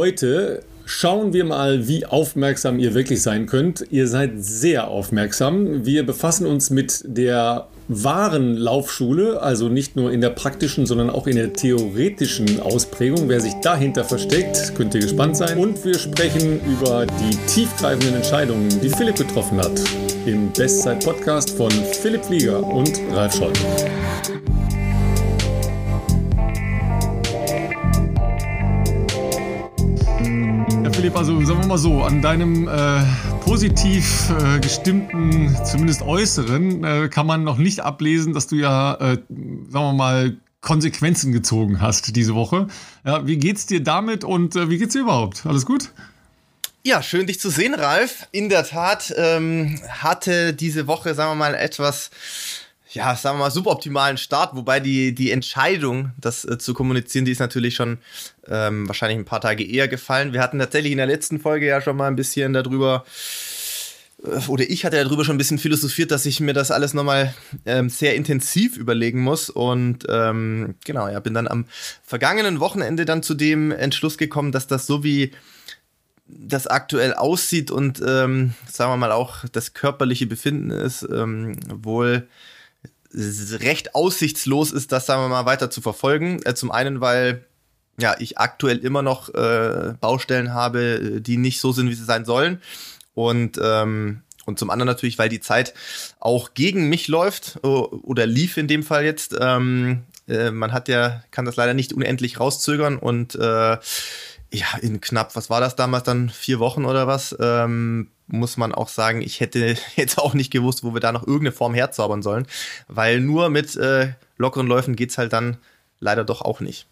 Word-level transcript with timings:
Heute 0.00 0.62
schauen 0.86 1.34
wir 1.34 1.44
mal, 1.44 1.86
wie 1.86 2.06
aufmerksam 2.06 2.78
ihr 2.78 2.94
wirklich 2.94 3.20
sein 3.20 3.44
könnt. 3.44 3.84
Ihr 3.90 4.08
seid 4.08 4.42
sehr 4.42 4.88
aufmerksam. 4.88 5.84
Wir 5.84 6.06
befassen 6.06 6.46
uns 6.46 6.70
mit 6.70 7.02
der 7.04 7.66
wahren 7.86 8.56
Laufschule, 8.56 9.42
also 9.42 9.68
nicht 9.68 9.96
nur 9.96 10.10
in 10.10 10.22
der 10.22 10.30
praktischen, 10.30 10.86
sondern 10.86 11.10
auch 11.10 11.26
in 11.26 11.36
der 11.36 11.52
theoretischen 11.52 12.60
Ausprägung. 12.60 13.28
Wer 13.28 13.42
sich 13.42 13.52
dahinter 13.62 14.04
versteckt, 14.04 14.74
könnt 14.74 14.94
ihr 14.94 15.02
gespannt 15.02 15.36
sein. 15.36 15.58
Und 15.58 15.84
wir 15.84 15.98
sprechen 15.98 16.60
über 16.64 17.04
die 17.04 17.36
tiefgreifenden 17.46 18.14
Entscheidungen, 18.14 18.70
die 18.80 18.88
Philipp 18.88 19.16
getroffen 19.16 19.58
hat. 19.58 19.78
Im 20.24 20.50
Bestzeit-Podcast 20.50 21.50
von 21.50 21.70
Philipp 21.70 22.24
Flieger 22.24 22.66
und 22.66 22.98
Ralf 23.12 23.34
Scholl. 23.34 23.52
Philipp, 31.00 31.16
also 31.16 31.42
sagen 31.46 31.60
wir 31.62 31.66
mal 31.66 31.78
so, 31.78 32.02
an 32.02 32.20
deinem 32.20 32.68
äh, 32.68 33.02
positiv 33.42 34.28
äh, 34.38 34.60
gestimmten, 34.60 35.56
zumindest 35.64 36.02
äußeren, 36.02 36.84
äh, 36.84 37.08
kann 37.08 37.26
man 37.26 37.42
noch 37.42 37.56
nicht 37.56 37.80
ablesen, 37.80 38.34
dass 38.34 38.48
du 38.48 38.56
ja, 38.56 38.96
äh, 38.96 39.16
sagen 39.16 39.70
wir 39.70 39.92
mal, 39.94 40.36
Konsequenzen 40.60 41.32
gezogen 41.32 41.80
hast 41.80 42.14
diese 42.16 42.34
Woche. 42.34 42.66
Ja, 43.02 43.26
wie 43.26 43.38
geht's 43.38 43.64
dir 43.64 43.82
damit 43.82 44.24
und 44.24 44.56
äh, 44.56 44.68
wie 44.68 44.76
geht's 44.76 44.92
dir 44.92 45.00
überhaupt? 45.00 45.46
Alles 45.46 45.64
gut? 45.64 45.88
Ja, 46.82 47.02
schön 47.02 47.26
dich 47.26 47.40
zu 47.40 47.48
sehen, 47.48 47.72
Ralf. 47.72 48.26
In 48.30 48.50
der 48.50 48.66
Tat 48.66 49.14
ähm, 49.16 49.80
hatte 49.88 50.52
diese 50.52 50.86
Woche, 50.86 51.14
sagen 51.14 51.30
wir 51.30 51.36
mal, 51.36 51.54
etwas 51.54 52.10
ja, 52.92 53.14
sagen 53.14 53.38
wir 53.38 53.44
mal, 53.44 53.50
suboptimalen 53.50 54.16
Start, 54.16 54.56
wobei 54.56 54.80
die, 54.80 55.14
die 55.14 55.30
Entscheidung, 55.30 56.10
das 56.18 56.44
äh, 56.44 56.58
zu 56.58 56.74
kommunizieren, 56.74 57.24
die 57.24 57.32
ist 57.32 57.38
natürlich 57.38 57.74
schon 57.74 57.98
ähm, 58.48 58.88
wahrscheinlich 58.88 59.18
ein 59.18 59.24
paar 59.24 59.40
Tage 59.40 59.64
eher 59.64 59.86
gefallen. 59.86 60.32
Wir 60.32 60.40
hatten 60.40 60.58
tatsächlich 60.58 60.92
in 60.92 60.98
der 60.98 61.06
letzten 61.06 61.38
Folge 61.38 61.66
ja 61.66 61.80
schon 61.80 61.96
mal 61.96 62.08
ein 62.08 62.16
bisschen 62.16 62.52
darüber, 62.52 63.04
äh, 64.24 64.48
oder 64.48 64.68
ich 64.68 64.84
hatte 64.84 65.02
darüber 65.02 65.24
schon 65.24 65.36
ein 65.36 65.38
bisschen 65.38 65.58
philosophiert, 65.58 66.10
dass 66.10 66.26
ich 66.26 66.40
mir 66.40 66.52
das 66.52 66.72
alles 66.72 66.92
nochmal 66.92 67.32
ähm, 67.64 67.90
sehr 67.90 68.16
intensiv 68.16 68.76
überlegen 68.76 69.20
muss. 69.20 69.50
Und 69.50 70.06
ähm, 70.08 70.74
genau, 70.84 71.08
ja, 71.08 71.20
bin 71.20 71.34
dann 71.34 71.46
am 71.46 71.66
vergangenen 72.02 72.58
Wochenende 72.58 73.04
dann 73.04 73.22
zu 73.22 73.34
dem 73.34 73.70
Entschluss 73.70 74.18
gekommen, 74.18 74.50
dass 74.50 74.66
das 74.66 74.88
so 74.88 75.04
wie 75.04 75.30
das 76.26 76.66
aktuell 76.66 77.14
aussieht 77.14 77.72
und 77.72 78.00
ähm, 78.06 78.54
sagen 78.70 78.92
wir 78.92 78.96
mal 78.96 79.10
auch 79.10 79.44
das 79.50 79.74
körperliche 79.74 80.26
Befinden 80.26 80.70
ist, 80.70 81.02
ähm, 81.02 81.56
wohl 81.68 82.28
recht 83.12 83.94
aussichtslos 83.94 84.72
ist, 84.72 84.92
das, 84.92 85.06
sagen 85.06 85.22
wir 85.22 85.28
mal, 85.28 85.46
weiter 85.46 85.70
zu 85.70 85.80
verfolgen. 85.80 86.40
Äh, 86.44 86.54
zum 86.54 86.70
einen, 86.70 87.00
weil 87.00 87.44
ja, 87.98 88.16
ich 88.18 88.38
aktuell 88.38 88.78
immer 88.78 89.02
noch 89.02 89.32
äh, 89.34 89.94
Baustellen 90.00 90.54
habe, 90.54 90.80
äh, 91.16 91.20
die 91.20 91.36
nicht 91.36 91.60
so 91.60 91.72
sind, 91.72 91.88
wie 91.88 91.94
sie 91.94 92.04
sein 92.04 92.24
sollen. 92.24 92.60
Und, 93.14 93.58
ähm, 93.62 94.22
und 94.46 94.58
zum 94.58 94.70
anderen 94.70 94.86
natürlich, 94.86 95.18
weil 95.18 95.28
die 95.28 95.40
Zeit 95.40 95.74
auch 96.18 96.54
gegen 96.54 96.88
mich 96.88 97.08
läuft 97.08 97.58
oder 97.62 98.26
lief 98.26 98.56
in 98.56 98.68
dem 98.68 98.82
Fall 98.82 99.04
jetzt. 99.04 99.36
Ähm, 99.38 100.04
äh, 100.28 100.50
man 100.50 100.72
hat 100.72 100.88
ja, 100.88 101.22
kann 101.30 101.44
das 101.44 101.56
leider 101.56 101.74
nicht 101.74 101.92
unendlich 101.92 102.40
rauszögern 102.40 102.96
und 102.96 103.34
äh, 103.34 103.76
ja, 104.52 104.66
in 104.80 105.00
knapp, 105.00 105.36
was 105.36 105.50
war 105.50 105.60
das 105.60 105.76
damals 105.76 106.04
dann, 106.04 106.28
vier 106.28 106.58
Wochen 106.58 106.84
oder 106.84 107.06
was, 107.06 107.36
ähm, 107.40 108.10
muss 108.26 108.56
man 108.56 108.74
auch 108.74 108.88
sagen, 108.88 109.22
ich 109.22 109.40
hätte 109.40 109.76
jetzt 109.96 110.18
auch 110.18 110.34
nicht 110.34 110.50
gewusst, 110.50 110.84
wo 110.84 110.94
wir 110.94 111.00
da 111.00 111.12
noch 111.12 111.22
irgendeine 111.26 111.52
Form 111.52 111.74
herzaubern 111.74 112.22
sollen, 112.22 112.46
weil 112.88 113.20
nur 113.20 113.48
mit 113.48 113.76
äh, 113.76 114.12
lockeren 114.36 114.66
Läufen 114.66 114.96
geht's 114.96 115.18
halt 115.18 115.32
dann 115.32 115.58
leider 116.00 116.24
doch 116.24 116.42
auch 116.42 116.60
nicht. 116.60 116.86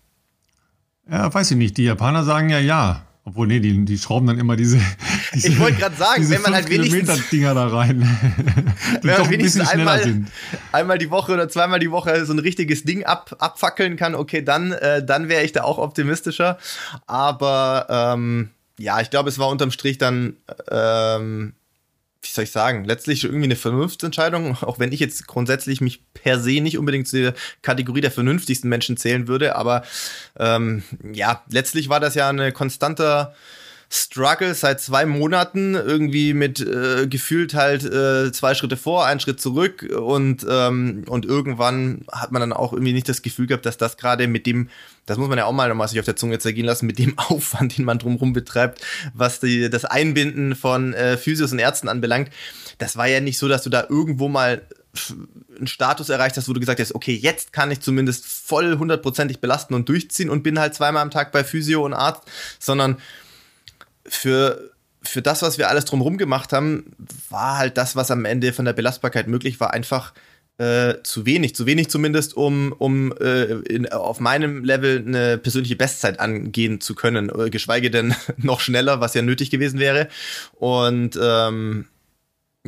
Ja, 1.10 1.32
weiß 1.32 1.50
ich 1.52 1.56
nicht. 1.56 1.76
Die 1.78 1.84
Japaner 1.84 2.22
sagen 2.22 2.50
ja 2.50 2.58
ja. 2.58 3.07
Obwohl, 3.28 3.46
nee, 3.46 3.60
die, 3.60 3.84
die 3.84 3.98
schrauben 3.98 4.26
dann 4.26 4.38
immer 4.38 4.56
diese. 4.56 4.80
diese 5.34 5.48
ich 5.48 5.60
wollte 5.60 5.78
gerade 5.78 5.96
sagen, 5.96 6.30
wenn 6.30 6.40
man 6.40 6.54
halt 6.54 6.70
wenigstens. 6.70 7.28
Dinger 7.28 7.52
da 7.52 7.66
rein. 7.66 8.00
wenn 9.02 9.20
man 9.20 9.30
wenigstens 9.30 9.68
einmal, 9.68 10.22
einmal 10.72 10.96
die 10.96 11.10
Woche 11.10 11.34
oder 11.34 11.47
zweimal 11.50 11.78
die 11.78 11.91
Woche 11.91 12.25
so 12.25 12.32
ein 12.32 12.38
richtiges 12.38 12.84
Ding 12.84 13.04
ab, 13.04 13.36
abfackeln 13.38 13.97
kann, 13.97 14.14
okay, 14.14 14.42
dann, 14.42 14.72
äh, 14.72 15.04
dann 15.04 15.28
wäre 15.28 15.44
ich 15.44 15.53
da 15.53 15.64
auch 15.64 15.76
optimistischer. 15.76 16.56
Aber 17.06 17.86
ähm, 17.91 18.48
ja, 18.78 18.98
ich 19.03 19.10
glaube, 19.10 19.28
es 19.28 19.38
war 19.38 19.48
unterm 19.48 19.72
Strich 19.72 19.98
dann 19.98 20.36
ähm, 20.70 21.53
wie 22.22 22.28
soll 22.28 22.44
ich 22.44 22.50
sagen, 22.50 22.84
letztlich 22.84 23.24
irgendwie 23.24 23.44
eine 23.44 23.56
Vernunftsentscheidung, 23.56 24.56
auch 24.62 24.78
wenn 24.78 24.92
ich 24.92 25.00
jetzt 25.00 25.26
grundsätzlich 25.26 25.80
mich 25.80 26.02
per 26.14 26.40
se 26.40 26.60
nicht 26.60 26.78
unbedingt 26.78 27.06
zu 27.06 27.20
der 27.20 27.34
Kategorie 27.62 28.00
der 28.00 28.10
vernünftigsten 28.10 28.68
Menschen 28.68 28.96
zählen 28.96 29.28
würde, 29.28 29.54
aber 29.54 29.82
ähm, 30.38 30.82
ja, 31.12 31.42
letztlich 31.48 31.88
war 31.88 32.00
das 32.00 32.14
ja 32.14 32.28
eine 32.28 32.52
konstanter 32.52 33.34
Struggle 33.91 34.54
seit 34.54 34.81
zwei 34.81 35.06
Monaten 35.06 35.75
irgendwie 35.75 36.34
mit 36.34 36.60
äh, 36.60 37.06
gefühlt 37.06 37.54
halt 37.54 37.84
äh, 37.84 38.31
zwei 38.32 38.54
Schritte 38.54 38.76
vor, 38.76 39.06
einen 39.06 39.19
Schritt 39.19 39.41
zurück 39.41 39.82
und 39.82 40.47
ähm, 40.49 41.04
und 41.06 41.25
irgendwann 41.25 42.04
hat 42.12 42.31
man 42.31 42.41
dann 42.41 42.53
auch 42.53 42.75
irgendwie 42.75 42.93
nicht 42.93 43.09
das 43.09 43.22
Gefühl 43.22 43.47
gehabt, 43.47 43.65
dass 43.65 43.78
das 43.78 43.97
gerade 43.97 44.28
mit 44.28 44.44
dem, 44.44 44.69
das 45.06 45.16
muss 45.16 45.31
man 45.31 45.38
ja 45.38 45.47
auch 45.47 45.53
mal 45.53 45.71
nochmal 45.71 45.88
sich 45.88 45.98
auf 45.98 46.04
der 46.04 46.16
Zunge 46.16 46.38
zergehen 46.38 46.66
lassen, 46.66 46.87
mit 46.87 46.98
dem 46.98 47.19
Aufwand, 47.19 47.78
den 47.78 47.87
man 47.87 47.98
drumherum 47.98 48.34
betreibt, 48.34 48.84
was 49.15 49.41
die, 49.41 49.71
das 49.71 49.87
Einbinden 49.87 50.54
von 50.54 50.93
äh, 50.93 51.16
Physios 51.16 51.53
und 51.53 51.59
Ärzten 51.59 51.88
anbelangt, 51.88 52.31
das 52.77 52.97
war 52.98 53.06
ja 53.06 53.21
nicht 53.21 53.38
so, 53.38 53.48
dass 53.48 53.62
du 53.62 53.71
da 53.71 53.87
irgendwo 53.88 54.28
mal 54.28 54.62
einen 55.56 55.66
Status 55.66 56.09
erreicht 56.09 56.37
hast, 56.37 56.48
wo 56.48 56.53
du 56.53 56.60
gesagt 56.60 56.81
hast, 56.81 56.94
okay, 56.94 57.15
jetzt 57.15 57.53
kann 57.53 57.71
ich 57.71 57.81
zumindest 57.81 58.27
voll 58.27 58.77
hundertprozentig 58.78 59.41
belasten 59.41 59.75
und 59.75 59.88
durchziehen 59.88 60.28
und 60.28 60.43
bin 60.43 60.59
halt 60.59 60.75
zweimal 60.75 61.03
am 61.03 61.10
Tag 61.10 61.32
bei 61.32 61.44
Physio 61.44 61.84
und 61.84 61.94
Arzt, 61.94 62.22
sondern 62.59 62.98
für, 64.08 64.70
für 65.02 65.22
das, 65.22 65.42
was 65.42 65.58
wir 65.58 65.69
alles 65.69 65.84
drumherum 65.84 66.19
gemacht 66.19 66.52
haben, 66.52 66.96
war 67.30 67.58
halt 67.58 67.76
das, 67.76 67.96
was 67.96 68.10
am 68.10 68.24
Ende 68.24 68.52
von 68.52 68.64
der 68.64 68.72
Belastbarkeit 68.72 69.28
möglich 69.28 69.60
war, 69.60 69.72
einfach 69.72 70.12
äh, 70.58 71.02
zu 71.04 71.24
wenig. 71.24 71.54
Zu 71.54 71.66
wenig 71.66 71.88
zumindest, 71.88 72.36
um, 72.36 72.74
um 72.76 73.12
äh, 73.18 73.44
in, 73.44 73.91
auf 73.91 74.20
meinem 74.20 74.64
Level 74.64 75.04
eine 75.06 75.38
persönliche 75.38 75.76
Bestzeit 75.76 76.18
angehen 76.20 76.80
zu 76.80 76.94
können, 76.94 77.30
äh, 77.30 77.48
geschweige 77.50 77.91
denn 77.91 78.14
noch 78.36 78.60
schneller, 78.60 79.00
was 79.00 79.14
ja 79.14 79.22
nötig 79.22 79.50
gewesen 79.50 79.78
wäre. 79.78 80.08
Und 80.54 81.18
ähm, 81.20 81.86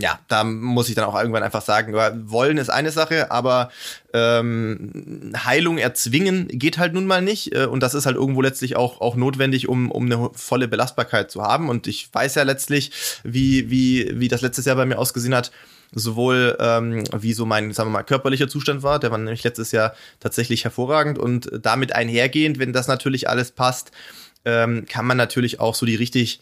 ja, 0.01 0.19
da 0.29 0.45
muss 0.45 0.89
ich 0.89 0.95
dann 0.95 1.05
auch 1.05 1.19
irgendwann 1.19 1.43
einfach 1.43 1.63
sagen, 1.63 1.93
wollen 2.31 2.59
ist 2.59 2.71
eine 2.71 2.91
Sache, 2.91 3.31
aber 3.31 3.71
ähm, 4.13 5.33
Heilung 5.45 5.79
erzwingen 5.79 6.49
geht 6.49 6.79
halt 6.79 6.95
nun 6.95 7.07
mal 7.07 7.23
nicht. 7.23 7.55
Äh, 7.55 7.67
und 7.67 7.83
das 7.83 7.95
ist 7.95 8.07
halt 8.07 8.17
irgendwo 8.17 8.43
letztlich 8.43 8.77
auch, 8.77 9.01
auch 9.01 9.15
notwendig, 9.15 9.69
um, 9.69 9.91
um 9.91 10.07
eine 10.07 10.31
volle 10.35 10.69
Belastbarkeit 10.69 11.31
zu 11.31 11.43
haben. 11.43 11.69
Und 11.69 11.87
ich 11.87 12.09
weiß 12.13 12.35
ja 12.35 12.43
letztlich, 12.43 12.93
wie, 13.23 13.71
wie, 13.71 14.11
wie 14.15 14.29
das 14.29 14.41
letztes 14.41 14.65
Jahr 14.65 14.77
bei 14.77 14.87
mir 14.87 14.99
ausgesehen 14.99 15.35
hat 15.35 15.51
sowohl 15.93 16.57
ähm, 16.61 17.03
wie 17.19 17.33
so 17.33 17.47
mein, 17.47 17.73
sagen 17.73 17.89
wir 17.89 17.95
mal, 17.95 18.05
körperlicher 18.05 18.47
Zustand 18.47 18.85
war, 18.85 19.01
der 19.01 19.11
war 19.11 19.19
nämlich 19.19 19.43
letztes 19.43 19.73
Jahr 19.73 19.93
tatsächlich 20.21 20.63
hervorragend 20.63 21.19
und 21.19 21.51
damit 21.61 21.97
einhergehend, 21.97 22.61
wenn 22.61 22.73
das 22.73 22.87
natürlich 22.87 23.29
alles 23.29 23.51
passt, 23.51 23.91
ähm, 24.45 24.87
kann 24.89 25.05
man 25.05 25.17
natürlich 25.17 25.59
auch 25.59 25.75
so 25.75 25.87
die 25.87 25.97
richtig 25.97 26.41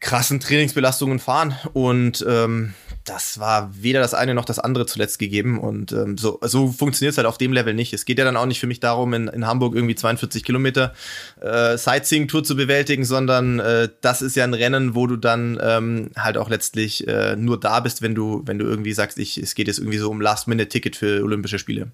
krassen 0.00 0.40
Trainingsbelastungen 0.40 1.18
fahren. 1.18 1.54
Und 1.72 2.24
ähm, 2.28 2.74
das 3.04 3.40
war 3.40 3.70
weder 3.74 4.00
das 4.00 4.14
eine 4.14 4.34
noch 4.34 4.44
das 4.44 4.58
andere 4.58 4.86
zuletzt 4.86 5.18
gegeben. 5.18 5.58
Und 5.58 5.92
ähm, 5.92 6.18
so, 6.18 6.38
so 6.42 6.70
funktioniert 6.70 7.12
es 7.12 7.18
halt 7.18 7.26
auf 7.26 7.38
dem 7.38 7.52
Level 7.52 7.74
nicht. 7.74 7.92
Es 7.92 8.04
geht 8.04 8.18
ja 8.18 8.24
dann 8.24 8.36
auch 8.36 8.46
nicht 8.46 8.60
für 8.60 8.66
mich 8.66 8.80
darum, 8.80 9.14
in, 9.14 9.28
in 9.28 9.46
Hamburg 9.46 9.74
irgendwie 9.74 9.94
42 9.94 10.44
Kilometer 10.44 10.94
äh, 11.40 11.76
Sightseeing-Tour 11.76 12.44
zu 12.44 12.56
bewältigen, 12.56 13.04
sondern 13.04 13.58
äh, 13.58 13.88
das 14.00 14.22
ist 14.22 14.36
ja 14.36 14.44
ein 14.44 14.54
Rennen, 14.54 14.94
wo 14.94 15.06
du 15.06 15.16
dann 15.16 15.58
ähm, 15.60 16.10
halt 16.16 16.38
auch 16.38 16.48
letztlich 16.48 17.06
äh, 17.08 17.34
nur 17.36 17.58
da 17.58 17.80
bist, 17.80 18.02
wenn 18.02 18.14
du, 18.14 18.42
wenn 18.44 18.58
du 18.58 18.66
irgendwie 18.66 18.92
sagst, 18.92 19.18
ich, 19.18 19.38
es 19.38 19.54
geht 19.54 19.66
jetzt 19.66 19.78
irgendwie 19.78 19.98
so 19.98 20.10
um 20.10 20.20
Last-Minute-Ticket 20.20 20.96
für 20.96 21.22
Olympische 21.22 21.58
Spiele. 21.58 21.90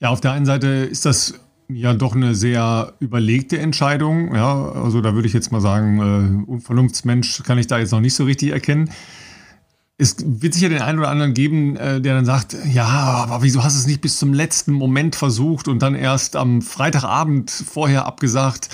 Ja, 0.00 0.10
auf 0.10 0.20
der 0.20 0.32
einen 0.32 0.46
Seite 0.46 0.66
ist 0.66 1.04
das 1.04 1.34
ja 1.74 1.94
doch 1.94 2.14
eine 2.14 2.34
sehr 2.34 2.94
überlegte 3.00 3.58
Entscheidung. 3.58 4.34
Ja, 4.34 4.70
also 4.72 5.00
da 5.00 5.14
würde 5.14 5.28
ich 5.28 5.34
jetzt 5.34 5.52
mal 5.52 5.60
sagen, 5.60 6.44
äh, 6.46 6.50
Unvernunftsmensch 6.50 7.42
kann 7.42 7.58
ich 7.58 7.66
da 7.66 7.78
jetzt 7.78 7.92
noch 7.92 8.00
nicht 8.00 8.14
so 8.14 8.24
richtig 8.24 8.50
erkennen. 8.50 8.90
Es 9.98 10.16
wird 10.18 10.54
sicher 10.54 10.70
den 10.70 10.80
einen 10.80 10.98
oder 10.98 11.10
anderen 11.10 11.34
geben, 11.34 11.76
äh, 11.76 12.00
der 12.00 12.14
dann 12.14 12.24
sagt, 12.24 12.56
ja, 12.72 12.86
aber 12.86 13.42
wieso 13.42 13.62
hast 13.62 13.76
du 13.76 13.80
es 13.80 13.86
nicht 13.86 14.00
bis 14.00 14.18
zum 14.18 14.32
letzten 14.32 14.72
Moment 14.72 15.14
versucht 15.14 15.68
und 15.68 15.80
dann 15.82 15.94
erst 15.94 16.36
am 16.36 16.62
Freitagabend 16.62 17.50
vorher 17.50 18.06
abgesagt? 18.06 18.70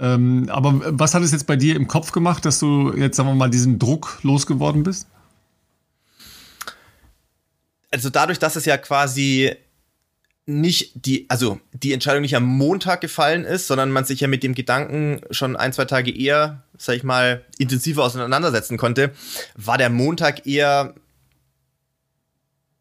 Ähm, 0.00 0.48
aber 0.50 0.98
was 0.98 1.14
hat 1.14 1.22
es 1.22 1.32
jetzt 1.32 1.46
bei 1.46 1.56
dir 1.56 1.74
im 1.74 1.88
Kopf 1.88 2.12
gemacht, 2.12 2.44
dass 2.44 2.60
du 2.60 2.92
jetzt, 2.94 3.16
sagen 3.16 3.28
wir 3.28 3.34
mal, 3.34 3.50
diesen 3.50 3.78
Druck 3.78 4.20
losgeworden 4.22 4.84
bist? 4.84 5.08
Also 7.90 8.10
dadurch, 8.10 8.38
dass 8.38 8.54
es 8.54 8.64
ja 8.64 8.76
quasi 8.76 9.50
nicht 10.48 10.92
die, 10.94 11.28
also 11.28 11.60
die 11.74 11.92
Entscheidung 11.92 12.22
nicht 12.22 12.34
am 12.34 12.44
Montag 12.44 13.02
gefallen 13.02 13.44
ist, 13.44 13.66
sondern 13.66 13.90
man 13.90 14.06
sich 14.06 14.20
ja 14.20 14.28
mit 14.28 14.42
dem 14.42 14.54
Gedanken 14.54 15.20
schon 15.30 15.56
ein, 15.56 15.74
zwei 15.74 15.84
Tage 15.84 16.10
eher, 16.10 16.64
sag 16.78 16.96
ich 16.96 17.04
mal, 17.04 17.44
intensiver 17.58 18.02
auseinandersetzen 18.02 18.78
konnte, 18.78 19.12
war 19.56 19.76
der 19.76 19.90
Montag 19.90 20.46
eher 20.46 20.94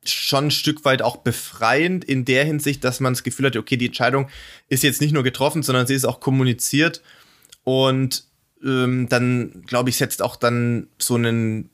schon 0.06 0.46
ein 0.46 0.52
Stück 0.52 0.86
weit 0.86 1.02
auch 1.02 1.18
befreiend 1.18 2.06
in 2.06 2.24
der 2.24 2.46
Hinsicht, 2.46 2.86
dass 2.86 3.02
man 3.02 3.12
das 3.12 3.24
Gefühl 3.24 3.48
hatte, 3.48 3.60
okay, 3.60 3.76
die 3.76 3.88
Entscheidung 3.88 4.30
ist 4.70 4.84
jetzt 4.84 5.02
nicht 5.02 5.12
nur 5.12 5.24
getroffen, 5.24 5.62
sondern 5.62 5.88
sie 5.88 5.96
ist 5.96 6.06
auch 6.06 6.22
kommuniziert. 6.22 7.02
Und 7.66 8.24
ähm, 8.64 9.10
dann, 9.10 9.64
glaube 9.68 9.90
ich, 9.90 9.98
setzt 9.98 10.22
auch 10.22 10.38
dann 10.38 10.88
so 11.00 11.16
einen, 11.16 11.70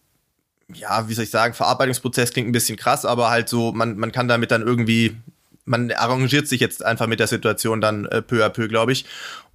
ja, 0.74 1.08
wie 1.08 1.14
soll 1.14 1.26
ich 1.26 1.30
sagen, 1.30 1.54
Verarbeitungsprozess 1.54 2.34
klingt 2.34 2.50
ein 2.50 2.54
bisschen 2.54 2.78
krass, 2.78 3.06
aber 3.06 3.30
halt 3.30 3.48
so, 3.48 3.72
man, 3.74 3.96
man 3.98 4.12
kann 4.12 4.28
damit 4.28 4.50
dann 4.50 4.64
irgendwie, 4.64 5.16
man 5.66 5.92
arrangiert 5.92 6.48
sich 6.48 6.60
jetzt 6.60 6.84
einfach 6.84 7.08
mit 7.08 7.20
der 7.20 7.28
Situation 7.28 7.82
dann 7.82 8.06
äh, 8.06 8.22
peu 8.22 8.46
à 8.46 8.50
peu, 8.50 8.68
glaube 8.68 8.92
ich. 8.92 9.06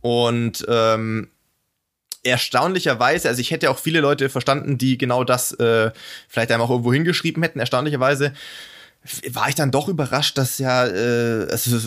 Und 0.00 0.64
ähm, 0.68 1.28
erstaunlicherweise, 2.22 3.28
also 3.28 3.40
ich 3.40 3.50
hätte 3.50 3.70
auch 3.70 3.78
viele 3.78 4.00
Leute 4.00 4.28
verstanden, 4.28 4.78
die 4.78 4.98
genau 4.98 5.24
das 5.24 5.52
äh, 5.52 5.90
vielleicht 6.28 6.50
einmal 6.50 6.66
auch 6.66 6.70
irgendwo 6.70 6.92
hingeschrieben 6.92 7.42
hätten, 7.42 7.60
erstaunlicherweise 7.60 8.32
war 9.30 9.48
ich 9.48 9.54
dann 9.54 9.70
doch 9.70 9.88
überrascht, 9.88 10.36
dass 10.38 10.58
ja, 10.58 10.86
äh, 10.86 11.46
also 11.50 11.78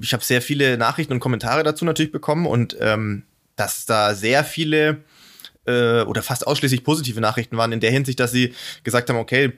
ich 0.00 0.12
habe 0.12 0.22
sehr 0.22 0.42
viele 0.42 0.76
Nachrichten 0.76 1.12
und 1.12 1.20
Kommentare 1.20 1.62
dazu 1.62 1.84
natürlich 1.84 2.12
bekommen 2.12 2.46
und 2.46 2.76
ähm, 2.80 3.24
dass 3.56 3.86
da 3.86 4.14
sehr 4.14 4.44
viele 4.44 4.98
äh, 5.66 6.02
oder 6.02 6.22
fast 6.22 6.46
ausschließlich 6.46 6.84
positive 6.84 7.20
Nachrichten 7.20 7.56
waren 7.56 7.72
in 7.72 7.80
der 7.80 7.90
Hinsicht, 7.90 8.20
dass 8.20 8.32
sie 8.32 8.54
gesagt 8.82 9.08
haben, 9.08 9.16
okay, 9.16 9.52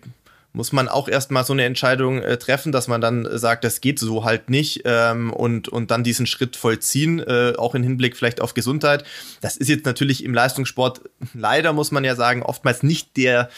muss 0.56 0.72
man 0.72 0.88
auch 0.88 1.06
erstmal 1.06 1.44
so 1.44 1.52
eine 1.52 1.64
Entscheidung 1.64 2.22
äh, 2.22 2.38
treffen, 2.38 2.72
dass 2.72 2.88
man 2.88 3.02
dann 3.02 3.28
sagt, 3.38 3.62
das 3.62 3.82
geht 3.82 3.98
so 3.98 4.24
halt 4.24 4.48
nicht 4.48 4.82
ähm, 4.86 5.30
und, 5.30 5.68
und 5.68 5.90
dann 5.90 6.02
diesen 6.02 6.26
Schritt 6.26 6.56
vollziehen, 6.56 7.20
äh, 7.20 7.52
auch 7.58 7.74
im 7.74 7.82
Hinblick 7.82 8.16
vielleicht 8.16 8.40
auf 8.40 8.54
Gesundheit. 8.54 9.04
Das 9.42 9.58
ist 9.58 9.68
jetzt 9.68 9.84
natürlich 9.84 10.24
im 10.24 10.32
Leistungssport 10.32 11.02
leider, 11.34 11.74
muss 11.74 11.90
man 11.90 12.04
ja 12.04 12.16
sagen, 12.16 12.42
oftmals 12.42 12.82
nicht 12.82 13.18
der 13.18 13.50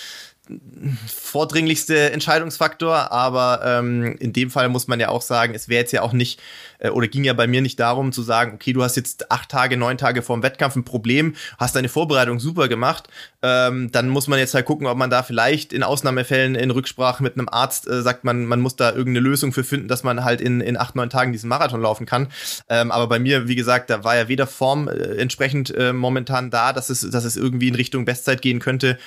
vordringlichste 1.07 2.11
Entscheidungsfaktor, 2.13 3.13
aber 3.13 3.61
ähm, 3.65 4.17
in 4.19 4.33
dem 4.33 4.51
Fall 4.51 4.69
muss 4.69 4.89
man 4.89 5.01
ja 5.01 5.09
auch 5.09 5.23
sagen, 5.23 5.55
es 5.55 5.69
wäre 5.69 5.81
jetzt 5.81 5.93
ja 5.93 6.03
auch 6.03 6.13
nicht 6.13 6.41
äh, 6.79 6.91
oder 6.91 7.09
ging 7.09 7.25
ja 7.25 7.33
bei 7.33 7.47
mir 7.47 7.61
nicht 7.61 7.79
darum 7.81 8.13
zu 8.13 8.23
sagen, 8.23 8.55
okay, 8.55 8.73
du 8.73 8.83
hast 8.83 8.97
jetzt 8.97 9.31
acht 9.31 9.49
Tage, 9.49 9.77
neun 9.77 9.99
Tage 9.99 10.23
vor 10.23 10.37
dem 10.37 10.43
Wettkampf 10.43 10.77
ein 10.77 10.85
Problem, 10.85 11.35
hast 11.59 11.77
deine 11.77 11.89
Vorbereitung 11.89 12.41
super 12.41 12.69
gemacht, 12.69 13.09
ähm, 13.43 13.93
dann 13.93 14.09
muss 14.09 14.27
man 14.29 14.39
jetzt 14.39 14.55
halt 14.55 14.67
gucken, 14.67 14.87
ob 14.87 14.97
man 14.97 15.11
da 15.11 15.23
vielleicht 15.23 15.73
in 15.73 15.83
Ausnahmefällen 15.83 16.55
in 16.55 16.71
Rücksprache 16.71 17.23
mit 17.23 17.35
einem 17.35 17.49
Arzt 17.49 17.87
äh, 17.89 18.03
sagt, 18.03 18.25
man, 18.25 18.47
man 18.47 18.61
muss 18.61 18.77
da 18.77 18.91
irgendeine 18.91 19.21
Lösung 19.21 19.53
für 19.53 19.65
finden, 19.65 19.89
dass 19.89 20.03
man 20.03 20.25
halt 20.25 20.41
in, 20.41 20.61
in 20.61 20.77
acht, 20.77 20.97
neun 20.97 21.11
Tagen 21.11 21.33
diesen 21.33 21.49
Marathon 21.49 21.83
laufen 21.83 22.07
kann. 22.07 22.29
Ähm, 22.69 22.91
aber 22.91 23.07
bei 23.07 23.19
mir, 23.19 23.49
wie 23.49 23.55
gesagt, 23.55 23.91
da 23.91 24.05
war 24.05 24.17
ja 24.17 24.29
weder 24.29 24.47
Form 24.47 24.89
äh, 24.89 24.93
entsprechend 25.17 25.75
äh, 25.75 25.93
momentan 25.93 26.51
da, 26.51 26.73
dass 26.73 26.91
es, 26.91 27.09
dass 27.11 27.25
es 27.25 27.37
irgendwie 27.37 27.69
in 27.69 27.75
Richtung 27.75 28.05
Bestzeit 28.05 28.43
gehen 28.43 28.59
könnte, 28.61 28.99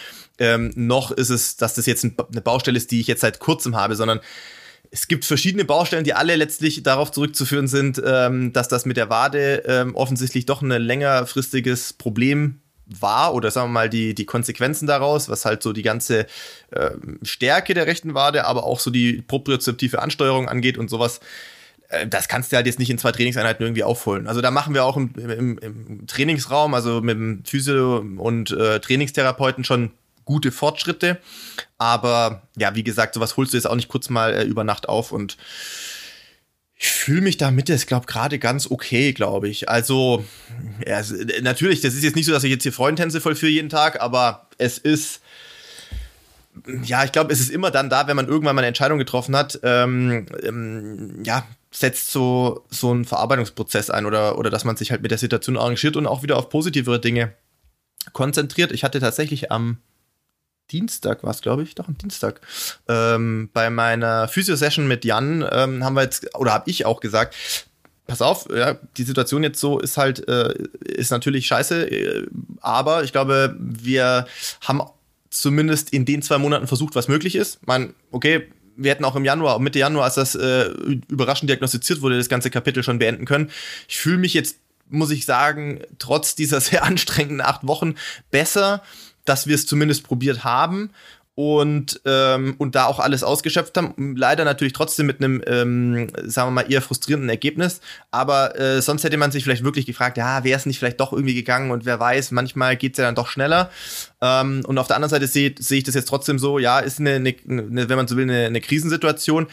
ähm, 0.42 0.72
noch 0.76 1.12
ist 1.12 1.30
es, 1.30 1.56
dass 1.56 1.76
das 1.76 1.86
jetzt 1.86 2.04
eine 2.04 2.42
Baustelle 2.42 2.78
ist, 2.78 2.92
die 2.92 3.00
ich 3.00 3.08
jetzt 3.08 3.22
seit 3.22 3.40
kurzem 3.40 3.76
habe, 3.76 3.96
sondern 3.96 4.20
es 4.90 5.08
gibt 5.08 5.24
verschiedene 5.24 5.64
Baustellen, 5.64 6.04
die 6.04 6.14
alle 6.14 6.36
letztlich 6.36 6.84
darauf 6.84 7.12
zurückzuführen 7.12 7.68
sind, 7.68 8.02
ähm, 8.04 8.52
dass 8.52 8.68
das 8.68 8.86
mit 8.86 8.98
der 8.98 9.10
Wade 9.10 9.64
ähm, 9.66 9.96
offensichtlich 9.96 10.46
doch 10.46 10.62
ein 10.62 10.70
längerfristiges 10.70 11.94
Problem 11.94 12.60
war 12.86 13.34
oder 13.34 13.52
sagen 13.52 13.70
wir 13.70 13.74
mal 13.74 13.90
die, 13.90 14.14
die 14.16 14.26
Konsequenzen 14.26 14.88
daraus, 14.88 15.30
was 15.30 15.46
halt 15.46 15.64
so 15.64 15.72
die 15.72 15.84
ganze 15.84 16.26
äh, 16.72 16.92
Stärke 17.22 17.74
der 17.74 17.88
rechten 17.88 18.16
Wade, 18.16 18.46
aber 18.46 18.66
auch 18.66 18.80
so 18.80 18.90
die 18.90 19.22
propriozeptive 19.22 20.02
Ansteuerung 20.02 20.50
angeht 20.50 20.78
und 20.78 20.90
sowas. 20.90 21.22
Äh, 21.88 22.08
das 22.08 22.28
kannst 22.28 22.52
du 22.52 22.58
halt 22.58 22.66
jetzt 22.66 22.80
nicht 22.80 22.90
in 22.90 22.98
zwei 22.98 23.12
Trainingseinheiten 23.14 23.64
irgendwie 23.64 23.84
aufholen. 23.84 24.28
Also 24.28 24.42
da 24.42 24.52
machen 24.52 24.74
wir 24.74 24.84
auch 24.84 24.98
im, 24.98 25.14
im, 25.16 25.58
im 25.60 26.08
Trainingsraum, 26.08 26.74
also 26.74 27.02
mit 27.02 27.16
dem 27.16 27.46
Physio- 27.46 28.00
und 28.00 28.52
äh, 28.52 28.80
Trainingstherapeuten 28.80 29.64
schon 29.64 29.92
gute 30.32 30.54
Fortschritte. 30.54 31.18
Aber 31.78 32.44
ja, 32.58 32.74
wie 32.74 32.84
gesagt, 32.84 33.16
sowas 33.16 33.36
holst 33.36 33.52
du 33.52 33.58
jetzt 33.58 33.66
auch 33.66 33.76
nicht 33.76 33.90
kurz 33.90 34.10
mal 34.10 34.34
äh, 34.34 34.44
über 34.44 34.64
Nacht 34.64 34.88
auf 34.88 35.12
und 35.12 35.36
ich 36.78 36.88
fühle 36.88 37.22
mich 37.22 37.38
damit 37.38 37.68
jetzt, 37.68 37.86
glaube 37.86 38.06
gerade 38.06 38.40
ganz 38.40 38.72
okay, 38.72 39.12
glaube 39.12 39.50
ich. 39.50 39.68
Also, 39.68 40.24
ja, 40.88 41.02
natürlich, 41.42 41.82
das 41.82 41.94
ist 41.94 42.04
jetzt 42.04 42.16
nicht 42.16 42.26
so, 42.26 42.32
dass 42.32 42.46
ich 42.46 42.50
jetzt 42.50 42.64
hier 42.64 42.74
Freundtänze 42.74 43.20
vollführe 43.20 43.52
jeden 43.52 43.70
Tag, 43.70 44.02
aber 44.02 44.48
es 44.58 44.78
ist, 44.78 45.22
ja, 46.84 47.04
ich 47.04 47.12
glaube, 47.12 47.34
es 47.34 47.42
ist 47.42 47.52
immer 47.52 47.70
dann 47.72 47.90
da, 47.90 48.08
wenn 48.08 48.16
man 48.16 48.28
irgendwann 48.28 48.56
mal 48.56 48.62
eine 48.62 48.70
Entscheidung 48.70 48.98
getroffen 48.98 49.36
hat, 49.36 49.60
ähm, 49.64 50.26
ähm, 50.44 51.22
ja, 51.24 51.46
setzt 51.72 52.10
so, 52.10 52.66
so 52.70 52.94
ein 52.94 53.06
Verarbeitungsprozess 53.06 53.90
ein 53.90 54.06
oder, 54.06 54.38
oder 54.38 54.50
dass 54.50 54.64
man 54.64 54.78
sich 54.78 54.92
halt 54.92 55.02
mit 55.02 55.12
der 55.12 55.18
Situation 55.18 55.58
arrangiert 55.58 55.98
und 55.98 56.08
auch 56.08 56.24
wieder 56.24 56.38
auf 56.38 56.50
positivere 56.50 57.00
Dinge 57.00 57.34
konzentriert. 58.14 58.72
Ich 58.72 58.84
hatte 58.84 59.00
tatsächlich 59.00 59.52
am 59.52 59.78
Dienstag 60.72 61.24
war 61.24 61.32
es, 61.32 61.42
glaube 61.42 61.64
ich, 61.64 61.76
doch 61.76 61.88
am 61.88 61.98
Dienstag, 61.98 62.42
ähm, 62.88 63.50
bei 63.54 63.70
meiner 63.70 64.28
Physio-Session 64.28 64.88
mit 64.88 65.06
Jan 65.06 65.46
ähm, 65.52 65.84
haben 65.84 65.96
wir 65.96 66.04
jetzt, 66.04 66.36
oder 66.36 66.54
habe 66.54 66.70
ich 66.70 66.86
auch 66.86 67.00
gesagt, 67.00 67.36
pass 68.08 68.22
auf, 68.22 68.48
ja, 68.54 68.78
die 68.98 69.04
Situation 69.04 69.44
jetzt 69.44 69.60
so 69.60 69.80
ist 69.80 69.98
halt, 69.98 70.28
äh, 70.28 70.54
ist 70.84 71.12
natürlich 71.12 71.48
scheiße, 71.48 71.90
äh, 71.90 72.28
aber 72.62 73.04
ich 73.04 73.12
glaube, 73.12 73.56
wir 73.60 74.26
haben 74.62 74.82
zumindest 75.30 75.92
in 75.92 76.06
den 76.06 76.22
zwei 76.22 76.38
Monaten 76.38 76.68
versucht, 76.68 76.96
was 76.96 77.08
möglich 77.08 77.36
ist. 77.36 77.66
Man, 77.66 77.94
okay, 78.12 78.50
wir 78.76 78.92
hätten 78.92 79.06
auch 79.06 79.16
im 79.16 79.26
Januar, 79.26 79.60
Mitte 79.60 79.80
Januar, 79.80 80.06
als 80.06 80.16
das 80.16 80.36
äh, 80.36 80.66
überraschend 81.08 81.50
diagnostiziert 81.50 82.02
wurde, 82.02 82.18
das 82.18 82.30
ganze 82.30 82.50
Kapitel 82.50 82.84
schon 82.84 83.00
beenden 83.00 83.26
können. 83.26 83.50
Ich 83.88 83.98
fühle 83.98 84.18
mich 84.18 84.34
jetzt, 84.34 84.58
muss 84.90 85.12
ich 85.12 85.26
sagen, 85.26 85.82
trotz 86.00 86.36
dieser 86.36 86.60
sehr 86.62 86.84
anstrengenden 86.84 87.42
acht 87.42 87.66
Wochen 87.66 87.96
besser 88.30 88.84
dass 89.26 89.48
wir 89.48 89.56
es 89.56 89.66
zumindest 89.66 90.04
probiert 90.04 90.44
haben 90.44 90.92
und, 91.36 92.02
ähm, 92.06 92.56
und 92.58 92.76
da 92.76 92.86
auch 92.86 93.00
alles 93.00 93.24
ausgeschöpft 93.24 93.78
haben. 93.78 94.16
Leider 94.16 94.44
natürlich 94.44 94.74
trotzdem 94.74 95.08
mit 95.08 95.20
einem, 95.20 95.42
ähm, 95.48 96.08
sagen 96.24 96.50
wir 96.50 96.52
mal, 96.52 96.72
eher 96.72 96.82
frustrierenden 96.82 97.30
Ergebnis. 97.30 97.80
Aber 98.12 98.60
äh, 98.60 98.82
sonst 98.82 99.04
hätte 99.04 99.18
man 99.18 99.32
sich 99.32 99.44
vielleicht 99.44 99.64
wirklich 99.64 99.86
gefragt, 99.86 100.18
ja, 100.18 100.44
wäre 100.44 100.60
es 100.60 100.66
nicht 100.66 100.78
vielleicht 100.78 101.00
doch 101.00 101.14
irgendwie 101.14 101.34
gegangen 101.34 101.72
und 101.72 101.86
wer 101.86 102.00
weiß, 102.00 102.32
manchmal 102.32 102.76
geht 102.76 102.94
es 102.94 102.98
ja 102.98 103.06
dann 103.06 103.16
doch 103.16 103.28
schneller. 103.28 103.72
Ähm, 104.22 104.64
und 104.68 104.78
auf 104.78 104.88
der 104.88 104.98
anderen 104.98 105.10
Seite 105.10 105.28
sehe 105.28 105.56
seh 105.58 105.78
ich 105.78 105.84
das 105.84 105.96
jetzt 105.96 106.10
trotzdem 106.10 106.38
so, 106.38 106.60
ja, 106.60 106.80
ist 106.80 107.00
eine, 107.00 107.16
eine, 107.16 107.36
eine 107.50 107.90
wenn 107.90 107.98
man 107.98 108.08
so 108.08 108.18
will, 108.18 108.24
eine, 108.30 108.46
eine 108.46 108.62
Krisensituation. 108.62 109.48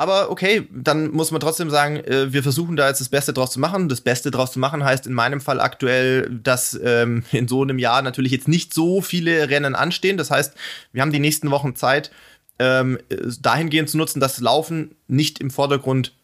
Aber 0.00 0.30
okay, 0.30 0.66
dann 0.72 1.10
muss 1.10 1.30
man 1.30 1.42
trotzdem 1.42 1.68
sagen, 1.68 1.96
äh, 1.96 2.32
wir 2.32 2.42
versuchen 2.42 2.74
da 2.74 2.88
jetzt 2.88 3.02
das 3.02 3.10
Beste 3.10 3.34
draus 3.34 3.50
zu 3.50 3.60
machen. 3.60 3.90
Das 3.90 4.00
Beste 4.00 4.30
draus 4.30 4.50
zu 4.50 4.58
machen 4.58 4.82
heißt 4.82 5.06
in 5.06 5.12
meinem 5.12 5.42
Fall 5.42 5.60
aktuell, 5.60 6.40
dass 6.42 6.72
ähm, 6.82 7.22
in 7.32 7.48
so 7.48 7.60
einem 7.60 7.78
Jahr 7.78 8.00
natürlich 8.00 8.32
jetzt 8.32 8.48
nicht 8.48 8.72
so 8.72 9.02
viele 9.02 9.50
Rennen 9.50 9.74
anstehen. 9.74 10.16
Das 10.16 10.30
heißt, 10.30 10.54
wir 10.92 11.02
haben 11.02 11.12
die 11.12 11.18
nächsten 11.18 11.50
Wochen 11.50 11.76
Zeit, 11.76 12.10
ähm, 12.58 12.98
dahingehend 13.42 13.90
zu 13.90 13.98
nutzen, 13.98 14.20
dass 14.20 14.40
Laufen 14.40 14.96
nicht 15.06 15.38
im 15.38 15.50
Vordergrund, 15.50 16.14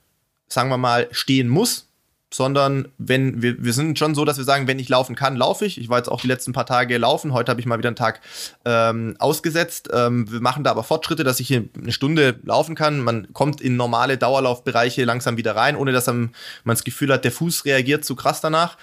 sagen 0.49 0.71
wir 0.71 0.79
mal, 0.79 1.09
stehen 1.11 1.49
muss, 1.49 1.86
sondern 2.37 2.89
wenn 2.99 3.41
wir, 3.41 3.65
wir 3.65 3.73
sind 3.73 3.99
schon 3.99 4.15
so, 4.15 4.27
dass 4.27 4.37
wir 4.37 4.45
sagen, 4.45 4.69
wenn 4.69 4.79
ich 4.79 4.91
laufen 4.91 5.17
kann, 5.17 5.37
laufe 5.37 5.65
ich. 5.65 5.81
Ich 5.81 5.89
war 5.89 5.97
jetzt 5.97 6.09
auch 6.09 6.21
die 6.21 6.27
letzten 6.27 6.53
paar 6.53 6.67
Tage 6.67 6.99
laufen. 6.99 7.33
Heute 7.33 7.51
habe 7.51 7.61
ich 7.61 7.67
mal 7.67 7.79
wieder 7.79 7.89
einen 7.89 7.97
Tag 7.97 8.21
ähm, 8.67 9.17
ausgesetzt. 9.19 9.89
Ähm, 9.91 10.31
wir 10.31 10.41
machen 10.41 10.63
da 10.63 10.71
aber 10.71 10.85
Fortschritte, 10.85 11.25
dass 11.25 11.41
ich 11.41 11.49
hier 11.49 11.65
eine 11.81 11.93
Stunde 11.93 12.39
laufen 12.45 12.75
kann. 12.75 13.01
Man 13.01 13.33
kommt 13.33 13.63
in 13.63 13.77
normale 13.77 14.19
Dauerlaufbereiche 14.19 15.05
langsam 15.05 15.39
wieder 15.39 15.57
rein, 15.57 15.77
ohne 15.77 15.93
dass 15.93 16.07
man 16.09 16.31
das 16.67 16.85
Gefühl 16.85 17.11
hat, 17.11 17.25
der 17.25 17.33
Fuß 17.33 17.65
reagiert 17.65 18.05
zu 18.05 18.15
krass 18.15 18.43
danach. 18.43 18.77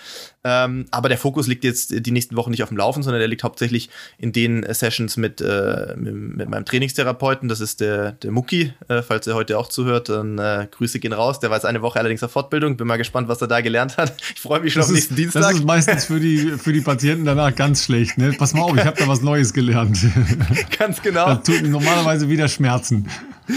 Ähm, 0.45 0.85
aber 0.91 1.07
der 1.07 1.17
Fokus 1.17 1.47
liegt 1.47 1.63
jetzt 1.63 2.05
die 2.05 2.11
nächsten 2.11 2.35
Wochen 2.35 2.51
nicht 2.51 2.63
auf 2.63 2.69
dem 2.69 2.77
Laufen, 2.77 3.01
sondern 3.01 3.19
der 3.19 3.29
liegt 3.29 3.43
hauptsächlich 3.43 3.89
in 4.17 4.33
den 4.33 4.65
Sessions 4.73 5.15
mit, 5.15 5.39
äh, 5.39 5.93
mit, 5.95 6.13
mit, 6.13 6.49
meinem 6.49 6.65
Trainingstherapeuten. 6.65 7.47
Das 7.47 7.61
ist 7.61 7.79
der, 7.79 8.11
der 8.11 8.31
Mucki. 8.31 8.73
Äh, 8.89 9.01
falls 9.03 9.25
er 9.25 9.35
heute 9.35 9.57
auch 9.57 9.69
zuhört, 9.69 10.09
dann 10.09 10.37
äh, 10.39 10.67
Grüße 10.69 10.99
gehen 10.99 11.13
raus. 11.13 11.39
Der 11.39 11.49
war 11.49 11.57
jetzt 11.57 11.65
eine 11.65 11.81
Woche 11.81 11.99
allerdings 11.99 12.23
auf 12.23 12.31
Fortbildung. 12.31 12.75
Bin 12.75 12.87
mal 12.87 12.97
gespannt, 12.97 13.29
was 13.29 13.41
er 13.41 13.47
da 13.47 13.61
gelernt 13.61 13.97
hat. 13.97 14.13
Ich 14.33 14.41
freue 14.41 14.59
mich 14.59 14.73
schon 14.73 14.81
das 14.81 14.89
auf 14.89 14.95
nächsten 14.95 15.13
ist, 15.13 15.17
Dienstag. 15.17 15.41
Das 15.43 15.53
ist 15.53 15.65
meistens 15.65 16.05
für 16.05 16.19
die, 16.19 16.37
für 16.57 16.73
die 16.73 16.81
Patienten 16.81 17.23
danach 17.23 17.55
ganz 17.55 17.85
schlecht. 17.85 18.17
Ne? 18.17 18.33
Pass 18.37 18.53
mal 18.53 18.63
auf, 18.63 18.75
ich 18.75 18.85
habe 18.85 18.97
da 18.97 19.07
was 19.07 19.21
Neues 19.21 19.53
gelernt. 19.53 19.97
ganz 20.77 21.01
genau. 21.01 21.35
Das 21.35 21.43
tut 21.43 21.63
normalerweise 21.63 22.27
wieder 22.27 22.49
Schmerzen. 22.49 23.07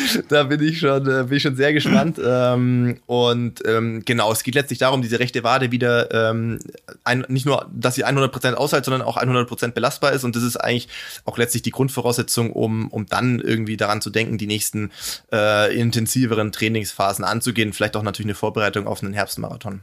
da 0.29 0.45
bin 0.45 0.63
ich 0.63 0.79
schon, 0.79 1.07
äh, 1.07 1.25
bin 1.25 1.37
ich 1.37 1.43
schon 1.43 1.57
sehr 1.57 1.73
gespannt. 1.73 2.19
ähm, 2.25 2.99
und 3.07 3.63
ähm, 3.67 4.03
genau, 4.05 4.33
es 4.33 4.43
geht 4.43 4.55
letztlich 4.55 4.79
darum, 4.79 5.03
diese 5.03 5.19
rechte 5.19 5.45
Wade 5.45 5.73
wieder 5.73 6.31
ähm, 6.31 6.59
ein, 7.05 7.25
nicht 7.29 7.47
nur, 7.47 7.67
dass 7.73 7.95
sie 7.95 8.05
100% 8.05 8.55
aushält, 8.55 8.85
sondern 8.85 9.03
auch 9.03 9.17
100% 9.17 9.73
belastbar 9.73 10.13
ist. 10.13 10.25
Und 10.25 10.37
das 10.37 10.43
ist 10.43 10.57
eigentlich 10.57 10.89
auch 11.25 11.39
letztlich 11.39 11.63
die 11.63 11.71
Grundvoraussetzung, 11.71 12.53
um, 12.53 12.89
um 12.89 13.07
dann 13.07 13.41
irgendwie 13.41 13.77
daran 13.77 14.01
zu 14.01 14.11
denken, 14.11 14.39
die 14.39 14.47
nächsten 14.47 14.91
äh, 15.33 15.75
intensiveren 15.77 16.53
Trainingsphasen 16.53 17.25
anzugehen. 17.25 17.73
Vielleicht 17.73 17.97
auch 17.97 18.03
natürlich 18.03 18.27
eine 18.27 18.35
Vorbereitung 18.35 18.87
auf 18.87 19.03
einen 19.03 19.15
Herbstmarathon. 19.15 19.81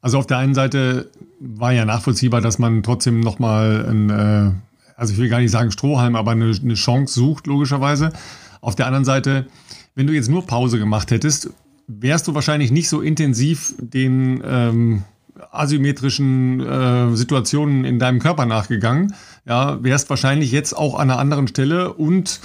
Also 0.00 0.18
auf 0.18 0.26
der 0.26 0.38
einen 0.38 0.54
Seite 0.54 1.10
war 1.40 1.72
ja 1.72 1.84
nachvollziehbar, 1.84 2.40
dass 2.40 2.58
man 2.58 2.82
trotzdem 2.82 3.20
nochmal 3.20 3.84
ein, 3.88 4.10
äh, 4.10 4.50
also 4.96 5.12
ich 5.12 5.18
will 5.18 5.28
gar 5.28 5.40
nicht 5.40 5.50
sagen 5.50 5.72
Strohhalm, 5.72 6.14
aber 6.14 6.32
eine, 6.32 6.54
eine 6.62 6.74
Chance 6.74 7.14
sucht, 7.14 7.46
logischerweise. 7.46 8.12
Auf 8.60 8.74
der 8.76 8.86
anderen 8.86 9.04
Seite, 9.04 9.46
wenn 9.94 10.06
du 10.06 10.12
jetzt 10.12 10.28
nur 10.28 10.46
Pause 10.46 10.78
gemacht 10.78 11.10
hättest, 11.10 11.50
wärst 11.86 12.28
du 12.28 12.34
wahrscheinlich 12.34 12.70
nicht 12.70 12.88
so 12.88 13.00
intensiv 13.00 13.74
den 13.78 14.42
ähm, 14.44 15.02
asymmetrischen 15.50 16.60
äh, 16.60 17.16
Situationen 17.16 17.84
in 17.84 17.98
deinem 17.98 18.18
Körper 18.18 18.46
nachgegangen. 18.46 19.14
Ja, 19.46 19.82
wärst 19.82 20.10
wahrscheinlich 20.10 20.52
jetzt 20.52 20.76
auch 20.76 20.94
an 20.94 21.10
einer 21.10 21.18
anderen 21.18 21.48
Stelle 21.48 21.94
und 21.94 22.40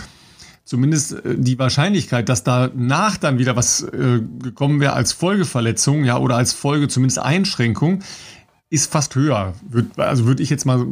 zumindest 0.64 1.14
äh, 1.26 1.36
die 1.38 1.60
Wahrscheinlichkeit, 1.60 2.30
dass 2.30 2.44
danach 2.44 3.18
dann 3.18 3.38
wieder 3.38 3.56
was 3.56 3.82
äh, 3.82 4.22
gekommen 4.40 4.80
wäre 4.80 4.94
als 4.94 5.12
Folgeverletzung, 5.12 6.06
ja, 6.06 6.18
oder 6.18 6.38
als 6.38 6.54
Folge 6.54 6.88
zumindest 6.88 7.20
Einschränkung, 7.20 8.04
ist 8.74 8.92
fast 8.92 9.14
höher. 9.14 9.54
Würd, 9.70 10.00
also 10.00 10.26
würde 10.26 10.42
ich 10.42 10.50
jetzt 10.50 10.66
mal 10.66 10.88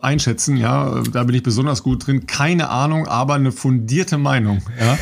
einschätzen, 0.00 0.56
ja, 0.56 1.02
da 1.02 1.22
bin 1.24 1.34
ich 1.34 1.42
besonders 1.42 1.82
gut 1.82 2.06
drin. 2.06 2.26
Keine 2.26 2.70
Ahnung, 2.70 3.06
aber 3.06 3.34
eine 3.34 3.52
fundierte 3.52 4.16
Meinung. 4.16 4.62
Ja. 4.80 4.98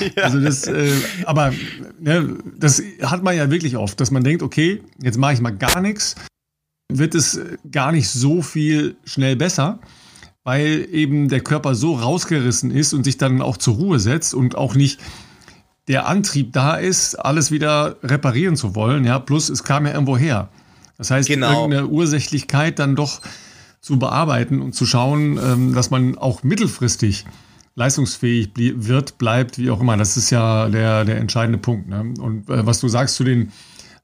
ja. 0.14 0.22
Also 0.24 0.42
das, 0.42 0.66
äh, 0.66 0.92
aber 1.24 1.54
ne, 1.98 2.36
das 2.58 2.82
hat 3.00 3.22
man 3.22 3.34
ja 3.34 3.50
wirklich 3.50 3.78
oft, 3.78 3.98
dass 3.98 4.10
man 4.10 4.24
denkt, 4.24 4.42
okay, 4.42 4.82
jetzt 5.00 5.16
mache 5.16 5.32
ich 5.32 5.40
mal 5.40 5.56
gar 5.56 5.80
nichts, 5.80 6.16
wird 6.92 7.14
es 7.14 7.40
gar 7.70 7.92
nicht 7.92 8.10
so 8.10 8.42
viel 8.42 8.96
schnell 9.04 9.34
besser, 9.34 9.78
weil 10.44 10.86
eben 10.92 11.30
der 11.30 11.40
Körper 11.40 11.74
so 11.74 11.94
rausgerissen 11.94 12.70
ist 12.70 12.92
und 12.92 13.04
sich 13.04 13.16
dann 13.16 13.40
auch 13.40 13.56
zur 13.56 13.76
Ruhe 13.76 14.00
setzt 14.00 14.34
und 14.34 14.54
auch 14.54 14.74
nicht 14.74 15.00
der 15.86 16.06
Antrieb 16.08 16.52
da 16.52 16.74
ist, 16.74 17.14
alles 17.14 17.50
wieder 17.50 17.96
reparieren 18.02 18.54
zu 18.54 18.74
wollen. 18.74 19.06
Ja, 19.06 19.18
plus 19.18 19.48
es 19.48 19.64
kam 19.64 19.86
ja 19.86 19.94
irgendwo 19.94 20.18
her. 20.18 20.50
Das 20.98 21.10
heißt, 21.10 21.28
genau. 21.28 21.64
irgendeine 21.64 21.86
Ursächlichkeit 21.86 22.78
dann 22.78 22.96
doch 22.96 23.20
zu 23.80 23.98
bearbeiten 23.98 24.60
und 24.60 24.74
zu 24.74 24.84
schauen, 24.84 25.38
ähm, 25.38 25.74
dass 25.74 25.90
man 25.90 26.18
auch 26.18 26.42
mittelfristig 26.42 27.24
leistungsfähig 27.76 28.50
wird, 28.56 29.18
bleibt, 29.18 29.56
wie 29.58 29.70
auch 29.70 29.80
immer. 29.80 29.96
Das 29.96 30.16
ist 30.16 30.30
ja 30.30 30.68
der, 30.68 31.04
der 31.04 31.18
entscheidende 31.18 31.58
Punkt. 31.58 31.88
Ne? 31.88 32.12
Und 32.20 32.50
äh, 32.50 32.66
was 32.66 32.80
du 32.80 32.88
sagst 32.88 33.14
zu 33.14 33.22
den 33.22 33.52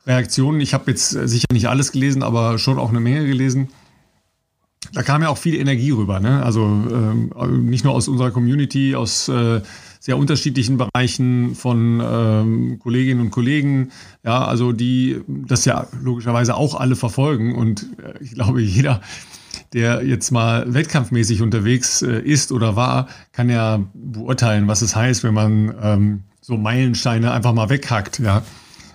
Reaktionen, 0.07 0.61
ich 0.61 0.75
habe 0.75 0.91
jetzt 0.93 1.11
sicher 1.11 1.47
nicht 1.53 1.69
alles 1.69 1.91
gelesen, 1.91 2.23
aber 2.23 2.59
schon 2.59 2.79
auch 2.79 2.91
eine 2.91 3.01
Menge 3.01 3.27
gelesen. 3.27 3.69
Da 4.93 5.03
kam 5.03 5.23
ja 5.23 5.29
auch 5.29 5.39
viel 5.39 5.57
Energie 5.57 5.91
rüber. 5.91 6.21
Ne? 6.21 6.43
Also 6.45 6.63
ähm, 6.63 7.33
nicht 7.69 7.85
nur 7.85 7.95
aus 7.95 8.07
unserer 8.07 8.31
Community, 8.31 8.95
aus 8.95 9.29
äh, 9.29 9.61
sehr 10.05 10.19
unterschiedlichen 10.19 10.77
Bereichen 10.77 11.55
von 11.55 11.99
ähm, 12.05 12.79
Kolleginnen 12.79 13.23
und 13.23 13.31
Kollegen, 13.31 13.91
ja, 14.23 14.45
also 14.45 14.73
die 14.73 15.23
das 15.27 15.65
ja 15.65 15.87
logischerweise 16.03 16.57
auch 16.57 16.75
alle 16.75 16.95
verfolgen 16.95 17.55
und 17.55 17.87
äh, 18.03 18.23
ich 18.23 18.33
glaube, 18.33 18.61
jeder, 18.61 19.01
der 19.73 20.05
jetzt 20.05 20.31
mal 20.31 20.75
wettkampfmäßig 20.75 21.41
unterwegs 21.41 22.03
äh, 22.03 22.21
ist 22.21 22.53
oder 22.53 22.77
war, 22.77 23.09
kann 23.33 23.49
ja 23.49 23.81
beurteilen, 23.95 24.69
was 24.69 24.83
es 24.83 24.95
heißt, 24.95 25.25
wenn 25.25 25.33
man 25.33 25.75
ähm, 25.81 26.25
so 26.43 26.59
Meilensteine 26.59 27.33
einfach 27.33 27.55
mal 27.55 27.71
weghackt, 27.71 28.19
ja. 28.19 28.43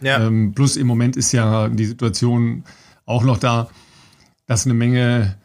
ja. 0.01 0.23
Ähm, 0.23 0.53
plus 0.53 0.77
im 0.77 0.85
Moment 0.85 1.17
ist 1.17 1.31
ja 1.31 1.69
die 1.69 1.85
Situation 1.85 2.65
auch 3.07 3.23
noch 3.23 3.39
da, 3.39 3.67
dass 4.45 4.65
eine 4.65 4.75
Menge 4.75 5.38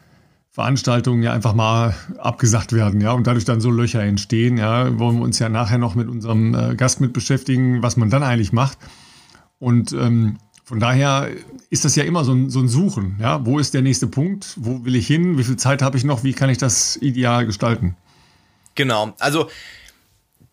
Veranstaltungen 0.55 1.21
ja 1.21 1.33
einfach 1.33 1.53
mal 1.53 1.93
abgesagt 2.17 2.71
werden, 2.71 3.01
ja, 3.01 3.11
und 3.11 3.27
dadurch 3.27 3.43
dann 3.43 3.59
so 3.59 3.69
Löcher 3.69 4.01
entstehen, 4.01 4.55
ja, 4.55 4.97
wollen 4.97 5.17
wir 5.17 5.23
uns 5.25 5.37
ja 5.37 5.49
nachher 5.49 5.77
noch 5.77 5.95
mit 5.95 6.07
unserem 6.07 6.55
äh, 6.55 6.75
Gast 6.75 7.01
mit 7.01 7.11
beschäftigen, 7.11 7.83
was 7.83 7.97
man 7.97 8.09
dann 8.09 8.23
eigentlich 8.23 8.53
macht. 8.53 8.77
Und 9.59 9.91
ähm, 9.91 10.37
von 10.63 10.79
daher 10.79 11.29
ist 11.69 11.83
das 11.83 11.97
ja 11.97 12.05
immer 12.05 12.23
so 12.23 12.31
ein, 12.31 12.49
so 12.49 12.61
ein 12.61 12.69
Suchen, 12.69 13.17
ja, 13.19 13.45
wo 13.45 13.59
ist 13.59 13.73
der 13.73 13.81
nächste 13.81 14.07
Punkt, 14.07 14.53
wo 14.55 14.85
will 14.85 14.95
ich 14.95 15.07
hin, 15.07 15.37
wie 15.37 15.43
viel 15.43 15.57
Zeit 15.57 15.81
habe 15.81 15.97
ich 15.97 16.05
noch, 16.05 16.23
wie 16.23 16.31
kann 16.31 16.49
ich 16.49 16.57
das 16.57 16.95
ideal 17.01 17.45
gestalten? 17.45 17.97
Genau, 18.75 19.13
also 19.19 19.49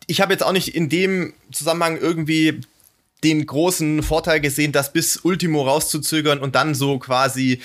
ich 0.07 0.19
habe 0.19 0.33
jetzt 0.33 0.43
auch 0.43 0.51
nicht 0.51 0.75
in 0.75 0.89
dem 0.89 1.31
Zusammenhang 1.53 1.95
irgendwie 1.95 2.59
den 3.23 3.45
großen 3.45 4.03
Vorteil 4.03 4.41
gesehen, 4.41 4.73
das 4.73 4.91
bis 4.91 5.15
Ultimo 5.15 5.61
rauszuzögern 5.61 6.39
und 6.39 6.55
dann 6.55 6.75
so 6.75 6.99
quasi 6.99 7.61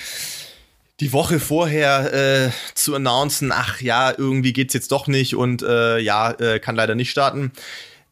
die 0.99 1.13
Woche 1.13 1.39
vorher 1.39 2.13
äh, 2.13 2.49
zu 2.73 2.95
announcen, 2.95 3.51
ach 3.51 3.81
ja, 3.81 4.13
irgendwie 4.17 4.53
geht's 4.53 4.73
jetzt 4.73 4.91
doch 4.91 5.07
nicht 5.07 5.35
und 5.35 5.61
äh, 5.61 5.99
ja, 5.99 6.31
äh, 6.31 6.59
kann 6.59 6.75
leider 6.75 6.95
nicht 6.95 7.09
starten. 7.09 7.51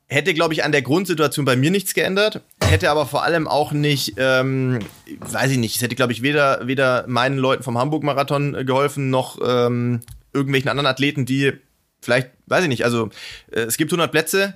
Hätte, 0.09 0.33
glaube 0.33 0.53
ich, 0.53 0.63
an 0.63 0.71
der 0.71 0.81
Grundsituation 0.81 1.43
bei 1.43 1.57
mir 1.57 1.69
nichts 1.69 1.93
geändert. 1.93 2.41
Hätte 2.63 2.89
aber 2.89 3.05
vor 3.05 3.23
allem 3.23 3.45
auch 3.45 3.73
nicht, 3.73 4.13
ähm, 4.17 4.79
weiß 5.19 5.51
ich 5.51 5.57
nicht, 5.57 5.75
es 5.75 5.81
hätte, 5.81 5.95
glaube 5.95 6.13
ich, 6.13 6.21
weder, 6.21 6.65
weder 6.65 7.03
meinen 7.07 7.37
Leuten 7.37 7.63
vom 7.63 7.77
Hamburg-Marathon 7.77 8.65
geholfen, 8.65 9.09
noch 9.09 9.37
ähm, 9.45 9.99
irgendwelchen 10.31 10.69
anderen 10.69 10.87
Athleten, 10.87 11.25
die 11.25 11.53
vielleicht, 12.01 12.29
weiß 12.45 12.63
ich 12.63 12.69
nicht, 12.69 12.85
also 12.85 13.09
äh, 13.51 13.61
es 13.61 13.75
gibt 13.75 13.91
100 13.91 14.09
Plätze, 14.09 14.53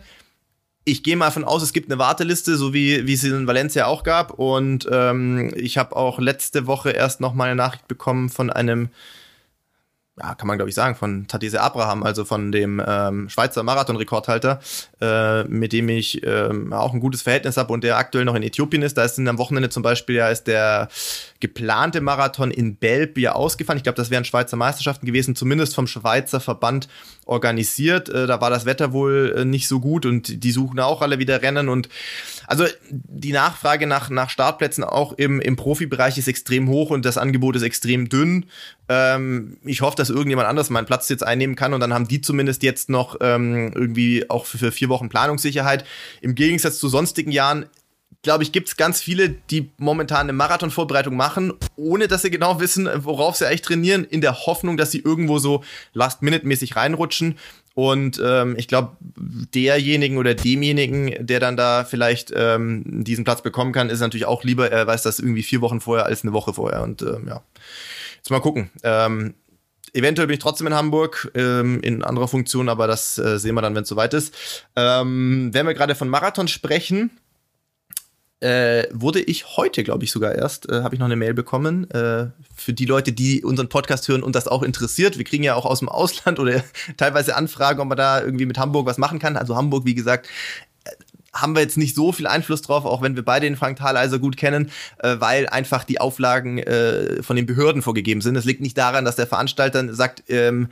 ich 0.84 1.04
gehe 1.04 1.16
mal 1.16 1.32
von 1.32 1.44
aus, 1.44 1.62
es 1.62 1.74
gibt 1.74 1.92
eine 1.92 2.00
Warteliste, 2.00 2.58
so 2.58 2.74
wie, 2.74 3.06
wie 3.06 3.14
es 3.14 3.24
in 3.24 3.48
Valencia 3.48 3.86
auch 3.86 4.04
gab. 4.04 4.32
Und 4.32 4.88
ähm, 4.92 5.54
ich 5.56 5.78
habe 5.78 5.96
auch 5.96 6.20
letzte 6.20 6.66
Woche 6.66 6.92
erst 6.92 7.22
noch 7.22 7.34
mal 7.34 7.46
eine 7.46 7.56
Nachricht 7.56 7.88
bekommen 7.88 8.30
von 8.30 8.50
einem 8.50 8.90
ja, 10.20 10.36
kann 10.36 10.48
man 10.48 10.58
glaube 10.58 10.70
ich 10.70 10.76
sagen, 10.76 10.96
von 10.96 11.28
Tadese 11.28 11.62
Abraham, 11.62 12.04
also 12.04 12.26
von 12.26 12.52
dem 12.52 12.82
ähm, 12.86 13.30
Schweizer 13.30 13.64
Marathon-Rekordhalter, 13.64 14.60
äh, 15.00 15.44
mit 15.46 15.72
dem 15.72 15.88
ich 15.88 16.26
ähm, 16.26 16.74
auch 16.74 16.94
ein 16.94 17.00
gutes 17.00 17.22
Verhältnis 17.22 17.56
habe 17.56 17.72
und 17.72 17.84
der 17.84 17.98
aktuell 17.98 18.26
noch 18.26 18.36
in 18.36 18.44
Äthiopien 18.44 18.82
ist. 18.82 18.98
Da 18.98 19.06
ist 19.06 19.18
am 19.18 19.38
Wochenende 19.38 19.70
zum 19.70 19.84
Beispiel 19.84 20.16
ja 20.16 20.30
ist 20.30 20.48
der 20.48 20.90
geplante 21.40 22.02
Marathon 22.02 22.52
in 22.52 22.76
Belp 22.76 23.18
ja 23.18 23.34
ausgefallen. 23.34 23.78
Ich 23.78 23.84
glaube, 23.84 23.96
das 23.96 24.10
wären 24.10 24.26
Schweizer 24.26 24.58
Meisterschaften 24.58 25.06
gewesen, 25.06 25.36
zumindest 25.36 25.76
vom 25.76 25.88
Schweizer 25.88 26.42
Verband 26.42 26.90
organisiert. 27.26 28.10
Äh, 28.10 28.28
da 28.28 28.42
war 28.42 28.50
das 28.50 28.66
Wetter 28.66 28.92
wohl 28.92 29.34
äh, 29.38 29.46
nicht 29.46 29.70
so 29.70 29.80
gut 29.80 30.06
und 30.06 30.44
die 30.44 30.52
suchen 30.52 30.80
auch 30.82 31.02
alle 31.02 31.20
wieder 31.20 31.42
Rennen 31.42 31.70
und 31.70 31.88
also 32.48 32.66
die 32.90 33.32
Nachfrage 33.32 33.88
nach, 33.88 34.10
nach 34.10 34.30
Startplätzen 34.30 34.84
auch 34.84 35.14
im, 35.14 35.40
im 35.40 35.56
Profibereich 35.56 36.18
ist 36.18 36.28
extrem 36.28 36.68
hoch 36.68 36.90
und 36.90 37.06
das 37.06 37.18
Angebot 37.18 37.56
ist 37.56 37.62
extrem 37.62 38.10
dünn. 38.10 38.46
Ähm, 38.90 39.58
ich 39.64 39.82
hoffe, 39.82 39.96
dass 39.96 40.10
irgendjemand 40.10 40.48
anders 40.48 40.70
meinen 40.70 40.86
Platz 40.86 41.10
jetzt 41.10 41.24
einnehmen 41.24 41.56
kann 41.56 41.74
und 41.74 41.80
dann 41.80 41.94
haben 41.94 42.08
die 42.08 42.22
zumindest 42.22 42.64
jetzt 42.64 42.90
noch 42.90 43.18
ähm, 43.22 43.72
irgendwie 43.74 44.30
auch 44.30 44.46
für, 44.46 44.58
für 44.58 44.72
vier 44.72 44.90
Wochen 44.90 45.10
Planungssicherheit. 45.10 45.86
Im 46.22 46.36
Gegensatz 46.36 46.80
zu 46.80 46.90
sonstigen 46.90 47.32
Jahren 47.32 47.68
glaube 48.24 48.44
ich, 48.44 48.52
gibt 48.52 48.68
es 48.68 48.78
ganz 48.78 49.02
viele, 49.02 49.30
die 49.30 49.72
momentan 49.78 50.22
eine 50.22 50.34
Marathonvorbereitung 50.34 51.16
machen, 51.16 51.54
ohne 51.76 52.08
dass 52.08 52.22
sie 52.22 52.30
genau 52.30 52.60
wissen, 52.60 52.88
worauf 52.98 53.36
sie 53.36 53.48
eigentlich 53.48 53.64
trainieren, 53.64 54.04
in 54.04 54.22
der 54.22 54.46
Hoffnung, 54.46 54.78
dass 54.78 54.92
sie 54.92 55.00
irgendwo 55.00 55.40
so 55.40 55.64
Last-Minute-mäßig 55.94 56.76
reinrutschen. 56.76 57.38
Und 57.74 58.22
ähm, 58.24 58.56
ich 58.58 58.68
glaube, 58.68 58.98
derjenigen 59.56 60.18
oder 60.18 60.36
demjenigen, 60.36 61.26
der 61.26 61.40
dann 61.40 61.56
da 61.56 61.86
vielleicht 61.86 62.32
ähm, 62.36 62.84
diesen 62.86 63.24
Platz 63.24 63.42
bekommen 63.42 63.72
kann, 63.72 63.90
ist 63.90 64.02
natürlich 64.02 64.26
auch 64.26 64.44
lieber, 64.44 64.70
er 64.70 64.86
weiß 64.86 65.04
das 65.04 65.20
irgendwie 65.20 65.44
vier 65.44 65.62
Wochen 65.62 65.80
vorher 65.80 66.06
als 66.06 66.24
eine 66.24 66.34
Woche 66.34 66.54
vorher. 66.54 66.84
Und 66.84 67.02
ähm, 67.02 67.28
ja, 67.28 67.42
jetzt 68.22 68.30
mal 68.30 68.40
gucken. 68.40 68.70
Ähm, 68.84 69.34
eventuell 69.94 70.28
bin 70.28 70.36
ich 70.36 70.44
trotzdem 70.44 70.68
in 70.68 70.76
Hamburg 70.76 71.32
ähm, 71.34 71.82
in 71.82 72.04
anderer 72.04 72.28
Funktion, 72.28 72.70
aber 72.70 72.88
das 72.88 73.18
äh, 73.18 73.40
sehen 73.40 73.56
wir 73.56 73.62
dann, 73.62 73.76
wenn 73.76 73.84
es 73.84 73.90
soweit 73.90 74.14
ist. 74.14 74.34
Ähm, 74.76 75.50
wenn 75.54 75.66
wir 75.66 75.74
gerade 75.74 75.96
von 75.96 76.08
Marathon 76.08 76.48
sprechen, 76.48 77.12
äh, 78.42 78.88
wurde 78.92 79.22
ich 79.22 79.56
heute, 79.56 79.84
glaube 79.84 80.04
ich, 80.04 80.12
sogar 80.12 80.34
erst, 80.34 80.68
äh, 80.70 80.82
habe 80.82 80.96
ich 80.96 81.00
noch 81.00 81.06
eine 81.06 81.16
Mail 81.16 81.34
bekommen. 81.34 81.90
Äh, 81.92 82.32
für 82.56 82.74
die 82.74 82.86
Leute, 82.86 83.12
die 83.12 83.44
unseren 83.44 83.70
Podcast 83.70 84.08
hören 84.08 84.24
und 84.24 84.36
das 84.36 84.48
auch 84.48 84.64
interessiert. 84.64 85.18
Wir 85.18 85.26
kriegen 85.26 85.44
ja 85.44 85.56
auch 85.56 85.66
aus 85.66 85.80
dem 85.80 85.90
Ausland 85.90 86.40
oder 86.40 86.64
teilweise 86.98 87.36
Anfragen, 87.36 87.80
ob 87.80 87.88
man 87.88 87.98
da 87.98 88.22
irgendwie 88.22 88.48
mit 88.48 88.58
Hamburg 88.58 88.88
was 88.88 88.98
machen 88.98 89.20
kann. 89.20 89.38
Also 89.38 89.56
Hamburg, 89.56 89.86
wie 89.86 89.96
gesagt, 89.96 90.28
haben 91.34 91.56
wir 91.56 91.62
jetzt 91.62 91.78
nicht 91.78 91.96
so 91.96 92.12
viel 92.12 92.28
Einfluss 92.28 92.62
drauf, 92.62 92.86
auch 92.86 93.02
wenn 93.02 93.16
wir 93.16 93.24
beide 93.24 93.46
den 93.46 93.56
Frank 93.56 93.78
Thaleiser 93.78 94.20
gut 94.20 94.38
kennen, 94.38 94.72
äh, 95.00 95.16
weil 95.20 95.48
einfach 95.48 95.84
die 95.84 96.00
Auflagen 96.00 96.58
äh, 96.60 97.24
von 97.24 97.36
den 97.36 97.46
Behörden 97.46 97.82
vorgegeben 97.82 98.22
sind. 98.22 98.36
Es 98.36 98.46
liegt 98.46 98.62
nicht 98.62 98.78
daran, 98.78 99.06
dass 99.06 99.16
der 99.16 99.28
Veranstalter 99.28 99.94
sagt, 99.94 100.24
ähm, 100.28 100.70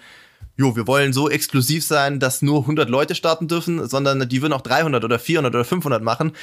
jo, 0.58 0.75
wir 0.75 0.88
wollen 0.88 1.13
so 1.13 1.30
exklusiv 1.30 1.86
sein, 1.86 2.20
dass 2.20 2.42
nur 2.42 2.62
100 2.62 2.89
Leute 2.89 3.16
starten 3.16 3.48
dürfen, 3.48 3.88
sondern 3.88 4.28
die 4.28 4.42
würden 4.42 4.54
auch 4.54 4.62
300 4.62 5.04
oder 5.06 5.18
400 5.18 5.56
oder 5.56 5.63
500 5.63 6.04
machen. 6.04 6.34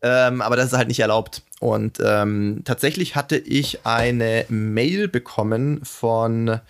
Ähm, 0.00 0.40
aber 0.40 0.56
das 0.56 0.68
ist 0.68 0.72
halt 0.72 0.88
nicht 0.88 1.00
erlaubt. 1.00 1.42
Und 1.60 1.98
ähm, 2.02 2.62
tatsächlich 2.64 3.14
hatte 3.14 3.36
ich 3.36 3.84
eine 3.84 4.46
Mail 4.48 5.06
bekommen 5.06 5.80
von 5.84 6.60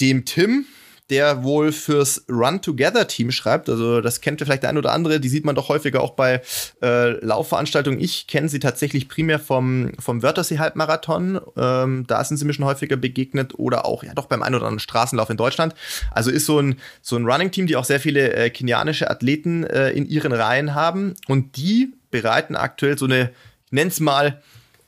dem 0.00 0.26
Tim, 0.26 0.66
der 1.10 1.42
wohl 1.42 1.72
fürs 1.72 2.24
Run 2.28 2.62
Together 2.62 3.06
Team 3.08 3.30
schreibt. 3.30 3.68
Also 3.68 4.00
das 4.00 4.20
kennt 4.20 4.40
vielleicht 4.40 4.62
der 4.62 4.70
ein 4.70 4.78
oder 4.78 4.92
andere. 4.92 5.20
Die 5.20 5.28
sieht 5.28 5.44
man 5.44 5.54
doch 5.54 5.68
häufiger 5.68 6.00
auch 6.00 6.12
bei 6.12 6.40
äh, 6.82 7.10
Laufveranstaltungen. 7.24 8.00
Ich 8.00 8.26
kenne 8.26 8.48
sie 8.48 8.60
tatsächlich 8.60 9.08
primär 9.08 9.38
vom, 9.38 9.92
vom 9.98 10.22
Wörthersee 10.22 10.58
Halbmarathon. 10.58 11.40
Ähm, 11.56 12.04
da 12.06 12.24
sind 12.24 12.36
sie 12.36 12.44
mir 12.44 12.52
schon 12.52 12.64
häufiger 12.64 12.96
begegnet 12.96 13.58
oder 13.58 13.84
auch 13.84 14.04
ja 14.04 14.14
doch 14.14 14.26
beim 14.26 14.42
ein 14.42 14.54
oder 14.54 14.66
anderen 14.66 14.78
Straßenlauf 14.78 15.28
in 15.30 15.36
Deutschland. 15.36 15.74
Also 16.12 16.30
ist 16.30 16.46
so 16.46 16.60
ein, 16.60 16.76
so 17.02 17.16
ein 17.16 17.26
Running 17.26 17.50
Team, 17.50 17.66
die 17.66 17.76
auch 17.76 17.84
sehr 17.84 18.00
viele 18.00 18.32
äh, 18.32 18.50
kenianische 18.50 19.10
Athleten 19.10 19.64
äh, 19.64 19.90
in 19.90 20.06
ihren 20.06 20.32
Reihen 20.32 20.74
haben. 20.74 21.14
Und 21.26 21.56
die 21.56 21.92
bereiten 22.10 22.54
aktuell 22.56 22.96
so 22.96 23.06
eine, 23.06 23.30
ich 23.66 23.72
nenne 23.72 23.90
es 23.90 24.00
mal, 24.00 24.40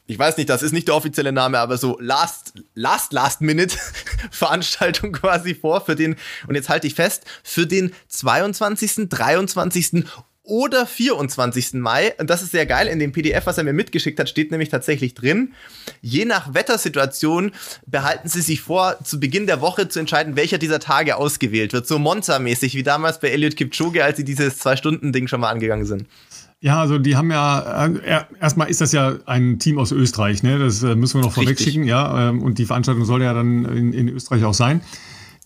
ich 0.07 0.19
weiß 0.19 0.37
nicht, 0.37 0.50
das 0.50 0.62
ist 0.62 0.73
nicht 0.73 0.88
der 0.88 0.97
offizielle 0.97 1.33
Name, 1.33 1.59
aber 1.59 1.79
so 1.79 1.99
Last, 2.00 2.55
Last, 2.75 3.12
Last 3.12 3.41
Minute 3.41 3.76
Veranstaltung 4.31 5.12
quasi 5.12 5.55
vor 5.55 5.85
für 5.85 5.97
den, 5.97 6.17
und 6.47 6.55
jetzt 6.55 6.69
halte 6.69 6.87
ich 6.87 6.95
fest, 6.95 7.25
für 7.43 7.67
den 7.67 7.93
22., 8.09 9.09
23. 9.09 10.05
oder 10.45 10.87
24. 10.87 11.75
Mai. 11.75 12.14
Und 12.19 12.29
das 12.29 12.43
ist 12.43 12.50
sehr 12.50 12.67
geil. 12.67 12.88
In 12.88 12.99
dem 12.99 13.12
PDF, 13.12 13.47
was 13.47 13.59
er 13.59 13.64
mir 13.64 13.73
mitgeschickt 13.73 14.19
hat, 14.19 14.29
steht 14.29 14.50
nämlich 14.50 14.71
tatsächlich 14.71 15.14
drin. 15.14 15.55
Je 16.00 16.25
nach 16.25 16.52
Wettersituation 16.55 17.52
behalten 17.87 18.29
Sie 18.29 18.41
sich 18.41 18.61
vor, 18.61 18.97
zu 19.05 19.21
Beginn 19.21 19.47
der 19.47 19.61
Woche 19.61 19.88
zu 19.88 20.00
entscheiden, 20.00 20.37
welcher 20.37 20.59
dieser 20.59 20.81
Tage 20.81 21.17
ausgewählt 21.17 21.73
wird. 21.73 21.87
So 21.87 21.99
Monza-mäßig, 21.99 22.75
wie 22.75 22.83
damals 22.83 23.21
bei 23.21 23.29
Elliot 23.29 23.57
Kipchoge, 23.57 24.05
als 24.05 24.17
sie 24.17 24.25
dieses 24.25 24.59
Zwei-Stunden-Ding 24.59 25.29
schon 25.29 25.41
mal 25.41 25.50
angegangen 25.50 25.87
sind. 25.87 26.07
Ja, 26.62 26.81
also 26.81 26.99
die 26.99 27.16
haben 27.16 27.33
ja, 27.33 27.87
äh, 27.87 28.25
erstmal 28.40 28.71
ist 28.71 28.81
das 28.81 28.92
ja 28.92 29.16
ein 29.26 29.59
Team 29.59 29.78
aus 29.78 29.90
Österreich, 29.90 30.45
ne? 30.45 30.61
Das 30.61 30.81
äh, 30.85 30.95
müssen 30.95 31.19
wir 31.19 31.23
noch 31.23 31.33
vorweg 31.33 31.59
schicken, 31.59 31.83
ja. 31.83 32.28
Ähm, 32.28 32.40
und 32.40 32.57
die 32.59 32.66
Veranstaltung 32.66 33.04
soll 33.04 33.21
ja 33.21 33.35
dann 33.35 33.64
in, 33.64 33.92
in 33.92 34.09
Österreich 34.09 34.45
auch 34.45 34.54
sein. 34.54 34.81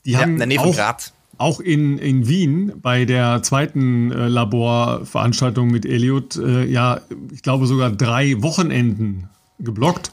Die 0.04 0.10
ja, 0.10 0.20
haben 0.20 0.32
in 0.32 0.38
der 0.38 0.46
Nähe 0.46 0.60
von 0.60 0.72
Graz. 0.72 1.14
Auch 1.38 1.60
in, 1.60 1.96
in 1.96 2.28
Wien 2.28 2.72
bei 2.82 3.06
der 3.06 3.42
zweiten 3.42 4.12
äh, 4.12 4.28
Laborveranstaltung 4.28 5.70
mit 5.70 5.86
Elliot, 5.86 6.36
äh, 6.36 6.66
ja, 6.66 7.00
ich 7.32 7.40
glaube 7.40 7.66
sogar 7.66 7.90
drei 7.90 8.42
Wochenenden 8.42 9.30
geblockt. 9.58 10.12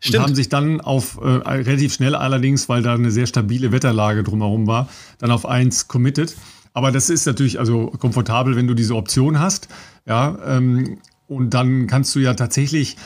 Stimmt. 0.00 0.16
Und 0.16 0.22
haben 0.22 0.34
sich 0.34 0.50
dann 0.50 0.82
auf, 0.82 1.18
äh, 1.22 1.28
relativ 1.28 1.94
schnell 1.94 2.14
allerdings, 2.14 2.68
weil 2.68 2.82
da 2.82 2.92
eine 2.92 3.10
sehr 3.10 3.26
stabile 3.26 3.72
Wetterlage 3.72 4.22
drumherum 4.22 4.66
war, 4.66 4.90
dann 5.16 5.30
auf 5.30 5.46
eins 5.46 5.88
committed. 5.88 6.36
Aber 6.74 6.90
das 6.90 7.10
ist 7.10 7.26
natürlich 7.26 7.58
also 7.58 7.88
komfortabel, 7.98 8.56
wenn 8.56 8.66
du 8.66 8.74
diese 8.74 8.96
Option 8.96 9.38
hast. 9.38 9.68
Ja, 10.06 10.38
ähm, 10.44 10.98
und 11.28 11.54
dann 11.54 11.86
kannst 11.86 12.14
du 12.14 12.20
ja 12.20 12.34
tatsächlich 12.34 12.96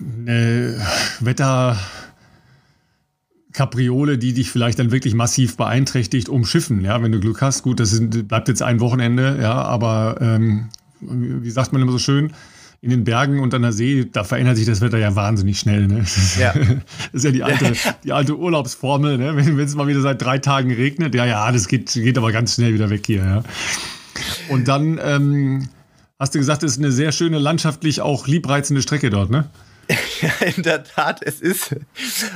eine 0.00 0.80
Wetter 1.20 1.78
Kapriole, 3.52 4.18
die 4.18 4.32
dich 4.32 4.50
vielleicht 4.50 4.78
dann 4.80 4.90
wirklich 4.90 5.14
massiv 5.14 5.56
beeinträchtigt, 5.56 6.28
umschiffen. 6.28 6.82
Ja, 6.82 7.02
wenn 7.02 7.12
du 7.12 7.20
Glück 7.20 7.40
hast. 7.40 7.62
Gut, 7.62 7.78
das 7.80 7.90
sind, 7.90 8.28
bleibt 8.28 8.48
jetzt 8.48 8.62
ein 8.62 8.80
Wochenende, 8.80 9.38
ja, 9.40 9.54
aber 9.54 10.16
ähm, 10.20 10.68
wie 11.00 11.50
sagt 11.50 11.72
man 11.72 11.80
immer 11.80 11.92
so 11.92 11.98
schön, 11.98 12.32
in 12.84 12.90
den 12.90 13.04
Bergen 13.04 13.40
und 13.40 13.54
an 13.54 13.62
der 13.62 13.72
See, 13.72 14.06
da 14.12 14.24
verändert 14.24 14.58
sich 14.58 14.66
das 14.66 14.82
Wetter 14.82 14.98
ja 14.98 15.16
wahnsinnig 15.16 15.58
schnell. 15.58 15.86
Ne? 15.86 16.04
Ja. 16.38 16.54
Das 17.12 17.22
ist 17.22 17.24
ja 17.24 17.30
die 17.30 17.42
alte, 17.42 17.72
die 18.04 18.12
alte 18.12 18.36
Urlaubsformel, 18.36 19.16
ne? 19.16 19.36
wenn 19.36 19.58
es 19.58 19.74
mal 19.74 19.86
wieder 19.86 20.00
seit 20.00 20.20
drei 20.20 20.38
Tagen 20.38 20.70
regnet. 20.70 21.14
Ja, 21.14 21.24
ja, 21.24 21.50
das 21.50 21.66
geht, 21.68 21.92
geht 21.92 22.18
aber 22.18 22.30
ganz 22.30 22.54
schnell 22.54 22.74
wieder 22.74 22.90
weg 22.90 23.06
hier. 23.06 23.24
Ja? 23.24 23.42
Und 24.50 24.68
dann 24.68 25.00
ähm, 25.02 25.68
hast 26.18 26.34
du 26.34 26.38
gesagt, 26.38 26.62
es 26.62 26.72
ist 26.72 26.78
eine 26.78 26.92
sehr 26.92 27.12
schöne, 27.12 27.38
landschaftlich 27.38 28.00
auch 28.02 28.26
liebreizende 28.26 28.82
Strecke 28.82 29.10
dort, 29.10 29.30
ne? 29.30 29.46
Ja, 30.20 30.46
in 30.56 30.62
der 30.62 30.84
Tat, 30.84 31.20
es 31.22 31.40
ist. 31.40 31.74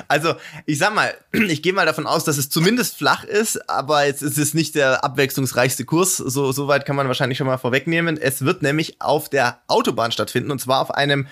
Also, 0.09 0.35
ich 0.67 0.78
sag 0.78 0.95
mal, 0.95 1.14
ich 1.33 1.62
gehe 1.62 1.73
mal 1.73 1.87
davon 1.87 2.07
aus, 2.07 2.25
dass 2.25 2.38
es 2.38 2.50
zumindest 2.50 2.97
flach 2.97 3.25
ist, 3.25 3.69
aber 3.69 4.07
jetzt 4.07 4.23
ist 4.23 4.38
es 4.38 4.55
nicht 4.55 4.75
der 4.75 5.05
abwechslungsreichste 5.05 5.85
Kurs. 5.85 6.17
So, 6.17 6.52
so 6.52 6.69
weit 6.69 6.87
kann 6.87 6.97
man 6.97 7.09
wahrscheinlich 7.09 7.38
schon 7.38 7.47
mal 7.47 7.59
vorwegnehmen. 7.59 8.17
Es 8.17 8.45
wird 8.45 8.62
nämlich 8.62 9.00
auf 9.00 9.28
der 9.28 9.61
Autobahn 9.69 10.12
stattfinden 10.12 10.50
und 10.50 10.61
zwar 10.61 10.81
auf 10.81 10.90
einem 10.90 11.26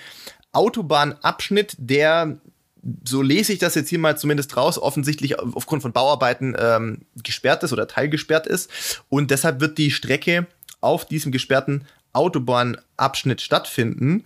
Autobahnabschnitt, 0.52 1.74
der 1.78 2.38
so 3.04 3.20
lese 3.20 3.52
ich 3.52 3.58
das 3.58 3.74
jetzt 3.74 3.88
hier 3.88 3.98
mal 3.98 4.16
zumindest 4.16 4.56
raus, 4.56 4.78
offensichtlich 4.78 5.38
aufgrund 5.40 5.82
von 5.82 5.92
Bauarbeiten 5.92 6.56
ähm, 6.58 7.00
gesperrt 7.22 7.64
ist 7.64 7.72
oder 7.72 7.88
teilgesperrt 7.88 8.46
ist. 8.46 9.02
Und 9.08 9.32
deshalb 9.32 9.60
wird 9.60 9.76
die 9.78 9.90
Strecke 9.90 10.46
auf 10.80 11.04
diesem 11.04 11.32
gesperrten 11.32 11.84
Autobahnabschnitt 12.12 13.40
stattfinden. 13.40 14.24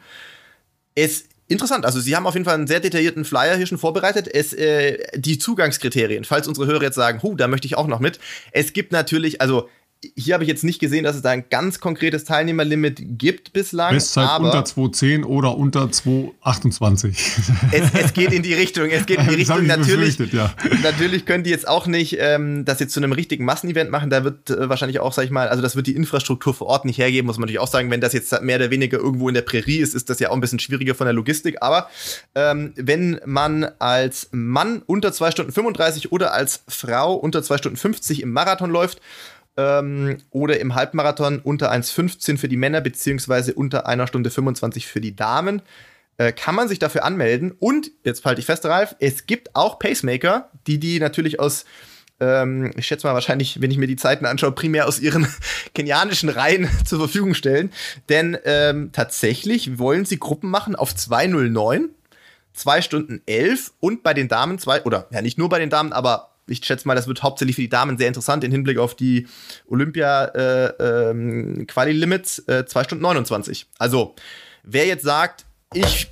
Es 0.94 1.24
Interessant, 1.50 1.84
also 1.84 1.98
Sie 1.98 2.14
haben 2.14 2.28
auf 2.28 2.34
jeden 2.34 2.44
Fall 2.44 2.54
einen 2.54 2.68
sehr 2.68 2.78
detaillierten 2.78 3.24
Flyer 3.24 3.56
hier 3.56 3.66
schon 3.66 3.76
vorbereitet. 3.76 4.32
Es, 4.32 4.52
äh, 4.52 4.98
die 5.16 5.36
Zugangskriterien, 5.36 6.22
falls 6.22 6.46
unsere 6.46 6.68
Hörer 6.68 6.84
jetzt 6.84 6.94
sagen, 6.94 7.20
hu, 7.24 7.34
da 7.34 7.48
möchte 7.48 7.66
ich 7.66 7.76
auch 7.76 7.88
noch 7.88 7.98
mit. 7.98 8.20
Es 8.52 8.72
gibt 8.72 8.92
natürlich, 8.92 9.40
also 9.40 9.68
hier 10.16 10.32
habe 10.32 10.44
ich 10.44 10.48
jetzt 10.48 10.64
nicht 10.64 10.78
gesehen, 10.78 11.04
dass 11.04 11.14
es 11.14 11.22
da 11.22 11.30
ein 11.30 11.44
ganz 11.50 11.78
konkretes 11.78 12.24
Teilnehmerlimit 12.24 13.18
gibt 13.18 13.52
bislang. 13.52 13.92
Bestzeit 13.92 14.26
aber 14.26 14.46
unter 14.46 14.64
210 14.64 15.24
oder 15.24 15.56
unter 15.56 15.90
228. 15.90 17.18
Es, 17.72 17.90
es 17.92 18.12
geht 18.14 18.32
in 18.32 18.42
die 18.42 18.54
Richtung. 18.54 18.88
Es 18.90 19.06
geht 19.06 19.18
in 19.20 19.28
die 19.28 19.34
Richtung. 19.34 19.66
Natürlich, 19.66 20.18
ja. 20.32 20.54
natürlich 20.82 21.26
können 21.26 21.44
die 21.44 21.50
jetzt 21.50 21.68
auch 21.68 21.86
nicht 21.86 22.16
ähm, 22.18 22.64
das 22.64 22.80
jetzt 22.80 22.92
zu 22.92 23.00
einem 23.00 23.12
richtigen 23.12 23.44
Massenevent 23.44 23.90
machen. 23.90 24.10
Da 24.10 24.24
wird 24.24 24.50
äh, 24.50 24.68
wahrscheinlich 24.68 25.00
auch, 25.00 25.12
sag 25.12 25.24
ich 25.24 25.30
mal, 25.30 25.48
also 25.48 25.62
das 25.62 25.76
wird 25.76 25.86
die 25.86 25.94
Infrastruktur 25.94 26.54
vor 26.54 26.66
Ort 26.68 26.84
nicht 26.84 26.98
hergeben, 26.98 27.26
muss 27.26 27.36
man 27.36 27.42
natürlich 27.42 27.60
auch 27.60 27.68
sagen. 27.68 27.90
Wenn 27.90 28.00
das 28.00 28.12
jetzt 28.12 28.40
mehr 28.42 28.56
oder 28.56 28.70
weniger 28.70 28.98
irgendwo 28.98 29.28
in 29.28 29.34
der 29.34 29.42
Prärie 29.42 29.78
ist, 29.78 29.94
ist 29.94 30.08
das 30.10 30.18
ja 30.18 30.30
auch 30.30 30.34
ein 30.34 30.40
bisschen 30.40 30.58
schwieriger 30.58 30.94
von 30.94 31.04
der 31.04 31.14
Logistik. 31.14 31.58
Aber 31.60 31.88
ähm, 32.34 32.72
wenn 32.76 33.20
man 33.26 33.64
als 33.78 34.28
Mann 34.32 34.82
unter 34.86 35.12
2 35.12 35.30
Stunden 35.30 35.52
35 35.52 36.12
oder 36.12 36.32
als 36.32 36.62
Frau 36.66 37.14
unter 37.14 37.42
2 37.42 37.58
Stunden 37.58 37.76
50 37.76 38.22
im 38.22 38.32
Marathon 38.32 38.70
läuft, 38.70 39.00
ähm, 39.56 40.18
oder 40.30 40.60
im 40.60 40.74
Halbmarathon 40.74 41.40
unter 41.40 41.72
1,15 41.72 42.38
für 42.38 42.48
die 42.48 42.56
Männer 42.56 42.80
beziehungsweise 42.80 43.54
unter 43.54 43.86
einer 43.86 44.06
Stunde 44.06 44.30
25 44.30 44.86
für 44.86 45.00
die 45.00 45.16
Damen. 45.16 45.62
Äh, 46.16 46.32
kann 46.32 46.54
man 46.54 46.68
sich 46.68 46.78
dafür 46.78 47.04
anmelden 47.04 47.52
und, 47.58 47.90
jetzt 48.04 48.24
halte 48.24 48.40
ich 48.40 48.46
fest, 48.46 48.66
Ralf, 48.66 48.94
es 48.98 49.26
gibt 49.26 49.56
auch 49.56 49.78
Pacemaker, 49.78 50.50
die 50.66 50.78
die 50.78 51.00
natürlich 51.00 51.40
aus 51.40 51.64
ähm, 52.20 52.72
ich 52.76 52.86
schätze 52.86 53.06
mal 53.06 53.14
wahrscheinlich, 53.14 53.60
wenn 53.60 53.70
ich 53.70 53.78
mir 53.78 53.86
die 53.86 53.96
Zeiten 53.96 54.26
anschaue, 54.26 54.52
primär 54.52 54.86
aus 54.86 55.00
ihren 55.00 55.26
kenianischen 55.74 56.28
Reihen 56.28 56.68
zur 56.84 56.98
Verfügung 56.98 57.34
stellen. 57.34 57.72
Denn 58.08 58.36
ähm, 58.44 58.90
tatsächlich 58.92 59.78
wollen 59.78 60.04
sie 60.04 60.18
Gruppen 60.18 60.50
machen 60.50 60.76
auf 60.76 60.94
209, 60.94 61.88
2 62.52 62.82
Stunden 62.82 63.22
11 63.26 63.72
und 63.80 64.02
bei 64.02 64.12
den 64.12 64.28
Damen 64.28 64.58
zwei, 64.58 64.82
oder 64.82 65.08
ja 65.10 65.22
nicht 65.22 65.38
nur 65.38 65.48
bei 65.48 65.58
den 65.58 65.70
Damen, 65.70 65.92
aber 65.92 66.29
ich 66.50 66.64
schätze 66.64 66.88
mal, 66.88 66.94
das 66.94 67.06
wird 67.06 67.22
hauptsächlich 67.22 67.56
für 67.56 67.62
die 67.62 67.68
Damen 67.68 67.98
sehr 67.98 68.08
interessant 68.08 68.42
im 68.44 68.52
Hinblick 68.52 68.78
auf 68.78 68.94
die 68.94 69.26
Olympia-Quali-Limits, 69.68 72.38
äh, 72.40 72.52
ähm, 72.52 72.60
äh, 72.60 72.66
2 72.66 72.84
Stunden 72.84 73.02
29. 73.02 73.66
Also, 73.78 74.14
wer 74.62 74.86
jetzt 74.86 75.04
sagt, 75.04 75.44
ich 75.72 76.08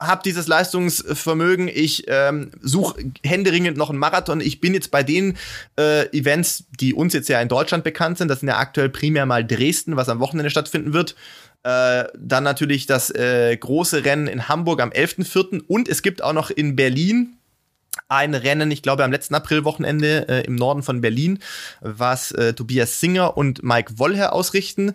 habe 0.00 0.22
dieses 0.24 0.46
Leistungsvermögen, 0.46 1.68
ich 1.68 2.04
ähm, 2.06 2.52
suche 2.60 3.10
händeringend 3.24 3.76
noch 3.76 3.90
einen 3.90 3.98
Marathon. 3.98 4.40
Ich 4.40 4.60
bin 4.60 4.74
jetzt 4.74 4.92
bei 4.92 5.02
den 5.02 5.36
äh, 5.76 6.06
Events, 6.16 6.66
die 6.78 6.94
uns 6.94 7.14
jetzt 7.14 7.28
ja 7.28 7.40
in 7.40 7.48
Deutschland 7.48 7.82
bekannt 7.82 8.18
sind. 8.18 8.28
Das 8.28 8.38
sind 8.40 8.48
ja 8.48 8.58
aktuell 8.58 8.90
primär 8.90 9.26
mal 9.26 9.44
Dresden, 9.44 9.96
was 9.96 10.08
am 10.08 10.20
Wochenende 10.20 10.50
stattfinden 10.50 10.92
wird. 10.92 11.16
Äh, 11.64 12.04
dann 12.16 12.44
natürlich 12.44 12.86
das 12.86 13.10
äh, 13.10 13.56
große 13.56 14.04
Rennen 14.04 14.28
in 14.28 14.48
Hamburg 14.48 14.80
am 14.80 14.90
11.04. 14.90 15.64
Und 15.66 15.88
es 15.88 16.02
gibt 16.02 16.22
auch 16.22 16.32
noch 16.32 16.50
in 16.50 16.76
Berlin 16.76 17.37
ein 18.08 18.34
Rennen, 18.34 18.70
ich 18.70 18.82
glaube 18.82 19.04
am 19.04 19.12
letzten 19.12 19.34
Aprilwochenende 19.34 20.28
äh, 20.28 20.46
im 20.46 20.54
Norden 20.54 20.82
von 20.82 21.00
Berlin, 21.00 21.38
was 21.80 22.32
äh, 22.32 22.54
Tobias 22.54 23.00
Singer 23.00 23.36
und 23.36 23.62
Mike 23.62 23.98
Wollher 23.98 24.32
ausrichten. 24.32 24.94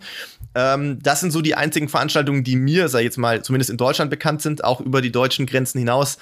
Ähm, 0.54 0.98
das 1.00 1.20
sind 1.20 1.30
so 1.30 1.40
die 1.40 1.54
einzigen 1.54 1.88
Veranstaltungen, 1.88 2.42
die 2.42 2.56
mir, 2.56 2.88
sei 2.88 3.02
jetzt 3.02 3.16
mal, 3.16 3.42
zumindest 3.42 3.70
in 3.70 3.76
Deutschland 3.76 4.10
bekannt 4.10 4.42
sind, 4.42 4.64
auch 4.64 4.80
über 4.80 5.00
die 5.00 5.12
deutschen 5.12 5.46
Grenzen 5.46 5.78
hinaus. 5.78 6.18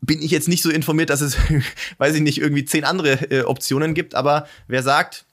Bin 0.00 0.20
ich 0.20 0.30
jetzt 0.30 0.48
nicht 0.48 0.62
so 0.62 0.70
informiert, 0.70 1.10
dass 1.10 1.20
es, 1.20 1.36
weiß 1.98 2.16
ich 2.16 2.22
nicht, 2.22 2.40
irgendwie 2.40 2.64
zehn 2.64 2.84
andere 2.84 3.30
äh, 3.30 3.42
Optionen 3.42 3.94
gibt, 3.94 4.14
aber 4.14 4.46
wer 4.66 4.82
sagt, 4.82 5.24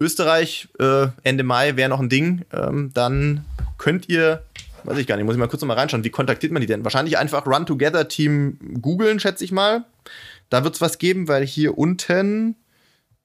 Österreich 0.00 0.68
äh, 0.78 1.08
Ende 1.22 1.42
Mai 1.42 1.76
wäre 1.76 1.88
noch 1.88 2.00
ein 2.00 2.08
Ding, 2.08 2.44
ähm, 2.52 2.90
dann 2.94 3.44
könnt 3.78 4.08
ihr 4.08 4.42
weiß 4.84 4.98
ich 4.98 5.06
gar 5.06 5.16
nicht, 5.16 5.24
muss 5.24 5.34
ich 5.34 5.38
mal 5.38 5.48
kurz 5.48 5.60
noch 5.60 5.68
mal 5.68 5.74
reinschauen. 5.74 6.04
Wie 6.04 6.10
kontaktiert 6.10 6.52
man 6.52 6.60
die 6.60 6.66
denn? 6.66 6.84
Wahrscheinlich 6.84 7.18
einfach 7.18 7.46
Run 7.46 7.66
Together 7.66 8.08
Team 8.08 8.58
googeln, 8.80 9.20
schätze 9.20 9.44
ich 9.44 9.52
mal. 9.52 9.84
Da 10.48 10.64
wird 10.64 10.74
es 10.74 10.80
was 10.80 10.98
geben, 10.98 11.28
weil 11.28 11.46
hier 11.46 11.78
unten, 11.78 12.56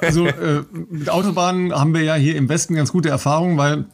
Also 0.00 0.26
äh, 0.26 0.62
mit 0.90 1.10
Autobahnen 1.10 1.72
haben 1.72 1.92
wir 1.92 2.02
ja 2.02 2.14
hier 2.14 2.36
im 2.36 2.48
Westen 2.48 2.74
ganz 2.74 2.92
gute 2.92 3.08
Erfahrungen, 3.08 3.58
weil 3.58 3.86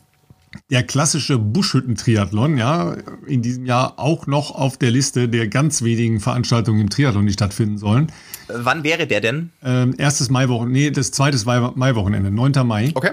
der 0.71 0.83
klassische 0.83 1.39
Buschhütten-Triathlon, 1.39 2.59
ja, 2.59 2.97
in 3.27 3.43
diesem 3.43 3.65
Jahr 3.65 3.99
auch 3.99 4.27
noch 4.27 4.51
auf 4.51 4.77
der 4.77 4.91
Liste 4.91 5.29
der 5.29 5.49
ganz 5.49 5.83
wenigen 5.83 6.21
Veranstaltungen 6.21 6.81
im 6.81 6.91
Triathlon, 6.91 7.27
die 7.27 7.33
stattfinden 7.33 7.79
sollen. 7.79 8.13
Wann 8.49 8.85
wäre 8.85 9.07
der 9.07 9.21
denn? 9.21 9.51
Ähm, 9.63 9.95
erstes 9.97 10.31
Maiwochenende, 10.31 10.79
nee, 10.79 10.91
das 10.91 11.13
zweite 11.13 11.39
Maiwochenende, 11.75 12.31
9. 12.31 12.67
Mai. 12.67 12.91
Okay. 12.95 13.13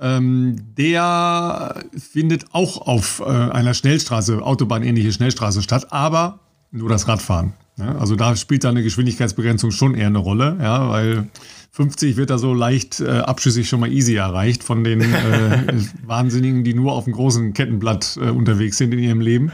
Ähm, 0.00 0.56
der 0.78 1.84
findet 1.96 2.46
auch 2.52 2.86
auf 2.86 3.20
äh, 3.20 3.24
einer 3.24 3.74
Schnellstraße, 3.74 4.42
autobahnähnliche 4.42 5.12
Schnellstraße 5.12 5.60
statt, 5.60 5.88
aber 5.90 6.40
nur 6.70 6.88
das 6.88 7.06
Radfahren. 7.06 7.52
Ja? 7.76 7.96
Also 7.96 8.16
da 8.16 8.34
spielt 8.34 8.64
da 8.64 8.70
eine 8.70 8.82
Geschwindigkeitsbegrenzung 8.82 9.72
schon 9.72 9.94
eher 9.94 10.06
eine 10.06 10.18
Rolle, 10.18 10.56
ja, 10.60 10.88
weil 10.88 11.28
50 11.72 12.16
wird 12.16 12.30
da 12.30 12.38
so 12.38 12.54
leicht 12.54 13.00
äh, 13.00 13.08
abschüssig 13.10 13.68
schon 13.68 13.80
mal 13.80 13.92
easy 13.92 14.14
erreicht 14.14 14.64
von 14.64 14.84
den 14.84 15.02
äh, 15.02 15.74
Wahnsinnigen, 16.02 16.64
die 16.64 16.74
nur 16.74 16.92
auf 16.92 17.04
dem 17.04 17.12
großen 17.12 17.52
Kettenblatt 17.52 18.18
äh, 18.20 18.30
unterwegs 18.30 18.78
sind 18.78 18.92
in 18.92 19.00
ihrem 19.00 19.20
Leben. 19.20 19.52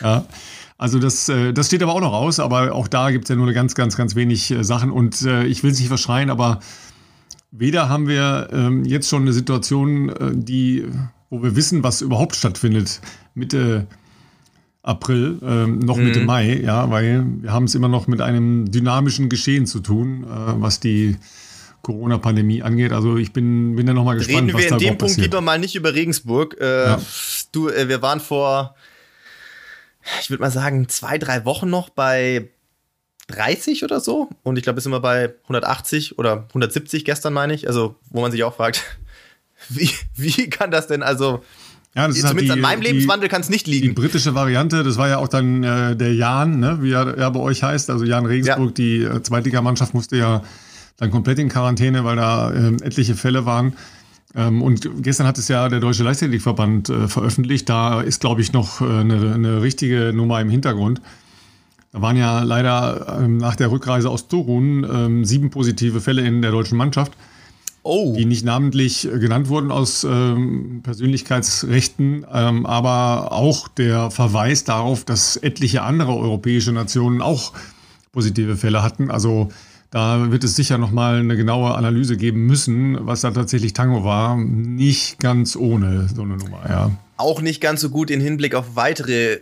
Ja. 0.00 0.24
Also 0.78 0.98
das, 0.98 1.28
äh, 1.28 1.52
das 1.52 1.66
steht 1.66 1.82
aber 1.82 1.94
auch 1.94 2.00
noch 2.00 2.12
aus, 2.12 2.40
aber 2.40 2.74
auch 2.74 2.88
da 2.88 3.10
gibt 3.10 3.24
es 3.24 3.28
ja 3.28 3.36
nur 3.36 3.52
ganz, 3.52 3.74
ganz, 3.74 3.96
ganz 3.96 4.14
wenig 4.14 4.50
äh, 4.50 4.64
Sachen. 4.64 4.90
Und 4.90 5.22
ich 5.22 5.62
will 5.62 5.70
es 5.70 5.78
nicht 5.78 5.88
verschreien, 5.88 6.30
aber 6.30 6.60
Weder 7.56 7.88
haben 7.88 8.08
wir 8.08 8.48
ähm, 8.52 8.84
jetzt 8.84 9.08
schon 9.08 9.22
eine 9.22 9.32
Situation, 9.32 10.08
äh, 10.08 10.32
die, 10.34 10.86
wo 11.30 11.40
wir 11.40 11.54
wissen, 11.54 11.84
was 11.84 12.00
überhaupt 12.00 12.34
stattfindet. 12.34 13.00
Mitte 13.34 13.86
April, 14.82 15.38
äh, 15.40 15.66
noch 15.66 15.96
mhm. 15.96 16.04
Mitte 16.04 16.20
Mai, 16.24 16.60
ja, 16.60 16.90
weil 16.90 17.24
wir 17.42 17.52
haben 17.52 17.64
es 17.64 17.76
immer 17.76 17.86
noch 17.86 18.08
mit 18.08 18.20
einem 18.20 18.72
dynamischen 18.72 19.28
Geschehen 19.28 19.66
zu 19.66 19.78
tun, 19.78 20.24
äh, 20.24 20.26
was 20.60 20.80
die 20.80 21.16
Corona-Pandemie 21.82 22.62
angeht. 22.62 22.92
Also 22.92 23.18
ich 23.18 23.32
bin, 23.32 23.76
bin 23.76 23.86
da 23.86 23.92
nochmal 23.92 24.16
gespannt, 24.16 24.48
Reden 24.48 24.58
wir 24.58 24.68
in 24.68 24.78
dem 24.78 24.98
Punkt 24.98 25.16
lieber 25.18 25.40
mal 25.40 25.60
nicht 25.60 25.76
über 25.76 25.94
Regensburg. 25.94 26.56
Äh, 26.60 26.86
ja. 26.86 27.00
Du, 27.52 27.68
äh, 27.68 27.88
wir 27.88 28.02
waren 28.02 28.18
vor, 28.18 28.74
ich 30.20 30.28
würde 30.28 30.42
mal 30.42 30.50
sagen, 30.50 30.88
zwei, 30.88 31.18
drei 31.18 31.44
Wochen 31.44 31.70
noch 31.70 31.88
bei 31.88 32.50
30 33.28 33.84
oder 33.84 34.00
so. 34.00 34.28
Und 34.42 34.56
ich 34.56 34.62
glaube, 34.62 34.78
es 34.78 34.84
sind 34.84 34.92
wir 34.92 35.00
bei 35.00 35.34
180 35.44 36.18
oder 36.18 36.44
170 36.48 37.04
gestern, 37.04 37.32
meine 37.32 37.54
ich. 37.54 37.66
Also, 37.66 37.96
wo 38.10 38.20
man 38.20 38.30
sich 38.30 38.44
auch 38.44 38.54
fragt, 38.54 38.82
wie, 39.68 39.90
wie 40.14 40.50
kann 40.50 40.70
das 40.70 40.86
denn 40.86 41.02
also 41.02 41.42
ja, 41.96 42.08
das 42.08 42.16
Zumindest 42.16 42.38
halt 42.38 42.46
die, 42.46 42.50
an 42.50 42.60
meinem 42.60 42.82
Lebenswandel 42.82 43.28
kann 43.28 43.40
es 43.40 43.48
nicht 43.48 43.68
liegen. 43.68 43.86
Die 43.86 43.92
britische 43.92 44.34
Variante, 44.34 44.82
das 44.82 44.96
war 44.96 45.08
ja 45.08 45.18
auch 45.18 45.28
dann 45.28 45.62
äh, 45.62 45.94
der 45.94 46.12
Jan, 46.12 46.58
ne, 46.58 46.78
wie 46.80 46.90
er 46.90 47.16
ja 47.16 47.30
bei 47.30 47.38
euch 47.38 47.62
heißt. 47.62 47.88
Also 47.88 48.04
Jan 48.04 48.26
Regensburg, 48.26 48.70
ja. 48.70 48.74
die 48.74 49.02
äh, 49.04 49.22
Zweitligamannschaft 49.22 49.94
musste 49.94 50.16
ja 50.16 50.42
dann 50.96 51.12
komplett 51.12 51.38
in 51.38 51.48
Quarantäne, 51.48 52.04
weil 52.04 52.16
da 52.16 52.50
äh, 52.50 52.72
etliche 52.82 53.14
Fälle 53.14 53.46
waren. 53.46 53.74
Ähm, 54.34 54.60
und 54.60 54.88
gestern 55.02 55.28
hat 55.28 55.38
es 55.38 55.46
ja 55.46 55.68
der 55.68 55.78
Deutsche 55.78 56.02
Leichtathletikverband 56.02 56.88
äh, 56.88 57.06
veröffentlicht. 57.06 57.68
Da 57.68 58.00
ist, 58.00 58.20
glaube 58.20 58.40
ich, 58.40 58.52
noch 58.52 58.80
äh, 58.80 58.84
eine, 58.84 59.34
eine 59.34 59.62
richtige 59.62 60.12
Nummer 60.12 60.40
im 60.40 60.50
Hintergrund. 60.50 61.00
Da 61.94 62.02
waren 62.02 62.16
ja 62.16 62.42
leider 62.42 63.20
ähm, 63.20 63.38
nach 63.38 63.56
der 63.56 63.70
Rückreise 63.70 64.10
aus 64.10 64.28
Turun 64.28 64.84
ähm, 64.84 65.24
sieben 65.24 65.48
positive 65.48 66.02
Fälle 66.02 66.20
in 66.20 66.42
der 66.42 66.50
deutschen 66.50 66.76
Mannschaft 66.76 67.12
oh. 67.84 68.14
die 68.16 68.24
nicht 68.24 68.44
namentlich 68.44 69.06
äh, 69.06 69.18
genannt 69.18 69.48
wurden 69.48 69.70
aus 69.70 70.02
ähm, 70.02 70.80
Persönlichkeitsrechten, 70.82 72.26
ähm, 72.32 72.66
aber 72.66 73.30
auch 73.30 73.68
der 73.68 74.10
Verweis 74.10 74.64
darauf, 74.64 75.04
dass 75.04 75.36
etliche 75.36 75.82
andere 75.82 76.16
europäische 76.16 76.72
Nationen 76.72 77.22
auch 77.22 77.52
positive 78.10 78.56
Fälle 78.56 78.82
hatten. 78.82 79.10
Also 79.10 79.50
da 79.90 80.32
wird 80.32 80.42
es 80.42 80.56
sicher 80.56 80.78
nochmal 80.78 81.20
eine 81.20 81.36
genaue 81.36 81.74
Analyse 81.76 82.16
geben 82.16 82.46
müssen, 82.46 83.06
was 83.06 83.20
da 83.20 83.30
tatsächlich 83.30 83.74
Tango 83.74 84.02
war. 84.02 84.36
Nicht 84.36 85.20
ganz 85.20 85.54
ohne 85.54 86.08
so 86.12 86.22
eine 86.22 86.36
Nummer, 86.36 86.62
ja. 86.68 86.90
Auch 87.16 87.40
nicht 87.40 87.60
ganz 87.60 87.80
so 87.80 87.90
gut 87.90 88.10
in 88.10 88.20
Hinblick 88.20 88.56
auf 88.56 88.74
weitere 88.74 89.38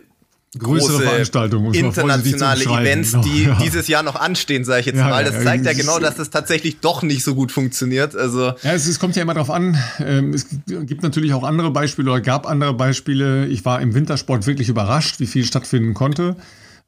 größere 0.57 1.01
Veranstaltungen, 1.01 1.73
internationale 1.73 2.63
Events, 2.63 3.15
die 3.23 3.45
ja. 3.45 3.57
dieses 3.63 3.87
Jahr 3.87 4.03
noch 4.03 4.15
anstehen, 4.15 4.65
sage 4.65 4.81
ich 4.81 4.85
jetzt 4.87 4.97
ja, 4.97 5.09
mal. 5.09 5.23
Das 5.23 5.35
ja, 5.35 5.43
zeigt 5.43 5.65
ja 5.65 5.73
genau, 5.73 5.99
dass 5.99 6.15
das 6.15 6.29
tatsächlich 6.29 6.79
doch 6.79 7.01
nicht 7.01 7.23
so 7.23 7.35
gut 7.35 7.51
funktioniert. 7.51 8.15
Also 8.15 8.47
ja, 8.47 8.73
es, 8.73 8.87
es 8.87 8.99
kommt 8.99 9.15
ja 9.15 9.23
immer 9.23 9.33
darauf 9.33 9.49
an. 9.49 9.77
Ähm, 9.99 10.33
es 10.33 10.47
gibt 10.67 11.03
natürlich 11.03 11.33
auch 11.33 11.43
andere 11.43 11.71
Beispiele 11.71 12.11
oder 12.11 12.21
gab 12.21 12.47
andere 12.47 12.73
Beispiele. 12.73 13.47
Ich 13.47 13.65
war 13.65 13.81
im 13.81 13.93
Wintersport 13.93 14.45
wirklich 14.45 14.69
überrascht, 14.69 15.19
wie 15.19 15.27
viel 15.27 15.45
stattfinden 15.45 15.93
konnte. 15.93 16.35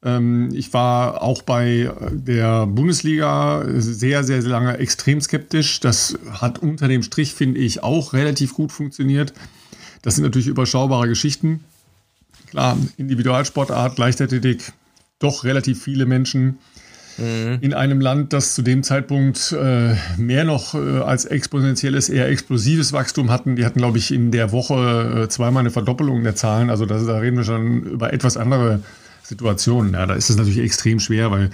Ähm, 0.04 0.52
ich 0.54 0.72
war 0.74 1.24
auch 1.24 1.42
bei 1.42 1.92
der 2.12 2.68
Bundesliga 2.68 3.66
sehr, 3.76 4.24
sehr, 4.24 4.42
sehr 4.42 4.52
lange 4.52 4.78
extrem 4.78 5.20
skeptisch. 5.20 5.80
Das 5.80 6.18
hat 6.30 6.60
unter 6.60 6.88
dem 6.88 7.02
Strich, 7.02 7.34
finde 7.34 7.60
ich, 7.60 7.84
auch 7.84 8.14
relativ 8.14 8.54
gut 8.54 8.72
funktioniert. 8.72 9.34
Das 10.04 10.16
sind 10.16 10.24
natürlich 10.24 10.48
überschaubare 10.48 11.08
Geschichten. 11.08 11.64
Klar, 12.50 12.78
Individualsportart, 12.98 13.98
Leichtathletik, 13.98 14.72
doch 15.20 15.44
relativ 15.44 15.82
viele 15.82 16.06
Menschen 16.06 16.60
mhm. 17.18 17.58
in 17.62 17.74
einem 17.74 18.02
Land, 18.02 18.34
das 18.34 18.56
zu 18.56 18.62
dem 18.62 18.84
Zeitpunkt 18.84 19.52
äh, 19.52 19.96
mehr 20.18 20.44
noch 20.44 20.76
äh, 20.76 21.00
als 21.00 21.26
exponentielles, 21.26 22.10
eher 22.10 22.28
explosives 22.28 22.94
Wachstum 22.94 23.32
hatten. 23.32 23.56
Die 23.56 23.66
hatten, 23.66 23.80
glaube 23.80 23.98
ich, 23.98 24.12
in 24.12 24.32
der 24.32 24.52
Woche 24.52 25.24
äh, 25.24 25.30
zweimal 25.30 25.62
eine 25.62 25.72
Verdoppelung 25.72 26.24
der 26.24 26.36
Zahlen. 26.36 26.70
Also 26.70 26.86
das, 26.86 27.06
da 27.06 27.18
reden 27.18 27.38
wir 27.38 27.44
schon 27.44 27.84
über 27.84 28.14
etwas 28.14 28.38
andere 28.38 28.82
Situationen. 29.24 29.94
Ja, 29.94 30.06
da 30.06 30.14
ist 30.14 30.30
es 30.30 30.38
natürlich 30.38 30.60
extrem 30.60 31.00
schwer, 31.00 31.32
weil 31.32 31.50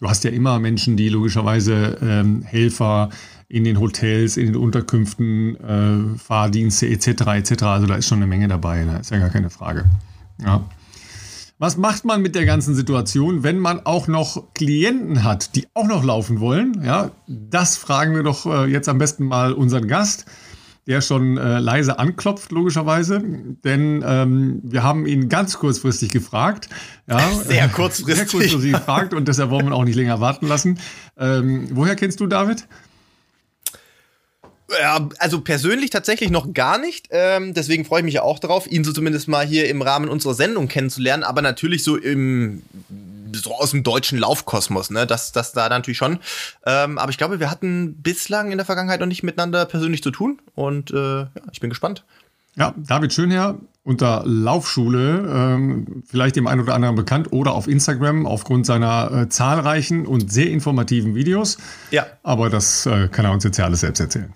du 0.00 0.08
hast 0.08 0.24
ja 0.24 0.30
immer 0.30 0.58
Menschen, 0.58 0.96
die 0.96 1.08
logischerweise 1.08 1.98
ähm, 2.02 2.42
Helfer 2.42 3.10
in 3.48 3.64
den 3.64 3.78
Hotels, 3.78 4.38
in 4.38 4.46
den 4.46 4.56
Unterkünften, 4.56 5.56
äh, 5.56 6.18
Fahrdienste 6.18 6.88
etc. 6.88 7.08
etc. 7.08 7.62
Also 7.64 7.86
da 7.86 7.96
ist 7.96 8.08
schon 8.08 8.18
eine 8.18 8.26
Menge 8.26 8.48
dabei. 8.48 8.84
Da 8.84 8.96
ist 8.96 9.10
ja 9.10 9.18
gar 9.18 9.28
keine 9.28 9.50
Frage. 9.50 9.84
Ja. 10.44 10.64
Was 11.62 11.76
macht 11.76 12.04
man 12.04 12.22
mit 12.22 12.34
der 12.34 12.44
ganzen 12.44 12.74
Situation, 12.74 13.44
wenn 13.44 13.60
man 13.60 13.86
auch 13.86 14.08
noch 14.08 14.52
Klienten 14.52 15.22
hat, 15.22 15.54
die 15.54 15.68
auch 15.74 15.86
noch 15.86 16.02
laufen 16.02 16.40
wollen? 16.40 16.82
Ja, 16.84 17.12
das 17.28 17.76
fragen 17.76 18.16
wir 18.16 18.24
doch 18.24 18.46
äh, 18.46 18.64
jetzt 18.66 18.88
am 18.88 18.98
besten 18.98 19.26
mal 19.26 19.52
unseren 19.52 19.86
Gast, 19.86 20.24
der 20.88 21.00
schon 21.00 21.38
äh, 21.38 21.60
leise 21.60 22.00
anklopft, 22.00 22.50
logischerweise. 22.50 23.22
Denn 23.62 24.02
ähm, 24.04 24.58
wir 24.64 24.82
haben 24.82 25.06
ihn 25.06 25.28
ganz 25.28 25.56
kurzfristig 25.56 26.10
gefragt. 26.10 26.68
Ja, 27.06 27.20
sehr 27.46 27.68
kurzfristig. 27.68 28.16
Sehr 28.16 28.26
kurzfristig 28.26 28.72
gefragt 28.72 29.14
und 29.14 29.28
deshalb 29.28 29.50
wollen 29.50 29.66
wir 29.66 29.76
auch 29.76 29.84
nicht 29.84 29.94
länger 29.94 30.18
warten 30.20 30.48
lassen. 30.48 30.80
Ähm, 31.16 31.68
woher 31.70 31.94
kennst 31.94 32.18
du 32.18 32.26
David? 32.26 32.66
Ja, 34.80 35.08
also 35.18 35.40
persönlich 35.40 35.90
tatsächlich 35.90 36.30
noch 36.30 36.52
gar 36.52 36.78
nicht. 36.78 37.08
Ähm, 37.10 37.54
deswegen 37.54 37.84
freue 37.84 38.00
ich 38.00 38.04
mich 38.04 38.14
ja 38.14 38.22
auch 38.22 38.38
darauf, 38.38 38.70
ihn 38.70 38.84
so 38.84 38.92
zumindest 38.92 39.28
mal 39.28 39.46
hier 39.46 39.68
im 39.68 39.82
Rahmen 39.82 40.08
unserer 40.08 40.34
Sendung 40.34 40.68
kennenzulernen. 40.68 41.22
Aber 41.22 41.42
natürlich 41.42 41.84
so 41.84 41.96
im 41.96 42.62
so 43.34 43.54
aus 43.54 43.70
dem 43.70 43.82
deutschen 43.82 44.18
Laufkosmos, 44.18 44.90
ne? 44.90 45.06
Das, 45.06 45.32
das 45.32 45.52
da 45.52 45.68
natürlich 45.68 45.98
schon. 45.98 46.18
Ähm, 46.66 46.98
aber 46.98 47.10
ich 47.10 47.18
glaube, 47.18 47.40
wir 47.40 47.50
hatten 47.50 47.94
bislang 48.02 48.50
in 48.50 48.58
der 48.58 48.66
Vergangenheit 48.66 49.00
noch 49.00 49.06
nicht 49.06 49.22
miteinander 49.22 49.64
persönlich 49.64 50.02
zu 50.02 50.10
tun. 50.10 50.40
Und 50.54 50.90
äh, 50.90 51.20
ja, 51.20 51.30
ich 51.50 51.60
bin 51.60 51.70
gespannt. 51.70 52.04
Ja, 52.56 52.74
David 52.76 53.12
Schönherr 53.12 53.58
unter 53.84 54.22
Laufschule, 54.24 55.28
ähm, 55.28 56.04
vielleicht 56.06 56.36
dem 56.36 56.46
einen 56.46 56.60
oder 56.60 56.74
anderen 56.74 56.94
bekannt, 56.94 57.32
oder 57.32 57.52
auf 57.52 57.66
Instagram 57.66 58.26
aufgrund 58.26 58.64
seiner 58.64 59.10
äh, 59.12 59.28
zahlreichen 59.28 60.06
und 60.06 60.32
sehr 60.32 60.50
informativen 60.50 61.14
Videos. 61.14 61.58
Ja. 61.90 62.06
Aber 62.22 62.48
das 62.48 62.86
äh, 62.86 63.08
kann 63.08 63.24
er 63.24 63.32
uns 63.32 63.42
jetzt 63.42 63.56
ja 63.56 63.64
alles 63.64 63.80
selbst 63.80 64.00
erzählen. 64.00 64.32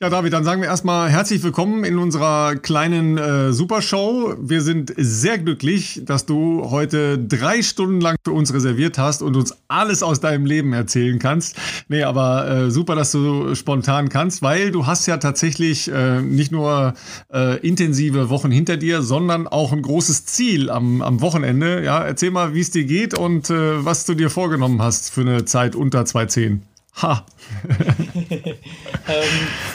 Ja, 0.00 0.10
David, 0.10 0.32
dann 0.32 0.44
sagen 0.44 0.62
wir 0.62 0.68
erstmal 0.68 1.10
herzlich 1.10 1.42
willkommen 1.42 1.82
in 1.82 1.98
unserer 1.98 2.54
kleinen 2.54 3.18
äh, 3.18 3.52
Supershow. 3.52 4.36
Wir 4.38 4.62
sind 4.62 4.94
sehr 4.96 5.38
glücklich, 5.38 6.02
dass 6.04 6.24
du 6.24 6.70
heute 6.70 7.18
drei 7.18 7.62
Stunden 7.62 8.00
lang 8.00 8.14
für 8.24 8.30
uns 8.30 8.54
reserviert 8.54 8.96
hast 8.96 9.22
und 9.22 9.34
uns 9.34 9.56
alles 9.66 10.04
aus 10.04 10.20
deinem 10.20 10.46
Leben 10.46 10.72
erzählen 10.72 11.18
kannst. 11.18 11.56
Nee, 11.88 12.04
aber 12.04 12.48
äh, 12.48 12.70
super, 12.70 12.94
dass 12.94 13.10
du 13.10 13.56
spontan 13.56 14.08
kannst, 14.08 14.40
weil 14.40 14.70
du 14.70 14.86
hast 14.86 15.08
ja 15.08 15.16
tatsächlich 15.16 15.90
äh, 15.90 16.22
nicht 16.22 16.52
nur 16.52 16.94
äh, 17.34 17.58
intensive 17.66 18.30
Wochen 18.30 18.52
hinter 18.52 18.76
dir, 18.76 19.02
sondern 19.02 19.48
auch 19.48 19.72
ein 19.72 19.82
großes 19.82 20.26
Ziel 20.26 20.70
am, 20.70 21.02
am 21.02 21.20
Wochenende. 21.22 21.82
Ja, 21.82 22.04
erzähl 22.04 22.30
mal, 22.30 22.54
wie 22.54 22.60
es 22.60 22.70
dir 22.70 22.84
geht 22.84 23.18
und 23.18 23.50
äh, 23.50 23.84
was 23.84 24.06
du 24.06 24.14
dir 24.14 24.30
vorgenommen 24.30 24.80
hast 24.80 25.10
für 25.10 25.22
eine 25.22 25.44
Zeit 25.44 25.74
unter 25.74 26.02
2.10. 26.02 26.67
Ha! 27.00 27.24
ähm, 28.30 28.58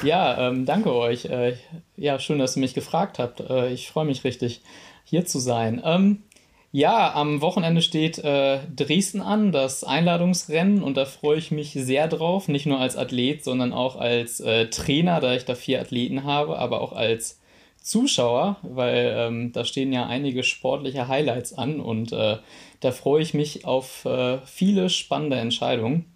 ja, 0.04 0.50
ähm, 0.50 0.66
danke 0.66 0.94
euch. 0.94 1.26
Äh, 1.26 1.56
ja, 1.96 2.20
schön, 2.20 2.40
dass 2.40 2.58
ihr 2.58 2.60
mich 2.60 2.74
gefragt 2.74 3.18
habt. 3.18 3.40
Äh, 3.40 3.72
ich 3.72 3.90
freue 3.90 4.06
mich 4.06 4.26
richtig, 4.26 4.62
hier 5.06 5.26
zu 5.26 5.40
sein. 5.40 5.82
Ähm, 5.86 6.24
ja, 6.74 7.14
am 7.14 7.40
Wochenende 7.42 7.82
steht 7.82 8.18
äh, 8.20 8.60
Dresden 8.76 9.22
an, 9.22 9.54
das 9.54 9.86
Einladungsrennen, 9.86 10.84
und 10.84 10.98
da 10.98 11.06
freue 11.06 11.38
ich 11.38 11.52
mich 11.52 11.72
sehr 11.72 12.10
drauf. 12.10 12.50
Nicht 12.50 12.66
nur 12.66 12.80
als 12.80 12.98
Athlet, 12.98 13.44
sondern 13.44 13.72
auch 13.72 13.96
als 13.96 14.42
äh, 14.42 14.68
Trainer, 14.70 15.22
da 15.22 15.34
ich 15.34 15.46
da 15.46 15.56
vier 15.56 15.80
Athleten 15.80 16.26
habe, 16.26 16.60
aber 16.60 16.82
auch 16.82 16.92
als 16.92 17.40
Zuschauer, 17.82 18.58
weil 18.64 19.14
ähm, 19.18 19.52
da 19.54 19.64
stehen 19.64 19.94
ja 19.94 20.08
einige 20.08 20.44
sportliche 20.44 21.08
Highlights 21.08 21.54
an 21.54 21.80
und 21.80 22.12
äh, 22.12 22.38
da 22.80 22.92
freue 22.92 23.22
ich 23.22 23.34
mich 23.34 23.66
auf 23.66 24.06
äh, 24.06 24.40
viele 24.46 24.90
spannende 24.90 25.38
Entscheidungen. 25.38 26.13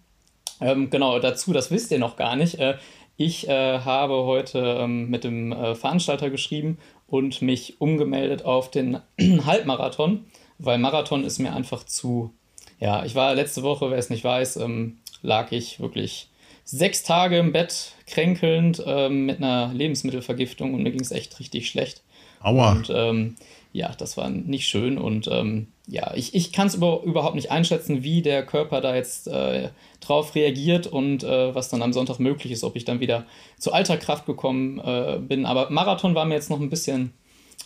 Ähm, 0.60 0.90
genau, 0.90 1.18
dazu, 1.18 1.52
das 1.52 1.70
wisst 1.70 1.90
ihr 1.90 1.98
noch 1.98 2.16
gar 2.16 2.36
nicht. 2.36 2.58
Äh, 2.58 2.76
ich 3.16 3.48
äh, 3.48 3.80
habe 3.80 4.14
heute 4.24 4.78
ähm, 4.80 5.10
mit 5.10 5.24
dem 5.24 5.52
äh, 5.52 5.74
Veranstalter 5.74 6.30
geschrieben 6.30 6.78
und 7.06 7.42
mich 7.42 7.80
umgemeldet 7.80 8.44
auf 8.44 8.70
den 8.70 9.00
Halbmarathon, 9.20 10.26
weil 10.58 10.78
Marathon 10.78 11.24
ist 11.24 11.38
mir 11.38 11.52
einfach 11.52 11.84
zu. 11.84 12.32
Ja, 12.78 13.04
ich 13.04 13.14
war 13.14 13.34
letzte 13.34 13.62
Woche, 13.62 13.90
wer 13.90 13.98
es 13.98 14.10
nicht 14.10 14.22
weiß, 14.22 14.58
ähm, 14.58 14.98
lag 15.22 15.50
ich 15.50 15.80
wirklich 15.80 16.28
sechs 16.64 17.02
Tage 17.02 17.38
im 17.38 17.52
Bett 17.52 17.92
kränkelnd 18.06 18.82
ähm, 18.86 19.26
mit 19.26 19.38
einer 19.38 19.72
Lebensmittelvergiftung 19.72 20.74
und 20.74 20.82
mir 20.82 20.92
ging 20.92 21.00
es 21.00 21.10
echt 21.10 21.40
richtig 21.40 21.68
schlecht. 21.68 22.02
Aua. 22.40 22.72
Und 22.72 22.92
ähm, 22.94 23.36
ja, 23.72 23.92
das 23.98 24.16
war 24.16 24.28
nicht 24.28 24.68
schön 24.68 24.98
und 24.98 25.28
ähm, 25.28 25.68
ja, 25.90 26.12
ich, 26.14 26.34
ich 26.34 26.52
kann 26.52 26.66
es 26.66 26.74
über, 26.74 27.02
überhaupt 27.02 27.34
nicht 27.34 27.50
einschätzen, 27.50 28.02
wie 28.02 28.20
der 28.20 28.44
Körper 28.44 28.82
da 28.82 28.94
jetzt 28.94 29.26
äh, 29.26 29.70
drauf 30.00 30.34
reagiert 30.34 30.86
und 30.86 31.24
äh, 31.24 31.54
was 31.54 31.70
dann 31.70 31.82
am 31.82 31.94
Sonntag 31.94 32.18
möglich 32.18 32.52
ist, 32.52 32.62
ob 32.62 32.76
ich 32.76 32.84
dann 32.84 33.00
wieder 33.00 33.24
zu 33.58 33.72
alter 33.72 33.96
Kraft 33.96 34.26
gekommen 34.26 34.78
äh, 34.80 35.18
bin. 35.18 35.46
Aber 35.46 35.70
Marathon 35.70 36.14
war 36.14 36.26
mir 36.26 36.34
jetzt 36.34 36.50
noch 36.50 36.60
ein 36.60 36.68
bisschen 36.68 37.14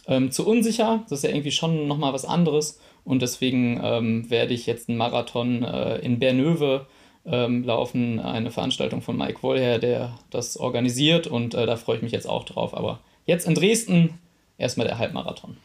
ähm, 0.06 0.30
zu 0.30 0.46
unsicher. 0.46 1.02
Das 1.08 1.18
ist 1.18 1.24
ja 1.24 1.30
irgendwie 1.30 1.50
schon 1.50 1.88
nochmal 1.88 2.12
was 2.12 2.24
anderes 2.24 2.80
und 3.04 3.22
deswegen 3.22 3.80
ähm, 3.82 4.30
werde 4.30 4.54
ich 4.54 4.66
jetzt 4.66 4.88
einen 4.88 4.98
Marathon 4.98 5.64
äh, 5.64 5.98
in 5.98 6.20
Bernöve 6.20 6.86
ähm, 7.26 7.64
laufen, 7.64 8.20
eine 8.20 8.52
Veranstaltung 8.52 9.02
von 9.02 9.16
Mike 9.16 9.42
Wollher, 9.42 9.80
der 9.80 10.16
das 10.30 10.56
organisiert 10.56 11.26
und 11.26 11.54
äh, 11.54 11.66
da 11.66 11.74
freue 11.76 11.96
ich 11.96 12.02
mich 12.02 12.12
jetzt 12.12 12.28
auch 12.28 12.44
drauf. 12.44 12.76
Aber 12.76 13.00
jetzt 13.26 13.48
in 13.48 13.56
Dresden 13.56 14.20
erstmal 14.58 14.86
der 14.86 14.98
Halbmarathon. 14.98 15.56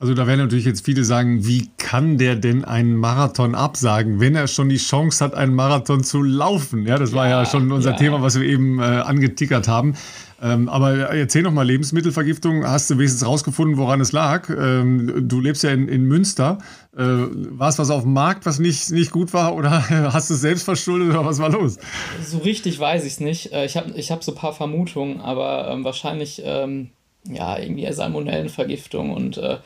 Also 0.00 0.14
da 0.14 0.26
werden 0.26 0.40
natürlich 0.40 0.64
jetzt 0.64 0.86
viele 0.86 1.04
sagen, 1.04 1.46
wie 1.46 1.68
kann 1.76 2.16
der 2.16 2.34
denn 2.34 2.64
einen 2.64 2.96
Marathon 2.96 3.54
absagen, 3.54 4.18
wenn 4.18 4.34
er 4.34 4.46
schon 4.46 4.70
die 4.70 4.78
Chance 4.78 5.22
hat, 5.22 5.34
einen 5.34 5.54
Marathon 5.54 6.02
zu 6.02 6.22
laufen? 6.22 6.86
Ja, 6.86 6.96
das 6.96 7.12
war 7.12 7.28
ja, 7.28 7.42
ja 7.42 7.46
schon 7.46 7.70
unser 7.70 7.90
ja. 7.90 7.96
Thema, 7.98 8.22
was 8.22 8.40
wir 8.40 8.48
eben 8.48 8.78
äh, 8.78 8.82
angetickert 8.82 9.68
haben. 9.68 9.94
Ähm, 10.42 10.70
aber 10.70 10.94
erzähl 11.10 11.42
noch 11.42 11.52
mal 11.52 11.66
Lebensmittelvergiftung. 11.66 12.66
Hast 12.66 12.88
du 12.88 12.96
wenigstens 12.96 13.26
rausgefunden, 13.26 13.76
woran 13.76 14.00
es 14.00 14.12
lag? 14.12 14.48
Ähm, 14.48 15.28
du 15.28 15.38
lebst 15.38 15.64
ja 15.64 15.70
in, 15.70 15.86
in 15.86 16.04
Münster. 16.04 16.56
Äh, 16.96 17.02
war 17.02 17.68
es 17.68 17.78
was 17.78 17.90
auf 17.90 18.04
dem 18.04 18.14
Markt, 18.14 18.46
was 18.46 18.58
nicht, 18.58 18.90
nicht 18.92 19.10
gut 19.10 19.34
war? 19.34 19.54
Oder 19.54 19.86
hast 20.14 20.30
du 20.30 20.34
es 20.34 20.40
selbst 20.40 20.62
verschuldet 20.62 21.10
oder 21.10 21.26
was 21.26 21.40
war 21.40 21.50
los? 21.50 21.76
So 22.24 22.38
richtig 22.38 22.80
weiß 22.80 23.04
ich 23.04 23.12
es 23.12 23.20
nicht. 23.20 23.52
Äh, 23.52 23.66
ich 23.66 23.76
habe 23.76 23.90
ich 23.94 24.10
hab 24.10 24.24
so 24.24 24.32
ein 24.32 24.38
paar 24.38 24.54
Vermutungen, 24.54 25.20
aber 25.20 25.68
ähm, 25.70 25.84
wahrscheinlich 25.84 26.40
ähm, 26.42 26.88
ja, 27.28 27.58
irgendwie 27.58 27.92
Salmonellenvergiftung 27.92 29.10
und 29.10 29.36
äh, 29.36 29.58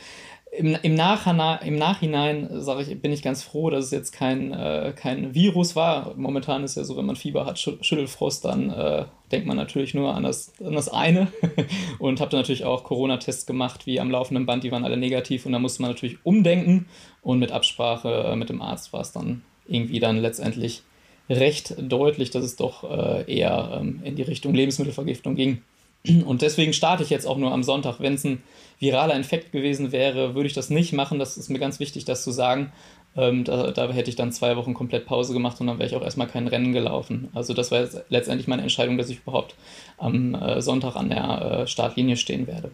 im, 0.57 0.77
im, 0.83 0.95
Nachhinein, 0.95 1.59
im 1.67 1.77
Nachhinein 1.77 2.49
sage 2.61 2.83
ich, 2.83 3.01
bin 3.01 3.13
ich 3.13 3.23
ganz 3.23 3.43
froh, 3.43 3.71
dass 3.71 3.87
es 3.87 3.91
jetzt 3.91 4.13
kein, 4.13 4.53
äh, 4.53 4.93
kein 4.95 5.35
Virus 5.35 5.75
war. 5.75 6.15
Momentan 6.17 6.65
ist 6.65 6.77
ja 6.77 6.85
so, 6.85 6.97
wenn 6.97 7.07
man 7.07 7.17
Fieber 7.17 7.45
hat, 7.45 7.59
Schüttelfrost, 7.59 8.45
dann 8.45 8.71
äh, 8.71 9.05
denkt 9.33 9.47
man 9.47 9.57
natürlich 9.57 9.95
nur 9.95 10.15
an 10.15 10.23
das, 10.23 10.53
an 10.65 10.75
das 10.75 10.89
eine. 10.89 11.29
und 11.99 12.21
habe 12.21 12.31
dann 12.31 12.41
natürlich 12.41 12.65
auch 12.65 12.85
Corona-Tests 12.85 13.47
gemacht, 13.47 13.87
wie 13.87 14.01
am 14.01 14.11
laufenden 14.11 14.47
Band, 14.47 14.65
die 14.65 14.73
waren 14.73 14.85
alle 14.85 14.97
negativ. 14.97 15.47
Und 15.47 15.53
da 15.53 15.59
musste 15.59 15.83
man 15.83 15.91
natürlich 15.91 16.25
umdenken. 16.25 16.87
Und 17.23 17.39
mit 17.39 17.51
Absprache 17.51 18.09
äh, 18.33 18.37
mit 18.37 18.49
dem 18.49 18.63
Arzt 18.63 18.93
war 18.93 19.01
es 19.01 19.13
dann 19.13 19.43
irgendwie 19.67 19.99
dann 19.99 20.19
letztendlich 20.19 20.83
recht 21.29 21.75
deutlich, 21.79 22.31
dass 22.31 22.45
es 22.45 22.57
doch 22.57 22.85
äh, 22.85 23.33
eher 23.33 23.81
ähm, 23.81 24.01
in 24.05 24.15
die 24.15 24.23
Richtung 24.23 24.55
Lebensmittelvergiftung 24.55 25.35
ging. 25.35 25.63
Und 26.07 26.43
deswegen 26.43 26.73
starte 26.73 27.03
ich 27.03 27.11
jetzt 27.11 27.27
auch 27.27 27.39
nur 27.39 27.53
am 27.53 27.63
Sonntag. 27.63 27.99
Wenn 27.99 28.15
es 28.15 28.25
ein 28.25 28.43
viraler 28.79 29.15
Infekt 29.15 29.53
gewesen 29.53 29.91
wäre, 29.91 30.35
würde 30.35 30.47
ich 30.47 30.53
das 30.53 30.69
nicht 30.69 30.93
machen. 30.93 31.19
Das 31.19 31.37
ist 31.37 31.49
mir 31.49 31.59
ganz 31.59 31.81
wichtig, 31.81 32.05
das 32.05 32.23
zu 32.23 32.31
sagen. 32.31 32.73
Ähm, 33.17 33.45
da, 33.45 33.71
da, 33.71 33.91
hätte 33.91 34.11
ich 34.11 34.17
dann 34.17 34.33
zwei 34.33 34.57
Wochen 34.57 34.75
komplett 34.75 35.07
Pause 35.07 35.33
gemacht 35.33 35.61
und 35.61 35.69
dann 35.69 35.79
wäre 35.79 35.89
ich 35.89 35.95
auch 35.95 36.03
erstmal 36.03 36.27
kein 36.27 36.49
Rennen 36.49 36.73
gelaufen. 36.73 37.29
Also 37.33 37.55
das 37.55 37.71
war 37.71 37.87
letztendlich 38.09 38.49
meine 38.49 38.63
Entscheidung, 38.63 38.99
dass 38.99 39.09
ich 39.09 39.21
überhaupt 39.21 39.55
am 39.99 40.35
äh, 40.35 40.61
Sonntag 40.61 40.97
an 40.97 41.11
der 41.11 41.63
äh, 41.63 41.67
Startlinie 41.67 42.17
stehen 42.17 42.47
werde. 42.47 42.73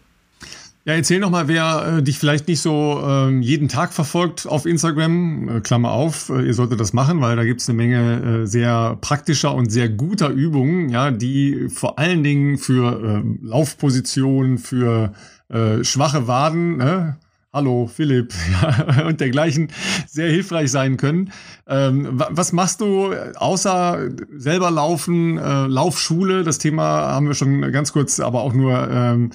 Ja, 0.87 0.95
erzähl 0.95 1.21
noch 1.21 1.29
mal, 1.29 1.47
wer 1.47 1.99
äh, 1.99 2.03
dich 2.03 2.19
vielleicht 2.19 2.49
nicht 2.49 2.63
so 2.63 3.03
ähm, 3.07 3.43
jeden 3.43 3.69
Tag 3.69 3.93
verfolgt 3.93 4.47
auf 4.47 4.65
Instagram, 4.65 5.59
äh, 5.59 5.61
Klammer 5.61 5.91
auf, 5.91 6.31
äh, 6.31 6.41
ihr 6.41 6.55
solltet 6.55 6.81
das 6.81 6.95
machen, 6.95 7.21
weil 7.21 7.37
da 7.37 7.45
gibt's 7.45 7.69
eine 7.69 7.77
Menge 7.77 8.43
äh, 8.45 8.47
sehr 8.47 8.97
praktischer 9.03 9.55
und 9.55 9.71
sehr 9.71 9.91
guter 9.91 10.31
Übungen, 10.31 10.89
ja, 10.89 11.11
die 11.11 11.69
vor 11.69 11.99
allen 11.99 12.25
Dingen 12.25 12.57
für 12.57 13.23
äh, 13.23 13.23
Laufpositionen, 13.43 14.57
für 14.57 15.13
äh, 15.51 15.85
schwache 15.85 16.27
Waden, 16.27 16.79
ne? 16.79 17.19
Hallo 17.53 17.91
Philipp 17.93 18.33
und 19.07 19.21
dergleichen 19.21 19.69
sehr 20.07 20.31
hilfreich 20.31 20.71
sein 20.71 20.97
können. 20.97 21.33
Ähm, 21.67 22.09
was 22.13 22.53
machst 22.53 22.81
du 22.81 23.13
außer 23.13 24.09
selber 24.37 24.71
laufen, 24.71 25.37
äh, 25.37 25.67
Laufschule? 25.67 26.45
Das 26.45 26.59
Thema 26.59 26.85
haben 26.85 27.27
wir 27.27 27.35
schon 27.35 27.61
ganz 27.73 27.93
kurz, 27.93 28.21
aber 28.21 28.43
auch 28.43 28.55
nur 28.55 28.89
ähm, 28.89 29.31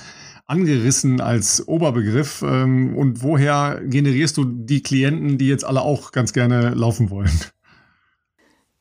angerissen 0.45 1.21
als 1.21 1.67
Oberbegriff. 1.67 2.41
Ähm, 2.41 2.95
und 2.95 3.23
woher 3.23 3.81
generierst 3.83 4.37
du 4.37 4.45
die 4.45 4.83
Klienten, 4.83 5.37
die 5.37 5.47
jetzt 5.47 5.65
alle 5.65 5.81
auch 5.81 6.11
ganz 6.11 6.33
gerne 6.33 6.69
laufen 6.71 7.09
wollen? 7.09 7.31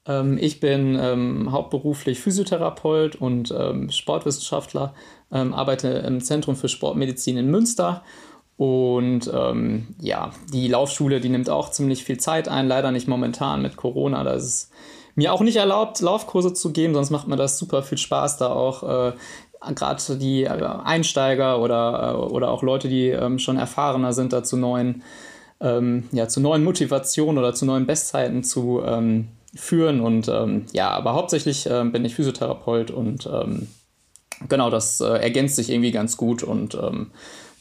Ähm, 0.07 0.38
ich 0.38 0.61
bin 0.61 0.98
ähm, 1.00 1.50
hauptberuflich 1.53 2.20
Physiotherapeut 2.20 3.16
und 3.16 3.55
ähm, 3.57 3.90
Sportwissenschaftler, 3.90 4.94
arbeite 5.31 5.88
im 5.88 6.20
Zentrum 6.20 6.55
für 6.55 6.68
Sportmedizin 6.68 7.37
in 7.37 7.50
Münster. 7.50 8.05
Und 8.57 9.27
ja, 9.27 10.31
die 10.53 10.68
Laufschule, 10.68 11.20
die 11.20 11.29
nimmt 11.29 11.50
auch 11.50 11.72
ziemlich 11.72 12.05
viel 12.05 12.18
Zeit 12.18 12.46
ein, 12.46 12.68
leider 12.68 12.92
nicht 12.92 13.09
momentan 13.09 13.61
mit 13.61 13.74
Corona. 13.74 14.22
Da 14.22 14.35
ist 14.35 14.44
es 14.44 14.70
mir 15.14 15.33
auch 15.33 15.40
nicht 15.40 15.57
erlaubt, 15.57 16.00
Laufkurse 16.00 16.53
zu 16.55 16.72
geben, 16.72 16.94
sonst 16.94 17.11
macht 17.11 17.29
mir 17.29 17.37
das 17.37 17.59
super 17.59 17.83
viel 17.83 17.98
Spaß, 17.98 18.37
da 18.38 18.48
auch 18.48 18.83
äh, 18.83 19.12
gerade 19.74 20.18
die 20.18 20.44
äh, 20.44 20.48
Einsteiger 20.85 21.61
oder, 21.61 22.14
äh, 22.14 22.16
oder 22.16 22.50
auch 22.50 22.62
Leute, 22.62 22.88
die 22.88 23.09
ähm, 23.09 23.38
schon 23.38 23.57
erfahrener 23.57 24.12
sind, 24.12 24.33
da 24.33 24.42
zu 24.42 24.57
neuen, 24.57 25.03
ähm, 25.61 26.09
ja, 26.12 26.29
zu 26.29 26.40
neuen 26.40 26.64
Motivationen 26.64 27.38
oder 27.38 27.55
zu 27.55 27.64
neuen 27.64 27.87
Bestzeiten 27.87 28.44
zu 28.44 28.83
ähm, 28.85 29.29
führen. 29.55 30.00
Und 30.00 30.27
ja, 30.72 30.90
aber 30.90 31.14
hauptsächlich 31.14 31.68
bin 31.68 32.05
ich 32.05 32.16
Physiotherapeut 32.16 32.90
und 32.90 33.29
genau, 34.48 34.70
das 34.70 35.00
äh, 35.00 35.07
ergänzt 35.07 35.57
sich 35.57 35.70
irgendwie 35.70 35.92
ganz 35.92 36.16
gut 36.16 36.42
und 36.42 36.74
ähm, 36.74 37.11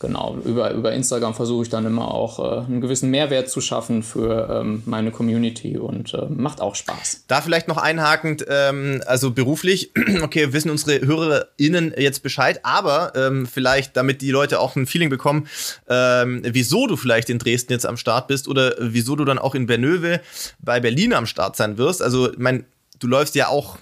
genau, 0.04 0.38
über, 0.46 0.72
über 0.72 0.92
Instagram 0.92 1.34
versuche 1.34 1.64
ich 1.64 1.70
dann 1.70 1.86
immer 1.86 2.14
auch 2.14 2.40
äh, 2.40 2.66
einen 2.66 2.82
gewissen 2.82 3.10
Mehrwert 3.10 3.50
zu 3.50 3.62
schaffen 3.62 4.04
für 4.04 4.62
ähm, 4.62 4.84
meine 4.86 5.12
Community 5.12 5.78
und 5.78 6.14
äh, 6.14 6.26
macht 6.30 6.62
auch 6.62 6.76
Spaß. 6.76 7.24
Da 7.28 7.42
vielleicht 7.42 7.68
noch 7.68 7.78
einhakend, 7.78 8.46
ähm, 8.50 9.02
also 9.08 9.32
beruflich, 9.32 9.92
okay, 10.22 10.54
wissen 10.54 10.70
unsere 10.70 11.06
HörerInnen 11.06 11.94
jetzt 11.98 12.22
Bescheid, 12.22 12.60
aber 12.64 13.14
ähm, 13.16 13.48
vielleicht, 13.48 13.96
damit 13.96 14.22
die 14.22 14.32
Leute 14.32 14.60
auch 14.60 14.76
ein 14.76 14.86
Feeling 14.86 15.10
bekommen, 15.10 15.48
ähm, 15.88 16.42
wieso 16.44 16.86
du 16.86 16.98
vielleicht 16.98 17.30
in 17.30 17.40
Dresden 17.40 17.72
jetzt 17.72 17.86
am 17.86 17.98
Start 17.98 18.28
bist 18.28 18.48
oder 18.48 18.76
wieso 18.80 19.16
du 19.16 19.24
dann 19.26 19.40
auch 19.40 19.56
in 19.56 19.66
Bernöwe 19.66 20.20
bei 20.60 20.82
Berlin 20.82 21.14
am 21.14 21.26
Start 21.26 21.56
sein 21.56 21.78
wirst. 21.78 22.02
Also, 22.02 22.30
mein, 22.38 22.66
du 23.00 23.08
läufst 23.08 23.36
ja 23.36 23.48
auch 23.48 23.78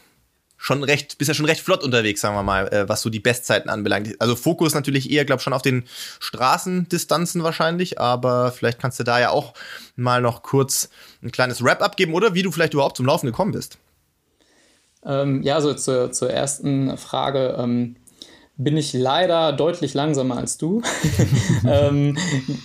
schon 0.62 0.84
recht, 0.84 1.17
bist 1.17 1.28
ja 1.28 1.34
schon 1.34 1.47
recht 1.47 1.62
flott 1.62 1.84
unterwegs, 1.84 2.21
sagen 2.21 2.36
wir 2.36 2.43
mal, 2.43 2.67
äh, 2.71 2.88
was 2.88 3.02
so 3.02 3.10
die 3.10 3.19
Bestzeiten 3.19 3.67
anbelangt. 3.67 4.15
Also 4.21 4.36
Fokus 4.36 4.76
natürlich 4.76 5.10
eher, 5.10 5.26
glaube 5.26 5.41
schon 5.41 5.54
auf 5.54 5.63
den 5.63 5.86
Straßendistanzen 6.19 7.43
wahrscheinlich, 7.43 8.00
aber 8.00 8.52
vielleicht 8.52 8.78
kannst 8.78 9.00
du 9.00 9.04
da 9.04 9.19
ja 9.19 9.32
auch 9.32 9.56
mal 9.95 10.21
noch 10.21 10.43
kurz 10.43 10.89
ein 11.24 11.32
kleines 11.32 11.63
Wrap-up 11.63 11.97
geben 11.97 12.13
oder 12.13 12.36
wie 12.36 12.43
du 12.43 12.52
vielleicht 12.52 12.76
überhaupt 12.76 12.97
zum 12.97 13.08
Laufen 13.08 13.26
gekommen 13.26 13.54
bist. 13.54 13.80
Ähm, 15.04 15.41
ja, 15.41 15.56
also 15.56 15.74
zur, 15.74 16.12
zur 16.12 16.30
ersten 16.30 16.95
Frage. 16.95 17.56
Ähm, 17.58 17.95
bin 18.58 18.78
ich 18.78 18.94
leider 18.94 19.54
deutlich 19.54 19.94
langsamer 19.94 20.38
als 20.38 20.58
du. 20.58 20.82
ähm, 21.68 22.18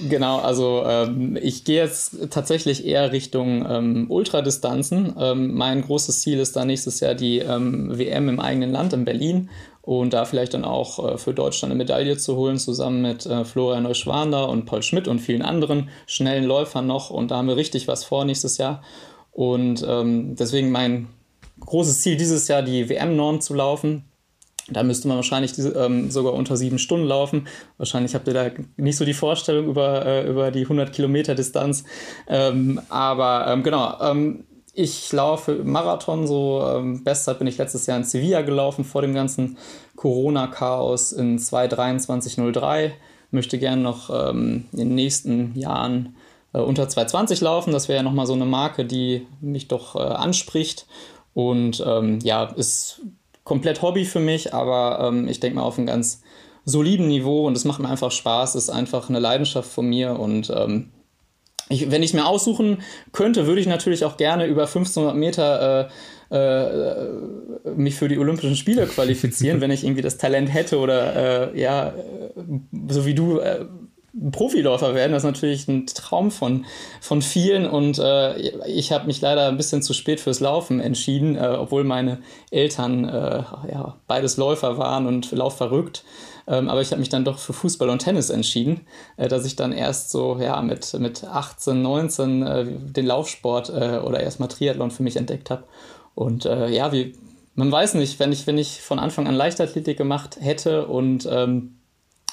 genau, 0.08 0.38
also 0.38 0.84
ähm, 0.86 1.38
ich 1.40 1.64
gehe 1.64 1.82
jetzt 1.82 2.30
tatsächlich 2.30 2.84
eher 2.84 3.12
Richtung 3.12 3.66
ähm, 3.68 4.10
Ultradistanzen. 4.10 5.14
Ähm, 5.18 5.54
mein 5.54 5.82
großes 5.82 6.20
Ziel 6.20 6.38
ist 6.38 6.56
da 6.56 6.64
nächstes 6.64 7.00
Jahr 7.00 7.14
die 7.14 7.40
WM 7.40 8.24
ähm, 8.24 8.28
im 8.28 8.40
eigenen 8.40 8.72
Land 8.72 8.92
in 8.92 9.04
Berlin 9.04 9.48
und 9.86 10.12
da 10.12 10.24
vielleicht 10.24 10.54
dann 10.54 10.64
auch 10.64 11.12
äh, 11.12 11.16
für 11.16 11.32
Deutschland 11.32 11.70
eine 11.70 11.78
Medaille 11.78 12.16
zu 12.18 12.36
holen, 12.36 12.58
zusammen 12.58 13.02
mit 13.02 13.24
äh, 13.24 13.44
Florian 13.44 13.84
Neuschwander 13.84 14.48
und 14.48 14.66
Paul 14.66 14.82
Schmidt 14.82 15.06
und 15.06 15.20
vielen 15.20 15.42
anderen 15.42 15.88
schnellen 16.06 16.44
Läufern 16.44 16.86
noch. 16.86 17.10
Und 17.10 17.30
da 17.30 17.36
haben 17.36 17.48
wir 17.48 17.56
richtig 17.56 17.86
was 17.86 18.04
vor 18.04 18.24
nächstes 18.24 18.58
Jahr. 18.58 18.82
Und 19.30 19.86
ähm, 19.88 20.34
deswegen 20.34 20.72
mein 20.72 21.08
großes 21.60 22.00
Ziel 22.02 22.16
dieses 22.16 22.48
Jahr, 22.48 22.62
die 22.62 22.88
WM-Norm 22.88 23.40
zu 23.40 23.54
laufen 23.54 24.04
da 24.68 24.82
müsste 24.82 25.06
man 25.08 25.16
wahrscheinlich 25.16 25.52
ähm, 25.58 26.10
sogar 26.10 26.32
unter 26.34 26.56
sieben 26.56 26.78
Stunden 26.78 27.06
laufen. 27.06 27.46
Wahrscheinlich 27.78 28.14
habt 28.14 28.26
ihr 28.26 28.34
da 28.34 28.50
nicht 28.76 28.96
so 28.96 29.04
die 29.04 29.14
Vorstellung 29.14 29.66
über, 29.66 30.04
äh, 30.04 30.28
über 30.28 30.50
die 30.50 30.62
100 30.62 30.92
Kilometer 30.92 31.34
Distanz. 31.34 31.84
Ähm, 32.26 32.80
aber 32.88 33.46
ähm, 33.48 33.62
genau, 33.62 33.94
ähm, 34.00 34.44
ich 34.72 35.12
laufe 35.12 35.62
Marathon, 35.64 36.26
so 36.26 36.62
ähm, 36.66 37.04
Bestzeit 37.04 37.38
bin 37.38 37.46
ich 37.46 37.58
letztes 37.58 37.86
Jahr 37.86 37.96
in 37.96 38.04
Sevilla 38.04 38.42
gelaufen 38.42 38.84
vor 38.84 39.02
dem 39.02 39.14
ganzen 39.14 39.56
Corona-Chaos 39.94 41.12
in 41.12 41.38
2.23.03. 41.38 42.90
Möchte 43.30 43.58
gerne 43.58 43.82
noch 43.82 44.10
ähm, 44.10 44.66
in 44.72 44.78
den 44.78 44.94
nächsten 44.94 45.56
Jahren 45.56 46.16
äh, 46.52 46.58
unter 46.58 46.84
2.20 46.84 47.42
laufen. 47.42 47.72
Das 47.72 47.88
wäre 47.88 47.98
ja 47.98 48.02
nochmal 48.02 48.26
so 48.26 48.34
eine 48.34 48.46
Marke, 48.46 48.84
die 48.84 49.26
mich 49.40 49.68
doch 49.68 49.94
äh, 49.94 50.00
anspricht. 50.00 50.86
Und 51.34 51.80
ja, 52.22 52.44
ist 52.44 53.02
komplett 53.46 53.80
Hobby 53.80 54.04
für 54.04 54.20
mich, 54.20 54.52
aber 54.52 55.08
ähm, 55.08 55.28
ich 55.28 55.40
denke 55.40 55.56
mal 55.56 55.62
auf 55.62 55.78
einem 55.78 55.86
ganz 55.86 56.20
soliden 56.64 57.06
Niveau 57.06 57.46
und 57.46 57.56
es 57.56 57.64
macht 57.64 57.80
mir 57.80 57.88
einfach 57.88 58.10
Spaß, 58.10 58.56
ist 58.56 58.70
einfach 58.70 59.08
eine 59.08 59.20
Leidenschaft 59.20 59.70
von 59.70 59.86
mir 59.86 60.18
und 60.18 60.50
ähm, 60.50 60.90
ich, 61.68 61.90
wenn 61.90 62.02
ich 62.02 62.10
es 62.10 62.14
mir 62.14 62.26
aussuchen 62.26 62.78
könnte, 63.12 63.46
würde 63.46 63.60
ich 63.60 63.66
natürlich 63.66 64.04
auch 64.04 64.16
gerne 64.16 64.46
über 64.46 64.62
1500 64.62 65.16
Meter 65.16 65.88
äh, 66.30 66.36
äh, 66.36 67.08
mich 67.76 67.94
für 67.94 68.08
die 68.08 68.18
Olympischen 68.18 68.56
Spiele 68.56 68.86
qualifizieren, 68.86 69.60
wenn 69.60 69.70
ich 69.70 69.84
irgendwie 69.84 70.02
das 70.02 70.18
Talent 70.18 70.52
hätte 70.52 70.78
oder 70.78 71.52
äh, 71.54 71.60
ja, 71.60 71.94
so 72.88 73.06
wie 73.06 73.14
du 73.14 73.38
äh, 73.38 73.64
Profiläufer 74.32 74.94
werden. 74.94 75.12
Das 75.12 75.22
ist 75.22 75.26
natürlich 75.26 75.68
ein 75.68 75.86
Traum 75.86 76.30
von, 76.30 76.64
von 77.00 77.22
vielen 77.22 77.66
und 77.66 77.98
äh, 77.98 78.36
ich 78.66 78.92
habe 78.92 79.06
mich 79.06 79.20
leider 79.20 79.48
ein 79.48 79.56
bisschen 79.56 79.82
zu 79.82 79.92
spät 79.92 80.20
fürs 80.20 80.40
Laufen 80.40 80.80
entschieden, 80.80 81.36
äh, 81.36 81.56
obwohl 81.58 81.84
meine 81.84 82.18
Eltern 82.50 83.04
äh, 83.04 83.42
ja, 83.70 83.96
beides 84.06 84.36
Läufer 84.36 84.78
waren 84.78 85.06
und 85.06 85.30
laufverrückt. 85.32 86.04
Ähm, 86.48 86.68
aber 86.68 86.80
ich 86.80 86.90
habe 86.92 87.00
mich 87.00 87.08
dann 87.08 87.24
doch 87.24 87.38
für 87.38 87.52
Fußball 87.52 87.88
und 87.88 88.00
Tennis 88.00 88.30
entschieden, 88.30 88.86
äh, 89.16 89.28
dass 89.28 89.44
ich 89.44 89.56
dann 89.56 89.72
erst 89.72 90.10
so 90.10 90.38
ja, 90.40 90.60
mit, 90.62 90.94
mit 90.94 91.24
18, 91.24 91.82
19 91.82 92.42
äh, 92.42 92.64
den 92.64 93.06
Laufsport 93.06 93.70
äh, 93.70 94.00
oder 94.04 94.20
erstmal 94.20 94.48
Triathlon 94.48 94.90
für 94.90 95.02
mich 95.02 95.16
entdeckt 95.16 95.50
habe. 95.50 95.64
Und 96.14 96.44
ja, 96.44 96.92
wie, 96.92 97.14
man 97.56 97.70
weiß 97.70 97.92
nicht, 97.92 98.18
wenn 98.18 98.32
ich, 98.32 98.46
wenn 98.46 98.56
ich 98.56 98.80
von 98.80 98.98
Anfang 98.98 99.26
an 99.26 99.34
Leichtathletik 99.34 99.98
gemacht 99.98 100.38
hätte 100.40 100.86
und 100.86 101.28
ähm, 101.30 101.75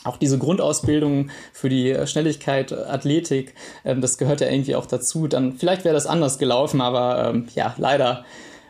auch 0.04 0.18
diese 0.18 0.38
Grundausbildung 0.38 1.30
für 1.52 1.70
die 1.70 1.96
Schnelligkeit, 2.06 2.74
Athletik, 2.74 3.56
ähm, 3.86 4.02
das 4.02 4.18
gehört 4.18 4.42
ja 4.42 4.50
irgendwie 4.50 4.76
auch 4.76 4.86
dazu. 4.86 5.28
Dann 5.28 5.54
vielleicht 5.54 5.86
wäre 5.86 5.96
das 5.96 6.08
anders 6.08 6.38
gelaufen, 6.38 6.82
aber 6.82 7.30
ähm, 7.30 7.48
ja, 7.56 7.74
leider 7.78 8.26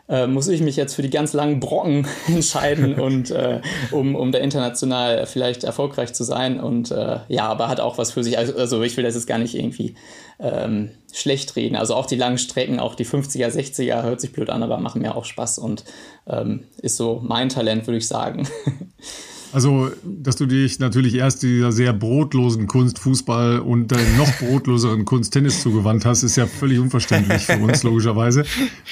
äh, 0.08 0.26
muss 0.26 0.48
ich 0.48 0.60
mich 0.60 0.76
jetzt 0.76 0.94
für 0.94 1.02
die 1.02 1.10
ganz 1.10 1.32
langen 1.32 1.60
Brocken 1.60 2.06
entscheiden 2.26 3.00
und 3.00 3.30
äh, 3.30 3.60
um, 3.90 4.14
um 4.14 4.32
da 4.32 4.38
international 4.38 5.26
vielleicht 5.26 5.64
erfolgreich 5.64 6.12
zu 6.12 6.24
sein. 6.24 6.60
Und 6.60 6.90
äh, 6.90 7.20
ja, 7.28 7.46
aber 7.46 7.68
hat 7.68 7.80
auch 7.80 7.96
was 7.96 8.12
für 8.12 8.22
sich. 8.22 8.36
Also, 8.36 8.56
also 8.56 8.82
ich 8.82 8.96
will 8.96 9.04
das 9.04 9.14
jetzt 9.14 9.26
gar 9.26 9.38
nicht 9.38 9.54
irgendwie 9.54 9.94
ähm, 10.38 10.90
schlecht 11.12 11.56
reden. 11.56 11.76
Also 11.76 11.94
auch 11.94 12.06
die 12.06 12.16
langen 12.16 12.38
Strecken, 12.38 12.80
auch 12.80 12.94
die 12.94 13.06
50er, 13.06 13.48
60er, 13.48 14.02
hört 14.02 14.20
sich 14.20 14.32
blöd 14.32 14.50
an, 14.50 14.62
aber 14.62 14.78
machen 14.78 15.00
mir 15.00 15.14
auch 15.14 15.24
Spaß 15.24 15.58
und 15.58 15.84
ähm, 16.26 16.64
ist 16.82 16.96
so 16.96 17.20
mein 17.24 17.48
Talent, 17.48 17.86
würde 17.86 17.98
ich 17.98 18.08
sagen. 18.08 18.46
Also, 19.54 19.92
dass 20.02 20.34
du 20.34 20.46
dich 20.46 20.80
natürlich 20.80 21.14
erst 21.14 21.44
dieser 21.44 21.70
sehr 21.70 21.92
brotlosen 21.92 22.66
Kunst 22.66 22.98
Fußball 22.98 23.60
und 23.60 23.92
der 23.92 24.00
noch 24.18 24.32
brotloseren 24.38 25.04
Kunst 25.04 25.32
Tennis 25.32 25.62
zugewandt 25.62 26.04
hast, 26.04 26.24
ist 26.24 26.34
ja 26.34 26.46
völlig 26.46 26.80
unverständlich 26.80 27.46
für 27.46 27.58
uns, 27.58 27.84
logischerweise. 27.84 28.44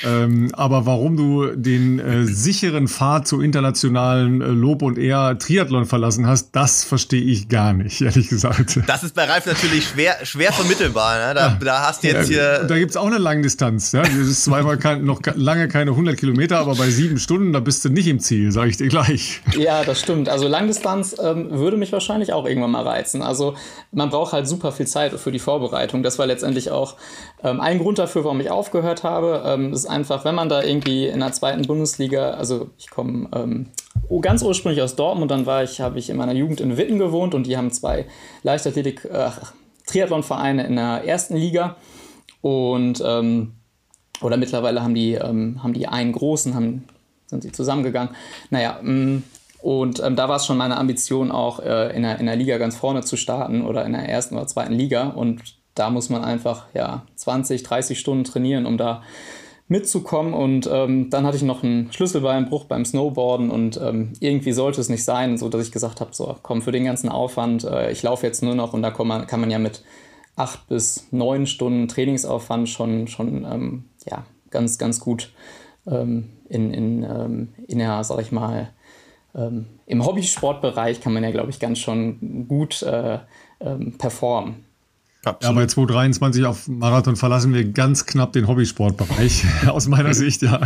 Ähm, 0.05 0.51
aber 0.55 0.87
warum 0.87 1.17
du 1.17 1.47
den 1.57 1.99
äh, 1.99 2.27
sicheren 2.27 2.87
Pfad 2.87 3.27
zu 3.27 3.41
internationalen 3.41 4.41
äh, 4.41 4.47
Lob 4.47 4.83
und 4.83 4.99
Ehr 4.99 5.37
Triathlon 5.37 5.85
verlassen 5.85 6.29
hast, 6.29 6.51
das 6.53 6.85
verstehe 6.85 7.23
ich 7.23 7.49
gar 7.49 7.73
nicht, 7.73 8.01
ehrlich 8.01 8.29
gesagt. 8.29 8.79
Das 8.87 9.03
ist 9.03 9.17
bei 9.17 9.25
Ralf 9.25 9.47
natürlich 9.47 9.89
schwer, 9.89 10.15
schwer 10.23 10.53
vermittelbar. 10.53 11.27
Ne? 11.27 11.35
Da, 11.35 11.49
ja. 11.49 11.59
da 11.61 11.89
hast 11.89 12.05
du 12.05 12.07
jetzt 12.07 12.31
ja, 12.31 12.59
hier. 12.59 12.65
Da 12.69 12.79
gibt 12.79 12.93
es 12.93 12.97
auch 12.97 13.07
eine 13.07 13.19
Langdistanz. 13.19 13.91
Ja? 13.91 14.03
Das 14.03 14.15
ist 14.15 14.45
zweimal 14.45 14.79
kein, 14.79 15.05
noch 15.05 15.21
lange 15.35 15.67
keine 15.67 15.91
100 15.91 16.17
Kilometer, 16.17 16.59
aber 16.59 16.77
bei 16.77 16.89
sieben 16.89 17.19
Stunden, 17.19 17.53
da 17.53 17.59
bist 17.59 17.85
du 17.85 17.89
nicht 17.89 18.07
im 18.07 18.21
Ziel, 18.21 18.53
sage 18.53 18.71
ich 18.71 18.77
dir 18.77 18.87
gleich. 18.87 19.41
Ja, 19.59 19.83
das 19.83 19.99
stimmt. 19.99 20.29
Also 20.29 20.52
Langdistanz 20.53 21.17
ähm, 21.21 21.51
würde 21.51 21.77
mich 21.77 21.93
wahrscheinlich 21.93 22.33
auch 22.33 22.47
irgendwann 22.47 22.71
mal 22.71 22.87
reizen. 22.87 23.23
Also 23.23 23.55
man 23.91 24.11
braucht 24.11 24.33
halt 24.33 24.47
super 24.47 24.71
viel 24.71 24.87
Zeit 24.87 25.13
für 25.13 25.33
die 25.33 25.39
Vorbereitung. 25.39 26.03
Das 26.03 26.19
war 26.19 26.27
letztendlich 26.27 26.71
auch 26.71 26.97
ähm, 27.43 27.61
ein 27.61 27.79
Grund 27.79 27.99
dafür, 27.99 28.25
warum 28.25 28.41
ich 28.41 28.51
aufgehört 28.51 29.03
habe. 29.03 29.43
Ähm, 29.45 29.73
ist 29.73 29.87
einfach, 29.87 30.25
wenn 30.25 30.35
man 30.35 30.49
da 30.49 30.63
irgendwie 30.63 31.07
in 31.07 31.21
der 31.21 31.33
zweiten 31.33 31.63
Bundesliga, 31.63 32.33
also 32.33 32.71
ich 32.79 32.91
komme 32.91 33.29
ähm, 33.35 33.67
ganz 34.21 34.43
ursprünglich 34.43 34.83
aus 34.83 34.95
Dortmund, 34.95 35.31
dann 35.31 35.47
war 35.47 35.65
ich, 35.65 35.81
habe 35.81 35.99
ich 35.99 36.11
in 36.11 36.17
meiner 36.17 36.35
Jugend 36.35 36.61
in 36.61 36.77
Witten 36.77 36.99
gewohnt 36.99 37.35
und 37.35 37.47
die 37.47 37.57
haben 37.57 37.73
zwei 37.73 38.07
Leichtathletik, 38.43 39.05
äh, 39.07 39.31
Triathlonvereine 39.87 40.65
in 40.67 40.77
der 40.77 41.05
ersten 41.05 41.35
Liga 41.35 41.77
und 42.41 43.03
ähm, 43.05 43.55
oder 44.21 44.37
mittlerweile 44.37 44.83
haben 44.83 44.95
die, 44.95 45.15
ähm, 45.15 45.63
haben 45.63 45.73
die 45.73 45.89
einen 45.89 46.13
großen, 46.13 46.55
haben, 46.55 46.85
sind 47.27 47.43
sie 47.43 47.53
zusammengegangen. 47.53 48.15
Naja, 48.51 48.79
mh, 48.83 48.93
mm, 48.93 49.23
und 49.63 50.03
ähm, 50.03 50.17
da 50.17 50.29
war 50.29 50.37
es 50.37 50.47
schon 50.47 50.57
meine 50.57 50.77
Ambition, 50.77 51.31
auch 51.31 51.61
äh, 51.61 51.95
in, 51.95 52.03
der, 52.03 52.19
in 52.19 52.27
der 52.27 52.37
Liga 52.37 52.59
ganz 52.59 52.77
vorne 52.77 53.03
zu 53.03 53.17
starten 53.17 53.65
oder 53.65 53.85
in 53.85 53.93
der 53.93 54.09
ersten 54.09 54.37
oder 54.37 54.47
zweiten 54.49 54.75
Liga. 54.75 55.09
Und 55.09 55.41
da 55.75 55.89
muss 55.89 56.11
man 56.11 56.25
einfach 56.25 56.67
ja, 56.75 57.07
20, 57.15 57.63
30 57.63 57.99
Stunden 57.99 58.25
trainieren, 58.25 58.67
um 58.67 58.77
da 58.77 59.03
mitzukommen. 59.69 60.35
Und 60.35 60.69
ähm, 60.71 61.11
dann 61.11 61.25
hatte 61.25 61.37
ich 61.37 61.45
noch 61.45 61.63
einen 61.63 61.93
Schlüsselbeinbruch 61.93 62.65
beim 62.65 62.85
Snowboarden 62.85 63.51
und 63.51 63.81
ähm, 63.81 64.15
irgendwie 64.19 64.53
sollte 64.53 64.81
es 64.81 64.89
nicht 64.89 65.05
sein, 65.05 65.39
so 65.39 65.49
dass 65.49 65.65
ich 65.65 65.73
gesagt 65.73 66.01
habe: 66.01 66.11
So, 66.13 66.37
komm, 66.43 66.61
für 66.61 66.73
den 66.73 66.85
ganzen 66.85 67.09
Aufwand, 67.09 67.63
äh, 67.63 67.93
ich 67.93 68.03
laufe 68.03 68.27
jetzt 68.27 68.43
nur 68.43 68.57
noch 68.57 68.73
und 68.73 68.83
da 68.83 68.91
kann 68.91 69.07
man, 69.07 69.29
kann 69.29 69.41
man 69.41 69.51
ja 69.51 69.61
mit 69.61 69.83
acht 70.35 70.67
bis 70.67 71.07
neun 71.13 71.47
Stunden 71.47 71.87
Trainingsaufwand 71.87 72.69
schon, 72.69 73.07
schon 73.07 73.45
ähm, 73.45 73.85
ja, 74.11 74.25
ganz, 74.51 74.77
ganz 74.79 74.99
gut 74.99 75.33
ähm, 75.87 76.31
in, 76.49 76.73
in, 76.73 77.03
ähm, 77.05 77.55
in 77.69 77.79
der, 77.79 78.03
sag 78.05 78.21
ich 78.21 78.33
mal, 78.33 78.71
ähm, 79.35 79.67
im 79.87 80.05
Hobbysportbereich 80.05 81.01
kann 81.01 81.13
man 81.13 81.25
ja, 81.25 81.31
glaube 81.31 81.51
ich, 81.51 81.59
ganz 81.59 81.79
schon 81.79 82.47
gut 82.49 82.83
äh, 82.83 83.19
ähm, 83.61 83.97
performen. 83.99 84.65
Absolut. 85.25 85.57
Ja, 85.57 85.63
bei 85.63 85.67
223 85.69 86.45
auf 86.47 86.67
Marathon 86.67 87.15
verlassen 87.15 87.55
wir 87.55 87.65
ganz 87.65 88.07
knapp 88.07 88.33
den 88.33 88.49
Hobbysportbereich, 88.49 89.45
aus 89.69 89.87
meiner 89.87 90.15
Sicht, 90.15 90.43
ja, 90.43 90.61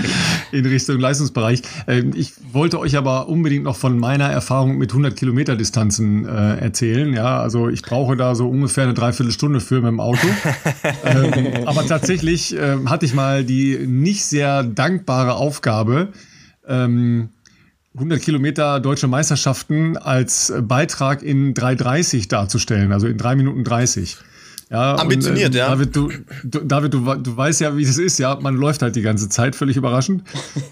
in 0.52 0.66
Richtung 0.66 0.98
Leistungsbereich. 0.98 1.62
Ähm, 1.86 2.10
ich 2.16 2.32
wollte 2.52 2.80
euch 2.80 2.96
aber 2.96 3.28
unbedingt 3.28 3.62
noch 3.62 3.76
von 3.76 3.96
meiner 3.96 4.24
Erfahrung 4.24 4.76
mit 4.76 4.90
100 4.90 5.14
Kilometer 5.14 5.54
Distanzen 5.54 6.26
äh, 6.26 6.56
erzählen. 6.56 7.14
Ja, 7.14 7.40
also 7.40 7.68
ich 7.68 7.82
brauche 7.82 8.16
da 8.16 8.34
so 8.34 8.48
ungefähr 8.48 8.84
eine 8.84 8.94
Dreiviertelstunde 8.94 9.60
für 9.60 9.76
mit 9.76 9.86
dem 9.86 10.00
Auto. 10.00 10.26
ähm, 11.04 11.68
aber 11.68 11.86
tatsächlich 11.86 12.56
äh, 12.56 12.78
hatte 12.86 13.06
ich 13.06 13.14
mal 13.14 13.44
die 13.44 13.78
nicht 13.86 14.24
sehr 14.24 14.64
dankbare 14.64 15.34
Aufgabe, 15.34 16.08
ähm, 16.66 17.28
100 17.94 18.22
Kilometer 18.22 18.80
deutsche 18.80 19.06
Meisterschaften 19.06 19.96
als 19.96 20.52
Beitrag 20.62 21.22
in 21.22 21.54
3,30 21.54 22.28
darzustellen, 22.28 22.92
also 22.92 23.06
in 23.06 23.18
3 23.18 23.36
Minuten 23.36 23.64
30. 23.64 24.16
Ja, 24.72 24.96
Ambitioniert, 24.96 25.50
und, 25.50 25.54
äh, 25.54 25.58
ja. 25.58 25.68
David, 25.68 25.94
du, 25.94 26.10
du, 26.44 26.60
David 26.60 26.94
du, 26.94 27.14
du 27.16 27.36
weißt 27.36 27.60
ja, 27.60 27.76
wie 27.76 27.84
das 27.84 27.98
ist, 27.98 28.18
ja. 28.18 28.38
Man 28.40 28.56
läuft 28.56 28.80
halt 28.80 28.96
die 28.96 29.02
ganze 29.02 29.28
Zeit, 29.28 29.54
völlig 29.54 29.76
überraschend. 29.76 30.22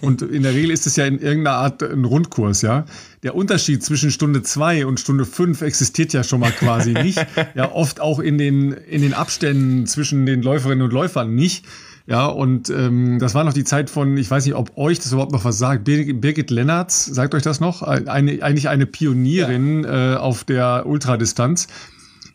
Und 0.01 0.23
in 0.23 0.43
der 0.43 0.55
Regel 0.55 0.71
ist 0.71 0.87
es 0.87 0.97
ja 0.97 1.05
in 1.05 1.19
irgendeiner 1.19 1.59
Art 1.59 1.83
ein 1.83 2.07
Rundkurs, 2.07 2.63
ja. 2.63 2.87
Der 3.23 3.35
Unterschied 3.35 3.85
zwischen 3.85 4.11
Stunde 4.11 4.43
zwei 4.43 4.87
und 4.87 4.99
Stunde 5.01 5.27
fünf 5.27 5.61
existiert 5.61 6.15
ja 6.15 6.25
schon 6.25 6.41
mal 6.41 6.53
quasi 6.53 6.95
nicht. 6.95 7.19
Ja, 7.55 7.73
oft 7.73 8.01
auch 8.01 8.21
in 8.21 8.39
den, 8.39 8.73
in 8.73 9.03
den 9.03 9.13
Abständen 9.13 9.87
zwischen 9.87 10.25
den 10.25 10.41
Läuferinnen 10.41 10.83
und 10.83 10.93
Läufern 10.95 11.35
nicht. 11.35 11.67
Ja, 12.11 12.27
und 12.27 12.71
ähm, 12.71 13.21
das 13.21 13.37
war 13.37 13.45
noch 13.45 13.53
die 13.53 13.63
Zeit 13.63 13.89
von, 13.89 14.17
ich 14.17 14.29
weiß 14.29 14.45
nicht, 14.45 14.57
ob 14.57 14.77
euch 14.77 14.99
das 14.99 15.13
überhaupt 15.13 15.31
noch 15.31 15.45
was 15.45 15.59
sagt, 15.59 15.85
Bir 15.85 16.13
Birgit 16.13 16.51
Lennartz, 16.51 17.07
sagt 17.07 17.37
euch 17.37 17.45
das 17.45 17.61
noch? 17.61 17.83
Eine, 17.83 18.43
eigentlich 18.43 18.69
eine 18.69 18.85
Pionierin 18.85 19.85
ja. 19.85 20.15
äh, 20.15 20.17
auf 20.17 20.43
der 20.43 20.87
Ultradistanz. 20.87 21.69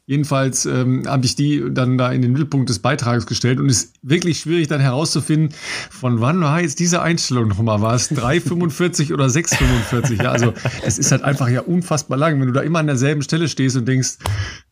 Jedenfalls 0.05 0.65
ähm, 0.65 1.03
habe 1.07 1.25
ich 1.25 1.35
die 1.35 1.61
dann 1.71 1.97
da 1.97 2.09
in 2.13 2.21
den 2.21 2.31
Mittelpunkt 2.31 2.69
des 2.69 2.79
Beitrags 2.79 3.25
gestellt 3.25 3.59
und 3.59 3.69
es 3.69 3.83
ist 3.83 3.95
wirklich 4.01 4.39
schwierig 4.39 4.69
dann 4.69 4.79
herauszufinden, 4.79 5.49
von 5.89 6.21
wann 6.21 6.39
war 6.39 6.61
jetzt 6.61 6.79
diese 6.79 7.01
Einstellung 7.01 7.49
nochmal? 7.49 7.81
War 7.81 7.95
es 7.95 8.09
3,45 8.11 9.13
oder 9.13 9.25
6,45? 9.25 10.23
Ja, 10.23 10.31
also 10.31 10.53
es 10.85 10.97
ist 10.97 11.11
halt 11.11 11.23
einfach 11.23 11.49
ja 11.49 11.59
unfassbar 11.59 12.17
lang, 12.17 12.39
wenn 12.39 12.47
du 12.47 12.53
da 12.53 12.61
immer 12.61 12.79
an 12.79 12.87
derselben 12.87 13.23
Stelle 13.23 13.49
stehst 13.49 13.75
und 13.75 13.85
denkst, 13.89 14.19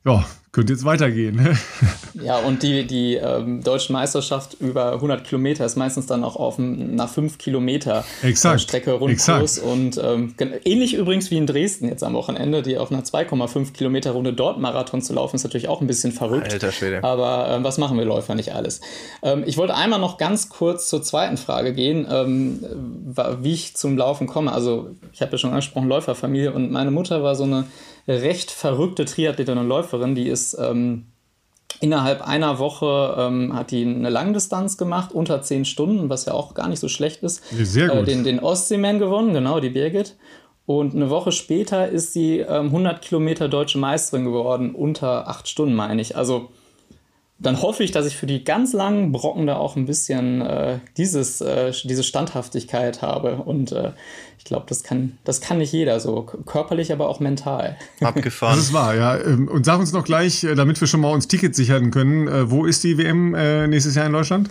ja, 0.06 0.24
könnte 0.54 0.72
jetzt 0.72 0.86
weitergehen. 0.86 1.36
Ne? 1.36 1.58
Ja, 2.22 2.38
und 2.38 2.62
die, 2.62 2.86
die 2.86 3.16
ähm, 3.16 3.64
deutsche 3.64 3.92
Meisterschaft 3.92 4.56
über 4.60 4.94
100 4.94 5.24
Kilometer 5.24 5.66
ist 5.66 5.76
meistens 5.76 6.06
dann 6.06 6.24
auch 6.24 6.36
auf 6.36 6.60
einer 6.60 7.08
5 7.08 7.40
Kilometer 7.40 8.06
exakt, 8.22 8.62
Strecke 8.62 8.92
Rundkurs. 8.94 9.58
Und 9.58 10.00
ähm, 10.02 10.36
ähnlich 10.64 10.94
übrigens 10.94 11.32
wie 11.32 11.38
in 11.38 11.48
Dresden 11.48 11.88
jetzt 11.88 12.04
am 12.04 12.14
Wochenende, 12.14 12.62
die 12.62 12.78
auf 12.78 12.92
einer 12.92 13.02
2,5 13.02 13.74
Kilometer 13.74 14.12
Runde 14.12 14.32
dort 14.32 14.60
Marathon 14.60 15.02
zu 15.02 15.14
laufen, 15.14 15.38
ist 15.38 15.44
natürlich 15.44 15.68
auch 15.68 15.82
ein 15.82 15.88
bisschen 15.88 16.12
verrückt. 16.12 16.54
Alter 16.54 16.72
Schwede. 16.72 17.04
Aber 17.04 17.48
ähm, 17.50 17.64
was 17.64 17.80
machen 17.80 17.98
wir 17.98 18.06
Läufer 18.06 18.36
nicht 18.36 18.54
alles? 18.54 18.80
Ähm, 19.24 19.44
ich 19.48 19.58
wollte 19.58 19.74
einmal 19.74 20.00
noch 20.00 20.20
ganz 20.20 20.50
kurz 20.50 20.88
zur 20.88 21.02
zweiten 21.02 21.38
Frage 21.38 21.74
gehen, 21.74 22.06
ähm, 22.10 22.64
wie 23.42 23.54
ich 23.54 23.76
zum 23.76 23.98
Laufen 23.98 24.28
komme. 24.28 24.52
Also 24.52 24.92
ich 25.12 25.22
habe 25.22 25.32
ja 25.32 25.40
schon 25.40 25.50
angesprochen, 25.50 25.88
Läuferfamilie 25.88 26.54
und 26.54 26.72
meine 26.72 26.92
Mutter 26.92 27.24
war 27.24 27.36
so 27.36 27.44
eine 27.44 27.66
recht 28.08 28.52
verrückte 28.52 29.06
Triathletin 29.06 29.58
und 29.58 29.68
Läuferin, 29.68 30.16
die 30.16 30.28
ist 30.28 30.58
ähm, 30.60 31.06
innerhalb 31.80 32.26
einer 32.26 32.60
Woche 32.60 33.16
ähm, 33.18 33.56
hat 33.56 33.72
die 33.72 33.86
eine 33.86 34.10
Langdistanz 34.10 34.78
gemacht, 34.78 35.12
unter 35.12 35.42
zehn 35.42 35.66
Stunden, 35.66 36.10
was 36.10 36.26
ja 36.26 36.34
auch 36.34 36.54
gar 36.54 36.70
nicht 36.70 36.80
so 36.80 36.88
schlecht 36.88 37.24
ist. 37.24 37.44
Sehr 37.52 37.90
gut. 37.90 37.98
Äh, 37.98 38.04
den, 38.04 38.24
den 38.24 38.40
Ostseeman 38.40 39.00
gewonnen, 39.00 39.34
genau, 39.34 39.60
die 39.60 39.70
Birgit. 39.70 40.16
Und 40.66 40.96
eine 40.96 41.10
Woche 41.10 41.34
später 41.34 41.90
ist 41.90 42.14
sie 42.14 42.40
ähm, 42.40 42.68
100 42.68 43.02
Kilometer 43.02 43.50
deutsche 43.50 43.78
Meisterin 43.78 44.24
geworden, 44.24 44.74
unter 44.74 45.28
acht 45.28 45.50
Stunden, 45.50 45.76
meine 45.76 46.02
ich. 46.02 46.16
Also 46.16 46.50
dann 47.44 47.62
hoffe 47.62 47.84
ich, 47.84 47.92
dass 47.92 48.06
ich 48.06 48.16
für 48.16 48.26
die 48.26 48.44
ganz 48.44 48.74
langen 48.74 49.12
Brocken 49.12 49.46
da 49.48 49.58
auch 49.58 49.76
ein 49.76 49.86
bisschen 49.86 50.42
äh, 50.42 50.80
dieses, 50.98 51.42
äh, 51.42 51.72
diese 51.84 52.04
Standhaftigkeit 52.04 53.02
habe. 53.02 53.36
Und 53.36 53.74
äh, 53.74 53.92
ich 54.40 54.46
glaube, 54.46 54.66
das 54.68 54.84
kann, 54.84 55.18
das 55.26 55.42
kann 55.42 55.58
nicht 55.58 55.74
jeder 55.74 56.00
so, 56.00 56.24
körperlich, 56.24 56.92
aber 56.94 57.10
auch 57.10 57.20
mental. 57.20 57.78
Abgefahren. 58.02 58.56
Das 58.56 58.68
ist 58.68 58.74
wahr, 58.74 58.96
ja. 58.96 59.18
Ähm, 59.18 59.50
und 59.50 59.66
sag 59.66 59.80
uns 59.80 59.92
noch 59.92 60.06
gleich, 60.06 60.44
äh, 60.46 60.56
damit 60.56 60.80
wir 60.80 60.88
schon 60.88 61.02
mal 61.02 61.12
uns 61.12 61.28
Tickets 61.28 61.58
sichern 61.58 61.92
können, 61.92 62.28
äh, 62.28 62.50
wo 62.50 62.66
ist 62.66 62.84
die 62.84 62.98
WM 62.98 63.36
äh, 63.36 63.68
nächstes 63.68 63.96
Jahr 63.96 64.06
in 64.06 64.14
Deutschland? 64.14 64.50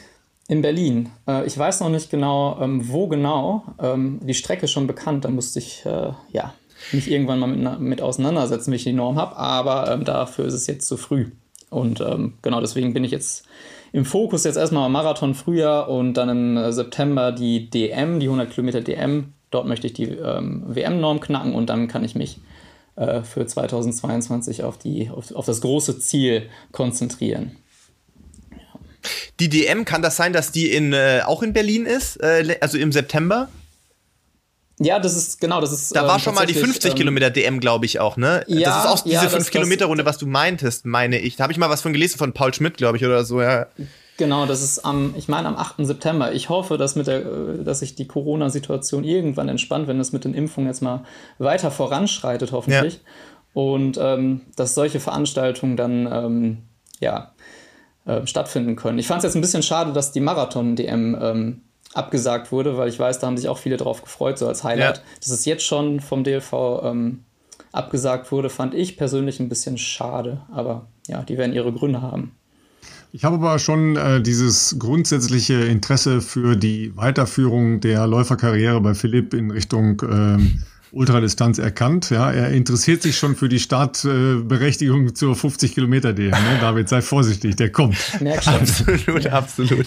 In 0.48 0.60
Berlin. 0.60 1.08
Ich 1.46 1.56
weiß 1.56 1.80
noch 1.80 1.88
nicht 1.88 2.10
genau, 2.10 2.58
ähm, 2.60 2.88
wo 2.88 3.06
genau. 3.06 3.64
Ähm, 3.78 4.18
die 4.22 4.34
Strecke 4.34 4.64
ist 4.64 4.72
schon 4.72 4.88
bekannt, 4.88 5.24
da 5.24 5.30
musste 5.30 5.60
ich 5.60 5.84
ja, 5.84 6.52
mich 6.90 7.10
irgendwann 7.10 7.38
mal 7.38 7.46
mit, 7.46 7.80
mit 7.80 8.02
auseinandersetzen, 8.02 8.72
wie 8.72 8.76
ich 8.76 8.84
die 8.84 8.92
Norm 8.92 9.18
habe, 9.18 9.36
aber 9.36 9.96
dafür 10.04 10.44
ist 10.44 10.54
es 10.54 10.66
jetzt 10.66 10.88
zu 10.88 10.96
früh. 10.96 11.30
Und 11.72 12.00
ähm, 12.00 12.34
genau 12.42 12.60
deswegen 12.60 12.92
bin 12.92 13.02
ich 13.02 13.10
jetzt 13.10 13.46
im 13.92 14.04
Fokus 14.04 14.44
jetzt 14.44 14.56
erstmal 14.56 14.88
Marathon 14.88 15.34
Frühjahr 15.34 15.88
und 15.88 16.14
dann 16.14 16.28
im 16.28 16.56
äh, 16.56 16.72
September 16.72 17.32
die 17.32 17.70
DM, 17.70 18.20
die 18.20 18.26
100 18.26 18.50
Kilometer 18.50 18.80
DM. 18.80 19.32
Dort 19.50 19.66
möchte 19.66 19.86
ich 19.86 19.92
die 19.92 20.04
ähm, 20.04 20.64
WM-Norm 20.66 21.20
knacken 21.20 21.54
und 21.54 21.68
dann 21.68 21.88
kann 21.88 22.04
ich 22.04 22.14
mich 22.14 22.38
äh, 22.96 23.22
für 23.22 23.46
2022 23.46 24.64
auf, 24.64 24.78
die, 24.78 25.10
auf, 25.10 25.34
auf 25.34 25.46
das 25.46 25.60
große 25.60 25.98
Ziel 25.98 26.48
konzentrieren. 26.72 27.56
Die 29.40 29.48
DM, 29.48 29.84
kann 29.84 30.02
das 30.02 30.16
sein, 30.16 30.32
dass 30.32 30.52
die 30.52 30.70
in, 30.70 30.92
äh, 30.92 31.22
auch 31.24 31.42
in 31.42 31.52
Berlin 31.52 31.86
ist, 31.86 32.16
äh, 32.22 32.56
also 32.60 32.78
im 32.78 32.92
September? 32.92 33.48
Ja, 34.82 34.98
das 34.98 35.16
ist, 35.16 35.40
genau, 35.40 35.60
das 35.60 35.72
ist. 35.72 35.94
Da 35.94 36.06
war 36.06 36.14
ähm, 36.14 36.20
schon 36.20 36.34
mal 36.34 36.46
die 36.46 36.54
50 36.54 36.90
ähm, 36.90 36.96
Kilometer 36.96 37.30
DM, 37.30 37.60
glaube 37.60 37.86
ich, 37.86 38.00
auch, 38.00 38.16
ne? 38.16 38.44
Ja, 38.46 38.70
das 38.70 38.84
ist 38.84 38.90
auch 38.90 39.00
diese 39.00 39.14
ja, 39.16 39.28
5 39.28 39.50
Kilometer 39.50 39.86
Runde, 39.86 40.04
was 40.04 40.18
du 40.18 40.26
meintest, 40.26 40.86
meine 40.86 41.18
ich. 41.18 41.36
Da 41.36 41.44
habe 41.44 41.52
ich 41.52 41.58
mal 41.58 41.70
was 41.70 41.82
von 41.82 41.92
gelesen 41.92 42.18
von 42.18 42.32
Paul 42.32 42.52
Schmidt, 42.52 42.76
glaube 42.76 42.96
ich, 42.96 43.04
oder 43.04 43.24
so, 43.24 43.40
ja. 43.40 43.66
Genau, 44.18 44.46
das 44.46 44.62
ist 44.62 44.80
am, 44.80 45.14
ich 45.16 45.28
meine 45.28 45.48
am 45.48 45.56
8. 45.56 45.76
September. 45.78 46.32
Ich 46.32 46.48
hoffe, 46.48 46.76
dass, 46.78 46.96
mit 46.96 47.06
der, 47.06 47.20
dass 47.20 47.78
sich 47.80 47.94
die 47.94 48.06
Corona-Situation 48.06 49.04
irgendwann 49.04 49.48
entspannt, 49.48 49.88
wenn 49.88 49.98
es 50.00 50.12
mit 50.12 50.24
den 50.24 50.34
Impfungen 50.34 50.68
jetzt 50.68 50.82
mal 50.82 51.04
weiter 51.38 51.70
voranschreitet, 51.70 52.52
hoffentlich. 52.52 52.94
Ja. 52.94 53.00
Und 53.54 53.98
ähm, 54.00 54.42
dass 54.56 54.74
solche 54.74 55.00
Veranstaltungen 55.00 55.76
dann 55.76 56.08
ähm, 56.10 56.58
ja, 57.00 57.32
äh, 58.04 58.26
stattfinden 58.26 58.76
können. 58.76 58.98
Ich 58.98 59.06
fand 59.06 59.18
es 59.18 59.24
jetzt 59.24 59.34
ein 59.34 59.40
bisschen 59.40 59.62
schade, 59.62 59.92
dass 59.92 60.12
die 60.12 60.20
Marathon-DM 60.20 61.18
ähm, 61.20 61.60
abgesagt 61.94 62.52
wurde, 62.52 62.76
weil 62.76 62.88
ich 62.88 62.98
weiß, 62.98 63.18
da 63.18 63.26
haben 63.26 63.36
sich 63.36 63.48
auch 63.48 63.58
viele 63.58 63.76
drauf 63.76 64.02
gefreut, 64.02 64.38
so 64.38 64.48
als 64.48 64.64
Highlight. 64.64 64.98
Ja. 64.98 65.02
Dass 65.20 65.30
es 65.30 65.44
jetzt 65.44 65.64
schon 65.64 66.00
vom 66.00 66.24
DLV 66.24 66.52
ähm, 66.84 67.24
abgesagt 67.72 68.32
wurde, 68.32 68.50
fand 68.50 68.74
ich 68.74 68.96
persönlich 68.96 69.40
ein 69.40 69.48
bisschen 69.48 69.78
schade. 69.78 70.42
Aber 70.50 70.86
ja, 71.06 71.22
die 71.22 71.38
werden 71.38 71.52
ihre 71.52 71.72
Gründe 71.72 72.02
haben. 72.02 72.32
Ich 73.14 73.24
habe 73.24 73.36
aber 73.36 73.58
schon 73.58 73.96
äh, 73.96 74.22
dieses 74.22 74.76
grundsätzliche 74.78 75.64
Interesse 75.64 76.22
für 76.22 76.56
die 76.56 76.96
Weiterführung 76.96 77.80
der 77.80 78.06
Läuferkarriere 78.06 78.80
bei 78.80 78.94
Philipp 78.94 79.34
in 79.34 79.50
Richtung 79.50 80.00
ähm, 80.02 80.62
Ultradistanz 80.92 81.58
erkannt. 81.58 82.10
Ja, 82.10 82.30
er 82.30 82.50
interessiert 82.50 83.02
sich 83.02 83.16
schon 83.16 83.34
für 83.34 83.48
die 83.48 83.58
Startberechtigung 83.58 85.08
äh, 85.08 85.14
zur 85.14 85.34
50 85.34 85.72
Kilometer 85.72 86.12
DM. 86.12 86.30
Ne? 86.30 86.58
David, 86.60 86.86
sei 86.90 87.00
vorsichtig, 87.00 87.56
der 87.56 87.72
kommt. 87.72 87.96
Merk 88.20 88.44
schon. 88.44 88.54
Absolut, 88.54 89.26
absolut. 89.26 89.86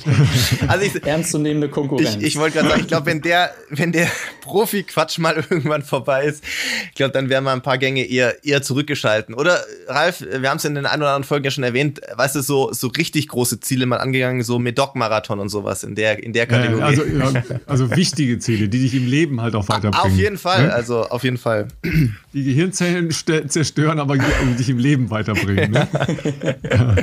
Also 0.67 0.85
ich, 0.85 1.05
Ernstzunehmende 1.05 1.69
Konkurrenz. 1.69 2.15
Ich, 2.15 2.23
ich 2.23 2.35
wollte 2.37 2.57
gerade 2.57 2.69
sagen, 2.69 2.81
ich 2.81 2.87
glaube, 2.87 3.05
wenn 3.05 3.21
der, 3.21 3.51
wenn 3.69 3.91
der 3.91 4.07
Profi-Quatsch 4.41 5.19
mal 5.19 5.35
irgendwann 5.49 5.83
vorbei 5.83 6.25
ist, 6.25 6.43
ich 6.89 6.95
glaube, 6.95 7.13
dann 7.13 7.29
werden 7.29 7.43
wir 7.43 7.51
ein 7.51 7.61
paar 7.61 7.77
Gänge 7.77 8.03
eher, 8.03 8.43
eher 8.43 8.63
zurückgeschalten. 8.63 9.35
Oder 9.35 9.63
Ralf, 9.87 10.21
wir 10.21 10.49
haben 10.49 10.57
es 10.57 10.65
in 10.65 10.73
den 10.73 10.87
ein 10.87 10.99
oder 10.99 11.09
anderen 11.09 11.23
Folgen 11.23 11.45
ja 11.45 11.51
schon 11.51 11.63
erwähnt, 11.63 12.01
weißt 12.15 12.35
du, 12.35 12.41
so, 12.41 12.73
so 12.73 12.87
richtig 12.87 13.27
große 13.27 13.59
Ziele 13.59 13.85
mal 13.85 13.97
angegangen, 13.97 14.41
so 14.41 14.57
Medoc-Marathon 14.57 15.39
und 15.39 15.49
sowas 15.49 15.83
in 15.83 15.93
der, 15.93 16.23
in 16.23 16.33
der 16.33 16.47
Kategorie. 16.47 16.81
also, 16.81 17.03
ja, 17.05 17.43
also 17.67 17.95
wichtige 17.95 18.39
Ziele, 18.39 18.69
die 18.69 18.79
dich 18.79 18.95
im 18.95 19.05
Leben 19.05 19.41
halt 19.41 19.53
auch 19.53 19.69
weiterbringen. 19.69 20.13
Auf 20.13 20.17
jeden 20.17 20.39
Fall, 20.39 20.67
ne? 20.67 20.73
also 20.73 20.94
also 20.95 21.09
auf 21.09 21.23
jeden 21.23 21.37
Fall. 21.37 21.67
Die 22.33 22.43
Gehirnzellen 22.43 23.11
zerstören, 23.11 23.99
aber 23.99 24.17
dich 24.17 24.69
im 24.69 24.77
Leben 24.77 25.09
weiterbringen. 25.09 25.71
Ne? 25.71 25.87
ja. 26.69 26.95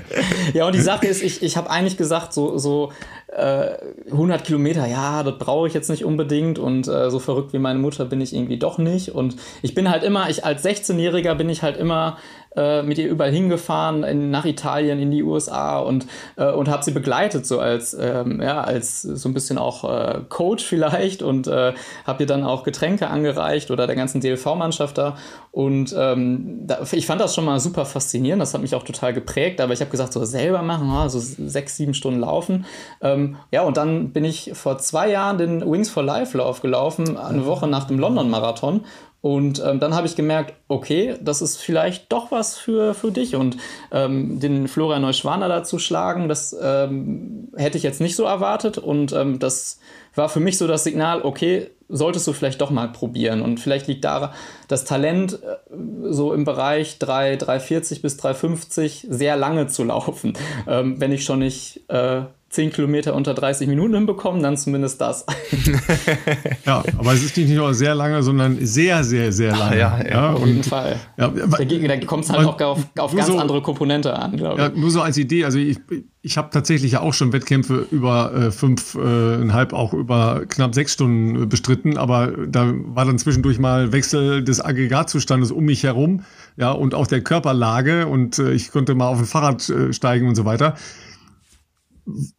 ja, 0.54 0.66
und 0.66 0.74
die 0.74 0.80
Sache 0.80 1.06
ist, 1.06 1.22
ich, 1.22 1.42
ich 1.42 1.56
habe 1.56 1.70
eigentlich 1.70 1.96
gesagt, 1.96 2.32
so, 2.32 2.58
so 2.58 2.92
äh, 3.28 3.70
100 4.10 4.44
Kilometer, 4.44 4.86
ja, 4.86 5.22
das 5.22 5.38
brauche 5.38 5.66
ich 5.66 5.74
jetzt 5.74 5.90
nicht 5.90 6.04
unbedingt 6.04 6.58
und 6.58 6.86
äh, 6.88 7.10
so 7.10 7.18
verrückt 7.18 7.52
wie 7.52 7.58
meine 7.58 7.78
Mutter 7.78 8.04
bin 8.04 8.20
ich 8.20 8.34
irgendwie 8.34 8.58
doch 8.58 8.78
nicht. 8.78 9.10
Und 9.10 9.36
ich 9.62 9.74
bin 9.74 9.90
halt 9.90 10.04
immer, 10.04 10.28
ich 10.30 10.44
als 10.44 10.64
16-Jähriger 10.64 11.34
bin 11.34 11.48
ich 11.48 11.62
halt 11.62 11.76
immer 11.76 12.18
äh, 12.56 12.82
mit 12.82 12.98
ihr 12.98 13.08
überall 13.08 13.32
hingefahren, 13.32 14.04
in, 14.04 14.30
nach 14.30 14.44
Italien, 14.44 14.98
in 14.98 15.10
die 15.10 15.22
USA 15.22 15.78
und, 15.78 16.06
äh, 16.36 16.50
und 16.50 16.68
habe 16.68 16.82
sie 16.82 16.92
begleitet, 16.92 17.46
so 17.46 17.60
als, 17.60 17.96
ähm, 17.98 18.40
ja, 18.42 18.60
als 18.60 19.02
so 19.02 19.28
ein 19.28 19.34
bisschen 19.34 19.58
auch 19.58 19.84
äh, 19.84 20.20
Coach 20.28 20.64
vielleicht 20.72 21.22
und 21.22 21.46
äh, 21.46 21.72
habe 22.06 22.22
ihr 22.22 22.26
dann 22.26 22.44
auch 22.44 22.64
Getränke 22.64 23.08
angereicht 23.08 23.70
oder 23.70 23.86
der 23.86 23.96
ganzen 23.96 24.20
DLV-Mannschaft 24.20 24.98
da. 24.98 25.16
Und 25.50 25.94
ähm, 25.96 26.66
da, 26.66 26.80
ich 26.92 27.06
fand 27.06 27.20
das 27.20 27.34
schon 27.34 27.44
mal 27.44 27.60
super 27.60 27.84
faszinierend, 27.84 28.40
das 28.40 28.54
hat 28.54 28.62
mich 28.62 28.74
auch 28.74 28.84
total 28.84 29.12
geprägt, 29.12 29.60
aber 29.60 29.72
ich 29.72 29.80
habe 29.80 29.90
gesagt, 29.90 30.12
so 30.12 30.24
selber 30.24 30.62
machen, 30.62 30.90
oh, 30.90 31.08
so 31.08 31.18
sechs, 31.20 31.76
sieben 31.76 31.94
Stunden 31.94 32.20
laufen. 32.20 32.64
Ähm, 33.00 33.36
ja, 33.50 33.62
und 33.62 33.76
dann 33.76 34.12
bin 34.12 34.24
ich 34.24 34.52
vor 34.54 34.78
zwei 34.78 35.10
Jahren 35.10 35.38
den 35.38 35.70
Wings 35.70 35.90
for 35.90 36.02
Life 36.02 36.36
Lauf 36.36 36.62
gelaufen, 36.62 37.16
eine 37.16 37.46
Woche 37.46 37.66
nach 37.66 37.84
dem 37.84 37.98
London-Marathon 37.98 38.82
und 39.22 39.62
ähm, 39.64 39.78
dann 39.78 39.94
habe 39.94 40.08
ich 40.08 40.16
gemerkt, 40.16 40.52
okay, 40.66 41.14
das 41.20 41.42
ist 41.42 41.56
vielleicht 41.56 42.12
doch 42.12 42.32
was 42.32 42.58
für, 42.58 42.92
für 42.92 43.12
dich. 43.12 43.36
Und 43.36 43.56
ähm, 43.92 44.40
den 44.40 44.66
Florian 44.66 45.02
Neuschwaner 45.02 45.48
da 45.48 45.62
zu 45.62 45.78
schlagen, 45.78 46.28
das 46.28 46.54
ähm, 46.60 47.48
hätte 47.56 47.78
ich 47.78 47.84
jetzt 47.84 48.00
nicht 48.00 48.16
so 48.16 48.24
erwartet. 48.24 48.78
Und 48.78 49.12
ähm, 49.12 49.38
das 49.38 49.78
war 50.16 50.28
für 50.28 50.40
mich 50.40 50.58
so 50.58 50.66
das 50.66 50.82
Signal, 50.82 51.22
okay, 51.22 51.70
solltest 51.88 52.26
du 52.26 52.32
vielleicht 52.32 52.60
doch 52.60 52.70
mal 52.70 52.88
probieren. 52.88 53.42
Und 53.42 53.60
vielleicht 53.60 53.86
liegt 53.86 54.04
da 54.04 54.32
das 54.66 54.84
Talent 54.84 55.34
äh, 55.34 55.76
so 56.10 56.34
im 56.34 56.44
Bereich 56.44 56.98
3, 56.98 57.36
340 57.36 58.02
bis 58.02 58.16
350 58.16 59.06
sehr 59.08 59.36
lange 59.36 59.68
zu 59.68 59.84
laufen. 59.84 60.32
Ähm, 60.66 61.00
wenn 61.00 61.12
ich 61.12 61.24
schon 61.24 61.40
nicht 61.40 61.82
äh, 61.88 62.22
10 62.52 62.70
Kilometer 62.70 63.14
unter 63.14 63.32
30 63.32 63.66
Minuten 63.66 63.94
hinbekommen, 63.94 64.42
dann 64.42 64.58
zumindest 64.58 65.00
das. 65.00 65.24
ja, 66.66 66.84
aber 66.98 67.14
es 67.14 67.24
ist 67.24 67.36
nicht 67.38 67.48
nur 67.48 67.72
sehr 67.72 67.94
lange, 67.94 68.22
sondern 68.22 68.58
sehr, 68.60 69.02
sehr, 69.04 69.32
sehr 69.32 69.56
lange. 69.56 69.78
ja, 69.78 69.98
ja, 69.98 70.08
ja, 70.08 70.32
auf 70.34 70.42
und, 70.42 70.48
jeden 70.48 70.62
Fall. 70.62 70.96
Ja, 71.16 71.28
da, 71.28 71.46
da 71.64 71.96
kommt 72.04 72.24
es 72.24 72.30
halt 72.30 72.46
auch 72.46 72.60
auf, 72.60 72.86
auf 72.98 73.16
ganz 73.16 73.28
so, 73.28 73.38
andere 73.38 73.62
Komponente 73.62 74.14
an, 74.14 74.36
glaube 74.36 74.60
ich. 74.60 74.68
Ja, 74.68 74.68
nur 74.78 74.90
so 74.90 75.00
als 75.00 75.16
Idee, 75.16 75.46
also 75.46 75.58
ich, 75.58 75.78
ich 76.20 76.36
habe 76.36 76.50
tatsächlich 76.50 76.92
ja 76.92 77.00
auch 77.00 77.14
schon 77.14 77.32
Wettkämpfe 77.32 77.86
über 77.90 78.34
äh, 78.34 78.50
fünfeinhalb, 78.50 79.72
äh, 79.72 79.74
auch 79.74 79.94
über 79.94 80.42
knapp 80.46 80.74
sechs 80.74 80.92
Stunden 80.92 81.48
bestritten, 81.48 81.96
aber 81.96 82.32
da 82.46 82.70
war 82.74 83.06
dann 83.06 83.18
zwischendurch 83.18 83.60
mal 83.60 83.92
Wechsel 83.92 84.44
des 84.44 84.62
Aggregatzustandes 84.62 85.50
um 85.52 85.64
mich 85.64 85.84
herum, 85.84 86.24
ja, 86.58 86.70
und 86.70 86.94
auch 86.94 87.06
der 87.06 87.22
Körperlage 87.22 88.08
und 88.08 88.38
äh, 88.38 88.52
ich 88.52 88.72
konnte 88.72 88.94
mal 88.94 89.08
auf 89.08 89.18
ein 89.18 89.24
Fahrrad 89.24 89.66
äh, 89.70 89.94
steigen 89.94 90.28
und 90.28 90.34
so 90.34 90.44
weiter. 90.44 90.74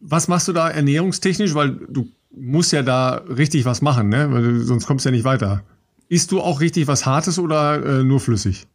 Was 0.00 0.28
machst 0.28 0.48
du 0.48 0.52
da 0.52 0.68
ernährungstechnisch? 0.68 1.54
Weil 1.54 1.70
du 1.88 2.08
musst 2.30 2.72
ja 2.72 2.82
da 2.82 3.22
richtig 3.28 3.64
was 3.64 3.82
machen, 3.82 4.08
ne? 4.08 4.28
Weil 4.30 4.42
du, 4.42 4.60
sonst 4.64 4.86
kommst 4.86 5.04
du 5.04 5.08
ja 5.08 5.14
nicht 5.14 5.24
weiter. 5.24 5.62
Isst 6.08 6.32
du 6.32 6.40
auch 6.40 6.60
richtig 6.60 6.86
was 6.86 7.06
Hartes 7.06 7.38
oder 7.38 8.00
äh, 8.00 8.04
nur 8.04 8.20
flüssig? 8.20 8.66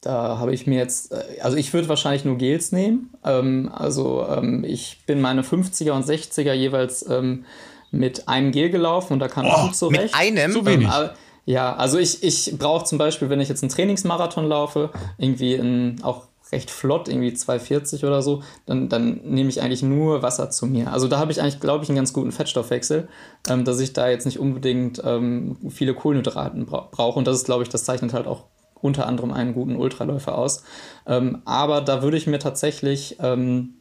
Da 0.00 0.38
habe 0.38 0.54
ich 0.54 0.66
mir 0.66 0.78
jetzt, 0.78 1.12
äh, 1.12 1.40
also 1.40 1.56
ich 1.56 1.72
würde 1.72 1.88
wahrscheinlich 1.88 2.24
nur 2.24 2.38
Gels 2.38 2.72
nehmen. 2.72 3.10
Ähm, 3.24 3.70
also 3.72 4.26
ähm, 4.28 4.64
ich 4.64 5.02
bin 5.06 5.20
meine 5.20 5.42
50er 5.42 5.92
und 5.92 6.04
60er 6.06 6.52
jeweils 6.52 7.08
ähm, 7.08 7.44
mit 7.90 8.28
einem 8.28 8.52
Gel 8.52 8.70
gelaufen 8.70 9.14
und 9.14 9.18
da 9.18 9.28
kann 9.28 9.46
oh, 9.46 9.66
gut 9.66 9.76
so 9.76 9.90
mit 9.90 10.14
einem? 10.14 10.52
Zu 10.52 10.64
wenig. 10.66 10.88
Ähm, 10.88 11.10
ja, 11.44 11.74
also 11.76 11.98
ich, 11.98 12.22
ich 12.22 12.56
brauche 12.58 12.84
zum 12.84 12.98
Beispiel, 12.98 13.30
wenn 13.30 13.40
ich 13.40 13.48
jetzt 13.48 13.62
einen 13.62 13.70
Trainingsmarathon 13.70 14.46
laufe, 14.46 14.90
irgendwie 15.16 15.54
in, 15.54 16.00
auch 16.02 16.26
recht 16.52 16.70
flott, 16.70 17.08
irgendwie 17.08 17.34
240 17.34 18.04
oder 18.04 18.22
so, 18.22 18.42
dann, 18.66 18.88
dann 18.88 19.20
nehme 19.24 19.50
ich 19.50 19.60
eigentlich 19.60 19.82
nur 19.82 20.22
Wasser 20.22 20.50
zu 20.50 20.66
mir. 20.66 20.92
Also 20.92 21.08
da 21.08 21.18
habe 21.18 21.32
ich 21.32 21.40
eigentlich, 21.40 21.60
glaube 21.60 21.84
ich, 21.84 21.90
einen 21.90 21.96
ganz 21.96 22.12
guten 22.12 22.32
Fettstoffwechsel, 22.32 23.08
ähm, 23.48 23.64
dass 23.64 23.80
ich 23.80 23.92
da 23.92 24.08
jetzt 24.08 24.26
nicht 24.26 24.38
unbedingt 24.38 25.02
ähm, 25.04 25.56
viele 25.70 25.94
Kohlenhydraten 25.94 26.66
bra 26.66 26.88
brauche. 26.90 27.18
Und 27.18 27.26
das 27.26 27.36
ist, 27.36 27.46
glaube 27.46 27.64
ich, 27.64 27.68
das 27.68 27.84
zeichnet 27.84 28.12
halt 28.12 28.26
auch 28.26 28.44
unter 28.80 29.06
anderem 29.06 29.32
einen 29.32 29.54
guten 29.54 29.76
Ultraläufer 29.76 30.36
aus. 30.36 30.62
Ähm, 31.06 31.42
aber 31.44 31.80
da 31.80 32.02
würde 32.02 32.16
ich 32.16 32.26
mir 32.26 32.38
tatsächlich 32.38 33.16
ähm, 33.20 33.74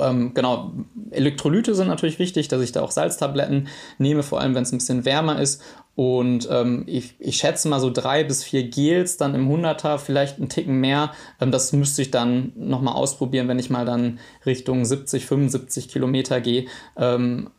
ähm, 0.00 0.32
genau, 0.34 0.72
Elektrolyte 1.10 1.74
sind 1.74 1.88
natürlich 1.88 2.18
wichtig, 2.18 2.48
dass 2.48 2.62
ich 2.62 2.72
da 2.72 2.82
auch 2.82 2.90
Salztabletten 2.90 3.68
nehme, 3.98 4.22
vor 4.22 4.40
allem 4.40 4.54
wenn 4.54 4.62
es 4.62 4.72
ein 4.72 4.78
bisschen 4.78 5.04
wärmer 5.04 5.40
ist. 5.40 5.62
Und 5.96 6.48
ähm, 6.50 6.82
ich, 6.86 7.14
ich 7.20 7.36
schätze 7.36 7.68
mal 7.68 7.78
so 7.78 7.90
drei 7.90 8.24
bis 8.24 8.42
vier 8.42 8.64
Gels 8.64 9.16
dann 9.16 9.34
im 9.34 9.48
100er, 9.48 9.98
vielleicht 9.98 10.38
einen 10.38 10.48
Ticken 10.48 10.80
mehr. 10.80 11.12
Ähm, 11.40 11.52
das 11.52 11.72
müsste 11.72 12.02
ich 12.02 12.10
dann 12.10 12.52
nochmal 12.56 12.94
ausprobieren, 12.94 13.46
wenn 13.46 13.60
ich 13.60 13.70
mal 13.70 13.86
dann 13.86 14.18
Richtung 14.44 14.84
70, 14.84 15.24
75 15.24 15.88
Kilometer 15.88 16.40
gehe. 16.40 16.66
Ähm, 16.96 17.50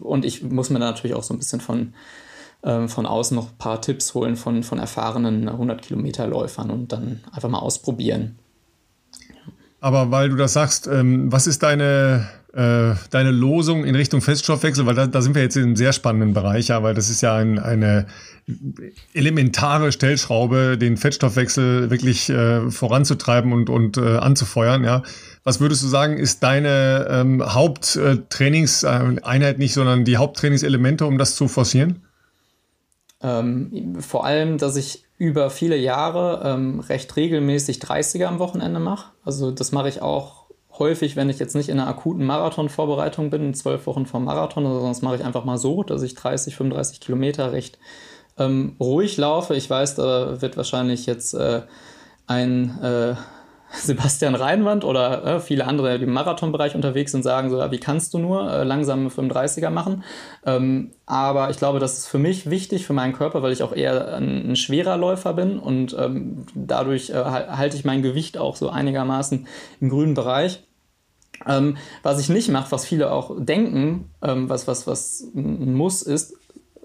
und 0.00 0.24
ich 0.24 0.42
muss 0.42 0.70
mir 0.70 0.80
da 0.80 0.86
natürlich 0.86 1.14
auch 1.14 1.22
so 1.22 1.32
ein 1.32 1.38
bisschen 1.38 1.60
von, 1.60 1.94
ähm, 2.64 2.88
von 2.88 3.06
außen 3.06 3.36
noch 3.36 3.50
ein 3.50 3.58
paar 3.58 3.80
Tipps 3.80 4.14
holen 4.14 4.34
von, 4.34 4.64
von 4.64 4.80
erfahrenen 4.80 5.48
100 5.48 5.80
Kilometer 5.80 6.26
Läufern 6.26 6.70
und 6.70 6.92
dann 6.92 7.20
einfach 7.32 7.48
mal 7.48 7.60
ausprobieren. 7.60 8.36
Aber 9.80 10.10
weil 10.10 10.30
du 10.30 10.36
das 10.36 10.54
sagst, 10.54 10.88
ähm, 10.88 11.30
was 11.30 11.46
ist 11.46 11.62
deine, 11.62 12.26
äh, 12.54 12.94
deine 13.10 13.30
Losung 13.30 13.84
in 13.84 13.94
Richtung 13.94 14.20
Feststoffwechsel? 14.20 14.86
Weil 14.86 14.94
da, 14.94 15.06
da 15.06 15.22
sind 15.22 15.34
wir 15.34 15.42
jetzt 15.42 15.56
in 15.56 15.64
einem 15.64 15.76
sehr 15.76 15.92
spannenden 15.92 16.34
Bereich, 16.34 16.68
ja, 16.68 16.82
weil 16.82 16.94
das 16.94 17.10
ist 17.10 17.20
ja 17.20 17.36
ein, 17.36 17.58
eine 17.58 18.06
elementare 19.14 19.92
Stellschraube, 19.92 20.76
den 20.78 20.96
Fettstoffwechsel 20.96 21.90
wirklich 21.90 22.30
äh, 22.30 22.70
voranzutreiben 22.70 23.52
und, 23.52 23.68
und 23.70 23.96
äh, 23.96 24.18
anzufeuern, 24.18 24.84
ja. 24.84 25.02
Was 25.44 25.60
würdest 25.60 25.82
du 25.82 25.88
sagen, 25.88 26.16
ist 26.16 26.42
deine 26.42 27.06
ähm, 27.10 27.42
Haupttrainingseinheit 27.44 29.58
nicht, 29.58 29.74
sondern 29.74 30.04
die 30.04 30.16
Haupttrainingselemente, 30.16 31.06
um 31.06 31.18
das 31.18 31.36
zu 31.36 31.48
forcieren? 31.48 32.02
Ähm, 33.22 33.96
vor 34.00 34.26
allem, 34.26 34.58
dass 34.58 34.76
ich 34.76 35.04
über 35.16 35.48
viele 35.50 35.76
Jahre 35.76 36.42
ähm, 36.44 36.80
recht 36.80 37.14
regelmäßig 37.16 37.78
30er 37.78 38.26
am 38.26 38.38
Wochenende 38.38 38.80
mache. 38.80 39.12
Also 39.24 39.50
das 39.50 39.72
mache 39.72 39.88
ich 39.88 40.02
auch 40.02 40.43
häufig, 40.78 41.16
wenn 41.16 41.30
ich 41.30 41.38
jetzt 41.38 41.54
nicht 41.54 41.68
in 41.68 41.78
einer 41.78 41.88
akuten 41.88 42.24
Marathonvorbereitung 42.24 43.30
bin, 43.30 43.54
zwölf 43.54 43.86
Wochen 43.86 44.06
vor 44.06 44.20
Marathon, 44.20 44.66
also 44.66 44.80
sonst 44.80 45.02
mache 45.02 45.16
ich 45.16 45.24
einfach 45.24 45.44
mal 45.44 45.58
so, 45.58 45.82
dass 45.82 46.02
ich 46.02 46.14
30, 46.14 46.56
35 46.56 47.00
Kilometer 47.00 47.52
recht 47.52 47.78
ähm, 48.38 48.76
ruhig 48.80 49.16
laufe. 49.16 49.54
Ich 49.54 49.68
weiß, 49.70 49.94
da 49.96 50.40
wird 50.40 50.56
wahrscheinlich 50.56 51.06
jetzt 51.06 51.34
äh, 51.34 51.62
ein 52.26 52.78
äh, 52.82 53.14
Sebastian 53.82 54.34
Reinwand 54.34 54.84
oder 54.84 55.24
äh, 55.24 55.40
viele 55.40 55.66
andere, 55.66 55.98
die 55.98 56.04
im 56.04 56.12
Marathonbereich 56.12 56.74
unterwegs 56.74 57.12
sind, 57.12 57.22
sagen 57.22 57.50
so, 57.50 57.58
wie 57.70 57.78
kannst 57.78 58.14
du 58.14 58.18
nur 58.18 58.50
äh, 58.50 58.64
langsame 58.64 59.08
35er 59.08 59.70
machen? 59.70 60.04
Ähm, 60.46 60.92
aber 61.06 61.50
ich 61.50 61.58
glaube, 61.58 61.78
das 61.78 61.98
ist 61.98 62.06
für 62.06 62.18
mich 62.18 62.48
wichtig, 62.48 62.86
für 62.86 62.92
meinen 62.92 63.12
Körper, 63.12 63.42
weil 63.42 63.52
ich 63.52 63.62
auch 63.62 63.74
eher 63.74 64.14
ein, 64.14 64.50
ein 64.50 64.56
schwerer 64.56 64.96
Läufer 64.96 65.34
bin 65.34 65.58
und 65.58 65.96
ähm, 65.98 66.46
dadurch 66.54 67.10
äh, 67.10 67.14
halte 67.14 67.76
ich 67.76 67.84
mein 67.84 68.02
Gewicht 68.02 68.38
auch 68.38 68.56
so 68.56 68.70
einigermaßen 68.70 69.46
im 69.80 69.88
grünen 69.88 70.14
Bereich. 70.14 70.62
Ähm, 71.46 71.76
was 72.02 72.20
ich 72.20 72.28
nicht 72.28 72.48
mache, 72.50 72.70
was 72.70 72.86
viele 72.86 73.10
auch 73.10 73.32
denken, 73.38 74.10
ähm, 74.22 74.48
was, 74.48 74.68
was, 74.68 74.86
was 74.86 75.24
ein 75.34 75.74
Muss 75.74 76.02
ist, 76.02 76.34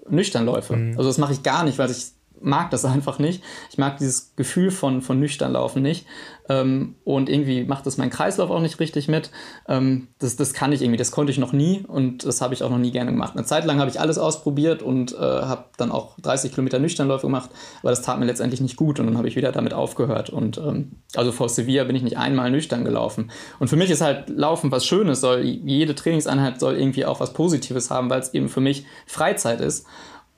Nüchternläufe. 0.08 0.76
Mhm. 0.76 0.96
Also 0.96 1.08
das 1.08 1.18
mache 1.18 1.32
ich 1.32 1.42
gar 1.42 1.64
nicht, 1.64 1.78
weil 1.78 1.90
ich 1.90 2.12
mag 2.40 2.70
das 2.70 2.84
einfach 2.86 3.18
nicht. 3.18 3.42
Ich 3.70 3.78
mag 3.78 3.98
dieses 3.98 4.34
Gefühl 4.36 4.70
von, 4.70 5.02
von 5.02 5.18
nüchtern 5.18 5.52
laufen 5.52 5.82
nicht. 5.82 6.06
Ähm, 6.50 6.96
und 7.04 7.28
irgendwie 7.28 7.64
macht 7.64 7.86
das 7.86 7.96
mein 7.96 8.10
Kreislauf 8.10 8.50
auch 8.50 8.60
nicht 8.60 8.80
richtig 8.80 9.06
mit. 9.06 9.30
Ähm, 9.68 10.08
das, 10.18 10.34
das 10.34 10.52
kann 10.52 10.72
ich 10.72 10.82
irgendwie, 10.82 10.96
das 10.96 11.12
konnte 11.12 11.30
ich 11.30 11.38
noch 11.38 11.52
nie 11.52 11.84
und 11.86 12.26
das 12.26 12.40
habe 12.40 12.54
ich 12.54 12.64
auch 12.64 12.70
noch 12.70 12.78
nie 12.78 12.90
gerne 12.90 13.12
gemacht. 13.12 13.36
Eine 13.36 13.46
Zeit 13.46 13.64
lang 13.64 13.78
habe 13.78 13.88
ich 13.88 14.00
alles 14.00 14.18
ausprobiert 14.18 14.82
und 14.82 15.12
äh, 15.12 15.16
habe 15.18 15.66
dann 15.76 15.92
auch 15.92 16.18
30 16.20 16.50
Kilometer 16.50 16.80
Nüchternläufe 16.80 17.26
gemacht, 17.26 17.50
aber 17.82 17.90
das 17.90 18.02
tat 18.02 18.18
mir 18.18 18.26
letztendlich 18.26 18.60
nicht 18.60 18.76
gut 18.76 18.98
und 18.98 19.06
dann 19.06 19.16
habe 19.16 19.28
ich 19.28 19.36
wieder 19.36 19.52
damit 19.52 19.72
aufgehört. 19.72 20.30
Und 20.30 20.58
ähm, 20.58 21.02
also 21.14 21.30
vor 21.30 21.48
Sevilla 21.48 21.84
bin 21.84 21.94
ich 21.94 22.02
nicht 22.02 22.18
einmal 22.18 22.50
nüchtern 22.50 22.84
gelaufen. 22.84 23.30
Und 23.60 23.68
für 23.68 23.76
mich 23.76 23.90
ist 23.90 24.00
halt 24.00 24.28
Laufen 24.28 24.72
was 24.72 24.84
Schönes, 24.84 25.20
soll 25.20 25.42
jede 25.42 25.94
Trainingseinheit 25.94 26.58
soll 26.58 26.76
irgendwie 26.76 27.04
auch 27.04 27.20
was 27.20 27.32
Positives 27.32 27.90
haben, 27.90 28.10
weil 28.10 28.20
es 28.20 28.34
eben 28.34 28.48
für 28.48 28.60
mich 28.60 28.86
Freizeit 29.06 29.60
ist. 29.60 29.86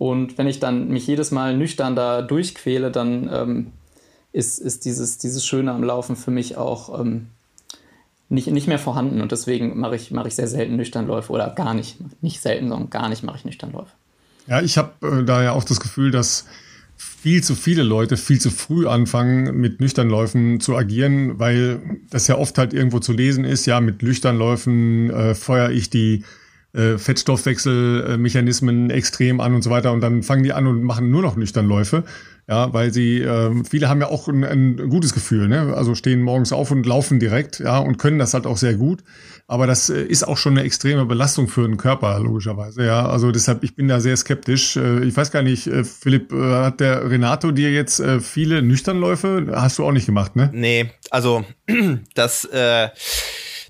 Und 0.02 0.36
wenn 0.36 0.48
ich 0.48 0.58
dann 0.58 0.88
mich 0.88 1.06
jedes 1.06 1.30
Mal 1.30 1.56
nüchtern 1.56 1.94
da 1.94 2.22
durchquäle, 2.22 2.90
dann 2.90 3.30
ähm, 3.32 3.66
ist, 4.32 4.58
ist 4.58 4.84
dieses, 4.84 5.18
dieses 5.18 5.46
Schöne 5.46 5.70
am 5.70 5.84
Laufen 5.84 6.16
für 6.16 6.32
mich 6.32 6.56
auch 6.56 7.00
ähm, 7.00 7.28
nicht, 8.28 8.48
nicht 8.48 8.66
mehr 8.66 8.80
vorhanden. 8.80 9.20
Und 9.20 9.30
deswegen 9.30 9.78
mache 9.78 9.94
ich, 9.94 10.10
mach 10.10 10.26
ich 10.26 10.34
sehr 10.34 10.48
selten 10.48 10.74
Nüchternläufe 10.74 11.30
oder 11.30 11.50
gar 11.50 11.72
nicht. 11.72 11.98
Nicht 12.20 12.40
selten, 12.40 12.68
sondern 12.68 12.90
gar 12.90 13.08
nicht 13.08 13.22
mache 13.22 13.36
ich 13.36 13.44
Nüchternläufe. 13.44 13.92
Ja, 14.48 14.60
ich 14.60 14.76
habe 14.76 14.90
äh, 15.06 15.24
da 15.24 15.40
ja 15.40 15.52
auch 15.52 15.62
das 15.62 15.78
Gefühl, 15.78 16.10
dass 16.10 16.46
viel 16.96 17.44
zu 17.44 17.54
viele 17.54 17.84
Leute 17.84 18.16
viel 18.16 18.40
zu 18.40 18.50
früh 18.50 18.88
anfangen, 18.88 19.56
mit 19.56 19.78
Nüchternläufen 19.78 20.58
zu 20.58 20.76
agieren, 20.76 21.38
weil 21.38 21.80
das 22.10 22.26
ja 22.26 22.38
oft 22.38 22.58
halt 22.58 22.74
irgendwo 22.74 22.98
zu 22.98 23.12
lesen 23.12 23.44
ist, 23.44 23.66
ja, 23.66 23.80
mit 23.80 24.02
Nüchternläufen 24.02 25.10
äh, 25.10 25.36
feuere 25.36 25.70
ich 25.70 25.90
die 25.90 26.24
äh, 26.74 26.98
Fettstoffwechselmechanismen 26.98 28.90
extrem 28.90 29.40
an 29.40 29.54
und 29.54 29.62
so 29.62 29.70
weiter. 29.70 29.92
Und 29.92 30.00
dann 30.00 30.22
fangen 30.22 30.42
die 30.42 30.52
an 30.52 30.66
und 30.66 30.82
machen 30.82 31.10
nur 31.10 31.22
noch 31.22 31.36
Nüchternläufe. 31.36 32.04
Ja, 32.48 32.72
weil 32.74 32.92
sie, 32.92 33.20
äh, 33.20 33.62
viele 33.68 33.88
haben 33.88 34.00
ja 34.00 34.08
auch 34.08 34.26
ein, 34.26 34.42
ein 34.42 34.88
gutes 34.88 35.14
Gefühl, 35.14 35.46
ne? 35.46 35.74
Also 35.76 35.94
stehen 35.94 36.20
morgens 36.20 36.52
auf 36.52 36.72
und 36.72 36.84
laufen 36.84 37.20
direkt, 37.20 37.60
ja, 37.60 37.78
und 37.78 37.98
können 37.98 38.18
das 38.18 38.34
halt 38.34 38.46
auch 38.46 38.56
sehr 38.56 38.74
gut. 38.74 39.04
Aber 39.46 39.68
das 39.68 39.90
äh, 39.90 40.02
ist 40.02 40.26
auch 40.26 40.36
schon 40.36 40.54
eine 40.58 40.66
extreme 40.66 41.06
Belastung 41.06 41.46
für 41.46 41.68
den 41.68 41.76
Körper, 41.76 42.18
logischerweise, 42.18 42.84
ja. 42.84 43.06
Also 43.06 43.30
deshalb, 43.30 43.62
ich 43.62 43.76
bin 43.76 43.86
da 43.86 44.00
sehr 44.00 44.16
skeptisch. 44.16 44.76
Äh, 44.76 45.04
ich 45.04 45.16
weiß 45.16 45.30
gar 45.30 45.42
nicht, 45.42 45.68
äh, 45.68 45.84
Philipp, 45.84 46.32
äh, 46.32 46.54
hat 46.54 46.80
der 46.80 47.08
Renato 47.08 47.52
dir 47.52 47.70
jetzt 47.70 48.00
äh, 48.00 48.18
viele 48.18 48.60
Nüchternläufe? 48.60 49.52
Hast 49.54 49.78
du 49.78 49.84
auch 49.84 49.92
nicht 49.92 50.06
gemacht, 50.06 50.34
ne? 50.34 50.50
Nee, 50.52 50.90
also 51.10 51.44
das, 52.14 52.44
äh, 52.46 52.88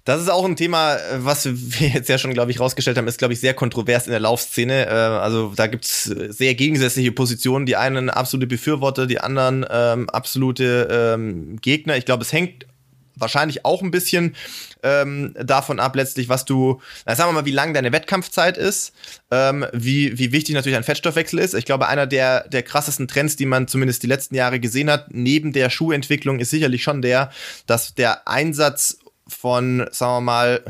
das 0.04 0.20
ist 0.20 0.28
auch 0.28 0.44
ein 0.44 0.56
Thema, 0.56 0.96
was 1.18 1.46
wir 1.46 1.88
jetzt 1.88 2.08
ja 2.08 2.18
schon, 2.18 2.34
glaube 2.34 2.50
ich, 2.50 2.58
rausgestellt 2.58 2.98
haben, 2.98 3.06
ist, 3.06 3.18
glaube 3.18 3.34
ich, 3.34 3.40
sehr 3.40 3.54
kontrovers 3.54 4.06
in 4.06 4.10
der 4.10 4.20
Laufszene. 4.20 4.86
Äh, 4.86 4.90
also 4.90 5.52
da 5.54 5.68
gibt's 5.68 6.04
sehr 6.04 6.54
gegensätzliche 6.54 7.12
Positionen. 7.12 7.66
Die 7.66 7.76
einen 7.76 8.10
absolute 8.10 8.46
Befürworter, 8.46 9.06
die 9.06 9.20
anderen 9.20 9.64
ähm, 9.70 10.10
absolute 10.10 10.88
ähm, 10.90 11.56
Gegner. 11.60 11.96
Ich 11.96 12.04
glaube, 12.04 12.22
es 12.22 12.32
hängt 12.32 12.66
wahrscheinlich 13.14 13.64
auch 13.64 13.82
ein 13.82 13.90
bisschen 13.90 14.34
ähm, 14.82 15.34
davon 15.40 15.78
ab, 15.78 15.94
letztlich, 15.94 16.28
was 16.28 16.44
du, 16.44 16.80
na, 17.06 17.14
sagen 17.14 17.30
wir 17.30 17.34
mal, 17.34 17.44
wie 17.44 17.52
lang 17.52 17.74
deine 17.74 17.92
Wettkampfzeit 17.92 18.56
ist, 18.56 18.92
ähm, 19.30 19.64
wie, 19.72 20.18
wie 20.18 20.32
wichtig 20.32 20.54
natürlich 20.54 20.76
ein 20.76 20.84
Fettstoffwechsel 20.84 21.38
ist. 21.38 21.54
Ich 21.54 21.64
glaube, 21.64 21.88
einer 21.88 22.06
der, 22.06 22.48
der 22.48 22.62
krassesten 22.62 23.08
Trends, 23.08 23.36
die 23.36 23.46
man 23.46 23.68
zumindest 23.68 24.02
die 24.02 24.08
letzten 24.08 24.34
Jahre 24.34 24.60
gesehen 24.60 24.90
hat, 24.90 25.12
neben 25.12 25.52
der 25.52 25.70
Schuhentwicklung, 25.70 26.40
ist 26.40 26.50
sicherlich 26.50 26.82
schon 26.82 27.02
der, 27.02 27.30
dass 27.66 27.94
der 27.94 28.26
Einsatz 28.26 28.98
von, 29.32 29.86
sagen 29.90 30.12
wir 30.16 30.20
mal, 30.20 30.62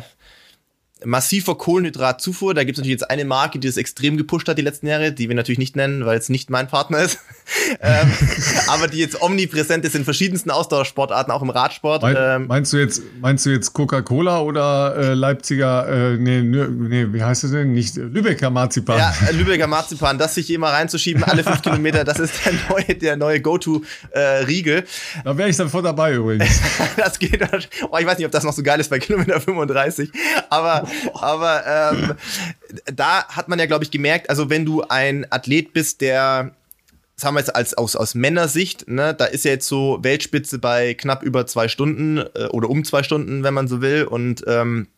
massiver 1.05 1.57
Kohlenhydratzufuhr. 1.57 2.55
Da 2.55 2.65
gibt 2.65 2.77
es 2.77 2.81
natürlich 2.81 3.01
jetzt 3.01 3.11
eine 3.11 3.25
Marke, 3.25 3.59
die 3.59 3.67
das 3.67 3.77
extrem 3.77 4.17
gepusht 4.17 4.49
hat 4.49 4.59
die 4.59 4.63
letzten 4.63 4.87
Jahre, 4.87 5.13
die 5.13 5.29
wir 5.29 5.37
natürlich 5.37 5.59
nicht 5.59 5.77
nennen, 5.77 6.05
weil 6.07 6.19
es 6.19 6.29
nicht 6.29 6.51
mein 6.51 6.69
Partner 6.69 7.01
ist. 7.01 7.19
ähm, 7.81 8.13
aber 8.69 8.89
die 8.89 8.99
jetzt 8.99 9.21
omnipräsent 9.21 9.85
ist 9.85 9.95
in 9.95 10.05
verschiedensten 10.05 10.51
Ausdauersportarten, 10.51 11.33
auch 11.33 11.43
im 11.43 11.51
Radsport. 11.51 12.03
Mein, 12.03 12.17
ähm, 12.19 12.47
meinst 12.47 12.73
du 12.73 12.79
jetzt, 12.79 13.03
meinst 13.21 13.47
du 13.47 13.51
jetzt 13.51 13.73
Coca-Cola 13.73 14.41
oder 14.41 14.97
äh, 14.97 15.15
Leipziger, 15.15 15.89
äh, 15.89 16.17
nee, 16.17 16.43
nee, 16.43 17.07
wie 17.13 17.23
heißt 17.23 17.45
es 17.45 17.51
denn? 17.51 17.73
Nicht 17.73 17.97
Lübecker 17.97 18.51
Marzipan. 18.51 18.99
Ja, 18.99 19.15
äh, 19.29 19.33
Lübecker 19.33 19.67
Marzipan, 19.67 20.19
das 20.19 20.35
sich 20.35 20.51
immer 20.51 20.69
reinzuschieben, 20.69 21.25
alle 21.25 21.43
fünf 21.43 21.63
Kilometer, 21.63 22.05
das 22.05 22.19
ist 22.19 22.35
der 22.45 22.53
neue, 22.69 22.95
der 22.95 23.17
neue 23.17 23.41
Go-To-Riegel. 23.41 24.79
Äh, 24.79 24.85
da 25.25 25.37
wäre 25.37 25.49
ich 25.49 25.57
dann 25.57 25.69
voll 25.69 25.83
dabei 25.83 26.15
übrigens. 26.15 26.61
das 26.97 27.19
geht, 27.19 27.43
oh, 27.91 27.99
ich 27.99 28.07
weiß 28.07 28.19
nicht, 28.19 28.27
ob 28.27 28.33
das 28.33 28.45
noch 28.45 28.53
so 28.53 28.63
geil 28.63 28.81
ist 28.81 28.91
bei 28.91 28.99
Kilometer 28.99 29.41
35, 29.41 30.11
aber 30.51 30.89
aber 31.15 31.65
ähm, 31.67 32.15
da 32.95 33.27
hat 33.29 33.49
man 33.49 33.59
ja, 33.59 33.67
glaube 33.67 33.85
ich, 33.85 33.91
gemerkt, 33.91 34.31
also 34.31 34.51
wenn 34.51 34.65
du 34.65 34.83
ein 34.83 35.27
Athlet 35.31 35.73
bist, 35.73 36.01
der 36.01 36.55
sagen 37.17 37.37
wir 37.37 37.41
jetzt 37.41 37.55
als 37.55 37.75
aus, 37.75 37.97
aus 37.97 38.15
Männersicht, 38.15 38.89
ne, 38.89 39.15
da 39.15 39.27
ist 39.27 39.45
ja 39.45 39.53
jetzt 39.53 39.69
so 39.69 39.99
Weltspitze 40.03 40.59
bei 40.59 40.95
knapp 40.95 41.23
über 41.23 41.47
zwei 41.47 41.69
Stunden 41.69 42.19
äh, 42.19 42.49
oder 42.51 42.69
um 42.69 42.85
zwei 42.85 43.03
Stunden, 43.03 43.43
wenn 43.43 43.55
man 43.55 43.69
so 43.69 43.81
will. 43.81 44.05
Und 44.05 44.45
ähm, 44.47 44.89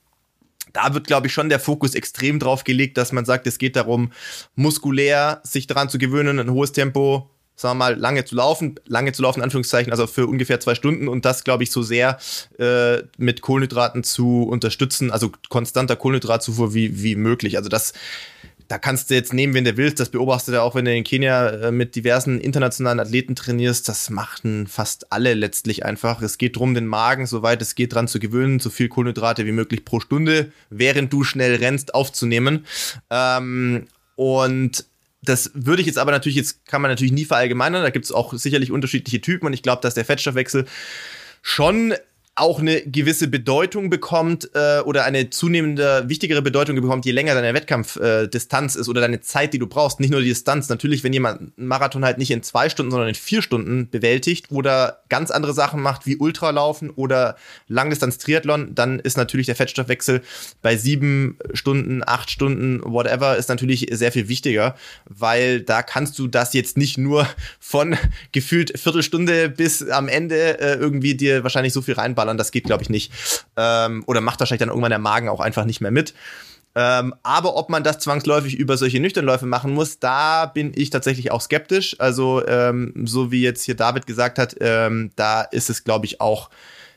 da 0.73 0.95
wird, 0.95 1.07
glaube 1.07 1.29
ich, 1.29 1.33
schon 1.33 1.49
der 1.49 1.61
Fokus 1.61 1.95
extrem 1.95 2.39
drauf 2.39 2.65
gelegt, 2.65 2.99
dass 2.99 3.13
man 3.13 3.25
sagt, 3.25 3.47
es 3.47 3.59
geht 3.59 3.77
darum, 3.77 4.11
muskulär 4.57 5.41
sich 5.45 5.67
daran 5.67 5.89
zu 5.89 5.99
gewöhnen, 5.99 6.39
ein 6.39 6.51
hohes 6.51 6.73
Tempo 6.73 7.31
sagen 7.57 7.79
wir 7.79 7.85
mal, 7.85 7.99
lange 7.99 8.25
zu 8.25 8.35
laufen, 8.35 8.75
lange 8.87 9.13
zu 9.13 9.23
laufen, 9.23 9.43
Anführungszeichen, 9.43 9.93
also 9.93 10.07
für 10.07 10.27
ungefähr 10.27 10.61
zwei 10.61 10.75
Stunden 10.75 11.09
und 11.09 11.25
das, 11.25 11.45
glaube 11.45 11.63
ich, 11.63 11.71
so 11.71 11.83
sehr 11.83 12.19
äh, 12.59 13.03
mit 13.17 13.43
Kohlenhydraten 13.43 14.03
zu 14.03 14.43
unterstützen, 14.43 15.11
also 15.11 15.31
konstanter 15.49 15.97
Kohlenhydratzufuhr 15.97 16.75
wie, 16.75 17.03
wie 17.03 17.15
möglich. 17.15 17.57
Also 17.57 17.69
das, 17.69 17.93
da 18.67 18.79
kannst 18.79 19.11
du 19.11 19.15
jetzt 19.15 19.33
nehmen, 19.33 19.55
wenn 19.55 19.65
du 19.65 19.77
willst, 19.77 20.01
das 20.01 20.09
beobachtest 20.09 20.49
du 20.49 20.63
auch, 20.63 20.75
wenn 20.75 20.85
du 20.85 20.95
in 20.95 21.05
Kenia 21.05 21.49
äh, 21.49 21.71
mit 21.71 21.95
diversen 21.95 22.41
internationalen 22.41 22.99
Athleten 22.99 23.37
trainierst, 23.37 23.89
das 23.89 24.11
machen 24.11 24.67
fast 24.67 25.13
alle 25.13 25.35
letztlich 25.35 25.85
einfach. 25.85 26.23
Es 26.23 26.39
geht 26.39 26.57
darum, 26.57 26.75
den 26.75 26.87
Magen, 26.87 27.27
soweit 27.27 27.63
es 27.63 27.77
geht, 27.77 27.95
dran 27.95 28.09
zu 28.09 28.19
gewöhnen, 28.19 28.59
so 28.59 28.71
viel 28.71 28.89
Kohlenhydrate 28.89 29.47
wie 29.47 29.53
möglich 29.53 29.85
pro 29.85 30.01
Stunde, 30.01 30.51
während 30.71 31.13
du 31.13 31.23
schnell 31.23 31.55
rennst, 31.57 31.95
aufzunehmen. 31.95 32.67
Ähm, 33.11 33.87
und 34.17 34.87
das 35.25 35.51
würde 35.55 35.81
ich 35.81 35.87
jetzt 35.87 35.99
aber 35.99 36.11
natürlich, 36.11 36.37
jetzt 36.37 36.67
kann 36.67 36.83
man 36.83 36.91
natürlich 36.91 37.13
nie 37.13 37.25
verallgemeinern, 37.25 37.83
da 37.83 37.91
gibt 37.91 38.05
es 38.05 38.13
auch 38.13 38.33
sicherlich 38.35 38.71
unterschiedliche 38.71 39.21
Typen 39.21 39.47
und 39.47 39.53
ich 39.53 39.63
glaube, 39.63 39.83
dass 39.83 39.95
der 39.95 40.05
Fettstoffwechsel 40.05 40.67
schon 41.43 41.95
auch 42.37 42.59
eine 42.59 42.83
gewisse 42.83 43.29
Bedeutung 43.29 43.91
bekommt 43.91 44.51
äh, 44.55 44.81
oder 44.81 45.05
eine 45.05 45.31
zunehmende 45.31 46.09
wichtigere 46.09 46.43
Bedeutung 46.43 46.75
bekommt, 46.75 47.05
je 47.05 47.13
länger 47.13 47.35
deine 47.35 47.55
Wettkampfdistanz 47.55 48.75
äh, 48.75 48.81
ist 48.81 48.89
oder 48.89 49.01
deine 49.01 49.21
Zeit, 49.21 49.55
die 49.55 49.61
du 49.61 49.69
brauchst. 49.69 50.01
Nicht 50.01 50.11
nur 50.11 50.21
die 50.21 50.29
Distanz. 50.29 50.69
Natürlich, 50.69 51.05
wenn 51.05 51.13
jemand 51.13 51.41
einen 51.41 51.69
Marathon 51.69 52.05
halt 52.05 52.19
nicht 52.19 52.33
in 52.33 52.43
zwei 52.43 52.69
Stunden, 52.69 52.91
sondern 52.91 53.09
in 53.09 53.15
vier 53.15 53.41
Stunden 53.41 53.89
bewältigt 53.89 54.51
oder 54.51 55.05
ganz 55.09 55.31
andere 55.31 55.55
Sachen 55.55 55.81
macht 55.81 56.07
wie 56.07 56.17
Ultralaufen 56.17 56.91
oder 56.91 57.37
Langdistanz-Triathlon, 57.69 58.75
dann 58.75 58.99
ist 58.99 59.17
natürlich 59.17 59.47
der 59.47 59.55
Fettstoffwechsel 59.55 60.21
bei 60.61 60.77
sieben 60.77 61.39
Stunden, 61.53 62.03
acht 62.05 62.33
Stunden, 62.33 62.81
whatever, 62.83 63.37
ist 63.37 63.49
natürlich 63.49 63.87
sehr 63.93 64.11
viel 64.11 64.29
wichtiger, 64.29 64.75
weil 65.09 65.61
da 65.61 65.83
kannst 65.83 66.19
du 66.19 66.27
das 66.27 66.53
jetzt 66.53 66.77
nicht 66.77 66.99
nur 66.99 67.29
von 67.61 67.97
gefühlt 68.33 68.77
Viertelstunde 68.77 69.49
bis 69.51 69.89
am 69.89 70.09
Ende 70.09 70.59
äh, 70.59 70.75
irgendwie 70.75 71.15
dir 71.15 71.45
wahrscheinlich 71.45 71.73
so 71.73 71.81
viel 71.81 71.95
reinbauen 71.95 72.24
ballern, 72.25 72.39
das 72.39 72.51
geht, 72.51 72.65
glaube 72.65 72.83
ich, 72.83 72.91
nicht. 72.91 73.13
Ähm, 73.57 74.03
oder 74.07 74.21
macht 74.21 74.41
wahrscheinlich 74.41 74.61
dann 74.61 74.71
irgendwann 74.71 74.91
der 74.91 74.99
Magen 74.99 75.29
auch 75.29 75.41
einfach 75.41 75.65
nicht 75.65 75.81
mehr 75.81 75.91
mit. 75.91 76.15
Ähm, 76.77 77.15
aber 77.23 77.57
ob 77.57 77.71
man 77.71 77.85
das 77.85 77.99
zwangsläufig 78.01 78.57
über 78.57 78.77
solche 78.77 78.99
Nüchternläufe 78.99 79.47
machen 79.47 79.73
muss, 79.73 80.01
da 80.01 80.47
bin 80.47 80.73
ich 80.75 80.91
tatsächlich 80.91 81.31
auch 81.31 81.41
skeptisch. 81.41 81.97
Also, 82.01 82.45
ähm, 82.47 82.93
so 83.05 83.31
wie 83.31 83.43
jetzt 83.43 83.63
hier 83.63 83.77
David 83.77 84.07
gesagt 84.07 84.39
hat, 84.39 84.57
ähm, 84.61 85.11
da 85.15 85.43
ist 85.43 85.71
es, 85.71 85.85
glaube 85.85 86.07
ich, 86.07 86.21
auch 86.21 86.51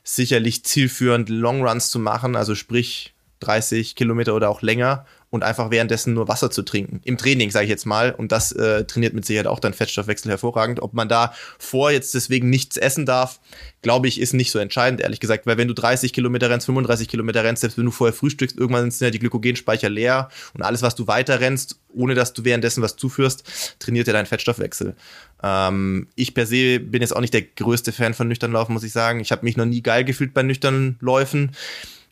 sicherlich 0.04 0.64
zielführend, 0.64 1.30
Longruns 1.30 1.92
zu 1.92 2.00
machen. 2.00 2.36
Also 2.36 2.56
sprich, 2.56 3.14
30 3.42 3.96
Kilometer 3.96 4.34
oder 4.34 4.50
auch 4.50 4.64
länger 4.64 5.06
und 5.30 5.44
einfach 5.44 5.72
währenddessen 5.72 6.14
nur 6.14 6.28
Wasser 6.28 6.50
zu 6.50 6.64
trinken. 6.64 7.02
Im 7.04 7.18
Training, 7.18 7.52
sage 7.52 7.66
ich 7.66 7.70
jetzt 7.70 7.86
mal. 7.86 8.12
Und 8.12 8.32
das 8.32 8.54
äh, 8.54 8.86
trainiert 8.86 9.14
mit 9.14 9.26
Sicherheit 9.26 9.48
auch 9.48 9.60
dein 9.60 9.74
Fettstoffwechsel 9.74 10.32
hervorragend. 10.32 10.82
Ob 10.82 10.94
man 10.94 11.10
da 11.10 11.34
vor 11.60 11.92
jetzt 11.92 12.14
deswegen 12.14 12.50
nichts 12.50 12.78
essen 12.78 13.06
darf, 13.06 13.42
glaube 13.82 14.08
ich, 14.08 14.22
ist 14.22 14.34
nicht 14.34 14.52
so 14.52 14.60
entscheidend, 14.60 15.02
ehrlich 15.02 15.20
gesagt. 15.20 15.46
Weil 15.46 15.58
wenn 15.58 15.68
du 15.68 15.74
30 15.74 16.14
Kilometer 16.14 16.50
rennst, 16.50 16.66
35 16.68 17.10
Kilometer 17.10 17.44
rennst, 17.44 17.62
selbst 17.62 17.78
wenn 17.78 17.86
du 17.86 17.92
vorher 17.92 18.14
frühstückst, 18.14 18.58
irgendwann 18.58 18.90
sind 18.90 19.06
ja 19.06 19.12
die 19.12 19.20
Glykogenspeicher 19.20 19.90
leer 19.90 20.30
und 20.54 20.62
alles, 20.62 20.82
was 20.82 20.96
du 20.96 21.08
weiter 21.08 21.42
rennst, 21.42 21.80
ohne 21.94 22.16
dass 22.16 22.32
du 22.32 22.46
währenddessen 22.46 22.82
was 22.82 22.96
zuführst, 22.96 23.44
trainiert 23.80 24.08
ja 24.08 24.14
deinen 24.14 24.28
Fettstoffwechsel. 24.28 24.96
Ähm, 25.44 26.08
ich 26.16 26.34
per 26.34 26.46
se 26.46 26.80
bin 26.80 27.02
jetzt 27.02 27.16
auch 27.16 27.22
nicht 27.22 27.34
der 27.34 27.42
größte 27.42 27.92
Fan 27.92 28.14
von 28.14 28.30
nüchtern 28.30 28.54
Laufen, 28.54 28.72
muss 28.72 28.84
ich 28.84 28.94
sagen. 28.94 29.20
Ich 29.20 29.34
habe 29.34 29.44
mich 29.44 29.58
noch 29.58 29.66
nie 29.66 29.82
geil 29.82 30.06
gefühlt 30.06 30.34
bei 30.34 30.44
nüchternen 30.44 30.98
Läufen 31.02 31.52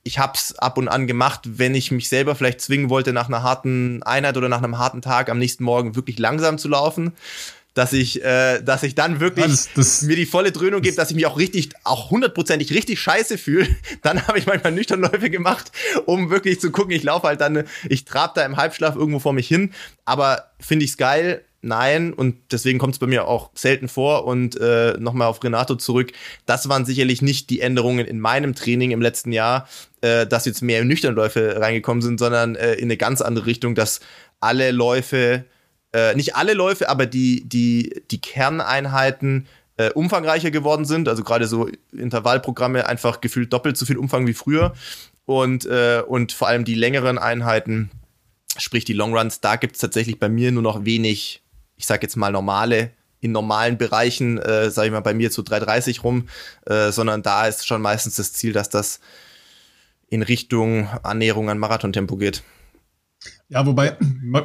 ich 0.06 0.20
hab's 0.20 0.54
ab 0.56 0.78
und 0.78 0.88
an 0.88 1.08
gemacht, 1.08 1.42
wenn 1.46 1.74
ich 1.76 1.92
mich 1.92 2.08
selber 2.08 2.36
vielleicht 2.36 2.62
zwingen 2.62 2.90
wollte, 2.90 3.12
nach 3.12 3.28
einer 3.28 3.42
harten 3.42 4.04
Einheit 4.04 4.38
oder 4.38 4.48
nach 4.48 4.62
einem 4.62 4.78
harten 4.78 5.02
Tag 5.02 5.30
am 5.30 5.40
nächsten 5.40 5.64
Morgen 5.64 5.96
wirklich 5.96 6.20
langsam 6.20 6.58
zu 6.58 6.70
laufen 6.70 7.14
dass 7.76 7.92
ich, 7.92 8.24
äh, 8.24 8.62
dass 8.62 8.84
ich 8.84 8.96
dann 8.96 9.20
wirklich 9.20 9.48
das, 9.48 9.70
das, 9.76 10.02
mir 10.04 10.16
die 10.16 10.26
volle 10.26 10.54
Dröhnung 10.54 10.82
gebe, 10.82 10.96
dass 10.96 11.10
ich 11.10 11.16
mich 11.16 11.26
auch 11.26 11.38
richtig, 11.38 11.72
auch 11.84 12.10
hundertprozentig 12.10 12.74
richtig 12.74 13.02
scheiße 13.02 13.38
fühle. 13.38 13.68
Dann 14.02 14.26
habe 14.28 14.40
ich 14.40 14.46
manchmal 14.46 14.72
nüchtern 14.72 15.02
Läufe 15.02 15.30
gemacht, 15.30 15.74
um 16.06 16.30
wirklich 16.30 16.62
zu 16.62 16.72
gucken. 16.72 16.92
Ich 16.92 17.04
laufe 17.04 17.28
halt 17.28 17.42
dann, 17.42 17.66
ich 17.90 18.06
trab 18.06 18.34
da 18.34 18.46
im 18.46 18.56
Halbschlaf 18.56 18.96
irgendwo 18.96 19.20
vor 19.20 19.34
mich 19.34 19.50
hin. 19.50 19.74
Aber 20.06 20.52
finde 20.60 20.86
ich's 20.86 20.96
geil? 20.96 21.44
Nein. 21.66 22.14
Und 22.14 22.36
deswegen 22.52 22.80
kommt 22.80 22.94
es 22.94 23.00
bei 23.00 23.08
mir 23.08 23.28
auch 23.28 23.50
selten 23.56 23.88
vor. 23.88 24.26
Und 24.26 24.60
äh, 24.60 24.96
nochmal 25.00 25.28
auf 25.28 25.44
Renato 25.44 25.76
zurück. 25.76 26.12
Das 26.46 26.70
waren 26.70 26.86
sicherlich 26.86 27.22
nicht 27.22 27.50
die 27.50 27.62
Änderungen 27.62 28.06
in 28.06 28.20
meinem 28.20 28.56
Training 28.56 28.92
im 28.92 29.02
letzten 29.02 29.32
Jahr, 29.32 29.68
äh, 30.02 30.28
dass 30.28 30.46
jetzt 30.46 30.62
mehr 30.62 30.84
Nüchternläufe 30.86 31.60
reingekommen 31.60 32.02
sind, 32.02 32.20
sondern 32.20 32.56
äh, 32.56 32.74
in 32.74 32.86
eine 32.86 32.98
ganz 32.98 33.22
andere 33.22 33.46
Richtung, 33.46 33.76
dass 33.76 34.00
alle 34.40 34.72
Läufe 34.72 35.46
äh, 35.96 36.14
nicht 36.14 36.36
alle 36.36 36.54
Läufe, 36.54 36.90
aber 36.90 37.06
die, 37.06 37.48
die, 37.48 38.04
die 38.12 38.20
Kerneinheiten 38.20 39.48
äh, 39.78 39.92
umfangreicher 39.92 40.52
geworden 40.52 40.84
sind. 40.84 41.08
Also 41.08 41.24
gerade 41.24 41.48
so 41.48 41.70
Intervallprogramme 41.94 42.86
einfach 42.86 43.22
gefühlt 43.22 43.54
doppelt 43.54 43.78
so 43.78 43.86
viel 43.86 43.98
Umfang 43.98 44.28
wie 44.28 44.34
früher. 44.34 44.74
Und, 45.26 45.66
äh, 45.66 46.04
und 46.06 46.34
vor 46.34 46.50
allem 46.50 46.66
die 46.66 46.76
längeren 46.76 47.18
Einheiten, 47.18 47.92
sprich 48.58 48.84
die 48.84 48.94
Longruns, 48.94 49.40
da 49.40 49.56
gibt 49.56 49.76
es 49.76 49.82
tatsächlich 49.82 50.20
bei 50.20 50.28
mir 50.28 50.52
nur 50.52 50.64
noch 50.64 50.84
wenig, 50.84 51.42
ich 51.76 51.86
sag 51.86 52.04
jetzt 52.04 52.16
mal 52.16 52.32
normale 52.32 52.92
in 53.26 53.32
normalen 53.32 53.78
Bereichen, 53.78 54.38
äh, 54.38 54.70
sage 54.70 54.88
ich 54.88 54.94
mal, 54.94 55.02
bei 55.02 55.14
mir 55.14 55.32
zu 55.32 55.42
3,30 55.42 56.04
rum, 56.04 56.28
äh, 56.66 56.92
sondern 56.92 57.24
da 57.24 57.48
ist 57.48 57.66
schon 57.66 57.82
meistens 57.82 58.16
das 58.16 58.34
Ziel, 58.34 58.54
dass 58.54 58.70
das 58.70 59.00
in 60.08 60.22
Richtung 60.22 60.88
Annäherung 61.04 61.50
an 61.50 61.58
Marathontempo 61.58 62.18
geht. 62.18 62.44
Ja, 63.50 63.66
wobei, 63.66 63.98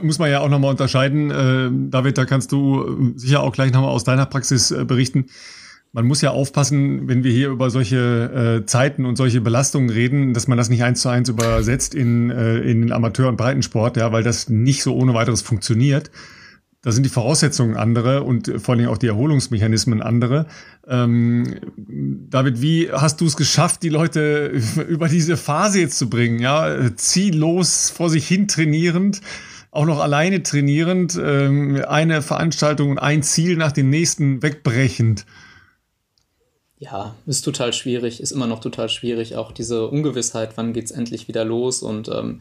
muss 0.02 0.18
man 0.18 0.30
ja 0.30 0.40
auch 0.40 0.48
nochmal 0.48 0.70
unterscheiden, 0.70 1.30
äh, 1.30 1.90
David, 1.90 2.16
da 2.16 2.24
kannst 2.24 2.52
du 2.52 3.12
äh, 3.14 3.18
sicher 3.18 3.42
auch 3.42 3.52
gleich 3.52 3.72
nochmal 3.72 3.90
aus 3.90 4.04
deiner 4.04 4.26
Praxis 4.26 4.70
äh, 4.70 4.84
berichten. 4.84 5.26
Man 5.92 6.06
muss 6.06 6.22
ja 6.22 6.30
aufpassen, 6.30 7.08
wenn 7.08 7.24
wir 7.24 7.32
hier 7.32 7.48
über 7.48 7.68
solche 7.68 8.60
äh, 8.62 8.66
Zeiten 8.66 9.04
und 9.04 9.16
solche 9.16 9.40
Belastungen 9.40 9.90
reden, 9.90 10.32
dass 10.32 10.46
man 10.46 10.56
das 10.56 10.70
nicht 10.70 10.84
eins 10.84 11.02
zu 11.02 11.08
eins 11.08 11.28
übersetzt 11.28 11.94
in, 11.94 12.30
äh, 12.30 12.58
in 12.58 12.80
den 12.82 12.92
Amateur- 12.92 13.28
und 13.28 13.36
Breitensport, 13.36 13.96
ja, 13.96 14.12
weil 14.12 14.22
das 14.22 14.48
nicht 14.48 14.82
so 14.82 14.94
ohne 14.94 15.12
weiteres 15.14 15.42
funktioniert 15.42 16.10
da 16.82 16.92
sind 16.92 17.02
die 17.04 17.10
Voraussetzungen 17.10 17.76
andere 17.76 18.22
und 18.22 18.50
vor 18.58 18.74
allem 18.74 18.88
auch 18.88 18.96
die 18.96 19.08
Erholungsmechanismen 19.08 20.00
andere. 20.00 20.46
Ähm, 20.88 21.60
David, 22.30 22.62
wie 22.62 22.90
hast 22.90 23.20
du 23.20 23.26
es 23.26 23.36
geschafft, 23.36 23.82
die 23.82 23.90
Leute 23.90 24.46
über 24.88 25.08
diese 25.08 25.36
Phase 25.36 25.80
jetzt 25.80 25.98
zu 25.98 26.08
bringen? 26.08 26.38
Ja, 26.38 26.90
ziellos 26.96 27.90
vor 27.90 28.08
sich 28.08 28.26
hin 28.26 28.48
trainierend, 28.48 29.20
auch 29.70 29.84
noch 29.84 30.00
alleine 30.00 30.42
trainierend, 30.42 31.20
ähm, 31.22 31.84
eine 31.86 32.22
Veranstaltung 32.22 32.90
und 32.90 32.98
ein 32.98 33.22
Ziel 33.22 33.56
nach 33.56 33.72
dem 33.72 33.90
nächsten 33.90 34.42
wegbrechend. 34.42 35.26
Ja, 36.78 37.14
ist 37.26 37.42
total 37.42 37.74
schwierig, 37.74 38.22
ist 38.22 38.30
immer 38.32 38.46
noch 38.46 38.60
total 38.60 38.88
schwierig. 38.88 39.36
Auch 39.36 39.52
diese 39.52 39.86
Ungewissheit, 39.86 40.52
wann 40.56 40.72
geht's 40.72 40.90
endlich 40.90 41.28
wieder 41.28 41.44
los 41.44 41.82
und 41.82 42.08
ähm, 42.08 42.40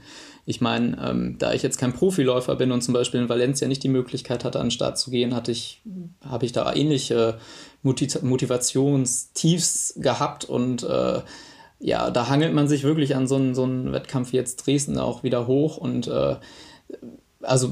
ich 0.50 0.62
meine, 0.62 0.98
ähm, 1.08 1.36
da 1.38 1.54
ich 1.54 1.62
jetzt 1.62 1.78
kein 1.78 1.94
Profiläufer 1.94 2.56
bin 2.56 2.72
und 2.72 2.82
zum 2.82 2.96
Beispiel 2.96 3.20
in 3.20 3.30
Valencia 3.30 3.68
nicht 3.68 3.84
die 3.84 3.88
Möglichkeit 3.88 4.44
hatte, 4.44 4.60
an 4.60 4.66
den 4.66 4.72
Start 4.72 4.98
zu 4.98 5.12
gehen, 5.12 5.36
hatte 5.36 5.52
ich, 5.52 5.84
habe 6.28 6.44
ich 6.44 6.52
da 6.52 6.74
ähnliche 6.74 7.38
Motiv 7.84 8.24
Motivationstiefs 8.24 9.94
gehabt 9.98 10.46
und 10.46 10.82
äh, 10.82 11.22
ja, 11.78 12.10
da 12.10 12.30
hangelt 12.30 12.56
man 12.56 12.68
sich 12.68 12.84
wirklich 12.84 13.16
an 13.16 13.28
so 13.28 13.36
einen, 13.36 13.54
so 13.54 13.70
Wettkampf 13.92 14.32
wie 14.32 14.38
jetzt 14.38 14.66
Dresden 14.66 14.98
auch 14.98 15.22
wieder 15.22 15.46
hoch 15.46 15.78
und 15.78 16.08
äh, 16.08 16.38
also 17.44 17.72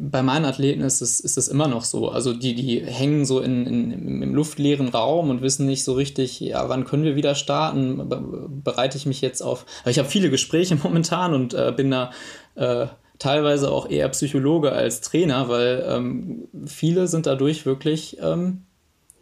bei 0.00 0.22
meinen 0.22 0.44
Athleten 0.44 0.82
ist 0.82 1.00
es, 1.00 1.20
ist 1.20 1.38
es 1.38 1.48
immer 1.48 1.68
noch 1.68 1.84
so. 1.84 2.08
Also 2.08 2.32
die, 2.32 2.54
die 2.54 2.84
hängen 2.84 3.24
so 3.24 3.40
in, 3.40 3.66
in, 3.66 4.22
im 4.22 4.34
luftleeren 4.34 4.88
Raum 4.88 5.30
und 5.30 5.42
wissen 5.42 5.66
nicht 5.66 5.84
so 5.84 5.94
richtig, 5.94 6.40
ja, 6.40 6.68
wann 6.68 6.84
können 6.84 7.04
wir 7.04 7.16
wieder 7.16 7.34
starten? 7.34 8.08
Be 8.08 8.48
bereite 8.64 8.96
ich 8.96 9.06
mich 9.06 9.20
jetzt 9.20 9.42
auf. 9.42 9.66
Ich 9.86 9.98
habe 9.98 10.08
viele 10.08 10.30
Gespräche 10.30 10.76
momentan 10.82 11.34
und 11.34 11.54
äh, 11.54 11.72
bin 11.76 11.90
da 11.90 12.10
äh, 12.54 12.86
teilweise 13.18 13.70
auch 13.70 13.88
eher 13.88 14.08
Psychologe 14.08 14.72
als 14.72 15.00
Trainer, 15.00 15.48
weil 15.48 15.84
ähm, 15.88 16.48
viele 16.66 17.06
sind 17.06 17.26
dadurch 17.26 17.66
wirklich 17.66 18.18
ähm, 18.20 18.62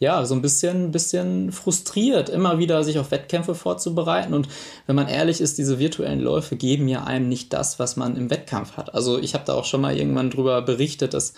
ja, 0.00 0.24
so 0.24 0.34
ein 0.34 0.40
bisschen, 0.40 0.92
bisschen 0.92 1.52
frustriert, 1.52 2.30
immer 2.30 2.58
wieder 2.58 2.82
sich 2.84 2.98
auf 2.98 3.10
Wettkämpfe 3.10 3.54
vorzubereiten. 3.54 4.32
Und 4.32 4.48
wenn 4.86 4.96
man 4.96 5.08
ehrlich 5.08 5.42
ist, 5.42 5.58
diese 5.58 5.78
virtuellen 5.78 6.20
Läufe 6.20 6.56
geben 6.56 6.88
ja 6.88 7.04
einem 7.04 7.28
nicht 7.28 7.52
das, 7.52 7.78
was 7.78 7.96
man 7.96 8.16
im 8.16 8.30
Wettkampf 8.30 8.78
hat. 8.78 8.94
Also 8.94 9.18
ich 9.18 9.34
habe 9.34 9.44
da 9.44 9.52
auch 9.52 9.66
schon 9.66 9.82
mal 9.82 9.94
irgendwann 9.94 10.30
drüber 10.30 10.62
berichtet, 10.62 11.12
dass 11.12 11.34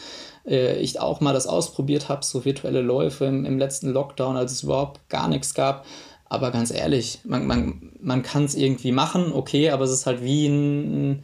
äh, 0.47 0.79
ich 0.79 1.01
auch 1.01 1.21
mal 1.21 1.35
das 1.35 1.49
ausprobiert 1.49 2.09
habe, 2.09 2.25
so 2.25 2.45
virtuelle 2.45 2.83
Läufe 2.83 3.25
im, 3.25 3.45
im 3.45 3.59
letzten 3.59 3.91
Lockdown, 3.91 4.37
als 4.37 4.53
es 4.53 4.63
überhaupt 4.63 5.09
gar 5.09 5.27
nichts 5.27 5.55
gab. 5.55 5.85
Aber 6.27 6.53
ganz 6.53 6.71
ehrlich, 6.71 7.19
man, 7.25 7.49
man, 7.49 7.91
man 8.01 8.23
kann 8.23 8.45
es 8.45 8.55
irgendwie 8.55 8.93
machen, 8.93 9.33
okay, 9.33 9.71
aber 9.71 9.85
es 9.85 9.91
ist 9.91 10.07
halt 10.07 10.23
wie 10.23 10.47
ein 10.47 11.19
äh, 11.19 11.23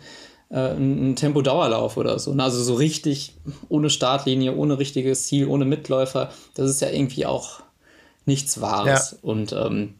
ein 0.50 1.16
Tempo-Dauerlauf 1.16 1.96
oder 1.96 2.18
so. 2.18 2.32
Ne? 2.34 2.42
Also 2.42 2.62
so 2.62 2.74
richtig 2.74 3.34
ohne 3.68 3.90
Startlinie, 3.90 4.54
ohne 4.54 4.78
richtiges 4.78 5.26
Ziel, 5.26 5.46
ohne 5.46 5.64
Mitläufer, 5.64 6.30
das 6.54 6.70
ist 6.70 6.80
ja 6.80 6.88
irgendwie 6.88 7.26
auch 7.26 7.60
nichts 8.24 8.60
Wahres. 8.60 9.12
Ja. 9.12 9.18
Und 9.22 9.52
ähm, 9.52 9.94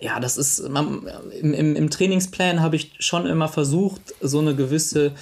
ja, 0.00 0.20
das 0.20 0.36
ist, 0.36 0.68
man, 0.68 1.06
im, 1.40 1.54
im, 1.54 1.76
im 1.76 1.90
Trainingsplan 1.90 2.60
habe 2.60 2.76
ich 2.76 2.92
schon 2.98 3.26
immer 3.26 3.48
versucht, 3.48 4.14
so 4.20 4.38
eine 4.38 4.54
gewisse 4.54 5.12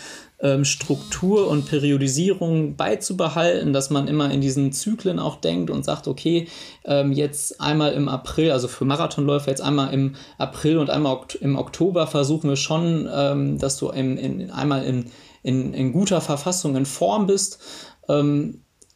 ähm, 0.43 0.65
Struktur 0.65 1.49
und 1.49 1.67
Periodisierung 1.67 2.77
beizubehalten, 2.77 3.73
dass 3.73 3.91
man 3.91 4.09
immer 4.09 4.31
in 4.31 4.41
diesen 4.41 4.73
Zyklen 4.73 5.19
auch 5.19 5.37
denkt 5.37 5.71
und 5.71 5.85
sagt, 5.85 6.09
okay, 6.09 6.49
ähm, 6.85 7.13
jetzt 7.13 7.61
einmal 7.61 7.93
im 7.93 8.09
April, 8.09 8.51
also 8.51 8.69
für 8.69 8.85
Marathonläufer 8.85 9.51
jetzt 9.51 9.63
einmal 9.63 9.95
im 9.95 10.17
April 10.39 10.79
und 10.79 10.91
einmal 10.91 11.19
im 11.41 11.57
Oktober 11.57 12.07
versuchen 12.07 12.51
wir 12.51 12.57
schon, 12.57 13.09
ähm, 13.13 13.59
dass 13.59 13.79
du 13.79 13.91
in, 13.91 14.19
in, 14.19 14.51
einmal 14.51 14.85
in, 14.85 15.07
in, 15.43 15.73
in 15.75 15.93
guter 15.93 16.21
Verfassung, 16.21 16.77
in 16.77 16.87
Form 16.87 17.27
bist. 17.27 17.59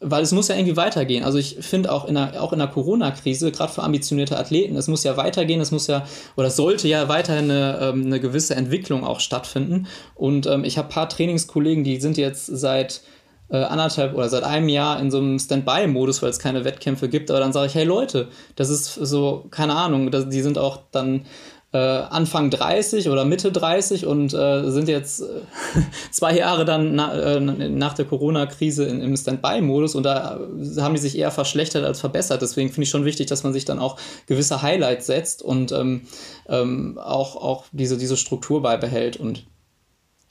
Weil 0.00 0.22
es 0.22 0.32
muss 0.32 0.48
ja 0.48 0.56
irgendwie 0.56 0.76
weitergehen. 0.76 1.24
Also 1.24 1.38
ich 1.38 1.56
finde 1.60 1.90
auch 1.90 2.06
in 2.06 2.14
der, 2.14 2.42
auch 2.42 2.52
in 2.52 2.58
der 2.58 2.68
Corona-Krise, 2.68 3.50
gerade 3.50 3.72
für 3.72 3.82
ambitionierte 3.82 4.38
Athleten, 4.38 4.76
es 4.76 4.88
muss 4.88 5.04
ja 5.04 5.16
weitergehen, 5.16 5.60
es 5.60 5.70
muss 5.70 5.86
ja 5.86 6.06
oder 6.36 6.50
sollte 6.50 6.86
ja 6.86 7.08
weiterhin 7.08 7.50
eine, 7.50 7.78
ähm, 7.80 8.06
eine 8.06 8.20
gewisse 8.20 8.54
Entwicklung 8.54 9.04
auch 9.04 9.20
stattfinden. 9.20 9.86
Und 10.14 10.46
ähm, 10.46 10.64
ich 10.64 10.76
habe 10.76 10.88
ein 10.88 10.92
paar 10.92 11.08
Trainingskollegen, 11.08 11.82
die 11.82 11.98
sind 12.00 12.18
jetzt 12.18 12.46
seit 12.46 13.02
äh, 13.48 13.58
anderthalb 13.58 14.14
oder 14.14 14.28
seit 14.28 14.44
einem 14.44 14.68
Jahr 14.68 15.00
in 15.00 15.10
so 15.10 15.18
einem 15.18 15.38
Standby-Modus, 15.38 16.20
weil 16.22 16.30
es 16.30 16.38
keine 16.38 16.64
Wettkämpfe 16.64 17.08
gibt. 17.08 17.30
Aber 17.30 17.40
dann 17.40 17.52
sage 17.52 17.68
ich, 17.68 17.74
hey 17.74 17.84
Leute, 17.84 18.28
das 18.56 18.68
ist 18.68 18.94
so, 18.94 19.46
keine 19.50 19.76
Ahnung, 19.76 20.10
das, 20.10 20.28
die 20.28 20.42
sind 20.42 20.58
auch 20.58 20.80
dann 20.90 21.26
äh, 21.72 21.78
Anfang 21.78 22.50
30 22.50 23.08
oder 23.08 23.24
Mitte 23.24 23.50
30 23.50 24.06
und 24.06 24.32
äh, 24.32 24.70
sind 24.70 24.88
jetzt 24.88 25.20
äh, 25.20 25.42
zwei 26.10 26.36
Jahre 26.36 26.64
dann 26.64 26.94
na, 26.94 27.12
äh, 27.14 27.40
nach 27.40 27.94
der 27.94 28.04
Corona-Krise 28.04 28.84
im 28.84 29.16
Standby-Modus 29.16 29.94
und 29.94 30.04
da 30.04 30.38
haben 30.78 30.94
die 30.94 31.00
sich 31.00 31.18
eher 31.18 31.30
verschlechtert 31.30 31.84
als 31.84 32.00
verbessert. 32.00 32.40
Deswegen 32.40 32.68
finde 32.68 32.84
ich 32.84 32.90
schon 32.90 33.04
wichtig, 33.04 33.26
dass 33.26 33.42
man 33.42 33.52
sich 33.52 33.64
dann 33.64 33.78
auch 33.78 33.98
gewisse 34.26 34.62
Highlights 34.62 35.06
setzt 35.06 35.42
und 35.42 35.72
ähm, 35.72 36.02
ähm, 36.48 36.98
auch, 36.98 37.36
auch 37.36 37.64
diese, 37.72 37.98
diese 37.98 38.16
Struktur 38.16 38.62
beibehält 38.62 39.16
und 39.16 39.44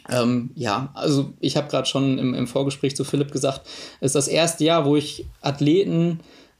ähm, 0.10 0.52
ja, 0.56 0.92
also 0.94 1.34
ich 1.40 1.58
habe 1.58 1.68
gerade 1.68 1.88
schon 1.88 2.20
im, 2.20 2.34
im 2.34 2.48
Vorgespräch 2.48 2.96
zu 2.96 3.04
Philipp 3.04 3.32
gesagt, 3.32 3.62
es 4.00 4.08
ist 4.08 4.16
das 4.16 4.28
erste 4.28 4.64
Jahr, 4.64 4.86
wo 4.86 4.96
ich 4.96 5.26
Athleten 5.42 6.20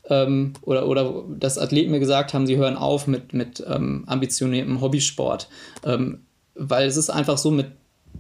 ähm, 0.10 0.54
oder, 0.62 0.88
oder 0.88 1.24
dass 1.30 1.58
Athleten 1.58 1.92
mir 1.92 2.00
gesagt 2.00 2.34
haben, 2.34 2.48
sie 2.48 2.58
hören 2.58 2.78
auf 2.78 3.08
mit, 3.08 3.34
mit 3.34 3.64
ähm, 3.68 4.04
ambitioniertem 4.08 4.82
Hobbysport. 4.82 5.50
Ähm, 5.86 6.22
weil 6.56 6.88
es 6.88 6.98
ist 6.98 7.10
einfach 7.10 7.38
so 7.38 7.52
mit 7.52 7.68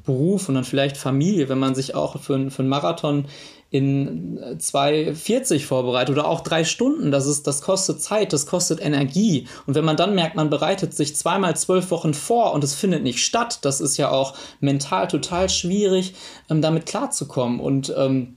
Beruf 0.03 0.49
und 0.49 0.55
dann 0.55 0.65
vielleicht 0.65 0.97
Familie, 0.97 1.49
wenn 1.49 1.57
man 1.57 1.73
sich 1.73 1.95
auch 1.95 2.19
für, 2.19 2.51
für 2.51 2.61
einen 2.61 2.69
Marathon 2.69 3.25
in 3.71 4.39
2,40 4.39 5.65
vorbereite 5.65 6.11
oder 6.11 6.27
auch 6.27 6.41
drei 6.41 6.63
Stunden. 6.63 7.11
Das, 7.11 7.25
ist, 7.25 7.47
das 7.47 7.61
kostet 7.61 8.01
Zeit, 8.01 8.31
das 8.31 8.45
kostet 8.45 8.81
Energie. 8.81 9.47
Und 9.65 9.75
wenn 9.75 9.85
man 9.85 9.97
dann 9.97 10.15
merkt, 10.15 10.35
man 10.35 10.49
bereitet 10.49 10.93
sich 10.93 11.15
zweimal 11.15 11.55
zwölf 11.55 11.91
Wochen 11.91 12.13
vor 12.13 12.53
und 12.53 12.63
es 12.63 12.73
findet 12.73 13.03
nicht 13.03 13.23
statt, 13.23 13.59
das 13.63 13.81
ist 13.81 13.97
ja 13.97 14.11
auch 14.11 14.35
mental 14.59 15.07
total 15.07 15.49
schwierig, 15.49 16.13
ähm, 16.49 16.61
damit 16.61 16.85
klarzukommen. 16.85 17.59
Und 17.59 17.93
ähm, 17.97 18.35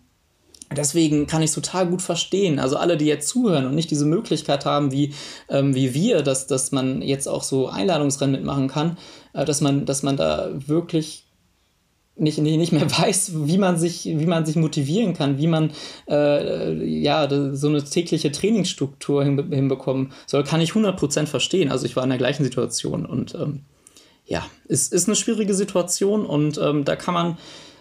Deswegen 0.76 1.26
kann 1.26 1.42
ich 1.42 1.48
es 1.50 1.54
total 1.54 1.86
gut 1.86 2.02
verstehen. 2.02 2.58
Also 2.58 2.76
alle, 2.76 2.96
die 2.96 3.06
jetzt 3.06 3.28
zuhören 3.28 3.66
und 3.66 3.74
nicht 3.74 3.90
diese 3.90 4.04
Möglichkeit 4.04 4.66
haben, 4.66 4.92
wie, 4.92 5.14
ähm, 5.48 5.74
wie 5.74 5.94
wir, 5.94 6.22
dass, 6.22 6.46
dass 6.46 6.72
man 6.72 7.00
jetzt 7.00 7.26
auch 7.26 7.42
so 7.42 7.68
Einladungsrennen 7.68 8.36
mitmachen 8.36 8.68
kann, 8.68 8.98
äh, 9.32 9.44
dass, 9.44 9.60
man, 9.60 9.86
dass 9.86 10.02
man 10.02 10.16
da 10.16 10.50
wirklich 10.52 11.24
nicht, 12.16 12.38
nicht 12.38 12.72
mehr 12.72 12.90
weiß, 12.98 13.32
wie 13.46 13.58
man 13.58 13.78
sich, 13.78 14.04
wie 14.04 14.26
man 14.26 14.44
sich 14.44 14.56
motivieren 14.56 15.14
kann, 15.14 15.38
wie 15.38 15.46
man 15.46 15.70
äh, 16.08 16.84
ja, 16.84 17.28
so 17.54 17.68
eine 17.68 17.82
tägliche 17.82 18.30
Trainingsstruktur 18.30 19.24
hinbekommen 19.24 20.12
soll, 20.26 20.44
kann 20.44 20.60
ich 20.60 20.72
100% 20.72 21.26
verstehen. 21.26 21.70
Also 21.70 21.86
ich 21.86 21.96
war 21.96 22.04
in 22.04 22.10
der 22.10 22.18
gleichen 22.18 22.44
Situation 22.44 23.06
und 23.06 23.34
ähm, 23.34 23.60
ja, 24.26 24.44
es 24.68 24.88
ist 24.88 25.08
eine 25.08 25.16
schwierige 25.16 25.54
Situation 25.54 26.26
und 26.26 26.58
ähm, 26.58 26.84
da 26.84 26.96
kann 26.96 27.14
man 27.14 27.38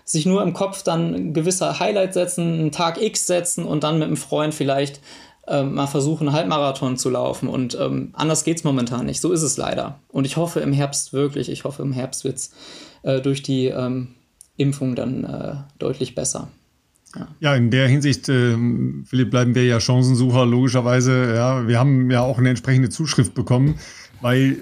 sich 0.08 0.26
nur 0.26 0.42
im 0.42 0.54
Kopf 0.54 0.84
dann 0.84 1.34
gewisse 1.34 1.80
Highlights 1.80 2.14
setzen, 2.14 2.60
einen 2.60 2.72
Tag 2.72 3.02
X 3.02 3.28
setzen 3.28 3.66
und 3.66 3.84
dann 3.84 4.00
mit 4.00 4.08
einem 4.08 4.18
Freund 4.18 4.54
vielleicht 4.54 5.02
ähm, 5.48 5.76
mal 5.76 5.88
versuchen, 5.88 6.30
einen 6.30 6.36
Halbmarathon 6.36 6.98
zu 6.98 7.10
laufen. 7.10 7.50
Und 7.50 7.78
ähm, 7.80 8.12
anders 8.14 8.46
geht 8.46 8.58
es 8.58 8.64
momentan 8.64 9.06
nicht. 9.06 9.20
So 9.20 9.34
ist 9.34 9.42
es 9.42 9.58
leider. 9.58 10.00
Und 10.08 10.26
ich 10.26 10.38
hoffe 10.38 10.62
im 10.62 10.72
Herbst 10.72 11.12
wirklich, 11.12 11.50
ich 11.50 11.66
hoffe 11.66 11.84
im 11.84 11.92
Herbst 11.92 12.24
wird 12.24 12.38
es 12.38 12.54
äh, 13.04 13.20
durch 13.20 13.44
die 13.44 13.66
ähm, 13.66 14.16
Impfung 14.56 14.96
dann 14.96 15.26
äh, 15.26 15.56
deutlich 15.78 16.16
besser. 16.16 16.48
Ja. 17.16 17.28
ja, 17.40 17.56
in 17.56 17.72
der 17.72 17.88
Hinsicht, 17.88 18.30
äh, 18.30 18.56
Philipp, 19.06 19.32
bleiben 19.32 19.56
wir 19.56 19.66
ja 19.66 19.80
Chancensucher, 19.80 20.46
logischerweise. 20.46 21.34
Ja, 21.36 21.68
wir 21.68 21.80
haben 21.80 22.12
ja 22.12 22.22
auch 22.22 22.38
eine 22.38 22.50
entsprechende 22.50 22.90
Zuschrift 22.90 23.34
bekommen 23.34 23.80
weil 24.22 24.58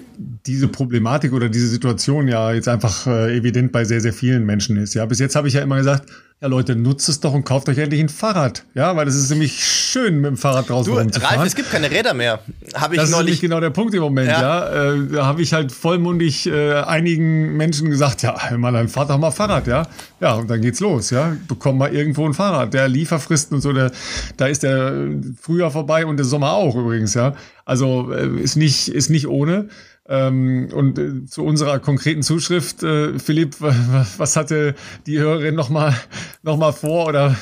diese 0.46 0.68
Problematik 0.68 1.32
oder 1.32 1.48
diese 1.48 1.68
Situation 1.68 2.28
ja 2.28 2.52
jetzt 2.52 2.68
einfach 2.68 3.06
äh, 3.06 3.36
evident 3.36 3.72
bei 3.72 3.84
sehr, 3.84 4.00
sehr 4.00 4.12
vielen 4.12 4.44
Menschen 4.44 4.76
ist. 4.76 4.94
Ja, 4.94 5.06
bis 5.06 5.18
jetzt 5.18 5.36
habe 5.36 5.48
ich 5.48 5.54
ja 5.54 5.62
immer 5.62 5.76
gesagt, 5.76 6.10
ja 6.42 6.48
Leute, 6.48 6.76
nutzt 6.76 7.08
es 7.08 7.20
doch 7.20 7.32
und 7.32 7.44
kauft 7.44 7.68
euch 7.70 7.78
endlich 7.78 8.00
ein 8.00 8.10
Fahrrad. 8.10 8.64
Ja, 8.74 8.94
weil 8.94 9.06
das 9.06 9.14
ist 9.14 9.30
nämlich 9.30 9.64
schön, 9.64 10.16
mit 10.16 10.26
dem 10.26 10.36
Fahrrad 10.36 10.68
draußen 10.68 10.92
du, 10.92 10.98
rumzufahren. 10.98 11.38
Ralf, 11.38 11.46
es 11.46 11.54
gibt 11.54 11.70
keine 11.70 11.90
Räder 11.90 12.12
mehr. 12.12 12.40
Habe 12.74 12.94
ich 12.94 13.00
das 13.00 13.10
neulich. 13.10 13.10
ist 13.10 13.12
nämlich 13.12 13.40
genau 13.40 13.60
der 13.60 13.70
Punkt 13.70 13.94
im 13.94 14.02
Moment, 14.02 14.28
ja. 14.28 14.40
ja. 14.40 14.92
Äh, 14.92 15.06
da 15.12 15.24
habe 15.24 15.40
ich 15.40 15.54
halt 15.54 15.72
vollmundig 15.72 16.46
äh, 16.46 16.74
einigen 16.74 17.56
Menschen 17.56 17.88
gesagt, 17.88 18.22
ja, 18.22 18.36
mal, 18.58 18.72
dann 18.72 18.88
fahrt 18.88 19.08
doch 19.08 19.18
mal 19.18 19.30
Fahrrad, 19.30 19.66
ja. 19.66 19.86
Ja, 20.20 20.34
und 20.34 20.50
dann 20.50 20.60
geht's 20.60 20.80
los, 20.80 21.08
ja. 21.08 21.34
Bekommt 21.48 21.78
mal 21.78 21.94
irgendwo 21.94 22.26
ein 22.26 22.34
Fahrrad. 22.34 22.74
Der 22.74 22.86
Lieferfristen 22.88 23.54
und 23.54 23.62
so, 23.62 23.72
der, 23.72 23.90
da 24.36 24.46
ist 24.46 24.62
der 24.62 24.92
Frühjahr 25.40 25.70
vorbei 25.70 26.04
und 26.04 26.18
der 26.18 26.26
Sommer 26.26 26.52
auch 26.52 26.76
übrigens, 26.76 27.14
ja. 27.14 27.34
Also 27.64 28.12
äh, 28.12 28.28
ist 28.42 28.56
nicht, 28.56 28.88
ist 28.88 29.08
nicht 29.08 29.26
ohne. 29.26 29.68
Ähm, 30.08 30.68
und 30.72 30.98
äh, 30.98 31.26
zu 31.26 31.44
unserer 31.44 31.80
konkreten 31.80 32.22
Zuschrift, 32.22 32.82
äh, 32.82 33.18
Philipp, 33.18 33.56
was 33.60 34.36
hatte 34.36 34.74
die 35.06 35.18
Hörerin 35.18 35.54
nochmal 35.54 35.94
noch 36.42 36.56
mal 36.56 36.72
vor 36.72 37.08
oder 37.08 37.36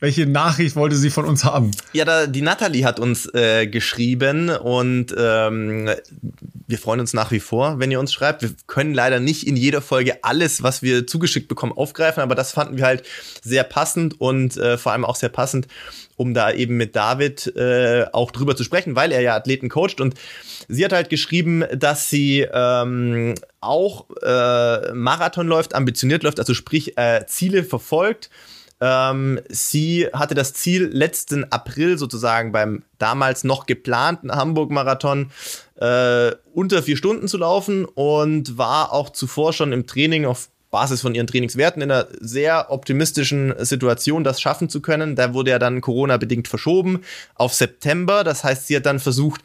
welche 0.00 0.26
Nachricht 0.26 0.76
wollte 0.76 0.96
sie 0.96 1.10
von 1.10 1.24
uns 1.24 1.44
haben? 1.44 1.70
Ja, 1.94 2.04
da, 2.04 2.26
die 2.26 2.42
Natalie 2.42 2.84
hat 2.84 3.00
uns 3.00 3.32
äh, 3.32 3.66
geschrieben 3.66 4.50
und 4.50 5.14
ähm, 5.16 5.88
wir 6.66 6.78
freuen 6.78 7.00
uns 7.00 7.14
nach 7.14 7.30
wie 7.30 7.40
vor, 7.40 7.78
wenn 7.78 7.90
ihr 7.90 8.00
uns 8.00 8.12
schreibt. 8.12 8.42
Wir 8.42 8.50
können 8.66 8.92
leider 8.92 9.18
nicht 9.18 9.46
in 9.46 9.56
jeder 9.56 9.80
Folge 9.80 10.22
alles, 10.24 10.62
was 10.62 10.82
wir 10.82 11.06
zugeschickt 11.06 11.48
bekommen, 11.48 11.72
aufgreifen, 11.72 12.22
aber 12.22 12.34
das 12.34 12.52
fanden 12.52 12.76
wir 12.76 12.84
halt 12.84 13.04
sehr 13.42 13.64
passend 13.64 14.20
und 14.20 14.56
äh, 14.58 14.76
vor 14.76 14.92
allem 14.92 15.06
auch 15.06 15.16
sehr 15.16 15.30
passend 15.30 15.68
um 16.16 16.34
da 16.34 16.52
eben 16.52 16.76
mit 16.76 16.94
David 16.94 17.54
äh, 17.56 18.06
auch 18.12 18.30
drüber 18.30 18.56
zu 18.56 18.64
sprechen, 18.64 18.94
weil 18.96 19.12
er 19.12 19.20
ja 19.20 19.34
Athleten 19.34 19.68
coacht. 19.68 20.00
Und 20.00 20.14
sie 20.68 20.84
hat 20.84 20.92
halt 20.92 21.10
geschrieben, 21.10 21.64
dass 21.72 22.10
sie 22.10 22.46
ähm, 22.52 23.34
auch 23.60 24.06
äh, 24.22 24.92
Marathon 24.92 25.46
läuft, 25.46 25.74
ambitioniert 25.74 26.22
läuft, 26.22 26.38
also 26.38 26.54
sprich 26.54 26.96
äh, 26.96 27.24
Ziele 27.26 27.64
verfolgt. 27.64 28.30
Ähm, 28.80 29.40
sie 29.48 30.08
hatte 30.12 30.34
das 30.34 30.52
Ziel, 30.52 30.90
letzten 30.92 31.44
April 31.50 31.96
sozusagen 31.96 32.52
beim 32.52 32.82
damals 32.98 33.44
noch 33.44 33.66
geplanten 33.66 34.32
Hamburg-Marathon 34.32 35.30
äh, 35.76 36.32
unter 36.52 36.82
vier 36.82 36.96
Stunden 36.96 37.28
zu 37.28 37.38
laufen 37.38 37.84
und 37.84 38.58
war 38.58 38.92
auch 38.92 39.10
zuvor 39.10 39.52
schon 39.52 39.72
im 39.72 39.86
Training 39.86 40.26
auf 40.26 40.48
Basis 40.70 41.02
von 41.02 41.14
ihren 41.14 41.28
Trainingswerten 41.28 41.82
in 41.82 41.92
einer 41.92 42.08
sehr 42.18 42.72
optimistischen 42.72 43.54
Situation, 43.64 44.24
das 44.24 44.40
schaffen 44.40 44.68
zu 44.68 44.82
können. 44.82 45.14
Da 45.14 45.32
wurde 45.32 45.52
ja 45.52 45.60
dann 45.60 45.80
Corona-bedingt 45.80 46.48
verschoben 46.48 47.02
auf 47.36 47.54
September. 47.54 48.24
Das 48.24 48.42
heißt, 48.42 48.66
sie 48.66 48.74
hat 48.74 48.84
dann 48.84 48.98
versucht, 48.98 49.42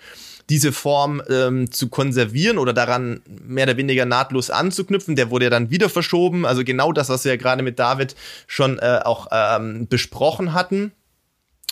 diese 0.50 0.72
Form 0.72 1.22
ähm, 1.30 1.72
zu 1.72 1.90
konservieren 1.90 2.58
oder 2.58 2.74
daran 2.74 3.22
mehr 3.28 3.66
oder 3.66 3.78
weniger 3.78 4.06
nahtlos 4.06 4.50
anzuknüpfen. 4.50 5.16
Der 5.16 5.30
wurde 5.30 5.46
ja 5.46 5.50
dann 5.50 5.70
wieder 5.70 5.90
verschoben. 5.90 6.46
Also 6.46 6.64
genau 6.64 6.92
das, 6.92 7.10
was 7.10 7.24
wir 7.24 7.34
ja 7.34 7.38
gerade 7.38 7.64
mit 7.64 7.80
David 7.80 8.16
schon 8.48 8.80
äh, 8.80 9.00
auch 9.04 9.28
ähm, 9.32 9.88
besprochen 9.88 10.54
hatten. 10.54 10.92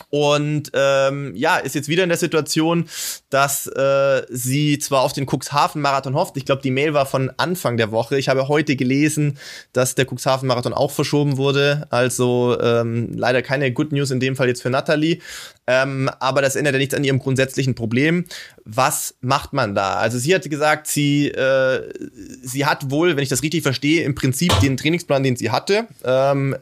Und 0.09 0.71
ähm, 0.73 1.33
ja, 1.35 1.57
ist 1.57 1.75
jetzt 1.75 1.87
wieder 1.87 2.03
in 2.03 2.09
der 2.09 2.17
Situation, 2.17 2.87
dass 3.29 3.67
äh, 3.67 4.23
sie 4.29 4.79
zwar 4.79 5.01
auf 5.01 5.13
den 5.13 5.25
Cuxhaven-Marathon 5.25 6.15
hofft. 6.15 6.37
Ich 6.37 6.45
glaube, 6.45 6.61
die 6.61 6.71
Mail 6.71 6.93
war 6.93 7.05
von 7.05 7.31
Anfang 7.37 7.77
der 7.77 7.91
Woche. 7.91 8.17
Ich 8.17 8.29
habe 8.29 8.47
heute 8.47 8.75
gelesen, 8.75 9.37
dass 9.73 9.95
der 9.95 10.05
Cuxhaven-Marathon 10.05 10.73
auch 10.73 10.91
verschoben 10.91 11.37
wurde. 11.37 11.87
Also 11.89 12.57
ähm, 12.61 13.13
leider 13.15 13.41
keine 13.41 13.71
Good 13.71 13.91
News 13.91 14.11
in 14.11 14.19
dem 14.19 14.35
Fall 14.35 14.47
jetzt 14.47 14.61
für 14.61 14.69
Natalie. 14.69 15.19
Ähm, 15.67 16.09
aber 16.19 16.41
das 16.41 16.55
ändert 16.55 16.73
ja 16.73 16.79
nichts 16.79 16.95
an 16.95 17.03
ihrem 17.03 17.19
grundsätzlichen 17.19 17.75
Problem. 17.75 18.25
Was 18.63 19.15
macht 19.19 19.51
man 19.51 19.75
da? 19.75 19.95
Also 19.95 20.17
sie 20.17 20.33
hatte 20.33 20.47
gesagt, 20.47 20.87
sie, 20.87 21.27
äh, 21.27 21.93
sie 22.41 22.65
hat 22.65 22.89
wohl, 22.89 23.15
wenn 23.15 23.23
ich 23.23 23.29
das 23.29 23.43
richtig 23.43 23.63
verstehe, 23.63 24.03
im 24.03 24.15
Prinzip 24.15 24.57
den 24.61 24.77
Trainingsplan, 24.77 25.23
den 25.23 25.35
sie 25.35 25.51
hatte, 25.51 25.87
ähm, 26.05 26.55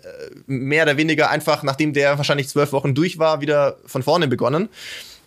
mehr 0.47 0.83
oder 0.83 0.97
weniger 0.97 1.29
einfach, 1.29 1.61
nachdem 1.61 1.93
der 1.93 2.17
wahrscheinlich 2.17 2.49
zwölf 2.49 2.71
Wochen 2.71 2.95
durch 2.95 3.19
war, 3.19 3.41
wieder 3.41 3.77
von 3.85 4.01
vorne 4.01 4.27
begonnen. 4.27 4.69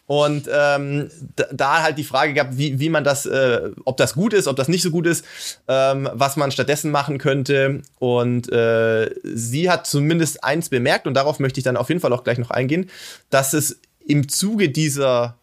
Und 0.08 0.48
ähm, 0.50 1.10
da, 1.52 1.82
halt 1.82 1.98
die 1.98 2.04
Frage 2.04 2.32
gab, 2.32 2.56
wie, 2.56 2.80
wie 2.80 2.88
man 2.88 3.04
das, 3.04 3.26
äh, 3.26 3.70
ob 3.84 3.98
das 3.98 4.14
gut 4.14 4.32
ist, 4.32 4.48
ob 4.48 4.56
das 4.56 4.66
nicht 4.66 4.82
so 4.82 4.90
gut 4.90 5.06
ist, 5.06 5.22
ähm, 5.68 6.08
was 6.14 6.36
man 6.36 6.50
stattdessen 6.50 6.90
machen 6.90 7.18
könnte. 7.18 7.82
Und 7.98 8.50
äh, 8.50 9.10
sie 9.22 9.70
hat 9.70 9.86
zumindest 9.86 10.42
eins 10.42 10.70
bemerkt, 10.70 11.06
und 11.06 11.12
darauf 11.12 11.40
möchte 11.40 11.60
ich 11.60 11.64
dann 11.64 11.76
auf 11.76 11.90
jeden 11.90 12.00
Fall 12.00 12.14
auch 12.14 12.24
gleich 12.24 12.38
noch 12.38 12.50
eingehen, 12.50 12.88
dass 13.28 13.52
es 13.52 13.80
im 14.06 14.30
Zuge 14.30 14.70
dieser 14.70 15.37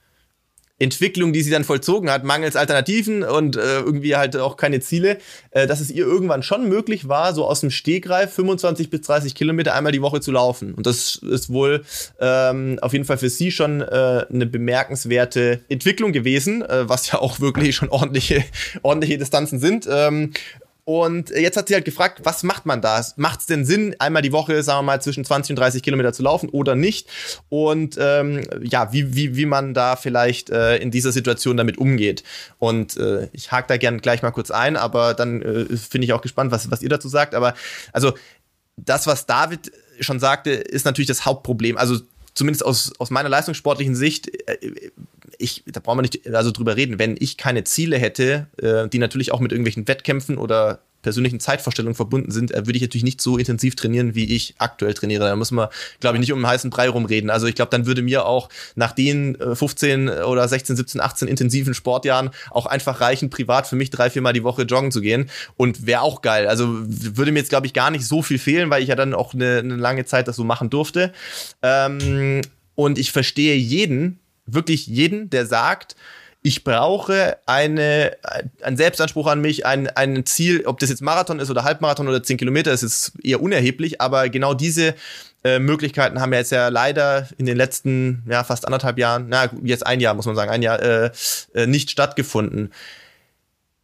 Entwicklung, 0.78 1.32
die 1.32 1.42
sie 1.42 1.52
dann 1.52 1.64
vollzogen 1.64 2.10
hat, 2.10 2.26
mangels 2.26 2.58
Alternativen 2.58 3.24
und 3.24 3.56
äh, 3.56 3.80
irgendwie 3.80 4.16
halt 4.18 4.36
auch 4.36 4.58
keine 4.58 4.82
Ziele, 4.82 5.20
äh, 5.52 5.68
dass 5.68 5.80
es 5.80 5.90
ihr 5.90 6.06
irgendwann 6.06 6.44
schon 6.44 6.68
möglich 6.68 7.08
war, 7.08 7.34
so 7.34 7.46
aus 7.46 7.62
dem 7.62 7.72
Stegreif 7.72 8.34
25 8.34 8.90
bis 8.90 9.02
30 9.02 9.36
Kilometer 9.36 9.74
einmal 9.74 9.94
die 9.94 10.02
Woche 10.02 10.20
zu 10.20 10.32
laufen. 10.34 10.74
Und 10.74 10.86
das 10.86 11.16
ist 11.16 11.52
wohl 11.52 11.86
ähm, 12.20 12.78
auf 12.82 12.92
jeden 12.92 13.06
Fall 13.06 13.18
für 13.18 13.30
sie 13.30 13.52
schon 13.52 13.82
äh, 13.82 14.26
eine 14.30 14.46
bemerkenswerte 14.46 15.62
Entwicklung 15.70 16.12
gewesen, 16.12 16.62
äh, 16.62 16.90
was 16.90 17.10
ja 17.10 17.20
auch 17.20 17.40
wirklich 17.40 17.76
schon 17.76 17.90
ordentliche, 17.90 18.44
ordentliche 18.84 19.18
Distanzen 19.18 19.60
sind. 19.60 19.88
Ähm, 19.90 20.34
und 20.86 21.32
jetzt 21.32 21.58
hat 21.58 21.68
sie 21.68 21.74
halt 21.74 21.84
gefragt, 21.84 22.22
was 22.24 22.44
macht 22.44 22.68
man 22.68 22.80
da? 22.80 23.04
Macht 23.18 23.40
es 23.40 23.48
denn 23.48 23.66
Sinn, 23.66 23.96
einmal 23.98 24.22
die 24.22 24.32
Woche, 24.32 24.62
sagen 24.62 24.80
wir 24.80 24.84
mal, 24.84 25.02
zwischen 25.02 25.26
20 25.26 25.52
und 25.52 25.56
30 25.60 25.82
Kilometer 25.82 26.14
zu 26.14 26.22
laufen 26.22 26.48
oder 26.48 26.76
nicht? 26.76 27.10
Und 27.50 27.98
ähm, 28.00 28.44
ja, 28.62 28.94
wie, 28.94 29.16
wie, 29.16 29.36
wie 29.36 29.48
man 29.48 29.74
da 29.74 29.96
vielleicht 29.96 30.52
äh, 30.52 30.78
in 30.78 30.92
dieser 30.92 31.12
Situation 31.12 31.58
damit 31.58 31.80
umgeht. 31.80 32.24
Und 32.60 32.98
äh, 32.98 33.30
ich 33.34 33.52
hake 33.52 33.68
da 33.68 33.78
gern 33.78 34.00
gleich 34.00 34.22
mal 34.22 34.30
kurz 34.30 34.52
ein, 34.52 34.78
aber 34.78 35.16
dann 35.16 35.42
äh, 35.42 35.76
finde 35.76 36.06
ich 36.06 36.14
auch 36.14 36.22
gespannt, 36.22 36.52
was, 36.52 36.70
was 36.70 36.84
ihr 36.84 36.90
dazu 36.90 37.10
sagt. 37.10 37.34
Aber 37.34 37.56
also 37.92 38.14
das, 38.78 39.08
was 39.08 39.26
David 39.26 39.72
schon 40.00 40.20
sagte, 40.20 40.52
ist 40.52 40.86
natürlich 40.86 41.08
das 41.08 41.26
Hauptproblem. 41.26 41.78
Also 41.78 42.00
zumindest 42.36 42.66
aus, 42.66 42.94
aus 43.00 43.10
meiner 43.10 43.30
leistungssportlichen 43.30 43.96
Sicht, 43.96 44.30
äh, 44.48 44.58
ich, 45.38 45.64
da 45.66 45.80
brauchen 45.80 45.98
wir 45.98 46.02
nicht 46.04 46.34
also 46.34 46.52
drüber 46.52 46.76
reden, 46.76 47.00
wenn 47.00 47.16
ich 47.20 47.38
keine 47.38 47.64
Ziele 47.64 47.98
hätte, 47.98 48.48
äh, 48.58 48.88
die 48.88 49.00
natürlich 49.00 49.32
auch 49.32 49.40
mit 49.40 49.52
irgendwelchen 49.52 49.88
Wettkämpfen 49.88 50.38
oder 50.38 50.80
persönlichen 51.06 51.40
Zeitvorstellungen 51.40 51.94
verbunden 51.94 52.32
sind, 52.32 52.52
äh, 52.52 52.66
würde 52.66 52.76
ich 52.78 52.82
natürlich 52.82 53.04
nicht 53.04 53.22
so 53.22 53.38
intensiv 53.38 53.76
trainieren, 53.76 54.16
wie 54.16 54.36
ich 54.36 54.56
aktuell 54.58 54.96
trainiere. 54.96 55.26
Da 55.26 55.36
muss 55.36 55.52
man, 55.52 55.70
glaube 56.00 56.18
ich, 56.18 56.20
nicht 56.20 56.34
um 56.34 56.40
einen 56.40 56.48
heißen 56.48 56.72
Brei 56.72 56.90
rumreden. 56.90 57.30
Also 57.30 57.46
ich 57.46 57.54
glaube, 57.54 57.70
dann 57.70 57.86
würde 57.86 58.02
mir 58.02 58.26
auch 58.26 58.50
nach 58.74 58.92
den 58.92 59.38
15 59.38 60.08
äh, 60.08 60.12
oder 60.24 60.48
16, 60.48 60.76
17, 60.76 61.00
18 61.00 61.28
intensiven 61.28 61.76
Sportjahren 61.76 62.32
auch 62.50 62.66
einfach 62.66 63.02
reichen, 63.02 63.30
privat 63.30 63.68
für 63.68 63.76
mich 63.76 63.92
drei, 63.92 64.10
viermal 64.10 64.34
die 64.34 64.44
Woche 64.44 64.64
joggen 64.64 64.92
zu 64.92 65.00
gehen. 65.00 65.30
Und 65.58 65.86
wäre 65.86 66.02
auch 66.02 66.24
geil. 66.24 66.48
Also 66.48 66.68
würde 66.88 67.32
mir 67.32 67.40
jetzt, 67.40 67.50
glaube 67.50 67.68
ich, 67.68 67.74
gar 67.74 67.92
nicht 67.92 68.08
so 68.08 68.24
viel 68.24 68.40
fehlen, 68.40 68.72
weil 68.72 68.82
ich 68.82 68.90
ja 68.90 68.96
dann 68.96 69.14
auch 69.14 69.36
eine, 69.36 69.60
eine 69.60 69.76
lange 69.76 70.06
Zeit 70.06 70.28
das 70.28 70.36
so 70.36 70.44
machen 70.44 70.72
durfte. 70.72 71.14
Ähm, 71.62 72.42
und 72.74 72.98
ich 72.98 73.12
verstehe 73.12 73.56
jeden, 73.56 74.20
wirklich 74.48 74.88
jeden, 74.88 75.30
der 75.30 75.46
sagt, 75.46 75.96
ich 76.46 76.64
brauche 76.64 77.38
eine, 77.48 78.18
einen 78.62 78.78
Selbstanspruch 78.78 79.26
an 79.26 79.42
mich, 79.42 79.66
ein, 79.66 79.88
ein 79.88 80.28
Ziel, 80.28 80.68
ob 80.68 80.78
das 80.78 80.92
jetzt 80.92 81.02
Marathon 81.02 81.40
ist 81.40 81.50
oder 81.50 81.64
Halbmarathon 81.64 82.08
oder 82.08 82.22
10 82.22 82.38
Kilometer, 82.38 82.72
ist 82.72 82.84
jetzt 82.84 83.14
eher 83.24 83.42
unerheblich, 83.42 84.00
aber 84.00 84.30
genau 84.30 84.54
diese 84.54 84.94
äh, 85.44 85.58
Möglichkeiten 85.58 86.22
haben 86.22 86.32
ja 86.34 86.38
jetzt 86.40 86.52
ja 86.52 86.68
leider 86.68 87.28
in 87.40 87.48
den 87.48 87.58
letzten, 87.58 88.22
ja, 88.30 88.44
fast 88.44 88.68
anderthalb 88.68 89.00
Jahren, 89.00 89.26
na, 89.28 89.50
jetzt 89.64 89.88
ein 89.88 90.00
Jahr 90.00 90.14
muss 90.14 90.28
man 90.28 90.36
sagen, 90.36 90.52
ein 90.52 90.62
Jahr 90.62 90.80
äh, 90.84 91.10
äh, 91.56 91.66
nicht 91.66 91.90
stattgefunden 91.90 92.72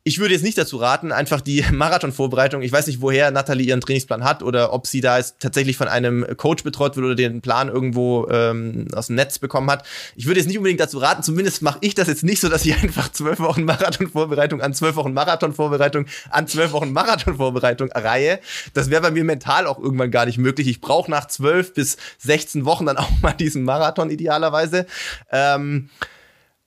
ich 0.04 0.18
würde 0.18 0.34
jetzt 0.34 0.44
nicht 0.44 0.58
dazu 0.58 0.78
raten, 0.78 1.12
einfach 1.12 1.42
die 1.42 1.64
Marathonvorbereitung, 1.72 2.62
ich 2.62 2.72
weiß 2.72 2.88
nicht, 2.88 3.02
woher 3.02 3.30
Nathalie 3.32 3.68
ihren 3.68 3.82
Trainingsplan 3.82 4.24
hat 4.24 4.42
oder 4.42 4.74
ob 4.74 4.88
sie 4.88 5.02
da 5.02 5.18
jetzt 5.18 5.40
tatsächlich 5.40 5.78
von 5.78 5.88
einem 5.88 6.26
Coach 6.38 6.64
betreut 6.64 6.96
wird 6.96 7.06
oder 7.06 7.16
den 7.16 7.42
Plan 7.42 7.70
irgendwo 7.70 8.28
ähm, 8.30 8.88
aus 8.96 9.08
dem 9.08 9.16
Netz 9.16 9.38
bekommen 9.38 9.70
hat. 9.70 9.86
Ich 10.16 10.26
würde 10.26 10.40
jetzt 10.40 10.48
nicht 10.48 10.58
unbedingt 10.58 10.80
dazu 10.80 10.98
raten, 10.98 11.22
zumindest 11.22 11.62
mache 11.62 11.78
ich 11.82 11.94
das 11.94 12.08
jetzt 12.08 12.24
nicht 12.24 12.42
so, 12.42 12.50
dass 12.50 12.66
ich 12.66 12.74
einfach 12.82 13.12
zwölf 13.12 13.40
Wochen 13.40 13.64
Marathonvorbereitung 13.64 14.62
an 14.62 14.74
zwölf 14.74 14.96
Wochen 14.96 15.14
Marathonvorbereitung 15.14 16.06
an 16.30 16.48
zwölf 16.48 16.72
Wochen 16.72 16.92
Marathonvorbereitung 16.92 17.92
reihe. 17.92 18.40
Das 18.74 18.90
wäre 18.90 19.02
bei 19.02 19.12
mir 19.12 19.24
mental 19.24 19.68
auch 19.68 19.80
irgendwann 19.80 20.12
gar 20.12 20.26
nicht 20.26 20.38
möglich. 20.38 20.68
Ich 20.68 20.82
brauche 20.82 21.12
nach 21.12 21.28
zwölf 21.28 21.74
bis 21.74 21.98
16 22.20 22.66
Wochen 22.66 22.88
dann 22.88 22.98
auch 22.98 23.10
mal 23.22 23.34
diesen 23.34 23.64
Marathon 23.64 24.10
idealerweise. 24.10 24.88
Ähm, 25.32 25.90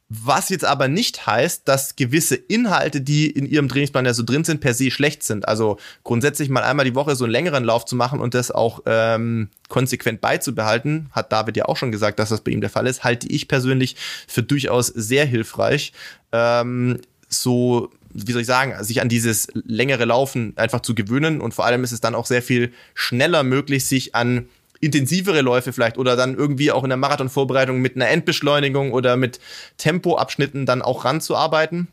was 0.08 0.50
jetzt 0.50 0.64
aber 0.64 0.86
nicht 0.86 1.26
heißt, 1.26 1.66
dass 1.66 1.96
gewisse 1.96 2.34
Inhalte, 2.34 3.00
die 3.00 3.30
in 3.30 3.46
ihrem 3.46 3.68
Trainingsplan 3.68 4.04
ja 4.04 4.14
so 4.14 4.22
drin 4.22 4.44
sind, 4.44 4.60
per 4.60 4.74
se 4.74 4.90
schlecht 4.90 5.22
sind. 5.22 5.48
Also 5.48 5.78
grundsätzlich 6.02 6.50
mal 6.50 6.62
einmal 6.62 6.84
die 6.84 6.94
Woche 6.94 7.16
so 7.16 7.24
einen 7.24 7.32
längeren 7.32 7.64
Lauf 7.64 7.84
zu 7.86 7.96
machen 7.96 8.20
und 8.20 8.34
das 8.34 8.50
auch 8.50 8.82
ähm, 8.86 9.48
konsequent 9.68 10.20
beizubehalten, 10.20 11.08
hat 11.12 11.32
David 11.32 11.56
ja 11.56 11.64
auch 11.64 11.76
schon 11.76 11.90
gesagt, 11.90 12.18
dass 12.18 12.28
das 12.28 12.42
bei 12.42 12.52
ihm 12.52 12.60
der 12.60 12.70
Fall 12.70 12.86
ist, 12.86 13.02
halte 13.02 13.26
ich 13.28 13.48
persönlich 13.48 13.96
für 14.28 14.42
durchaus 14.42 14.88
sehr 14.88 15.24
hilfreich. 15.24 15.92
Ähm, 16.32 17.00
so 17.28 17.90
wie 18.14 18.30
soll 18.30 18.42
ich 18.42 18.46
sagen, 18.46 18.72
sich 18.84 19.00
an 19.00 19.08
dieses 19.08 19.48
längere 19.54 20.04
Laufen 20.04 20.52
einfach 20.56 20.80
zu 20.80 20.94
gewöhnen 20.94 21.40
und 21.40 21.52
vor 21.52 21.66
allem 21.66 21.82
ist 21.82 21.90
es 21.90 22.00
dann 22.00 22.14
auch 22.14 22.26
sehr 22.26 22.42
viel 22.42 22.72
schneller 22.94 23.42
möglich, 23.42 23.86
sich 23.86 24.14
an 24.14 24.48
intensivere 24.80 25.40
Läufe 25.40 25.72
vielleicht 25.72 25.98
oder 25.98 26.16
dann 26.16 26.34
irgendwie 26.34 26.72
auch 26.72 26.84
in 26.84 26.90
der 26.90 26.96
Marathonvorbereitung 26.96 27.80
mit 27.80 27.96
einer 27.96 28.08
Endbeschleunigung 28.08 28.92
oder 28.92 29.16
mit 29.16 29.40
Tempoabschnitten 29.78 30.66
dann 30.66 30.82
auch 30.82 31.04
ranzuarbeiten. 31.04 31.88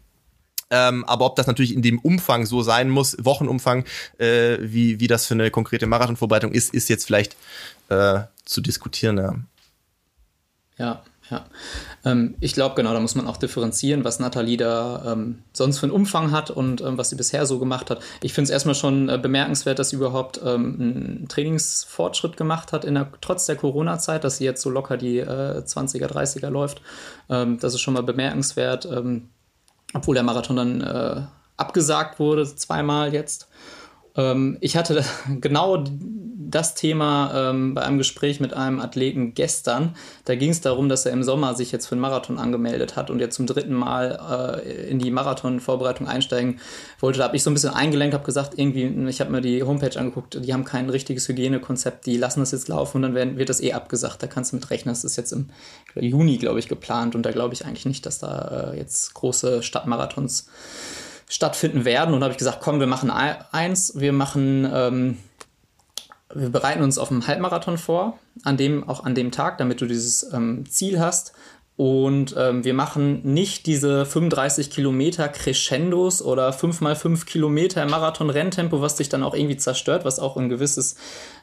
Ähm, 0.70 1.04
aber 1.06 1.26
ob 1.26 1.36
das 1.36 1.48
natürlich 1.48 1.76
in 1.76 1.82
dem 1.82 2.00
Umfang 2.00 2.46
so 2.46 2.62
sein 2.62 2.90
muss, 2.90 3.18
Wochenumfang, 3.20 3.84
äh, 4.18 4.58
wie, 4.62 5.02
wie 5.02 5.08
das 5.08 5.26
für 5.26 5.34
eine 5.34 5.52
konkrete 5.52 5.86
Marathonvorbereitung 5.86 6.54
ist, 6.54 6.74
ist 6.74 6.88
jetzt 6.88 7.06
vielleicht 7.06 7.36
äh, 7.90 8.22
zu 8.46 8.62
diskutieren. 8.62 9.18
Ja. 9.18 9.36
ja. 10.78 11.04
Ja, 11.32 11.46
ähm, 12.04 12.36
ich 12.42 12.54
glaube, 12.54 12.76
genau, 12.76 12.94
da 12.94 13.00
muss 13.00 13.16
man 13.16 13.26
auch 13.26 13.38
differenzieren, 13.38 14.04
was 14.04 14.20
Nathalie 14.20 14.58
da 14.58 15.14
ähm, 15.14 15.44
sonst 15.54 15.80
für 15.80 15.86
einen 15.86 15.94
Umfang 15.94 16.32
hat 16.32 16.52
und 16.52 16.82
ähm, 16.82 16.98
was 16.98 17.10
sie 17.10 17.16
bisher 17.16 17.46
so 17.46 17.58
gemacht 17.58 17.90
hat. 17.90 18.02
Ich 18.22 18.34
finde 18.34 18.48
es 18.48 18.50
erstmal 18.52 18.76
schon 18.76 19.08
äh, 19.08 19.18
bemerkenswert, 19.18 19.80
dass 19.80 19.92
sie 19.92 19.96
überhaupt 19.96 20.42
ähm, 20.44 20.76
einen 20.78 21.28
Trainingsfortschritt 21.30 22.36
gemacht 22.36 22.74
hat, 22.74 22.84
der, 22.84 23.08
trotz 23.22 23.46
der 23.46 23.56
Corona-Zeit, 23.56 24.26
dass 24.26 24.38
sie 24.38 24.44
jetzt 24.44 24.62
so 24.62 24.70
locker 24.70 24.98
die 24.98 25.20
äh, 25.20 25.64
20er, 25.66 26.08
30er 26.08 26.50
läuft. 26.50 26.82
Ähm, 27.30 27.60
das 27.60 27.74
ist 27.76 27.82
schon 27.82 27.94
mal 27.94 28.04
bemerkenswert, 28.04 28.86
ähm, 28.86 29.30
obwohl 29.94 30.16
der 30.16 30.26
Marathon 30.26 30.58
dann 30.58 30.82
äh, 30.82 31.22
abgesagt 31.56 32.20
wurde, 32.20 32.44
zweimal 32.44 33.14
jetzt. 33.14 33.48
Ich 34.14 34.78
hatte 34.78 35.06
genau 35.40 35.84
das 36.52 36.76
Thema 36.76 37.50
ähm, 37.50 37.74
bei 37.74 37.82
einem 37.82 37.98
Gespräch 37.98 38.40
mit 38.40 38.54
einem 38.54 38.80
Athleten 38.80 39.34
gestern. 39.34 39.96
Da 40.26 40.36
ging 40.36 40.52
es 40.52 40.62
darum, 40.62 40.90
dass 40.90 41.06
er 41.06 41.14
im 41.14 41.24
Sommer 41.24 41.56
sich 41.56 41.72
jetzt 41.72 41.88
für 41.88 41.94
einen 41.94 42.02
Marathon 42.02 42.38
angemeldet 42.38 42.96
hat 42.96 43.10
und 43.10 43.20
jetzt 43.20 43.36
zum 43.36 43.48
dritten 43.48 43.74
Mal 43.74 44.62
äh, 44.66 44.90
in 44.90 45.00
die 45.00 45.12
Marathon-Vorbereitung 45.12 46.08
einsteigen 46.08 46.60
wollte. 47.00 47.20
Da 47.20 47.26
habe 47.26 47.38
ich 47.38 47.44
so 47.44 47.50
ein 47.50 47.54
bisschen 47.54 47.74
eingelenkt, 47.74 48.14
habe 48.14 48.26
gesagt, 48.26 48.58
irgendwie, 48.58 48.86
ich 49.08 49.22
habe 49.22 49.32
mir 49.32 49.42
die 49.42 49.64
Homepage 49.64 49.98
angeguckt, 49.98 50.44
die 50.44 50.54
haben 50.54 50.66
kein 50.66 50.90
richtiges 50.90 51.28
Hygienekonzept, 51.28 52.06
die 52.06 52.18
lassen 52.18 52.42
das 52.42 52.52
jetzt 52.52 52.68
laufen 52.68 52.98
und 52.98 53.04
dann 53.04 53.16
werden, 53.16 53.38
wird 53.38 53.50
das 53.50 53.62
eh 53.62 53.74
abgesagt. 53.74 54.22
Da 54.22 54.28
kannst 54.28 54.52
du 54.52 54.58
mit 54.58 54.70
rechnen, 54.70 54.94
das 54.94 55.04
ist 55.04 55.16
jetzt 55.16 55.32
im 55.32 55.50
Juni, 55.96 56.38
glaube 56.38 56.60
ich, 56.60 56.68
geplant 56.68 57.16
und 57.16 57.26
da 57.26 57.32
glaube 57.32 57.54
ich 57.54 57.66
eigentlich 57.66 57.86
nicht, 57.86 58.06
dass 58.06 58.20
da 58.20 58.72
äh, 58.74 58.78
jetzt 58.78 59.14
große 59.14 59.64
Stadtmarathons 59.64 60.48
stattfinden 61.32 61.86
werden. 61.86 62.14
Und 62.14 62.22
habe 62.22 62.32
ich 62.32 62.38
gesagt, 62.38 62.60
komm, 62.62 62.80
wir 62.80 62.88
machen 62.88 63.10
eins, 63.10 63.94
wir 63.96 64.14
machen 64.14 64.70
ähm, 64.72 65.18
wir 66.34 66.50
bereiten 66.50 66.84
uns 66.84 66.98
auf 66.98 67.12
einen 67.12 67.28
Halbmarathon 67.28 67.78
vor, 67.78 68.18
an 68.44 68.58
dem, 68.58 68.88
auch 68.88 69.04
an 69.04 69.16
dem 69.16 69.32
Tag, 69.32 69.58
damit 69.58 69.82
du 69.82 69.86
dieses 69.86 70.32
ähm, 70.34 70.66
Ziel 70.70 71.00
hast. 71.00 71.34
Und 71.78 72.36
ähm, 72.38 72.64
wir 72.64 72.76
machen 72.76 73.22
nicht 73.24 73.66
diese 73.66 74.06
35 74.06 74.70
Kilometer 74.70 75.28
Crescendos 75.30 76.22
oder 76.22 76.54
5 76.54 76.82
mal 76.82 76.96
5 76.96 77.26
Kilometer 77.26 77.86
Marathon-Renntempo, 77.88 78.82
was 78.82 78.98
dich 78.98 79.10
dann 79.10 79.24
auch 79.24 79.34
irgendwie 79.34 79.58
zerstört, 79.58 80.06
was 80.06 80.20
auch 80.20 80.38
ein 80.38 80.50
gewisses 80.50 80.96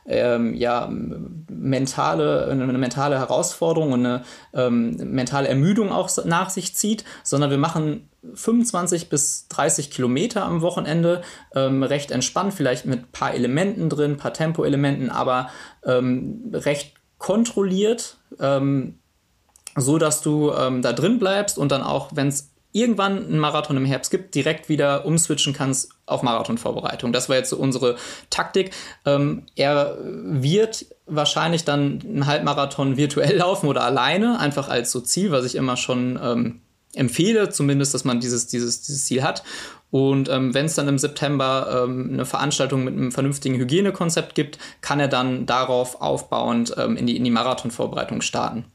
ähm, 0.06 0.54
ja, 0.54 0.88
mentale, 0.88 2.46
eine 2.46 2.66
mentale 2.78 3.18
Herausforderung 3.18 3.92
und 3.92 4.06
eine 4.06 4.22
ähm, 4.54 4.96
mentale 5.12 5.48
Ermüdung 5.48 5.90
auch 5.90 6.08
nach 6.24 6.50
sich 6.50 6.74
zieht, 6.76 7.04
sondern 7.24 7.50
wir 7.50 7.58
machen 7.58 8.07
25 8.34 9.08
bis 9.08 9.48
30 9.48 9.90
Kilometer 9.90 10.44
am 10.44 10.60
Wochenende, 10.60 11.22
ähm, 11.54 11.82
recht 11.82 12.10
entspannt, 12.10 12.54
vielleicht 12.54 12.86
mit 12.86 13.00
ein 13.00 13.12
paar 13.12 13.34
Elementen 13.34 13.88
drin, 13.88 14.12
ein 14.12 14.16
paar 14.16 14.34
Tempoelementen, 14.34 15.10
aber 15.10 15.50
ähm, 15.84 16.50
recht 16.52 16.94
kontrolliert, 17.18 18.16
ähm, 18.40 18.98
so 19.76 19.98
dass 19.98 20.22
du 20.22 20.52
ähm, 20.52 20.82
da 20.82 20.92
drin 20.92 21.18
bleibst 21.18 21.58
und 21.58 21.72
dann 21.72 21.82
auch, 21.82 22.10
wenn 22.14 22.28
es 22.28 22.50
irgendwann 22.72 23.18
einen 23.18 23.38
Marathon 23.38 23.76
im 23.76 23.86
Herbst 23.86 24.10
gibt, 24.10 24.34
direkt 24.34 24.68
wieder 24.68 25.06
umswitchen 25.06 25.52
kannst 25.52 25.90
auf 26.06 26.22
Marathonvorbereitung. 26.22 27.12
Das 27.12 27.28
war 27.28 27.36
jetzt 27.36 27.50
so 27.50 27.56
unsere 27.56 27.96
Taktik. 28.30 28.72
Ähm, 29.04 29.44
er 29.56 29.96
wird 30.00 30.86
wahrscheinlich 31.06 31.64
dann 31.64 32.00
einen 32.04 32.26
Halbmarathon 32.26 32.96
virtuell 32.96 33.36
laufen 33.38 33.68
oder 33.68 33.84
alleine, 33.84 34.38
einfach 34.38 34.68
als 34.68 34.92
so 34.92 35.00
Ziel, 35.00 35.30
was 35.30 35.44
ich 35.44 35.54
immer 35.54 35.76
schon 35.76 36.18
ähm, 36.22 36.60
empfehle, 36.98 37.48
zumindest, 37.48 37.94
dass 37.94 38.04
man 38.04 38.20
dieses, 38.20 38.46
dieses, 38.46 38.82
dieses 38.82 39.04
Ziel 39.06 39.22
hat. 39.22 39.42
Und 39.90 40.28
ähm, 40.28 40.52
wenn 40.52 40.66
es 40.66 40.74
dann 40.74 40.88
im 40.88 40.98
September 40.98 41.84
ähm, 41.84 42.10
eine 42.12 42.26
Veranstaltung 42.26 42.84
mit 42.84 42.94
einem 42.94 43.12
vernünftigen 43.12 43.56
Hygienekonzept 43.56 44.34
gibt, 44.34 44.58
kann 44.80 45.00
er 45.00 45.08
dann 45.08 45.46
darauf 45.46 46.02
aufbauend 46.02 46.74
ähm, 46.76 46.96
in 46.96 47.06
die, 47.06 47.16
in 47.16 47.24
die 47.24 47.30
Marathonvorbereitung 47.30 48.20
starten. 48.20 48.66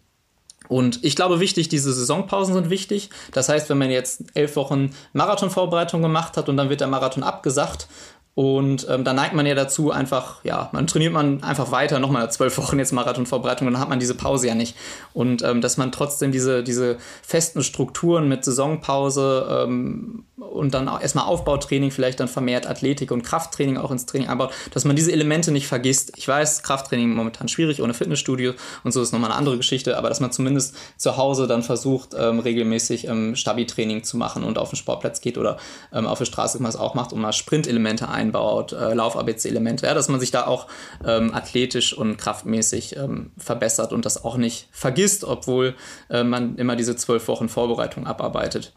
Und 0.69 1.03
ich 1.03 1.15
glaube, 1.15 1.39
wichtig, 1.39 1.67
diese 1.69 1.93
Saisonpausen 1.93 2.53
sind 2.53 2.69
wichtig. 2.69 3.09
Das 3.31 3.49
heißt, 3.49 3.69
wenn 3.69 3.77
man 3.77 3.91
jetzt 3.91 4.23
elf 4.33 4.55
Wochen 4.55 4.95
Marathonvorbereitung 5.11 6.01
gemacht 6.01 6.37
hat 6.37 6.49
und 6.49 6.57
dann 6.57 6.69
wird 6.69 6.81
der 6.81 6.87
Marathon 6.87 7.21
abgesagt, 7.21 7.87
und 8.35 8.87
ähm, 8.89 9.03
da 9.03 9.13
neigt 9.13 9.35
man 9.35 9.45
ja 9.45 9.53
dazu, 9.53 9.91
einfach, 9.91 10.43
ja, 10.43 10.69
man 10.71 10.87
trainiert 10.87 11.13
man 11.13 11.43
einfach 11.43 11.69
weiter, 11.69 11.99
nochmal 11.99 12.31
zwölf 12.31 12.57
Wochen 12.57 12.79
jetzt 12.79 12.91
Marathonvorbereitung, 12.91 13.67
dann 13.67 13.79
hat 13.79 13.89
man 13.89 13.99
diese 13.99 14.15
Pause 14.15 14.47
ja 14.47 14.55
nicht. 14.55 14.75
Und 15.13 15.43
ähm, 15.43 15.61
dass 15.61 15.77
man 15.77 15.91
trotzdem 15.91 16.31
diese, 16.31 16.63
diese 16.63 16.97
festen 17.21 17.63
Strukturen 17.63 18.27
mit 18.27 18.43
Saisonpause 18.43 19.65
ähm, 19.67 20.25
und 20.37 20.73
dann 20.73 20.89
auch 20.89 20.99
erstmal 20.99 21.25
Aufbautraining, 21.25 21.91
vielleicht 21.91 22.19
dann 22.19 22.27
vermehrt 22.27 22.65
Athletik 22.67 23.11
und 23.11 23.21
Krafttraining 23.21 23.77
auch 23.77 23.91
ins 23.91 24.07
Training 24.07 24.27
einbaut, 24.27 24.51
dass 24.73 24.83
man 24.83 24.95
diese 24.95 25.11
Elemente 25.11 25.51
nicht 25.51 25.67
vergisst. 25.67 26.13
Ich 26.17 26.27
weiß, 26.27 26.63
Krafttraining 26.63 27.13
momentan 27.13 27.47
schwierig 27.47 27.83
ohne 27.83 27.93
Fitnessstudio 27.93 28.53
und 28.83 28.91
so 28.91 29.01
ist 29.01 29.11
nochmal 29.11 29.29
eine 29.29 29.37
andere 29.37 29.57
Geschichte, 29.57 29.95
aber 29.95 30.09
dass 30.09 30.19
man 30.19 30.31
zumindest 30.31 30.75
zu 30.97 31.17
Hause 31.17 31.45
dann 31.45 31.61
versucht, 31.61 32.15
ähm, 32.17 32.39
regelmäßig 32.39 33.07
ähm, 33.07 33.35
Stabi-Training 33.35 34.03
zu 34.03 34.17
machen 34.17 34.43
und 34.43 34.57
auf 34.57 34.69
den 34.69 34.75
Sportplatz 34.75 35.21
geht 35.21 35.37
oder 35.37 35.57
ähm, 35.91 36.07
auf 36.07 36.17
der 36.17 36.25
Straße 36.25 36.63
es 36.63 36.75
auch 36.75 36.95
macht 36.95 37.13
und 37.13 37.21
mal 37.21 37.33
Sprintelemente 37.33 38.09
ein 38.09 38.22
einbaut, 38.23 38.71
äh, 38.71 38.93
Lauf-ABC-Elemente, 38.93 39.85
ja, 39.85 39.93
dass 39.93 40.09
man 40.09 40.19
sich 40.19 40.31
da 40.31 40.47
auch 40.47 40.67
ähm, 41.05 41.33
athletisch 41.33 41.95
und 41.95 42.17
kraftmäßig 42.17 42.95
ähm, 42.95 43.31
verbessert 43.37 43.93
und 43.93 44.05
das 44.05 44.23
auch 44.23 44.37
nicht 44.37 44.67
vergisst, 44.71 45.23
obwohl 45.23 45.75
äh, 46.09 46.23
man 46.23 46.55
immer 46.55 46.75
diese 46.75 46.95
zwölf 46.95 47.27
Wochen 47.27 47.49
Vorbereitung 47.49 48.07
abarbeitet. 48.07 48.73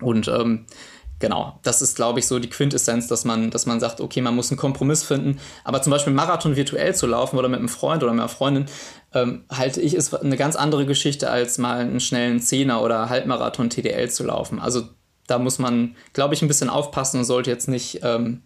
Und 0.00 0.28
ähm, 0.28 0.66
genau, 1.18 1.58
das 1.62 1.82
ist, 1.82 1.96
glaube 1.96 2.20
ich, 2.20 2.26
so 2.26 2.38
die 2.38 2.50
Quintessenz, 2.50 3.08
dass 3.08 3.24
man, 3.24 3.50
dass 3.50 3.66
man 3.66 3.80
sagt, 3.80 4.00
okay, 4.00 4.20
man 4.20 4.36
muss 4.36 4.50
einen 4.50 4.58
Kompromiss 4.58 5.02
finden. 5.02 5.40
Aber 5.64 5.82
zum 5.82 5.90
Beispiel 5.90 6.12
Marathon 6.12 6.56
virtuell 6.56 6.94
zu 6.94 7.06
laufen 7.06 7.36
oder 7.36 7.48
mit 7.48 7.58
einem 7.58 7.68
Freund 7.68 8.02
oder 8.02 8.12
einer 8.12 8.28
Freundin, 8.28 8.66
ähm, 9.12 9.44
halte 9.50 9.80
ich, 9.80 9.94
ist 9.94 10.14
eine 10.14 10.36
ganz 10.36 10.56
andere 10.56 10.86
Geschichte, 10.86 11.30
als 11.30 11.58
mal 11.58 11.80
einen 11.80 12.00
schnellen 12.00 12.40
Zehner 12.40 12.82
oder 12.82 13.08
Halbmarathon 13.08 13.70
TDL 13.70 14.10
zu 14.10 14.24
laufen. 14.24 14.60
Also 14.60 14.88
da 15.26 15.38
muss 15.38 15.58
man, 15.58 15.94
glaube 16.12 16.34
ich, 16.34 16.42
ein 16.42 16.48
bisschen 16.48 16.70
aufpassen 16.70 17.18
und 17.18 17.24
sollte 17.24 17.50
jetzt 17.50 17.68
nicht 17.68 18.00
ähm, 18.02 18.42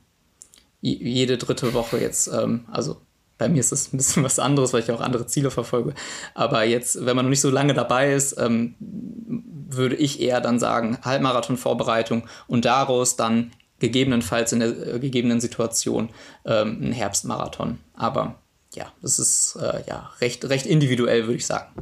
jede 0.82 1.38
dritte 1.38 1.72
Woche 1.72 1.98
jetzt, 1.98 2.28
ähm, 2.28 2.66
also 2.70 3.00
bei 3.38 3.48
mir 3.48 3.60
ist 3.60 3.72
das 3.72 3.92
ein 3.92 3.96
bisschen 3.96 4.24
was 4.24 4.38
anderes, 4.38 4.72
weil 4.72 4.82
ich 4.82 4.90
auch 4.90 5.00
andere 5.00 5.26
Ziele 5.26 5.50
verfolge. 5.50 5.94
Aber 6.34 6.64
jetzt, 6.64 7.04
wenn 7.06 7.16
man 7.16 7.24
noch 7.24 7.30
nicht 7.30 7.40
so 7.40 7.50
lange 7.50 7.74
dabei 7.74 8.12
ist, 8.12 8.38
ähm, 8.38 8.74
würde 8.78 9.96
ich 9.96 10.20
eher 10.20 10.40
dann 10.40 10.58
sagen, 10.58 10.98
Halbmarathon-Vorbereitung 11.02 12.28
und 12.46 12.64
daraus 12.64 13.16
dann 13.16 13.52
gegebenenfalls 13.78 14.52
in 14.52 14.60
der 14.60 14.94
äh, 14.94 14.98
gegebenen 15.00 15.40
Situation 15.40 16.10
ähm, 16.44 16.78
ein 16.82 16.92
Herbstmarathon. 16.92 17.78
Aber 17.94 18.36
ja, 18.74 18.92
das 19.02 19.18
ist 19.18 19.56
äh, 19.60 19.82
ja 19.88 20.12
recht, 20.20 20.44
recht 20.48 20.66
individuell, 20.66 21.24
würde 21.24 21.36
ich 21.36 21.46
sagen. 21.46 21.72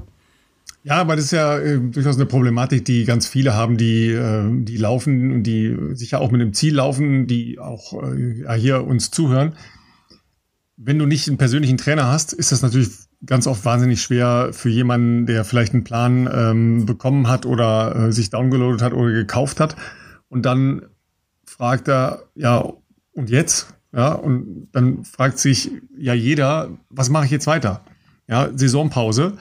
Ja, 0.83 0.97
aber 0.97 1.15
das 1.15 1.27
ist 1.27 1.33
ja 1.33 1.59
äh, 1.59 1.79
durchaus 1.79 2.17
eine 2.17 2.27
Problematik, 2.27 2.85
die 2.87 3.05
ganz 3.05 3.27
viele 3.27 3.55
haben, 3.55 3.77
die, 3.77 4.11
äh, 4.13 4.49
die 4.65 4.79
laufen 4.79 5.31
und 5.31 5.43
die 5.43 5.77
sicher 5.93 6.21
auch 6.21 6.31
mit 6.31 6.41
dem 6.41 6.55
Ziel 6.55 6.77
laufen, 6.77 7.27
die 7.27 7.59
auch 7.59 8.03
äh, 8.03 8.55
hier 8.55 8.87
uns 8.87 9.11
zuhören. 9.11 9.55
wenn 10.83 10.99
du 10.99 11.05
nicht 11.05 11.29
einen 11.29 11.37
persönlichen 11.37 11.77
Trainer 11.77 12.07
hast, 12.07 12.33
ist 12.33 12.53
das 12.53 12.63
natürlich 12.63 12.89
ganz 13.27 13.47
oft 13.47 13.65
wahnsinnig 13.67 14.01
schwer 14.01 14.51
für 14.53 14.71
jemanden, 14.71 15.27
der 15.27 15.45
vielleicht 15.45 15.75
einen 15.75 15.85
Plan 15.85 16.29
ähm, 16.33 16.87
bekommen 16.87 17.29
hat 17.29 17.45
oder 17.45 18.09
äh, 18.09 18.13
sich 18.13 18.31
downgeloadet 18.31 18.81
hat 18.81 18.95
oder 18.95 19.13
gekauft 19.13 19.61
hat. 19.61 19.77
Und 20.31 20.47
dann 20.47 20.87
fragt 21.45 21.89
er, 21.89 22.23
ja, 22.35 22.65
und 23.13 23.29
jetzt? 23.29 23.75
Ja, 23.93 24.13
und 24.13 24.69
dann 24.73 25.05
fragt 25.05 25.39
sich 25.39 25.71
ja 25.99 26.15
jeder, 26.15 26.71
was 26.89 27.11
mache 27.11 27.27
ich 27.27 27.31
jetzt 27.31 27.47
weiter? 27.47 27.85
Ja, 28.29 28.49
Saisonpause. 28.55 29.35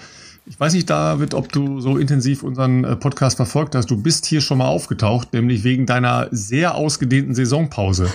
Ich 0.45 0.59
weiß 0.59 0.73
nicht, 0.73 0.89
David, 0.89 1.33
ob 1.33 1.51
du 1.51 1.79
so 1.79 1.97
intensiv 1.97 2.43
unseren 2.43 2.83
äh, 2.83 2.95
Podcast 2.95 3.37
verfolgt 3.37 3.75
hast. 3.75 3.91
Du 3.91 4.01
bist 4.01 4.25
hier 4.25 4.41
schon 4.41 4.57
mal 4.57 4.67
aufgetaucht, 4.67 5.33
nämlich 5.33 5.63
wegen 5.63 5.85
deiner 5.85 6.27
sehr 6.31 6.75
ausgedehnten 6.75 7.35
Saisonpause. 7.35 8.09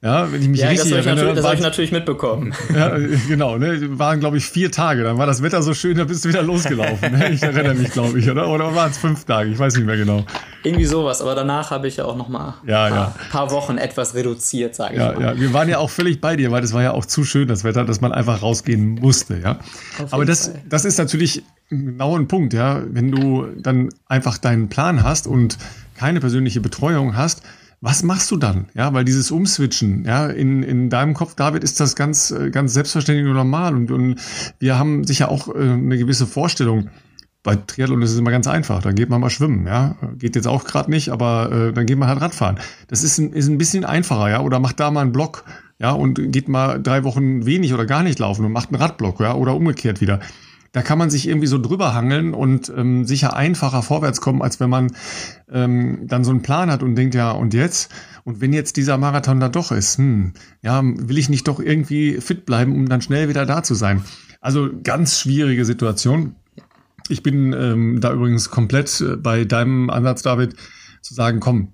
Ja, 0.00 0.30
wenn 0.30 0.40
ich 0.40 0.48
mich 0.48 0.60
ja, 0.60 0.68
richtig 0.68 0.92
das 0.92 1.06
erinnere. 1.06 1.34
Das 1.34 1.44
habe 1.44 1.56
ich 1.56 1.60
natürlich 1.60 1.90
mitbekommen. 1.90 2.54
Ja, 2.72 2.96
genau. 3.26 3.58
Ne, 3.58 3.98
waren, 3.98 4.20
glaube 4.20 4.36
ich, 4.36 4.46
vier 4.46 4.70
Tage. 4.70 5.02
Dann 5.02 5.18
war 5.18 5.26
das 5.26 5.42
Wetter 5.42 5.60
so 5.60 5.74
schön, 5.74 5.96
da 5.96 6.04
bist 6.04 6.24
du 6.24 6.28
wieder 6.28 6.42
losgelaufen. 6.42 7.18
Ne? 7.18 7.30
Ich 7.30 7.42
erinnere 7.42 7.74
mich, 7.74 7.90
glaube 7.90 8.16
ich, 8.20 8.30
oder? 8.30 8.48
Oder 8.48 8.72
waren 8.76 8.92
es 8.92 8.98
fünf 8.98 9.24
Tage? 9.24 9.50
Ich 9.50 9.58
weiß 9.58 9.74
nicht 9.74 9.86
mehr 9.86 9.96
genau. 9.96 10.24
Irgendwie 10.62 10.84
sowas. 10.84 11.20
Aber 11.20 11.34
danach 11.34 11.72
habe 11.72 11.88
ich 11.88 11.96
ja 11.96 12.04
auch 12.04 12.16
noch 12.16 12.28
mal 12.28 12.54
ja, 12.64 12.84
ein 12.84 12.92
paar, 12.92 13.14
ja. 13.18 13.30
paar 13.32 13.50
Wochen 13.50 13.76
etwas 13.76 14.14
reduziert, 14.14 14.76
sage 14.76 14.94
ich 14.94 15.00
mal. 15.00 15.20
Ja, 15.20 15.40
wir 15.40 15.52
waren 15.52 15.68
ja 15.68 15.78
auch 15.78 15.90
völlig 15.90 16.20
bei 16.20 16.36
dir, 16.36 16.52
weil 16.52 16.60
das 16.60 16.72
war 16.72 16.82
ja 16.82 16.92
auch 16.92 17.04
zu 17.04 17.24
schön, 17.24 17.48
das 17.48 17.64
Wetter, 17.64 17.84
dass 17.84 18.00
man 18.00 18.12
einfach 18.12 18.40
rausgehen 18.40 18.94
musste. 19.00 19.38
Ja. 19.38 19.58
Aber 20.12 20.24
das, 20.24 20.52
das 20.68 20.84
ist 20.84 20.98
natürlich 20.98 21.42
genau 21.70 22.16
ein 22.16 22.28
Punkt. 22.28 22.54
Ja, 22.54 22.82
wenn 22.88 23.10
du 23.10 23.46
dann 23.56 23.88
einfach 24.06 24.38
deinen 24.38 24.68
Plan 24.68 25.02
hast 25.02 25.26
und 25.26 25.58
keine 25.96 26.20
persönliche 26.20 26.60
Betreuung 26.60 27.16
hast, 27.16 27.42
was 27.80 28.02
machst 28.02 28.30
du 28.30 28.36
dann? 28.36 28.66
Ja, 28.74 28.92
weil 28.92 29.04
dieses 29.04 29.30
Umswitchen, 29.30 30.04
ja, 30.04 30.26
in, 30.26 30.62
in 30.62 30.90
deinem 30.90 31.14
Kopf, 31.14 31.34
David, 31.34 31.62
ist 31.62 31.78
das 31.78 31.94
ganz, 31.94 32.30
äh, 32.30 32.50
ganz 32.50 32.74
selbstverständlich 32.74 33.26
und 33.28 33.34
normal. 33.34 33.74
Und, 33.74 33.90
und 33.90 34.20
wir 34.58 34.78
haben 34.78 35.04
sicher 35.04 35.30
auch 35.30 35.54
äh, 35.54 35.58
eine 35.58 35.96
gewisse 35.96 36.26
Vorstellung. 36.26 36.90
Bei 37.44 37.54
Triathlon 37.54 38.02
ist 38.02 38.10
es 38.10 38.18
immer 38.18 38.32
ganz 38.32 38.48
einfach. 38.48 38.82
Dann 38.82 38.96
geht 38.96 39.10
man 39.10 39.20
mal 39.20 39.30
schwimmen, 39.30 39.66
ja. 39.66 39.96
Geht 40.18 40.34
jetzt 40.34 40.48
auch 40.48 40.64
gerade 40.64 40.90
nicht, 40.90 41.10
aber 41.10 41.52
äh, 41.52 41.72
dann 41.72 41.86
geht 41.86 41.98
man 41.98 42.08
halt 42.08 42.20
Radfahren. 42.20 42.58
Das 42.88 43.04
ist 43.04 43.18
ein, 43.18 43.32
ist 43.32 43.48
ein 43.48 43.58
bisschen 43.58 43.84
einfacher, 43.84 44.28
ja. 44.28 44.40
Oder 44.40 44.58
macht 44.58 44.80
da 44.80 44.90
mal 44.90 45.02
einen 45.02 45.12
Block, 45.12 45.44
ja, 45.78 45.92
und 45.92 46.32
geht 46.32 46.48
mal 46.48 46.82
drei 46.82 47.04
Wochen 47.04 47.46
wenig 47.46 47.72
oder 47.72 47.86
gar 47.86 48.02
nicht 48.02 48.18
laufen 48.18 48.44
und 48.44 48.52
macht 48.52 48.70
einen 48.70 48.82
Radblock, 48.82 49.20
ja, 49.20 49.34
oder 49.34 49.54
umgekehrt 49.54 50.00
wieder 50.00 50.18
da 50.78 50.82
kann 50.82 50.96
man 50.96 51.10
sich 51.10 51.26
irgendwie 51.26 51.48
so 51.48 51.58
drüber 51.58 51.92
hangeln 51.92 52.34
und 52.34 52.72
ähm, 52.76 53.04
sicher 53.04 53.34
einfacher 53.34 53.82
vorwärts 53.82 54.20
kommen, 54.20 54.42
als 54.42 54.60
wenn 54.60 54.70
man 54.70 54.92
ähm, 55.50 56.06
dann 56.06 56.22
so 56.22 56.30
einen 56.30 56.42
Plan 56.42 56.70
hat 56.70 56.84
und 56.84 56.94
denkt, 56.94 57.16
ja, 57.16 57.32
und 57.32 57.52
jetzt? 57.52 57.90
Und 58.22 58.40
wenn 58.40 58.52
jetzt 58.52 58.76
dieser 58.76 58.96
Marathon 58.96 59.40
da 59.40 59.48
doch 59.48 59.72
ist, 59.72 59.98
hm, 59.98 60.34
ja, 60.62 60.80
will 60.84 61.18
ich 61.18 61.28
nicht 61.28 61.48
doch 61.48 61.58
irgendwie 61.58 62.20
fit 62.20 62.46
bleiben, 62.46 62.76
um 62.76 62.88
dann 62.88 63.02
schnell 63.02 63.28
wieder 63.28 63.44
da 63.44 63.64
zu 63.64 63.74
sein? 63.74 64.04
Also 64.40 64.70
ganz 64.84 65.18
schwierige 65.18 65.64
Situation. 65.64 66.36
Ich 67.08 67.24
bin 67.24 67.52
ähm, 67.54 68.00
da 68.00 68.12
übrigens 68.12 68.48
komplett 68.48 69.00
äh, 69.00 69.16
bei 69.16 69.44
deinem 69.46 69.90
Ansatz, 69.90 70.22
David, 70.22 70.54
zu 71.02 71.12
sagen, 71.12 71.40
komm, 71.40 71.72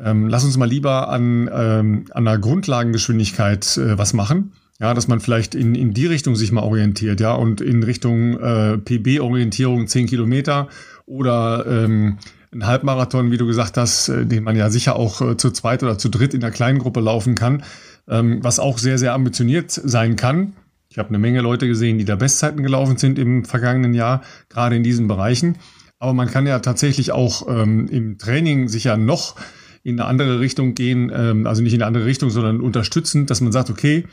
ähm, 0.00 0.26
lass 0.26 0.42
uns 0.42 0.56
mal 0.56 0.64
lieber 0.64 1.10
an, 1.10 1.50
ähm, 1.52 2.06
an 2.12 2.26
einer 2.26 2.38
Grundlagengeschwindigkeit 2.38 3.76
äh, 3.76 3.98
was 3.98 4.14
machen 4.14 4.54
ja, 4.80 4.94
dass 4.94 5.08
man 5.08 5.20
vielleicht 5.20 5.54
in, 5.54 5.74
in 5.74 5.92
die 5.92 6.06
Richtung 6.06 6.36
sich 6.36 6.52
mal 6.52 6.62
orientiert, 6.62 7.20
ja, 7.20 7.32
und 7.32 7.60
in 7.60 7.82
Richtung 7.82 8.38
äh, 8.38 8.78
PB-Orientierung 8.78 9.86
10 9.86 10.06
Kilometer 10.06 10.68
oder 11.06 11.66
ähm, 11.66 12.18
ein 12.52 12.66
Halbmarathon, 12.66 13.30
wie 13.30 13.36
du 13.38 13.46
gesagt 13.46 13.76
hast, 13.76 14.08
äh, 14.08 14.24
den 14.24 14.44
man 14.44 14.56
ja 14.56 14.70
sicher 14.70 14.96
auch 14.96 15.20
äh, 15.20 15.36
zu 15.36 15.50
zweit 15.50 15.82
oder 15.82 15.98
zu 15.98 16.08
dritt 16.08 16.32
in 16.32 16.40
der 16.40 16.52
kleinen 16.52 16.78
Gruppe 16.78 17.00
laufen 17.00 17.34
kann, 17.34 17.64
ähm, 18.08 18.38
was 18.42 18.60
auch 18.60 18.78
sehr, 18.78 18.98
sehr 18.98 19.14
ambitioniert 19.14 19.70
sein 19.70 20.16
kann. 20.16 20.54
Ich 20.90 20.98
habe 20.98 21.08
eine 21.08 21.18
Menge 21.18 21.40
Leute 21.40 21.66
gesehen, 21.66 21.98
die 21.98 22.04
da 22.04 22.16
Bestzeiten 22.16 22.62
gelaufen 22.62 22.96
sind 22.96 23.18
im 23.18 23.44
vergangenen 23.44 23.94
Jahr, 23.94 24.22
gerade 24.48 24.76
in 24.76 24.82
diesen 24.82 25.08
Bereichen. 25.08 25.56
Aber 25.98 26.14
man 26.14 26.30
kann 26.30 26.46
ja 26.46 26.60
tatsächlich 26.60 27.12
auch 27.12 27.46
ähm, 27.48 27.88
im 27.88 28.18
Training 28.18 28.68
sicher 28.68 28.96
noch 28.96 29.34
in 29.82 29.98
eine 29.98 30.08
andere 30.08 30.40
Richtung 30.40 30.74
gehen, 30.74 31.10
ähm, 31.14 31.46
also 31.46 31.62
nicht 31.62 31.74
in 31.74 31.82
eine 31.82 31.86
andere 31.86 32.04
Richtung, 32.04 32.30
sondern 32.30 32.60
unterstützend, 32.60 33.30
dass 33.30 33.40
man 33.40 33.52
sagt, 33.52 33.70
okay, 33.70 34.04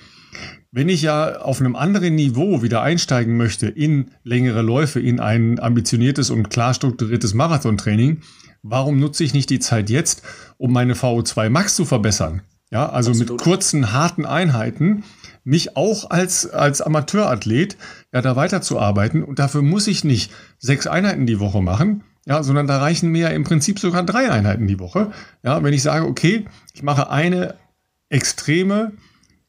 wenn 0.72 0.89
ich 0.89 1.01
ja 1.01 1.39
auf 1.39 1.61
einem 1.61 1.76
anderen 1.76 2.16
Niveau 2.16 2.61
wieder 2.61 2.82
einsteigen 2.82 3.38
möchte 3.38 3.68
in 3.68 4.11
längere 4.24 4.61
Läufe, 4.61 4.99
in 4.99 5.20
ein 5.20 5.59
ambitioniertes 5.59 6.30
und 6.30 6.49
klar 6.49 6.74
strukturiertes 6.74 7.34
Marathontraining, 7.34 8.22
warum 8.61 8.99
nutze 8.99 9.24
ich 9.24 9.34
nicht 9.34 9.49
die 9.49 9.59
Zeit 9.59 9.89
jetzt, 9.89 10.24
um 10.57 10.74
meine 10.74 10.93
VO2 10.93 11.49
Max 11.49 11.76
zu 11.76 11.86
verbessern? 11.86 12.41
Ja, 12.72 12.89
also 12.89 13.11
Absolut. 13.11 13.32
mit 13.32 13.41
kurzen, 13.41 13.93
harten 13.93 14.26
Einheiten 14.26 15.03
mich 15.43 15.78
auch 15.78 16.09
als, 16.09 16.49
als 16.49 16.82
Amateurathlet 16.82 17.78
ja 18.11 18.22
da 18.22 18.36
weiterzuarbeiten. 18.36 19.24
Und 19.24 19.39
dafür 19.39 19.61
muss 19.61 19.88
ich 19.88 20.03
nicht 20.03 20.32
sechs 20.57 20.88
Einheiten 20.88 21.28
die 21.28 21.39
Woche 21.39 21.61
machen, 21.61 22.03
ja, 22.26 22.43
sondern 22.43 22.67
da 22.67 22.80
reichen 22.80 23.11
mir 23.11 23.32
im 23.32 23.43
Prinzip 23.43 23.80
sogar 23.80 24.03
drei 24.03 24.30
Einheiten 24.30 24.67
die 24.67 24.80
Woche. 24.80 25.11
Ja, 25.43 25.63
wenn 25.63 25.73
ich 25.73 25.84
sage, 25.84 26.05
okay, 26.05 26.45
ich 26.73 26.84
mache 26.84 27.09
eine 27.09 27.55
extreme 28.09 28.91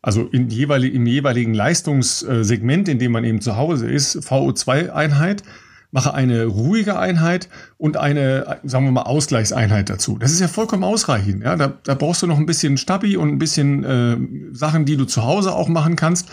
also 0.07 0.23
in 0.23 0.49
jeweilig, 0.51 0.95
im 0.95 1.05
jeweiligen 1.05 1.53
Leistungssegment, 1.53 2.89
in 2.89 3.01
dem 3.01 3.11
man 3.11 3.25
eben 3.25 3.41
zu 3.41 3.57
Hause 3.57 3.91
ist, 3.91 4.19
VO2-Einheit, 4.19 5.43
mache 5.91 6.15
eine 6.15 6.45
ruhige 6.45 6.97
Einheit 6.97 7.49
und 7.77 7.97
eine, 7.97 8.61
sagen 8.63 8.85
wir 8.85 8.93
mal, 8.93 9.03
Ausgleichseinheit 9.03 9.91
dazu. 9.91 10.17
Das 10.17 10.31
ist 10.31 10.39
ja 10.39 10.47
vollkommen 10.47 10.85
ausreichend. 10.85 11.43
Ja? 11.43 11.57
Da, 11.57 11.73
da 11.83 11.95
brauchst 11.95 12.23
du 12.23 12.29
noch 12.29 12.39
ein 12.39 12.47
bisschen 12.47 12.77
Stabi 12.77 13.17
und 13.17 13.31
ein 13.31 13.39
bisschen 13.39 13.83
äh, 13.83 14.17
Sachen, 14.53 14.85
die 14.85 14.97
du 14.97 15.07
zu 15.07 15.25
Hause 15.25 15.53
auch 15.53 15.67
machen 15.67 15.97
kannst. 15.97 16.29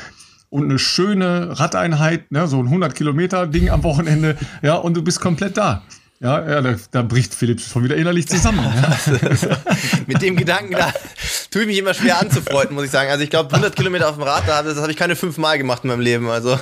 Und 0.50 0.66
eine 0.66 0.78
schöne 0.78 1.60
Radeinheit, 1.60 2.32
ne? 2.32 2.46
so 2.46 2.60
ein 2.60 2.68
100 2.68 2.94
Kilometer 2.94 3.48
Ding 3.48 3.72
am 3.72 3.84
Wochenende, 3.84 4.38
ja, 4.62 4.76
und 4.76 4.96
du 4.96 5.02
bist 5.02 5.20
komplett 5.20 5.58
da. 5.58 5.82
Ja, 6.24 6.50
ja 6.50 6.62
da, 6.62 6.76
da 6.92 7.02
bricht 7.02 7.36
Philipp 7.36 7.60
schon 7.60 7.84
wieder 7.84 7.98
innerlich 7.98 8.28
zusammen. 8.28 8.64
Ja. 8.64 8.98
Mit 10.08 10.22
dem 10.22 10.38
Gedanken, 10.38 10.72
da 10.72 10.94
tue 11.52 11.64
ich 11.64 11.68
mich 11.68 11.78
immer 11.78 11.94
schwer 11.94 12.20
anzufreunden, 12.20 12.76
muss 12.76 12.86
ich 12.86 12.92
sagen. 12.92 13.12
Also 13.12 13.24
ich 13.24 13.30
glaube, 13.30 13.50
100 13.50 13.76
Kilometer 13.76 14.08
auf 14.08 14.16
dem 14.16 14.24
Rad, 14.24 14.48
das 14.48 14.78
habe 14.78 14.92
ich 14.92 14.98
keine 14.98 15.18
fünf 15.18 15.38
Mal 15.38 15.58
gemacht 15.58 15.84
in 15.84 15.90
meinem 15.90 16.00
Leben. 16.00 16.30
Also 16.30 16.58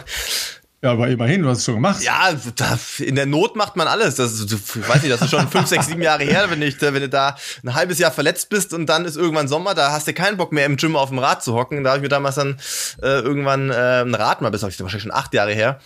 ja, 0.84 0.94
aber 0.94 1.10
immerhin, 1.10 1.44
du 1.44 1.50
hast 1.50 1.60
es 1.60 1.66
schon 1.66 1.76
gemacht. 1.76 2.02
Ja, 2.02 2.34
da, 2.56 2.80
in 2.98 3.14
der 3.14 3.28
Not 3.28 3.56
macht 3.56 3.76
man 3.76 3.88
alles. 3.88 4.16
Das, 4.16 4.42
ich 4.42 4.90
weiß 4.90 5.04
nicht, 5.04 5.14
das 5.14 5.22
ist 5.22 5.30
schon 5.30 5.48
fünf, 5.48 5.68
sechs, 5.68 5.86
sieben 5.86 6.02
Jahre 6.02 6.24
her, 6.24 6.50
wenn, 6.50 6.60
ich, 6.64 6.82
wenn 6.82 6.96
du 6.96 7.08
da 7.08 7.36
ein 7.64 7.76
halbes 7.76 8.00
Jahr 8.00 8.12
verletzt 8.12 8.50
bist 8.50 8.74
und 8.74 8.88
dann 8.88 9.06
ist 9.06 9.16
irgendwann 9.16 9.48
Sommer, 9.48 9.76
da 9.76 9.92
hast 9.92 10.08
du 10.08 10.14
keinen 10.14 10.38
Bock 10.38 10.52
mehr 10.52 10.66
im 10.66 10.78
Gym 10.78 10.96
auf 10.96 11.10
dem 11.10 11.20
Rad 11.20 11.44
zu 11.44 11.54
hocken. 11.54 11.84
Da 11.84 11.92
habe 11.92 12.00
ich 12.00 12.02
mir 12.02 12.10
damals 12.10 12.34
dann 12.34 12.58
äh, 13.04 13.20
irgendwann 13.20 13.70
äh, 13.70 14.02
ein 14.02 14.16
Rad 14.16 14.42
mal, 14.42 14.50
bis 14.50 14.64
wahrscheinlich 14.64 15.04
schon 15.04 15.12
acht 15.12 15.36
Jahre 15.36 15.54
her. 15.54 15.80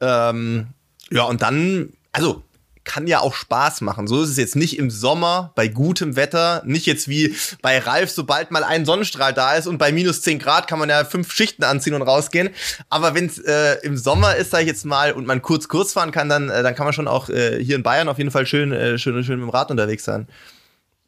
Ähm, 0.00 0.68
ja, 1.10 1.24
und 1.24 1.42
dann, 1.42 1.92
also 2.12 2.42
kann 2.88 3.06
ja 3.06 3.20
auch 3.20 3.34
Spaß 3.34 3.82
machen. 3.82 4.08
So 4.08 4.22
ist 4.22 4.30
es 4.30 4.36
jetzt 4.38 4.56
nicht 4.56 4.78
im 4.78 4.90
Sommer 4.90 5.52
bei 5.54 5.68
gutem 5.68 6.16
Wetter, 6.16 6.62
nicht 6.64 6.86
jetzt 6.86 7.06
wie 7.06 7.36
bei 7.62 7.78
Ralf, 7.78 8.10
sobald 8.10 8.50
mal 8.50 8.64
ein 8.64 8.84
Sonnenstrahl 8.84 9.32
da 9.32 9.54
ist 9.54 9.68
und 9.68 9.78
bei 9.78 9.92
minus 9.92 10.22
10 10.22 10.40
Grad 10.40 10.66
kann 10.66 10.78
man 10.78 10.88
ja 10.88 11.04
fünf 11.04 11.30
Schichten 11.30 11.62
anziehen 11.62 11.94
und 11.94 12.02
rausgehen. 12.02 12.50
Aber 12.88 13.14
wenn 13.14 13.26
es 13.26 13.38
äh, 13.38 13.74
im 13.82 13.96
Sommer 13.96 14.34
ist, 14.36 14.50
sag 14.50 14.62
ich 14.62 14.66
jetzt 14.66 14.86
mal, 14.86 15.12
und 15.12 15.26
man 15.26 15.42
kurz 15.42 15.68
kurz 15.68 15.92
fahren 15.92 16.10
kann, 16.10 16.28
dann, 16.28 16.48
äh, 16.48 16.62
dann 16.62 16.74
kann 16.74 16.86
man 16.86 16.94
schon 16.94 17.06
auch 17.06 17.28
äh, 17.28 17.62
hier 17.62 17.76
in 17.76 17.82
Bayern 17.82 18.08
auf 18.08 18.18
jeden 18.18 18.30
Fall 18.30 18.46
schön, 18.46 18.72
äh, 18.72 18.98
schön, 18.98 19.22
schön 19.22 19.38
mit 19.38 19.46
dem 19.46 19.50
Rad 19.50 19.70
unterwegs 19.70 20.04
sein. 20.04 20.26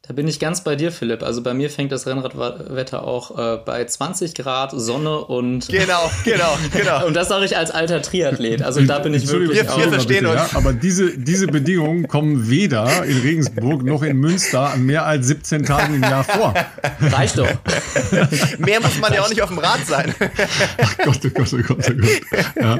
Da 0.07 0.15
bin 0.15 0.27
ich 0.27 0.39
ganz 0.39 0.63
bei 0.63 0.75
dir, 0.75 0.91
Philipp. 0.91 1.21
Also 1.21 1.43
bei 1.43 1.53
mir 1.53 1.69
fängt 1.69 1.91
das 1.91 2.07
Rennradwetter 2.07 3.03
auch 3.03 3.37
äh, 3.37 3.59
bei 3.63 3.85
20 3.85 4.33
Grad 4.33 4.71
Sonne 4.71 5.19
und. 5.19 5.67
Genau, 5.67 6.09
genau, 6.25 6.57
genau. 6.73 7.05
und 7.07 7.13
das 7.13 7.27
sage 7.27 7.45
ich 7.45 7.55
als 7.55 7.69
alter 7.69 8.01
Triathlet. 8.01 8.63
Also 8.63 8.81
da 8.81 8.97
bin 8.97 9.13
ich 9.13 9.27
wirklich. 9.27 9.59
Wir, 9.59 9.77
wir 9.77 9.89
verstehen 9.89 10.23
bitte, 10.23 10.29
uns. 10.31 10.53
Ja? 10.53 10.57
Aber 10.57 10.73
diese, 10.73 11.15
diese 11.15 11.45
Bedingungen 11.45 12.07
kommen 12.07 12.49
weder 12.49 13.05
in 13.05 13.19
Regensburg 13.19 13.83
noch 13.83 14.01
in 14.01 14.17
Münster 14.17 14.71
an 14.71 14.87
mehr 14.87 15.05
als 15.05 15.27
17 15.27 15.65
Tagen 15.65 15.93
im 15.93 16.01
Jahr 16.01 16.23
vor. 16.23 16.55
Reicht 16.99 17.37
doch. 17.37 17.47
mehr 18.57 18.81
muss 18.81 18.99
man 18.99 19.13
ja 19.13 19.21
auch 19.21 19.29
nicht 19.29 19.43
auf 19.43 19.49
dem 19.49 19.59
Rad 19.59 19.85
sein. 19.85 20.15
Ach 20.81 20.97
Gott, 20.97 21.19
oh 21.23 21.29
Gott, 21.29 21.53
oh 21.53 21.57
Gott, 21.57 21.91
oh 21.91 21.93
Gott. 21.93 22.21
Ja, 22.59 22.79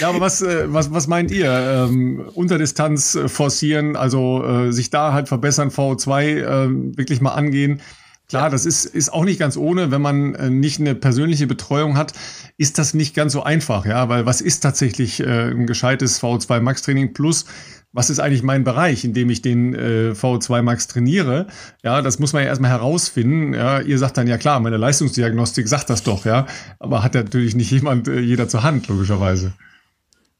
ja 0.00 0.08
aber 0.08 0.20
was, 0.20 0.42
äh, 0.42 0.64
was, 0.66 0.92
was 0.92 1.06
meint 1.06 1.30
ihr? 1.30 1.52
Ähm, 1.52 2.28
Unterdistanz 2.34 3.16
forcieren, 3.26 3.94
also 3.94 4.44
äh, 4.44 4.72
sich 4.72 4.90
da 4.90 5.12
halt 5.12 5.28
verbessern, 5.28 5.70
VO2 5.70 6.47
äh, 6.48 6.96
wirklich 6.96 7.20
mal 7.20 7.32
angehen. 7.32 7.80
Klar, 8.28 8.50
das 8.50 8.66
ist, 8.66 8.84
ist 8.84 9.10
auch 9.10 9.24
nicht 9.24 9.38
ganz 9.38 9.56
ohne, 9.56 9.90
wenn 9.90 10.02
man 10.02 10.34
äh, 10.34 10.50
nicht 10.50 10.80
eine 10.80 10.94
persönliche 10.94 11.46
Betreuung 11.46 11.96
hat, 11.96 12.12
ist 12.58 12.78
das 12.78 12.92
nicht 12.92 13.14
ganz 13.14 13.32
so 13.32 13.42
einfach, 13.42 13.86
ja, 13.86 14.08
weil 14.10 14.26
was 14.26 14.42
ist 14.42 14.60
tatsächlich 14.60 15.20
äh, 15.20 15.50
ein 15.50 15.66
gescheites 15.66 16.22
VO2 16.22 16.60
Max 16.60 16.82
Training 16.82 17.14
plus 17.14 17.46
was 17.92 18.10
ist 18.10 18.20
eigentlich 18.20 18.42
mein 18.42 18.64
Bereich, 18.64 19.04
in 19.04 19.14
dem 19.14 19.30
ich 19.30 19.40
den 19.40 19.74
äh, 19.74 20.12
VO2 20.12 20.62
Max 20.62 20.88
trainiere? 20.88 21.46
Ja, 21.82 22.02
das 22.02 22.18
muss 22.18 22.32
man 22.32 22.42
ja 22.42 22.48
erstmal 22.48 22.70
herausfinden. 22.70 23.54
Ja, 23.54 23.80
ihr 23.80 23.98
sagt 23.98 24.18
dann 24.18 24.26
ja 24.26 24.36
klar, 24.36 24.60
meine 24.60 24.76
Leistungsdiagnostik 24.76 25.66
sagt 25.68 25.88
das 25.88 26.02
doch, 26.02 26.24
ja, 26.26 26.46
aber 26.78 27.02
hat 27.02 27.14
natürlich 27.14 27.54
nicht 27.54 27.70
jemand 27.70 28.06
äh, 28.08 28.20
jeder 28.20 28.48
zur 28.48 28.62
Hand 28.62 28.88
logischerweise. 28.88 29.52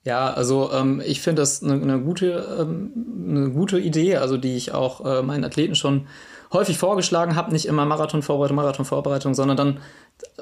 Ja, 0.08 0.30
also 0.30 0.72
ähm, 0.72 1.02
ich 1.04 1.20
finde 1.20 1.42
das 1.42 1.62
eine, 1.62 1.74
eine, 1.74 2.00
gute, 2.00 2.56
ähm, 2.58 2.92
eine 3.28 3.50
gute 3.50 3.78
Idee, 3.78 4.16
also 4.16 4.38
die 4.38 4.56
ich 4.56 4.72
auch 4.72 5.04
äh, 5.04 5.20
meinen 5.20 5.44
Athleten 5.44 5.74
schon 5.74 6.06
häufig 6.50 6.78
vorgeschlagen 6.78 7.36
habe, 7.36 7.52
nicht 7.52 7.66
immer 7.66 7.84
Marathonvorbereitung, 7.84 8.56
Marathonvorbereitung, 8.56 9.34
sondern 9.34 9.58
dann 9.58 9.80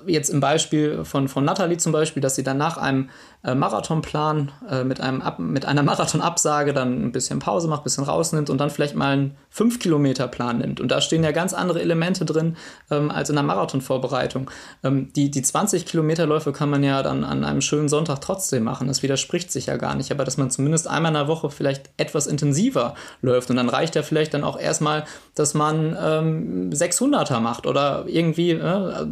jetzt 0.07 0.31
im 0.31 0.41
Beispiel 0.41 1.05
von, 1.05 1.29
von 1.29 1.45
Nathalie 1.45 1.79
zum 1.79 1.93
Beispiel, 1.93 2.21
dass 2.21 2.35
sie 2.35 2.43
dann 2.43 2.59
nach 2.59 2.77
einem 2.77 3.11
äh, 3.45 3.55
Marathonplan 3.55 4.53
äh, 4.71 4.85
mit, 4.85 5.01
einem 5.01 5.23
Ab 5.23 5.39
mit 5.39 5.65
einer 5.65 5.83
Marathonabsage 5.85 6.73
dann 6.73 7.05
ein 7.05 7.13
bisschen 7.13 7.39
Pause 7.39 7.69
macht, 7.69 7.83
ein 7.83 7.85
bisschen 7.85 8.05
rausnimmt 8.05 8.51
und 8.51 8.59
dann 8.59 8.71
vielleicht 8.71 8.95
mal 8.95 9.13
einen 9.13 9.37
5-Kilometer-Plan 9.55 10.59
nimmt. 10.59 10.81
Und 10.81 10.91
da 10.91 11.01
stehen 11.01 11.25
ja 11.25 11.33
ganz 11.33 11.55
andere 11.55 11.81
Elemente 11.81 12.25
drin 12.25 12.57
ähm, 12.91 13.11
als 13.11 13.31
in 13.31 13.37
der 13.37 13.45
Marathonvorbereitung. 13.45 14.51
Ähm, 14.83 15.13
die, 15.15 15.31
die 15.31 15.43
20-Kilometer-Läufe 15.43 16.53
kann 16.53 16.71
man 16.71 16.83
ja 16.83 17.03
dann 17.03 17.25
an 17.25 17.45
einem 17.45 17.61
schönen 17.61 17.89
Sonntag 17.89 18.21
trotzdem 18.21 18.65
machen. 18.65 18.89
Das 18.89 19.03
widerspricht 19.03 19.51
sich 19.51 19.67
ja 19.67 19.77
gar 19.77 19.95
nicht. 19.95 20.11
Aber 20.11 20.25
dass 20.25 20.37
man 20.37 20.51
zumindest 20.51 20.89
einmal 20.89 21.11
in 21.11 21.15
der 21.15 21.29
Woche 21.29 21.51
vielleicht 21.51 21.91
etwas 21.97 22.27
intensiver 22.27 22.95
läuft. 23.23 23.51
Und 23.51 23.57
dann 23.57 23.69
reicht 23.69 23.95
ja 23.95 24.03
vielleicht 24.03 24.35
dann 24.35 24.45
auch 24.45 24.59
erstmal, 24.59 25.05
dass 25.35 25.55
man 25.55 25.97
ähm, 26.01 26.71
600er 26.71 27.41
macht 27.41 27.67
oder 27.67 28.05
irgendwie 28.07 28.51
äh, 28.51 29.07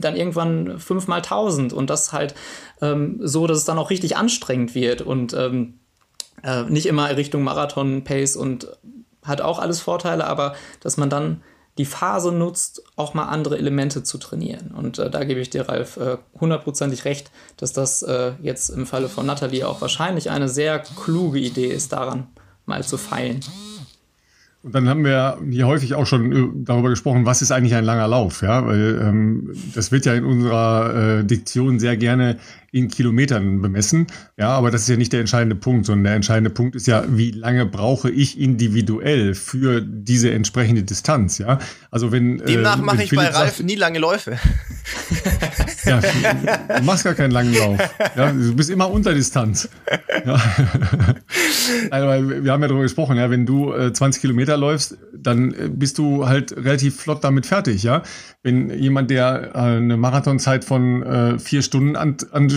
dann 0.00 0.16
irgendwann 0.16 0.78
5 0.78 1.06
mal 1.08 1.16
1000 1.16 1.72
und 1.72 1.90
das 1.90 2.12
halt 2.12 2.34
ähm, 2.80 3.18
so, 3.20 3.46
dass 3.46 3.58
es 3.58 3.64
dann 3.64 3.78
auch 3.78 3.90
richtig 3.90 4.16
anstrengend 4.16 4.74
wird 4.74 5.02
und 5.02 5.34
ähm, 5.34 5.74
äh, 6.42 6.62
nicht 6.64 6.86
immer 6.86 7.16
Richtung 7.16 7.42
Marathon-Pace 7.42 8.36
und 8.36 8.68
hat 9.22 9.40
auch 9.40 9.58
alles 9.58 9.80
Vorteile, 9.80 10.26
aber 10.26 10.54
dass 10.80 10.96
man 10.96 11.10
dann 11.10 11.42
die 11.78 11.84
Phase 11.84 12.32
nutzt, 12.32 12.82
auch 12.96 13.12
mal 13.12 13.24
andere 13.24 13.58
Elemente 13.58 14.02
zu 14.02 14.16
trainieren. 14.18 14.70
Und 14.70 14.98
äh, 14.98 15.10
da 15.10 15.24
gebe 15.24 15.40
ich 15.40 15.50
dir, 15.50 15.68
Ralf, 15.68 15.98
äh, 15.98 16.16
hundertprozentig 16.40 17.00
äh, 17.00 17.08
recht, 17.08 17.30
dass 17.58 17.72
das 17.72 18.02
äh, 18.02 18.32
jetzt 18.40 18.70
im 18.70 18.86
Falle 18.86 19.08
von 19.08 19.26
Nathalie 19.26 19.68
auch 19.68 19.80
wahrscheinlich 19.80 20.30
eine 20.30 20.48
sehr 20.48 20.78
kluge 20.78 21.38
Idee 21.38 21.66
ist, 21.66 21.92
daran 21.92 22.28
mal 22.64 22.82
zu 22.82 22.96
feilen. 22.96 23.40
Und 24.66 24.74
dann 24.74 24.88
haben 24.88 25.04
wir 25.04 25.38
hier 25.48 25.68
häufig 25.68 25.94
auch 25.94 26.06
schon 26.06 26.32
äh, 26.32 26.48
darüber 26.64 26.90
gesprochen, 26.90 27.24
was 27.24 27.40
ist 27.40 27.52
eigentlich 27.52 27.76
ein 27.76 27.84
langer 27.84 28.08
Lauf, 28.08 28.42
ja, 28.42 28.66
weil 28.66 29.00
ähm, 29.00 29.52
das 29.76 29.92
wird 29.92 30.06
ja 30.06 30.14
in 30.14 30.24
unserer 30.24 31.20
äh, 31.20 31.24
Diktion 31.24 31.78
sehr 31.78 31.96
gerne 31.96 32.38
in 32.76 32.88
Kilometern 32.88 33.62
bemessen. 33.62 34.06
Ja, 34.36 34.50
aber 34.50 34.70
das 34.70 34.82
ist 34.82 34.88
ja 34.88 34.96
nicht 34.96 35.12
der 35.12 35.20
entscheidende 35.20 35.56
Punkt, 35.56 35.86
sondern 35.86 36.04
der 36.04 36.14
entscheidende 36.14 36.50
Punkt 36.50 36.76
ist 36.76 36.86
ja, 36.86 37.04
wie 37.08 37.30
lange 37.30 37.64
brauche 37.64 38.10
ich 38.10 38.38
individuell 38.38 39.34
für 39.34 39.80
diese 39.80 40.30
entsprechende 40.30 40.82
Distanz. 40.82 41.38
Ja, 41.38 41.58
also 41.90 42.12
wenn 42.12 42.36
demnach 42.38 42.78
äh, 42.78 42.82
mache 42.82 43.02
ich 43.02 43.16
bei 43.16 43.28
Ralf 43.28 43.56
sagt, 43.56 43.64
nie 43.64 43.76
lange 43.76 43.98
Läufe. 43.98 44.38
ja, 45.86 46.00
du 46.00 46.82
machst 46.82 47.04
gar 47.04 47.14
keinen 47.14 47.30
langen 47.30 47.54
Lauf. 47.54 47.78
Ja, 48.14 48.30
du 48.30 48.54
bist 48.54 48.68
immer 48.68 48.90
unter 48.90 49.14
Distanz. 49.14 49.68
Ja. 50.26 50.40
Also, 51.90 52.28
wir 52.44 52.52
haben 52.52 52.62
ja 52.62 52.68
darüber 52.68 52.82
gesprochen, 52.82 53.16
ja, 53.16 53.30
wenn 53.30 53.44
du 53.44 53.72
äh, 53.72 53.92
20 53.92 54.20
Kilometer 54.20 54.56
läufst, 54.56 54.96
dann 55.12 55.52
äh, 55.52 55.68
bist 55.68 55.98
du 55.98 56.26
halt 56.26 56.56
relativ 56.56 57.00
flott 57.00 57.24
damit 57.24 57.46
fertig. 57.46 57.82
Ja, 57.82 58.02
wenn 58.42 58.70
jemand, 58.70 59.10
der 59.10 59.50
äh, 59.54 59.58
eine 59.58 59.96
Marathonzeit 59.96 60.64
von 60.64 61.02
äh, 61.02 61.38
vier 61.38 61.62
Stunden 61.62 61.96
an, 61.96 62.16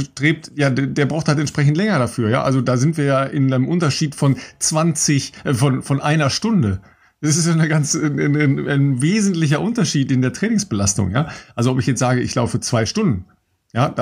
anstrebt, 0.10 0.52
ja, 0.56 0.70
der, 0.70 0.88
der, 0.88 1.06
braucht 1.06 1.28
halt 1.28 1.40
entsprechend 1.40 1.78
länger 1.78 2.00
dafür. 2.00 2.30
Ja, 2.30 2.44
also 2.44 2.62
da 2.62 2.78
sind 2.78 2.98
wir 2.98 3.06
ja 3.06 3.24
in 3.24 3.52
einem 3.54 3.68
Unterschied 3.68 4.16
von 4.16 4.38
20, 4.60 5.34
äh, 5.44 5.54
von, 5.54 5.82
von 5.84 6.02
einer 6.02 6.30
Stunde. 6.30 6.82
Das 7.22 7.36
ist 7.36 7.48
eine 7.48 7.68
ganz, 7.68 7.96
ein, 7.96 8.20
ein, 8.20 8.68
ein 8.68 9.02
wesentlicher 9.02 9.60
Unterschied 9.62 10.12
in 10.12 10.22
der 10.22 10.34
Trainingsbelastung. 10.34 11.12
Ja, 11.12 11.30
also 11.56 11.72
ob 11.72 11.80
ich 11.80 11.88
jetzt 11.88 12.00
sage, 12.00 12.22
ich 12.22 12.34
laufe 12.36 12.60
zwei 12.60 12.86
Stunden 12.86 13.26
ja, 13.72 13.94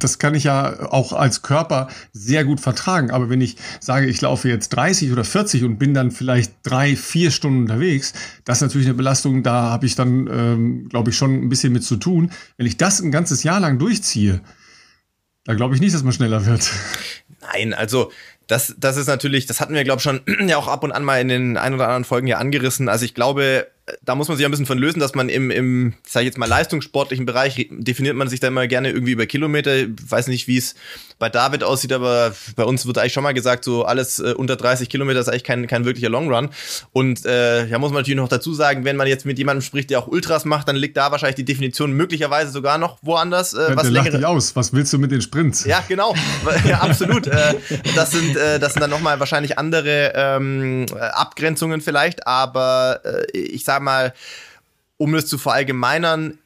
das 0.00 0.18
kann 0.18 0.34
ich 0.34 0.44
ja 0.44 0.90
auch 0.90 1.12
als 1.12 1.42
Körper 1.42 1.86
sehr 2.12 2.44
gut 2.44 2.58
vertragen. 2.58 3.12
Aber 3.12 3.30
wenn 3.30 3.40
ich 3.40 3.56
sage, 3.78 4.06
ich 4.06 4.20
laufe 4.20 4.48
jetzt 4.48 4.70
30 4.70 5.12
oder 5.12 5.22
40 5.22 5.62
und 5.62 5.78
bin 5.78 5.94
dann 5.94 6.10
vielleicht 6.10 6.54
drei, 6.64 6.96
vier 6.96 7.30
Stunden 7.30 7.60
unterwegs, 7.60 8.14
das 8.44 8.58
ist 8.58 8.62
natürlich 8.62 8.88
eine 8.88 8.96
Belastung, 8.96 9.44
da 9.44 9.70
habe 9.70 9.86
ich 9.86 9.94
dann, 9.94 10.28
ähm, 10.32 10.88
glaube 10.88 11.10
ich, 11.10 11.16
schon 11.16 11.34
ein 11.34 11.48
bisschen 11.48 11.72
mit 11.72 11.84
zu 11.84 11.98
tun. 11.98 12.32
Wenn 12.56 12.66
ich 12.66 12.78
das 12.78 13.00
ein 13.00 13.12
ganzes 13.12 13.44
Jahr 13.44 13.60
lang 13.60 13.78
durchziehe, 13.78 14.40
da 15.50 15.56
glaube 15.56 15.74
ich 15.74 15.80
nicht, 15.80 15.92
dass 15.92 16.04
man 16.04 16.12
schneller 16.12 16.46
wird. 16.46 16.70
Nein, 17.40 17.74
also 17.74 18.12
das, 18.46 18.76
das 18.78 18.96
ist 18.96 19.08
natürlich, 19.08 19.46
das 19.46 19.60
hatten 19.60 19.74
wir, 19.74 19.82
glaube 19.82 19.98
ich, 19.98 20.04
schon 20.04 20.20
ja 20.48 20.56
auch 20.56 20.68
ab 20.68 20.84
und 20.84 20.92
an 20.92 21.02
mal 21.02 21.20
in 21.20 21.26
den 21.26 21.56
ein 21.56 21.74
oder 21.74 21.86
anderen 21.86 22.04
Folgen 22.04 22.28
ja 22.28 22.38
angerissen. 22.38 22.88
Also 22.88 23.04
ich 23.04 23.14
glaube, 23.14 23.66
da 24.02 24.14
muss 24.14 24.28
man 24.28 24.36
sich 24.36 24.46
ein 24.46 24.50
bisschen 24.50 24.66
von 24.66 24.78
lösen, 24.78 25.00
dass 25.00 25.14
man 25.14 25.28
im, 25.28 25.50
im 25.50 25.94
sag 26.06 26.22
ich 26.22 26.26
jetzt 26.26 26.38
mal, 26.38 26.48
leistungssportlichen 26.48 27.26
Bereich 27.26 27.68
definiert 27.70 28.16
man 28.16 28.28
sich 28.28 28.40
da 28.40 28.48
immer 28.48 28.66
gerne 28.66 28.90
irgendwie 28.90 29.12
über 29.12 29.26
Kilometer. 29.26 29.76
Ich 29.76 29.88
weiß 30.08 30.28
nicht, 30.28 30.48
wie 30.48 30.56
es 30.56 30.74
bei 31.18 31.28
David 31.28 31.62
aussieht, 31.64 31.92
aber 31.92 32.34
bei 32.56 32.64
uns 32.64 32.86
wird 32.86 32.98
eigentlich 32.98 33.12
schon 33.12 33.22
mal 33.22 33.34
gesagt, 33.34 33.64
so 33.64 33.84
alles 33.84 34.18
äh, 34.18 34.32
unter 34.36 34.56
30 34.56 34.88
Kilometer 34.88 35.20
ist 35.20 35.28
eigentlich 35.28 35.44
kein, 35.44 35.66
kein 35.66 35.84
wirklicher 35.84 36.08
Long 36.08 36.32
Run. 36.32 36.48
Und 36.92 37.26
äh, 37.26 37.66
ja, 37.66 37.78
muss 37.78 37.90
man 37.90 38.00
natürlich 38.00 38.16
noch 38.16 38.28
dazu 38.28 38.54
sagen, 38.54 38.84
wenn 38.84 38.96
man 38.96 39.06
jetzt 39.06 39.26
mit 39.26 39.38
jemandem 39.38 39.62
spricht, 39.62 39.90
der 39.90 39.98
auch 39.98 40.06
Ultras 40.06 40.44
macht, 40.44 40.68
dann 40.68 40.76
liegt 40.76 40.96
da 40.96 41.10
wahrscheinlich 41.10 41.36
die 41.36 41.44
Definition 41.44 41.92
möglicherweise 41.92 42.50
sogar 42.50 42.78
noch 42.78 42.98
woanders. 43.02 43.54
Äh, 43.54 43.76
was 43.76 43.92
der 43.92 44.02
dich 44.02 44.26
aus. 44.26 44.56
Was 44.56 44.72
willst 44.72 44.92
du 44.92 44.98
mit 44.98 45.10
den 45.10 45.20
Sprints? 45.20 45.64
Ja, 45.64 45.82
genau. 45.86 46.14
ja, 46.66 46.80
absolut. 46.80 47.26
äh, 47.26 47.54
das 47.94 48.12
sind 48.12 48.36
äh, 48.36 48.58
das 48.58 48.72
sind 48.72 48.80
dann 48.80 48.90
nochmal 48.90 49.20
wahrscheinlich 49.20 49.58
andere 49.58 50.12
ähm, 50.14 50.86
Abgrenzungen 51.12 51.80
vielleicht, 51.80 52.26
aber 52.26 53.00
äh, 53.04 53.38
ich 53.38 53.64
sage 53.64 53.79
mal, 53.80 54.14
um 54.96 55.14
es 55.14 55.26
zu 55.26 55.38
verallgemeinern, 55.38 56.38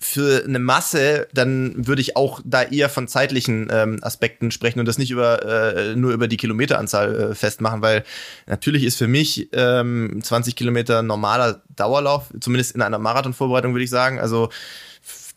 für 0.00 0.44
eine 0.44 0.60
Masse, 0.60 1.26
dann 1.34 1.88
würde 1.88 2.00
ich 2.00 2.16
auch 2.16 2.40
da 2.44 2.62
eher 2.62 2.88
von 2.88 3.08
zeitlichen 3.08 3.68
ähm, 3.72 3.98
Aspekten 4.02 4.52
sprechen 4.52 4.78
und 4.78 4.86
das 4.86 4.96
nicht 4.96 5.10
über 5.10 5.42
äh, 5.44 5.96
nur 5.96 6.12
über 6.12 6.28
die 6.28 6.36
Kilometeranzahl 6.36 7.14
äh, 7.16 7.34
festmachen, 7.34 7.82
weil 7.82 8.04
natürlich 8.46 8.84
ist 8.84 8.96
für 8.96 9.08
mich 9.08 9.48
ähm, 9.52 10.20
20 10.22 10.54
Kilometer 10.54 11.02
normaler 11.02 11.62
Dauerlauf, 11.74 12.26
zumindest 12.40 12.76
in 12.76 12.82
einer 12.82 12.98
Marathonvorbereitung 12.98 13.72
würde 13.72 13.84
ich 13.84 13.90
sagen. 13.90 14.20
Also 14.20 14.50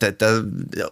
da, 0.02 0.12
da, 0.12 0.42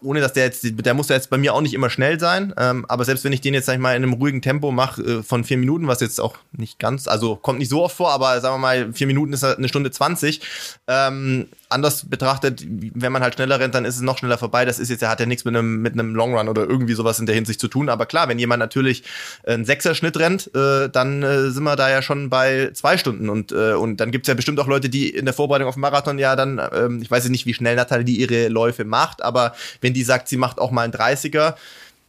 ohne 0.01 0.21
dass 0.21 0.33
der 0.33 0.45
jetzt, 0.45 0.63
der 0.63 0.93
muss 0.93 1.09
ja 1.09 1.15
jetzt 1.15 1.29
bei 1.29 1.37
mir 1.37 1.53
auch 1.53 1.61
nicht 1.61 1.73
immer 1.73 1.89
schnell 1.89 2.19
sein, 2.19 2.53
ähm, 2.57 2.85
aber 2.87 3.05
selbst 3.05 3.23
wenn 3.23 3.33
ich 3.33 3.41
den 3.41 3.53
jetzt, 3.53 3.65
sag 3.65 3.73
ich 3.73 3.79
mal, 3.79 3.95
in 3.95 4.03
einem 4.03 4.13
ruhigen 4.13 4.41
Tempo 4.41 4.71
mache 4.71 5.01
äh, 5.01 5.23
von 5.23 5.43
vier 5.43 5.57
Minuten, 5.57 5.87
was 5.87 6.01
jetzt 6.01 6.21
auch 6.21 6.37
nicht 6.51 6.79
ganz, 6.79 7.07
also 7.07 7.35
kommt 7.35 7.59
nicht 7.59 7.69
so 7.69 7.83
oft 7.83 7.95
vor, 7.95 8.11
aber 8.11 8.39
sagen 8.41 8.55
wir 8.55 8.59
mal, 8.59 8.93
vier 8.93 9.07
Minuten 9.07 9.33
ist 9.33 9.43
eine 9.43 9.67
Stunde 9.67 9.91
zwanzig, 9.91 10.41
ähm, 10.87 11.47
anders 11.71 12.09
betrachtet, 12.09 12.65
wenn 12.67 13.11
man 13.11 13.21
halt 13.21 13.35
schneller 13.35 13.59
rennt, 13.59 13.75
dann 13.75 13.85
ist 13.85 13.95
es 13.95 14.01
noch 14.01 14.17
schneller 14.17 14.39
vorbei. 14.39 14.65
Das 14.65 14.79
ist 14.79 14.89
jetzt, 14.89 15.03
er 15.03 15.09
hat 15.09 15.19
ja 15.19 15.27
nichts 15.27 15.45
mit 15.45 15.55
einem, 15.55 15.83
mit 15.83 15.93
einem 15.93 16.15
Long 16.15 16.35
Run 16.35 16.49
oder 16.49 16.67
irgendwie 16.67 16.93
sowas 16.93 17.19
in 17.19 17.27
der 17.27 17.35
Hinsicht 17.35 17.59
zu 17.59 17.67
tun. 17.67 17.89
Aber 17.89 18.07
klar, 18.07 18.27
wenn 18.27 18.39
jemand 18.39 18.59
natürlich 18.59 19.03
einen 19.45 19.65
Sechser-Schnitt 19.65 20.17
rennt, 20.17 20.49
äh, 20.55 20.89
dann 20.89 21.21
äh, 21.21 21.51
sind 21.51 21.61
wir 21.63 21.75
da 21.75 21.89
ja 21.89 22.01
schon 22.01 22.31
bei 22.31 22.71
zwei 22.73 22.97
Stunden. 22.97 23.29
Und, 23.29 23.51
äh, 23.51 23.73
und 23.73 23.97
dann 23.97 24.09
gibt's 24.09 24.27
ja 24.27 24.33
bestimmt 24.33 24.59
auch 24.59 24.65
Leute, 24.65 24.89
die 24.89 25.09
in 25.09 25.25
der 25.25 25.33
Vorbereitung 25.35 25.67
auf 25.67 25.75
den 25.75 25.81
Marathon 25.81 26.17
ja 26.17 26.35
dann, 26.35 26.59
ähm, 26.73 27.03
ich 27.03 27.11
weiß 27.11 27.29
nicht, 27.29 27.45
wie 27.45 27.53
schnell 27.53 27.75
Natalie 27.75 28.15
ihre 28.15 28.47
Läufe 28.47 28.83
macht, 28.83 28.98
aber 29.21 29.55
wenn 29.81 29.93
die 29.93 30.03
sagt, 30.03 30.27
sie 30.27 30.37
macht 30.37 30.59
auch 30.59 30.71
mal 30.71 30.83
einen 30.83 30.93
30er, 30.93 31.55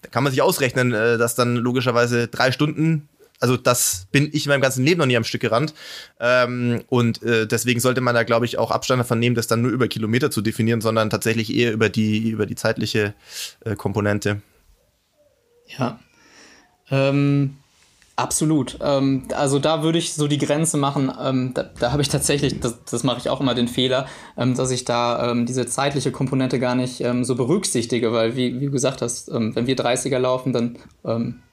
da 0.03 0.09
kann 0.11 0.25
man 0.25 0.33
sich 0.33 0.43
ausrechnen, 0.43 0.93
äh, 0.93 1.19
dass 1.19 1.35
dann 1.35 1.57
logischerweise 1.57 2.29
drei 2.29 2.53
Stunden 2.53 3.09
also 3.41 3.57
das 3.57 4.07
bin 4.13 4.29
ich 4.33 4.45
in 4.45 4.51
meinem 4.51 4.61
ganzen 4.61 4.85
Leben 4.85 4.99
noch 4.99 5.07
nie 5.07 5.17
am 5.17 5.25
Stück 5.25 5.41
gerannt. 5.41 5.73
Ähm, 6.21 6.83
und 6.89 7.23
äh, 7.23 7.47
deswegen 7.47 7.81
sollte 7.81 8.03
man 8.03 8.15
da, 8.15 8.23
glaube 8.23 8.45
ich, 8.45 8.59
auch 8.59 8.71
Abstand 8.71 9.01
davon 9.01 9.19
nehmen, 9.19 9.35
das 9.35 9.47
dann 9.47 9.63
nur 9.63 9.71
über 9.71 9.89
Kilometer 9.89 10.31
zu 10.31 10.43
definieren, 10.43 10.83
sondern 10.83 11.09
tatsächlich 11.09 11.53
eher 11.55 11.73
über 11.73 11.89
die, 11.89 12.29
über 12.29 12.45
die 12.45 12.55
zeitliche 12.55 13.15
äh, 13.65 13.75
Komponente. 13.77 14.43
Ja. 15.79 15.99
Ähm, 16.91 17.57
absolut. 18.21 18.79
Ähm, 18.83 19.23
also 19.35 19.59
da 19.59 19.83
würde 19.83 19.99
ich 19.99 20.13
so 20.13 20.29
die 20.29 20.39
Grenze 20.39 20.77
machen. 20.77 21.13
Ähm, 21.21 21.53
da, 21.55 21.71
da 21.79 21.93
habe 21.93 22.03
ich 22.03 22.09
tatsächlich, 22.09 22.61
das, 22.61 22.85
das 22.85 23.03
mache 23.03 23.19
ich 23.19 23.29
auch 23.29 23.41
immer 23.41 23.55
den 23.55 23.69
Fehler, 23.69 24.07
ähm, 24.37 24.55
dass 24.55 24.71
ich 24.71 24.85
da 24.85 25.31
ähm, 25.31 25.47
diese 25.47 25.67
zeitliche 25.67 26.13
Komponente 26.13 26.59
gar 26.61 26.75
nicht 26.75 27.01
ähm, 27.01 27.25
so 27.25 27.35
berücksichtige, 27.35 28.13
weil 28.13 28.37
wie, 28.37 28.61
wie 28.61 28.67
du 28.67 28.71
gesagt 28.71 29.03
hast, 29.03 29.29
ähm, 29.31 29.57
wenn 29.57 29.67
wir 29.67 29.77
30er 29.77 30.19
laufen, 30.19 30.53
dann 30.53 30.77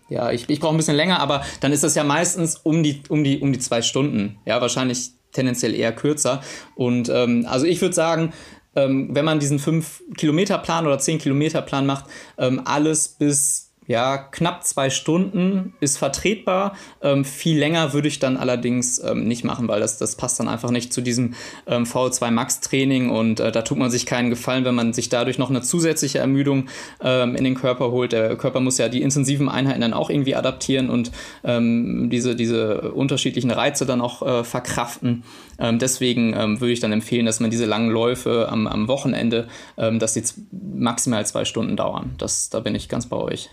ja, 0.09 0.32
ich, 0.32 0.49
ich 0.49 0.59
brauche 0.59 0.74
ein 0.74 0.78
bisschen 0.78 0.95
länger, 0.95 1.20
aber 1.20 1.43
dann 1.59 1.72
ist 1.72 1.84
das 1.84 1.95
ja 1.95 2.03
meistens 2.03 2.55
um 2.55 2.84
die, 2.84 3.01
um 3.09 3.24
die, 3.24 3.39
um 3.39 3.51
die 3.51 3.59
zwei 3.59 3.82
Stunden. 3.82 4.38
Ja, 4.45 4.61
wahrscheinlich 4.61 5.11
tendenziell 5.32 5.74
eher 5.74 5.93
kürzer. 5.93 6.41
Und 6.76 7.09
also 7.09 7.65
ich 7.65 7.82
würde 7.82 7.95
sagen, 7.95 8.34
wenn 8.74 9.26
man 9.26 9.39
diesen 9.39 9.59
5-Kilometer-Plan 9.59 10.86
oder 10.86 10.97
10-Kilometer-Plan 10.97 11.86
macht, 11.86 12.05
alles 12.38 13.07
bis 13.07 13.66
ja, 13.88 14.17
knapp 14.17 14.65
zwei 14.65 14.89
Stunden 14.89 15.73
ist 15.79 15.97
vertretbar. 15.97 16.75
Ähm, 17.01 17.23
viel 17.23 17.57
länger 17.57 17.93
würde 17.93 18.09
ich 18.09 18.19
dann 18.19 18.35
allerdings 18.35 18.99
ähm, 18.99 19.27
nicht 19.27 19.45
machen, 19.45 19.69
weil 19.69 19.80
das, 19.80 19.97
das 19.97 20.18
passt 20.18 20.39
dann 20.41 20.49
einfach 20.49 20.72
nicht 20.72 20.91
zu 20.91 20.99
diesem 20.99 21.35
ähm, 21.68 21.85
VO2 21.85 22.31
Max 22.31 22.59
Training 22.59 23.09
und 23.09 23.39
äh, 23.39 23.51
da 23.51 23.61
tut 23.61 23.77
man 23.77 23.89
sich 23.89 24.05
keinen 24.05 24.30
Gefallen, 24.30 24.65
wenn 24.65 24.76
man 24.76 24.91
sich 24.91 25.07
dadurch 25.07 25.38
noch 25.38 25.49
eine 25.49 25.61
zusätzliche 25.61 26.19
Ermüdung 26.19 26.68
ähm, 27.01 27.35
in 27.35 27.45
den 27.45 27.55
Körper 27.55 27.91
holt. 27.91 28.11
Der 28.11 28.35
Körper 28.35 28.59
muss 28.59 28.77
ja 28.77 28.89
die 28.89 29.01
intensiven 29.01 29.47
Einheiten 29.47 29.80
dann 29.80 29.93
auch 29.93 30.09
irgendwie 30.09 30.35
adaptieren 30.35 30.89
und 30.89 31.11
ähm, 31.45 32.09
diese, 32.09 32.35
diese 32.35 32.91
unterschiedlichen 32.91 33.51
Reize 33.51 33.85
dann 33.85 34.01
auch 34.01 34.22
äh, 34.22 34.43
verkraften. 34.43 35.23
Ähm, 35.59 35.80
deswegen 35.80 36.35
würde 36.59 36.72
ich 36.72 36.80
dann 36.80 36.91
empfehlen, 36.91 37.26
dass 37.26 37.39
man 37.39 37.49
diese 37.49 37.65
langen 37.65 37.89
Läufe 37.89 38.47
am, 38.49 38.68
am 38.68 38.88
Wochenende, 38.88 39.47
dass 39.76 40.14
die 40.14 40.23
maximal 40.51 41.26
zwei 41.26 41.45
Stunden 41.45 41.76
dauern. 41.76 42.14
Das, 42.18 42.49
da 42.49 42.59
bin 42.59 42.76
ich 42.76 42.89
ganz 42.89 43.07
bei 43.07 43.18
euch. 43.18 43.49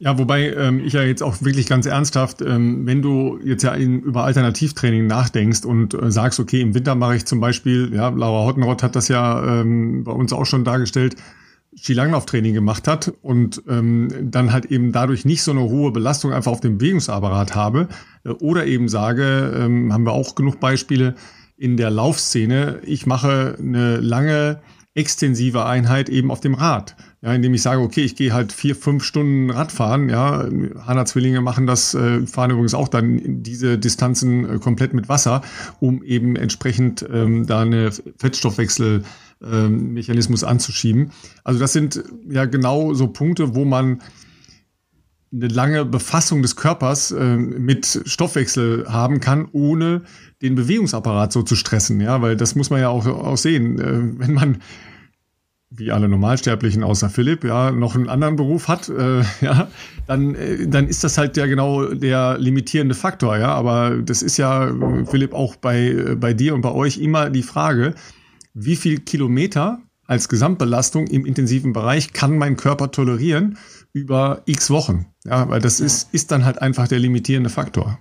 Ja, 0.00 0.16
wobei 0.16 0.52
ähm, 0.52 0.78
ich 0.84 0.92
ja 0.92 1.02
jetzt 1.02 1.22
auch 1.22 1.42
wirklich 1.42 1.66
ganz 1.66 1.84
ernsthaft, 1.84 2.40
ähm, 2.40 2.86
wenn 2.86 3.02
du 3.02 3.40
jetzt 3.44 3.64
ja 3.64 3.74
in, 3.74 4.00
über 4.00 4.24
Alternativtraining 4.24 5.08
nachdenkst 5.08 5.64
und 5.64 5.94
äh, 5.94 6.12
sagst, 6.12 6.38
okay, 6.38 6.60
im 6.60 6.74
Winter 6.74 6.94
mache 6.94 7.16
ich 7.16 7.24
zum 7.24 7.40
Beispiel, 7.40 7.92
ja, 7.92 8.08
Laura 8.08 8.46
Hottenrott 8.46 8.84
hat 8.84 8.94
das 8.94 9.08
ja 9.08 9.60
ähm, 9.60 10.04
bei 10.04 10.12
uns 10.12 10.32
auch 10.32 10.46
schon 10.46 10.64
dargestellt, 10.64 11.16
Skilanglauftraining 11.76 12.54
gemacht 12.54 12.86
hat 12.86 13.12
und 13.22 13.62
ähm, 13.68 14.08
dann 14.30 14.52
halt 14.52 14.66
eben 14.66 14.92
dadurch 14.92 15.24
nicht 15.24 15.42
so 15.42 15.50
eine 15.50 15.62
hohe 15.62 15.90
Belastung 15.90 16.32
einfach 16.32 16.52
auf 16.52 16.60
dem 16.60 16.78
Bewegungsapparat 16.78 17.56
habe 17.56 17.88
äh, 18.24 18.30
oder 18.30 18.66
eben 18.66 18.88
sage, 18.88 19.52
ähm, 19.56 19.92
haben 19.92 20.04
wir 20.04 20.12
auch 20.12 20.36
genug 20.36 20.60
Beispiele 20.60 21.16
in 21.56 21.76
der 21.76 21.90
Laufszene, 21.90 22.80
ich 22.84 23.06
mache 23.06 23.56
eine 23.58 23.96
lange 23.96 24.60
extensive 24.98 25.64
Einheit 25.64 26.08
eben 26.08 26.32
auf 26.32 26.40
dem 26.40 26.54
Rad. 26.54 26.96
Ja, 27.22 27.32
indem 27.32 27.54
ich 27.54 27.62
sage, 27.62 27.80
okay, 27.80 28.02
ich 28.02 28.16
gehe 28.16 28.32
halt 28.32 28.52
vier, 28.52 28.74
fünf 28.74 29.04
Stunden 29.04 29.50
Radfahren. 29.50 30.08
Ja, 30.08 30.48
Hanna 30.84 31.04
Zwillinge 31.04 31.40
machen 31.40 31.66
das, 31.66 31.94
äh, 31.94 32.26
fahren 32.26 32.50
übrigens 32.50 32.74
auch 32.74 32.88
dann 32.88 33.42
diese 33.42 33.78
Distanzen 33.78 34.48
äh, 34.48 34.58
komplett 34.58 34.92
mit 34.92 35.08
Wasser, 35.08 35.42
um 35.80 36.02
eben 36.02 36.36
entsprechend 36.36 37.06
ähm, 37.12 37.46
da 37.46 37.62
eine 37.62 37.90
Fettstoffwechsel 38.18 39.04
ähm, 39.42 39.92
Mechanismus 39.94 40.42
anzuschieben. 40.42 41.12
Also 41.44 41.60
das 41.60 41.72
sind 41.72 42.02
ja 42.28 42.44
genau 42.44 42.92
so 42.94 43.06
Punkte, 43.06 43.54
wo 43.54 43.64
man 43.64 44.00
eine 45.32 45.48
lange 45.48 45.84
Befassung 45.84 46.42
des 46.42 46.56
Körpers 46.56 47.10
äh, 47.10 47.36
mit 47.36 48.02
Stoffwechsel 48.04 48.86
haben 48.88 49.20
kann, 49.20 49.48
ohne 49.52 50.02
den 50.40 50.54
Bewegungsapparat 50.54 51.32
so 51.32 51.42
zu 51.42 51.54
stressen. 51.54 52.00
Ja, 52.00 52.22
weil 52.22 52.36
das 52.36 52.54
muss 52.54 52.70
man 52.70 52.80
ja 52.80 52.88
auch, 52.88 53.06
auch 53.06 53.36
sehen. 53.36 53.78
Äh, 53.78 54.18
wenn 54.18 54.34
man 54.34 54.58
wie 55.70 55.92
alle 55.92 56.08
Normalsterblichen 56.08 56.82
außer 56.82 57.10
Philipp, 57.10 57.44
ja, 57.44 57.70
noch 57.70 57.94
einen 57.94 58.08
anderen 58.08 58.36
Beruf 58.36 58.68
hat, 58.68 58.88
äh, 58.88 59.22
ja, 59.40 59.68
dann, 60.06 60.34
äh, 60.34 60.66
dann 60.66 60.88
ist 60.88 61.04
das 61.04 61.18
halt 61.18 61.36
ja 61.36 61.46
genau 61.46 61.86
der 61.86 62.38
limitierende 62.38 62.94
Faktor, 62.94 63.36
ja. 63.36 63.54
Aber 63.54 63.96
das 63.96 64.22
ist 64.22 64.36
ja, 64.36 64.72
Philipp, 65.10 65.34
auch 65.34 65.56
bei, 65.56 66.16
bei 66.18 66.32
dir 66.32 66.54
und 66.54 66.62
bei 66.62 66.72
euch 66.72 66.98
immer 66.98 67.30
die 67.30 67.42
Frage, 67.42 67.94
wie 68.54 68.76
viel 68.76 69.00
Kilometer 69.00 69.80
als 70.06 70.28
Gesamtbelastung 70.28 71.06
im 71.06 71.26
intensiven 71.26 71.74
Bereich 71.74 72.14
kann 72.14 72.38
mein 72.38 72.56
Körper 72.56 72.90
tolerieren 72.90 73.58
über 73.92 74.42
x 74.46 74.70
Wochen. 74.70 75.06
Ja, 75.24 75.48
weil 75.50 75.60
das 75.60 75.80
ist, 75.80 76.12
ist 76.14 76.30
dann 76.30 76.46
halt 76.46 76.62
einfach 76.62 76.88
der 76.88 76.98
limitierende 76.98 77.50
Faktor. 77.50 77.98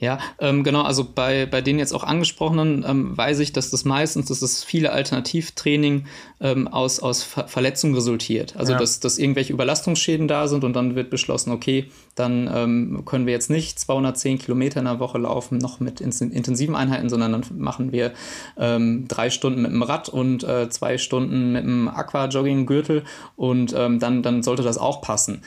Ja, 0.00 0.18
ähm, 0.38 0.64
genau, 0.64 0.82
also 0.82 1.04
bei, 1.04 1.44
bei 1.44 1.60
den 1.60 1.78
jetzt 1.78 1.92
auch 1.92 2.04
angesprochenen 2.04 2.86
ähm, 2.88 3.16
weiß 3.16 3.38
ich, 3.40 3.52
dass 3.52 3.70
das 3.70 3.84
meistens, 3.84 4.28
dass 4.28 4.40
das 4.40 4.64
viele 4.64 4.92
Alternativtraining 4.92 6.06
ähm, 6.40 6.68
aus, 6.68 7.00
aus 7.00 7.22
Ver 7.22 7.48
Verletzungen 7.48 7.94
resultiert. 7.94 8.56
Also 8.56 8.72
ja. 8.72 8.78
dass, 8.78 9.00
dass 9.00 9.18
irgendwelche 9.18 9.52
Überlastungsschäden 9.52 10.26
da 10.26 10.48
sind 10.48 10.64
und 10.64 10.72
dann 10.72 10.94
wird 10.94 11.10
beschlossen, 11.10 11.50
okay, 11.50 11.90
dann 12.14 12.50
ähm, 12.52 13.02
können 13.04 13.26
wir 13.26 13.34
jetzt 13.34 13.50
nicht 13.50 13.78
210 13.78 14.38
Kilometer 14.38 14.80
in 14.80 14.86
der 14.86 15.00
Woche 15.00 15.18
laufen, 15.18 15.58
noch 15.58 15.80
mit 15.80 16.00
intensiven 16.00 16.74
Einheiten, 16.74 17.10
sondern 17.10 17.32
dann 17.32 17.44
machen 17.58 17.92
wir 17.92 18.12
ähm, 18.56 19.06
drei 19.06 19.28
Stunden 19.28 19.60
mit 19.60 19.70
dem 19.70 19.82
Rad 19.82 20.08
und 20.08 20.44
äh, 20.44 20.70
zwei 20.70 20.96
Stunden 20.96 21.52
mit 21.52 21.64
dem 21.64 21.88
Aqua-Jogging-Gürtel 21.88 23.04
und 23.36 23.74
ähm, 23.76 23.98
dann, 23.98 24.22
dann 24.22 24.42
sollte 24.42 24.62
das 24.62 24.78
auch 24.78 25.02
passen. 25.02 25.42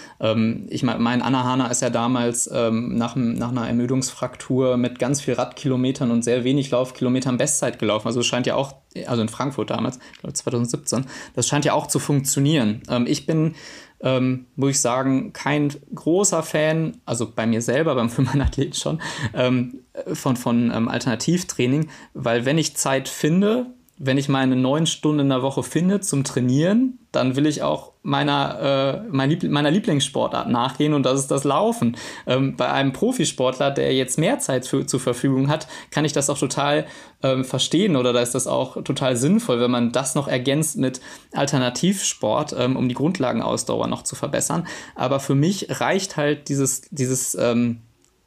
Ich 0.70 0.84
meine, 0.84 1.00
mein 1.00 1.22
Anna 1.22 1.44
Hana 1.44 1.68
ist 1.68 1.82
ja 1.82 1.90
damals 1.90 2.50
nach, 2.50 3.16
nach 3.16 3.50
einer 3.50 3.68
Ermüdungsfraktur 3.68 4.43
Tour 4.44 4.76
mit 4.76 5.00
ganz 5.00 5.22
viel 5.22 5.36
Radkilometern 5.36 6.12
und 6.12 6.24
sehr 6.24 6.44
wenig 6.44 6.70
Laufkilometern 6.70 7.38
Bestzeit 7.38 7.80
gelaufen. 7.80 8.08
Also 8.08 8.20
es 8.20 8.26
scheint 8.26 8.46
ja 8.46 8.56
auch, 8.56 8.76
also 9.06 9.22
in 9.22 9.30
Frankfurt 9.30 9.70
damals, 9.70 10.00
ich 10.14 10.20
glaube 10.20 10.34
2017, 10.34 11.06
das 11.34 11.48
scheint 11.48 11.64
ja 11.64 11.74
auch 11.74 11.88
zu 11.88 12.00
funktionieren. 12.00 12.84
Ähm, 12.90 13.06
ich 13.08 13.26
bin, 13.26 13.56
ähm, 14.02 14.48
muss 14.58 14.72
ich 14.72 14.82
sagen, 14.82 15.32
kein 15.32 15.74
großer 15.96 16.44
Fan, 16.44 16.98
also 17.06 17.32
bei 17.34 17.48
mir 17.48 17.62
selber, 17.62 17.96
beim 17.96 18.10
für 18.10 18.22
meinen 18.22 18.42
Athleten 18.42 18.74
schon, 18.74 19.02
ähm, 19.34 19.80
von, 20.12 20.36
von 20.36 20.72
ähm, 20.74 20.90
Alternativtraining, 20.90 21.88
weil 22.14 22.44
wenn 22.44 22.58
ich 22.58 22.76
Zeit 22.76 23.08
finde, 23.08 23.68
wenn 24.06 24.18
ich 24.18 24.30
meine 24.30 24.56
neun 24.56 24.86
Stunden 24.86 25.22
in 25.22 25.30
der 25.30 25.42
Woche 25.42 25.64
finde 25.64 26.02
zum 26.02 26.24
Trainieren, 26.24 27.00
dann 27.12 27.36
will 27.36 27.46
ich 27.46 27.62
auch 27.62 27.94
meiner, 28.02 29.04
äh, 29.06 29.08
mein 29.10 29.38
meiner 29.50 29.72
Lieblingssportart 29.72 30.50
nachgehen 30.50 30.94
und 30.94 31.04
das 31.04 31.20
ist 31.20 31.32
das 31.32 31.44
Laufen. 31.44 31.96
Ähm, 32.28 32.58
bei 32.58 32.70
einem 32.70 32.92
Profisportler, 32.92 33.72
der 33.72 33.94
jetzt 33.94 34.18
mehr 34.18 34.40
Zeit 34.40 34.68
für, 34.68 34.86
zur 34.86 35.00
Verfügung 35.00 35.48
hat, 35.48 35.68
kann 35.92 36.04
ich 36.04 36.12
das 36.12 36.30
auch 36.30 36.38
total 36.38 36.86
ähm, 37.22 37.46
verstehen 37.46 37.96
oder 37.96 38.12
da 38.12 38.22
ist 38.22 38.36
das 38.36 38.48
auch 38.48 38.84
total 38.84 39.16
sinnvoll, 39.16 39.62
wenn 39.62 39.72
man 39.72 39.92
das 39.92 40.16
noch 40.16 40.28
ergänzt 40.28 40.78
mit 40.78 41.00
Alternativsport, 41.34 42.56
ähm, 42.58 42.76
um 42.76 42.90
die 42.90 42.96
Grundlagenausdauer 42.96 43.88
noch 43.88 44.04
zu 44.04 44.16
verbessern. 44.16 44.68
Aber 44.96 45.20
für 45.20 45.36
mich 45.36 45.68
reicht 45.80 46.18
halt 46.18 46.50
dieses, 46.50 46.82
dieses 46.92 47.36
ähm, 47.36 47.82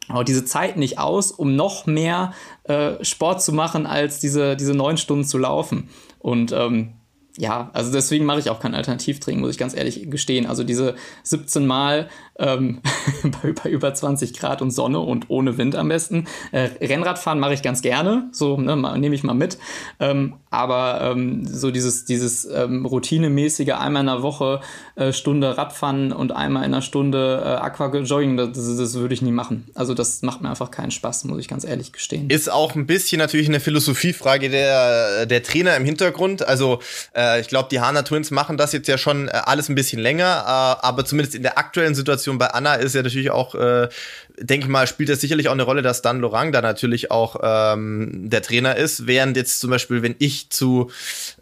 aber 0.08 0.24
diese 0.24 0.44
Zeit 0.44 0.76
nicht 0.76 0.98
aus, 0.98 1.32
um 1.32 1.56
noch 1.56 1.86
mehr 1.86 2.32
äh, 2.64 3.02
Sport 3.04 3.42
zu 3.42 3.52
machen, 3.52 3.86
als 3.86 4.20
diese, 4.20 4.56
diese 4.56 4.74
neun 4.74 4.96
Stunden 4.96 5.24
zu 5.24 5.38
laufen. 5.38 5.88
Und 6.18 6.52
ähm, 6.52 6.94
ja, 7.38 7.70
also 7.74 7.92
deswegen 7.92 8.24
mache 8.24 8.38
ich 8.38 8.50
auch 8.50 8.60
kein 8.60 8.74
Alternativtraining, 8.74 9.40
muss 9.40 9.50
ich 9.50 9.58
ganz 9.58 9.74
ehrlich 9.74 10.10
gestehen. 10.10 10.46
Also 10.46 10.64
diese 10.64 10.94
17 11.22 11.66
Mal 11.66 12.08
ähm, 12.38 12.80
bei, 13.42 13.52
bei, 13.52 13.70
über 13.70 13.92
20 13.92 14.38
Grad 14.38 14.62
und 14.62 14.70
Sonne 14.70 15.00
und 15.00 15.26
ohne 15.28 15.58
Wind 15.58 15.76
am 15.76 15.88
besten. 15.88 16.26
Äh, 16.52 16.68
Rennradfahren 16.80 17.38
mache 17.38 17.54
ich 17.54 17.62
ganz 17.62 17.82
gerne, 17.82 18.28
so 18.32 18.58
ne, 18.58 18.76
nehme 18.98 19.14
ich 19.14 19.22
mal 19.22 19.34
mit. 19.34 19.58
Ähm, 20.00 20.34
aber 20.50 21.00
ähm, 21.02 21.46
so 21.46 21.70
dieses, 21.70 22.04
dieses 22.06 22.46
ähm, 22.46 22.86
routinemäßige 22.86 23.72
einmal 23.72 24.00
in 24.00 24.06
der 24.06 24.22
Woche 24.22 24.60
äh, 24.94 25.12
Stunde 25.12 25.58
Radfahren 25.58 26.12
und 26.12 26.32
einmal 26.32 26.64
in 26.64 26.72
einer 26.72 26.82
Stunde 26.82 27.42
äh, 27.44 27.48
Aquajogging, 27.48 28.36
das, 28.36 28.52
das, 28.54 28.94
würde 28.94 29.12
ich 29.12 29.22
nie 29.22 29.32
machen. 29.32 29.68
Also 29.74 29.92
das 29.92 30.22
macht 30.22 30.40
mir 30.40 30.48
einfach 30.48 30.70
keinen 30.70 30.90
Spaß, 30.90 31.24
muss 31.24 31.38
ich 31.38 31.48
ganz 31.48 31.64
ehrlich 31.64 31.92
gestehen. 31.92 32.30
Ist 32.30 32.50
auch 32.50 32.74
ein 32.74 32.86
bisschen 32.86 33.18
natürlich 33.18 33.48
eine 33.48 33.60
Philosophiefrage 33.60 34.48
der, 34.48 35.26
der 35.26 35.42
Trainer 35.42 35.76
im 35.76 35.84
Hintergrund. 35.84 36.46
Also 36.46 36.80
äh, 37.14 37.40
ich 37.40 37.48
glaube, 37.48 37.68
die 37.70 37.80
Hana 37.80 38.02
Twins 38.02 38.30
machen 38.30 38.56
das 38.56 38.72
jetzt 38.72 38.88
ja 38.88 38.96
schon 38.96 39.28
äh, 39.28 39.32
alles 39.32 39.68
ein 39.68 39.74
bisschen 39.74 40.00
länger, 40.00 40.44
äh, 40.46 40.86
aber 40.86 41.04
zumindest 41.04 41.34
in 41.34 41.42
der 41.42 41.58
aktuellen 41.58 41.94
Situation 41.94 42.25
Situation 42.26 42.38
bei 42.38 42.48
Anna 42.48 42.74
ist 42.74 42.94
ja 42.94 43.02
natürlich 43.02 43.30
auch, 43.30 43.54
äh, 43.54 43.88
denke 44.38 44.68
mal, 44.68 44.86
spielt 44.86 45.08
es 45.08 45.20
sicherlich 45.20 45.48
auch 45.48 45.52
eine 45.52 45.62
Rolle, 45.62 45.82
dass 45.82 46.02
Dan 46.02 46.20
Lorang 46.20 46.52
da 46.52 46.60
natürlich 46.60 47.10
auch 47.10 47.36
ähm, 47.42 48.28
der 48.28 48.42
Trainer 48.42 48.76
ist, 48.76 49.06
während 49.06 49.36
jetzt 49.36 49.60
zum 49.60 49.70
Beispiel, 49.70 50.02
wenn 50.02 50.14
ich 50.18 50.50
zu, 50.50 50.90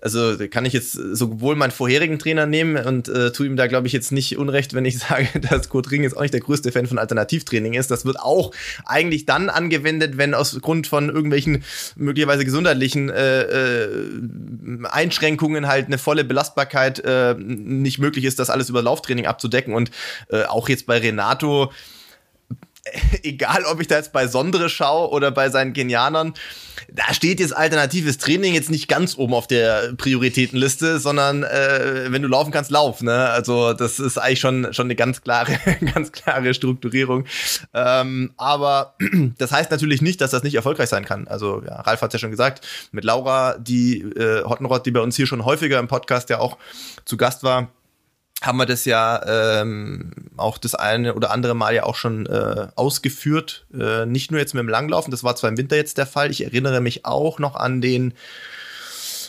also 0.01 0.37
kann 0.49 0.65
ich 0.65 0.73
jetzt 0.73 0.93
sowohl 0.93 1.57
meinen 1.57 1.71
vorherigen 1.71 2.19
Trainer 2.19 2.47
nehmen 2.47 2.77
und 2.85 3.09
äh, 3.09 3.33
tue 3.33 3.47
ihm 3.47 3.57
da, 3.57 3.67
glaube 3.67 3.87
ich, 3.87 3.93
jetzt 3.93 4.13
nicht 4.13 4.39
unrecht, 4.39 4.75
wenn 4.75 4.85
ich 4.85 4.99
sage, 5.09 5.29
dass 5.41 5.69
Kurt 5.69 5.91
Ring 5.91 6.03
jetzt 6.03 6.17
auch 6.17 6.23
nicht 6.23 6.35
der 6.35 6.41
größte 6.41 6.73
Fan 6.73 6.87
von 6.87 6.99
Alternativtraining 6.99 7.75
ist. 7.75 7.91
Das 7.91 8.05
wird 8.05 8.21
auch 8.21 8.53
eigentlich 8.85 9.27
dann 9.27 9.51
angewendet, 9.51 10.17
wenn 10.17 10.35
aus 10.35 10.59
Grund 10.61 10.87
von 10.87 11.09
irgendwelchen 11.09 11.65
möglicherweise 11.97 12.45
gesundheitlichen 12.45 13.11
äh, 13.11 13.43
äh, 13.43 13.89
Einschränkungen 14.85 15.67
halt 15.67 15.87
eine 15.87 15.99
volle 15.99 16.25
Belastbarkeit 16.25 17.01
äh, 17.05 17.35
nicht 17.35 17.99
möglich 17.99 18.25
ist, 18.25 18.39
das 18.39 18.51
alles 18.51 18.69
über 18.69 18.83
Lauftraining 18.83 19.27
abzudecken 19.27 19.75
und 19.75 19.91
äh, 20.29 20.45
auch 20.45 20.69
jetzt 20.69 20.87
bei 20.87 20.99
Renato, 20.99 21.73
egal 23.23 23.65
ob 23.65 23.81
ich 23.81 23.87
da 23.87 23.97
jetzt 23.97 24.13
bei 24.13 24.27
Sondre 24.27 24.69
schaue 24.69 25.11
oder 25.11 25.31
bei 25.31 25.49
seinen 25.49 25.73
Genianern, 25.73 26.35
da 26.93 27.15
steht 27.15 27.41
jetzt 27.41 27.57
alternatives 27.57 28.19
Training 28.19 28.55
jetzt 28.55 28.71
nicht 28.71 28.89
ganz 28.89 29.17
oben 29.17 29.33
auf 29.33 29.47
der 29.47 29.95
Prioritätenliste, 29.97 30.99
sondern 30.99 31.43
äh, 31.45 32.07
wenn 32.09 32.23
du 32.23 32.29
laufen 32.29 32.51
kannst, 32.51 32.71
lauf. 32.71 33.01
Ne? 33.01 33.31
Also 33.31 33.73
das 33.73 33.99
ist 33.99 34.19
eigentlich 34.19 34.41
schon 34.41 34.73
schon 34.73 34.87
eine 34.87 34.97
ganz 34.97 35.23
klare, 35.23 35.59
ganz 35.95 36.13
klare 36.13 36.53
Strukturierung. 36.53 37.25
Ähm, 37.73 38.33
aber 38.37 38.95
das 39.39 39.53
heißt 39.53 39.71
natürlich 39.71 40.03
nicht, 40.03 40.21
dass 40.21 40.31
das 40.31 40.43
nicht 40.43 40.55
erfolgreich 40.55 40.89
sein 40.89 41.05
kann. 41.05 41.27
Also 41.27 41.63
ja, 41.67 41.81
Ralf 41.81 42.03
hat 42.03 42.13
ja 42.13 42.19
schon 42.19 42.31
gesagt, 42.31 42.67
mit 42.93 43.05
Laura, 43.05 43.57
die 43.59 44.01
äh, 44.01 44.45
Hottenrott, 44.45 44.85
die 44.85 44.91
bei 44.91 45.01
uns 45.01 45.17
hier 45.17 45.27
schon 45.27 45.45
häufiger 45.45 45.79
im 45.79 45.89
Podcast 45.89 46.29
ja 46.31 46.39
auch 46.39 46.59
zu 47.05 47.17
Gast 47.17 47.43
war 47.43 47.71
haben 48.47 48.59
wir 48.59 48.67
das 48.67 48.85
ja 48.85 49.61
ähm, 49.61 50.11
auch 50.37 50.59
das 50.59 50.75
eine 50.75 51.15
oder 51.15 51.31
andere 51.31 51.55
Mal 51.55 51.75
ja 51.75 51.85
auch 51.85 51.97
schon 51.97 52.27
äh, 52.27 52.69
ausgeführt. 52.77 53.67
Äh, 53.73 54.07
nicht 54.07 54.31
nur 54.31 54.41
jetzt 54.41 54.55
mit 54.55 54.63
dem 54.63 54.69
Langlaufen, 54.69 55.11
das 55.11 55.25
war 55.25 55.37
zwar 55.37 55.51
im 55.51 55.57
Winter 55.57 55.77
jetzt 55.77 55.99
der 55.99 56.07
Fall. 56.07 56.31
Ich 56.31 56.45
erinnere 56.45 56.81
mich 56.81 57.05
auch 57.05 57.39
noch 57.39 57.57
an 57.57 57.81
den 57.81 58.15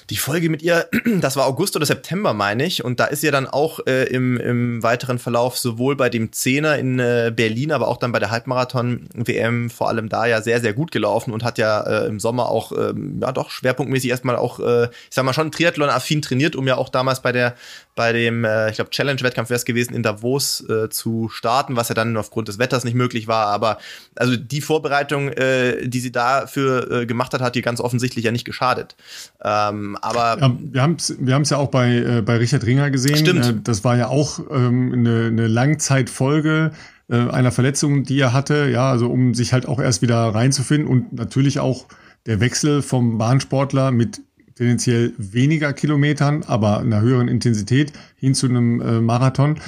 die 0.10 0.18
Folge 0.18 0.49
mit 0.49 0.61
ihr, 0.61 0.88
das 1.19 1.36
war 1.36 1.45
August 1.45 1.76
oder 1.76 1.86
September, 1.86 2.34
meine 2.34 2.65
ich. 2.65 2.84
Und 2.84 2.99
da 2.99 3.06
ist 3.06 3.23
ja 3.23 3.32
dann 3.32 3.48
auch 3.48 3.80
äh, 3.88 4.06
im, 4.06 4.38
im 4.38 4.84
weiteren 4.84 5.19
Verlauf 5.19 5.57
sowohl 5.57 5.95
bei 5.95 6.10
dem 6.10 6.32
Zehner 6.32 6.77
in 6.77 6.99
äh, 6.99 7.32
Berlin, 7.36 7.72
aber 7.72 7.88
auch 7.88 7.98
dann 7.98 8.11
bei 8.11 8.19
der 8.19 8.32
Halbmarathon-WM 8.32 9.69
vor 9.69 9.90
allem 9.90 10.10
da 10.10 10.26
ja 10.26 10.41
sehr, 10.41 10.61
sehr 10.61 10.73
gut 10.73 10.91
gelaufen 10.91 11.34
und 11.34 11.44
hat 11.44 11.57
ja 11.57 11.82
äh, 11.82 12.07
im 12.07 12.19
Sommer 12.19 12.49
auch, 12.49 12.72
ähm, 12.72 13.19
ja 13.22 13.32
doch, 13.32 13.49
schwerpunktmäßig 13.49 14.10
erstmal 14.10 14.36
auch, 14.36 14.60
äh, 14.60 14.86
ich 14.86 14.90
sag 15.11 15.26
mal 15.26 15.34
schon, 15.34 15.52
Triathlon-affin 15.52 16.22
trainiert, 16.22 16.56
um 16.56 16.68
ja 16.68 16.77
auch 16.77 16.90
damals 16.90 17.22
bei 17.22 17.32
der 17.32 17.56
bei 17.95 18.11
dem, 18.11 18.44
äh, 18.44 18.69
ich 18.69 18.76
glaube, 18.76 18.91
Challenge-Wettkampf 18.91 19.49
wäre 19.49 19.57
es 19.57 19.65
gewesen, 19.65 19.95
in 19.95 20.03
Davos 20.03 20.61
äh, 20.69 20.90
zu 20.90 21.30
starten, 21.30 21.77
was 21.77 21.88
ja 21.88 21.95
dann 21.95 22.18
aufgrund 22.18 22.49
des 22.49 22.60
Wetters 22.60 22.84
nicht 22.84 22.94
möglich 22.94 23.27
war. 23.27 23.48
Aber 23.48 23.77
also 24.15 24.36
die 24.36 24.61
Vorbereitung, 24.61 25.30
äh, 25.30 25.88
die 25.88 26.02
sie 26.02 26.11
dafür 26.11 26.91
äh, 26.91 27.06
gemacht 27.06 27.34
hat, 27.34 27.41
hat 27.41 27.56
ihr 27.56 27.61
ganz 27.61 27.80
offensichtlich 27.80 28.26
ja 28.26 28.32
nicht 28.32 28.44
geschadet. 28.44 28.98
Ähm, 29.44 29.94
aber 30.01 30.38
ja, 30.39 30.55
wir 30.59 30.81
haben 30.81 30.95
es 30.97 31.15
wir 31.19 31.34
haben's 31.34 31.49
ja 31.49 31.57
auch 31.57 31.69
bei, 31.69 31.95
äh, 31.95 32.22
bei 32.22 32.38
Richard 32.38 32.65
Ringer 32.65 32.91
gesehen. 32.91 33.17
Stimmt. 33.17 33.45
Äh, 33.45 33.53
das 33.63 33.84
war 33.84 33.97
ja 33.97 34.07
auch 34.07 34.39
ähm, 34.51 34.93
eine, 34.93 35.27
eine 35.27 35.47
Langzeitfolge 35.47 36.72
äh, 37.09 37.30
einer 37.30 37.51
Verletzung, 37.51 38.03
die 38.03 38.19
er 38.19 38.34
hatte, 38.34 38.69
ja, 38.72 38.89
also 38.89 39.09
um 39.09 39.34
sich 39.34 39.53
halt 39.53 39.67
auch 39.67 39.80
erst 39.80 40.01
wieder 40.01 40.17
reinzufinden 40.17 40.88
und 40.88 41.13
natürlich 41.13 41.59
auch 41.59 41.85
der 42.26 42.39
Wechsel 42.39 42.81
vom 42.81 43.17
Bahnsportler 43.17 43.91
mit 43.91 44.22
tendenziell 44.55 45.13
weniger 45.17 45.73
Kilometern, 45.73 46.43
aber 46.47 46.80
einer 46.80 47.01
höheren 47.01 47.27
Intensität 47.27 47.93
hin 48.15 48.34
zu 48.34 48.47
einem 48.47 48.81
äh, 48.81 49.01
Marathon 49.01 49.59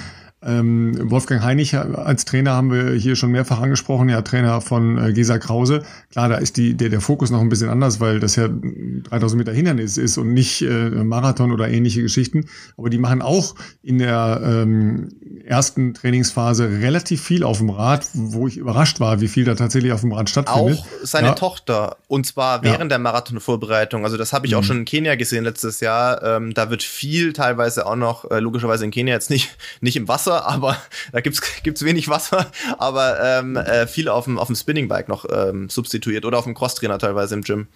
ähm, 0.44 1.10
Wolfgang 1.10 1.42
Heinig 1.42 1.76
als 1.76 2.26
Trainer 2.26 2.52
haben 2.52 2.72
wir 2.72 2.92
hier 2.92 3.16
schon 3.16 3.32
mehrfach 3.32 3.60
angesprochen, 3.60 4.08
ja, 4.08 4.22
Trainer 4.22 4.62
von 4.62 4.98
äh, 4.98 5.12
Gesa 5.12 5.40
Krause. 5.40 5.84
Klar, 6.12 6.30
da 6.30 6.36
ist 6.36 6.58
die, 6.58 6.76
der, 6.76 6.90
der 6.90 7.02
Fokus 7.02 7.32
noch 7.32 7.42
ein 7.42 7.50
bisschen 7.50 7.70
anders, 7.70 8.00
weil 8.00 8.20
das 8.20 8.36
ja 8.36 8.48
3000 8.48 9.40
Meter 9.40 9.52
Hindernis 9.52 9.98
ist 9.98 10.20
und 10.20 10.34
nicht 10.34 10.62
äh, 10.62 10.90
Marathon 10.90 11.52
oder 11.52 11.68
ähnliche 11.70 12.04
Geschichten. 12.04 12.46
Aber 12.78 12.92
die 12.92 13.00
machen 13.00 13.24
auch 13.24 13.56
in 13.82 13.98
der 13.98 14.42
ähm, 14.44 15.10
ersten 15.44 15.96
Trainingsphase 15.96 16.70
relativ 16.82 17.24
viel 17.24 17.44
auf 17.44 17.58
dem 17.58 17.72
Rad, 17.72 18.08
wo 18.14 18.48
ich 18.48 18.58
überrascht 18.58 19.00
war, 19.00 19.22
wie 19.22 19.28
viel 19.28 19.44
da 19.44 19.56
tatsächlich 19.56 19.92
auf 19.92 20.02
dem 20.02 20.12
Rad 20.12 20.30
stattfindet. 20.30 20.78
Auch 20.78 20.86
seine 21.02 21.30
ja. 21.30 21.34
Tochter 21.34 21.98
und 22.08 22.28
zwar 22.28 22.62
während 22.62 22.84
ja. 22.84 22.90
der 22.90 23.00
Marathonvorbereitung. 23.00 24.04
Also 24.04 24.18
das 24.18 24.34
habe 24.34 24.46
ich 24.46 24.54
mhm. 24.54 24.60
auch 24.60 24.64
schon 24.64 24.78
in 24.78 24.86
Kenia 24.86 25.16
gesehen 25.16 25.46
letztes 25.46 25.80
Jahr. 25.80 26.22
Ähm, 26.22 26.54
da 26.54 26.70
wird 26.70 26.84
viel 26.84 27.34
teilweise 27.34 27.88
auch 27.88 27.96
noch, 27.96 28.30
äh, 28.30 28.40
logischerweise 28.40 28.86
in 28.86 28.92
Kenia 28.92 29.16
jetzt 29.16 29.32
nicht, 29.32 29.58
nicht 29.82 29.96
im 29.96 30.08
Wasser 30.08 30.27
Wasser, 30.28 30.46
aber 30.46 30.78
da 31.12 31.22
gibt's 31.22 31.42
gibt's 31.64 31.84
wenig 31.84 32.10
Wasser, 32.10 32.48
aber 32.78 33.20
ähm, 33.22 33.56
äh, 33.56 33.88
viel 33.88 34.10
auf 34.10 34.26
dem 34.26 34.38
auf 34.38 34.48
dem 34.48 34.56
Spinningbike 34.56 35.10
noch 35.10 35.26
ähm, 35.32 35.70
substituiert 35.70 36.26
oder 36.26 36.38
auf 36.38 36.44
dem 36.44 36.54
Crosstrainer 36.54 37.00
teilweise 37.00 37.36
im 37.36 37.42
Gym. 37.42 37.68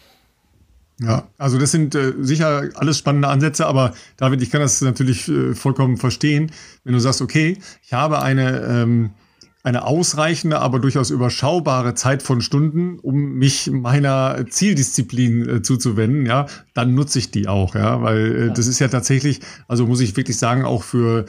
Ja, 1.00 1.28
also 1.40 1.58
das 1.58 1.72
sind 1.72 1.96
äh, 1.96 2.14
sicher 2.20 2.70
alles 2.76 3.00
spannende 3.00 3.28
Ansätze, 3.28 3.66
aber 3.66 3.94
David, 4.18 4.42
ich 4.44 4.52
kann 4.52 4.62
das 4.62 4.82
natürlich 4.82 5.28
äh, 5.30 5.56
vollkommen 5.56 5.98
verstehen, 5.98 6.52
wenn 6.84 6.94
du 6.94 7.00
sagst, 7.00 7.22
okay, 7.22 7.58
ich 7.82 7.94
habe 7.94 8.22
eine 8.22 8.60
ähm, 8.62 9.12
eine 9.64 9.86
ausreichende, 9.86 10.60
aber 10.60 10.80
durchaus 10.80 11.12
überschaubare 11.12 11.94
Zeit 11.94 12.24
von 12.24 12.42
Stunden, 12.42 12.98
um 13.00 13.34
mich 13.34 13.70
meiner 13.72 14.44
Zieldisziplin 14.50 15.48
äh, 15.48 15.62
zuzuwenden, 15.62 16.26
ja, 16.26 16.48
dann 16.74 16.96
nutze 16.96 17.20
ich 17.20 17.30
die 17.30 17.48
auch, 17.48 17.76
ja, 17.76 18.02
weil 18.02 18.50
äh, 18.50 18.54
das 18.54 18.66
ist 18.66 18.80
ja 18.80 18.88
tatsächlich, 18.88 19.40
also 19.68 19.86
muss 19.86 20.02
ich 20.02 20.18
wirklich 20.18 20.38
sagen, 20.38 20.66
auch 20.66 20.82
für 20.82 21.26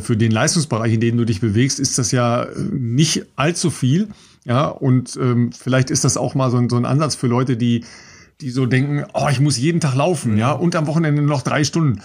für 0.00 0.16
den 0.16 0.30
Leistungsbereich, 0.30 0.92
in 0.94 1.00
dem 1.00 1.16
du 1.16 1.24
dich 1.24 1.40
bewegst, 1.40 1.80
ist 1.80 1.98
das 1.98 2.12
ja 2.12 2.44
äh, 2.44 2.58
nicht 2.70 3.26
allzu 3.36 3.70
viel. 3.70 4.08
Ja, 4.44 4.66
und 4.66 5.18
ähm, 5.20 5.52
vielleicht 5.52 5.90
ist 5.90 6.04
das 6.04 6.16
auch 6.16 6.34
mal 6.34 6.50
so 6.50 6.56
ein, 6.56 6.68
so 6.68 6.76
ein 6.76 6.86
Ansatz 6.86 7.14
für 7.14 7.26
Leute, 7.26 7.56
die, 7.56 7.84
die 8.40 8.50
so 8.50 8.66
denken, 8.66 9.04
oh, 9.12 9.28
ich 9.30 9.40
muss 9.40 9.58
jeden 9.58 9.80
Tag 9.80 9.94
laufen, 9.94 10.38
ja, 10.38 10.52
und 10.52 10.74
am 10.76 10.86
Wochenende 10.86 11.22
noch 11.22 11.42
drei 11.42 11.64
Stunden. 11.64 12.00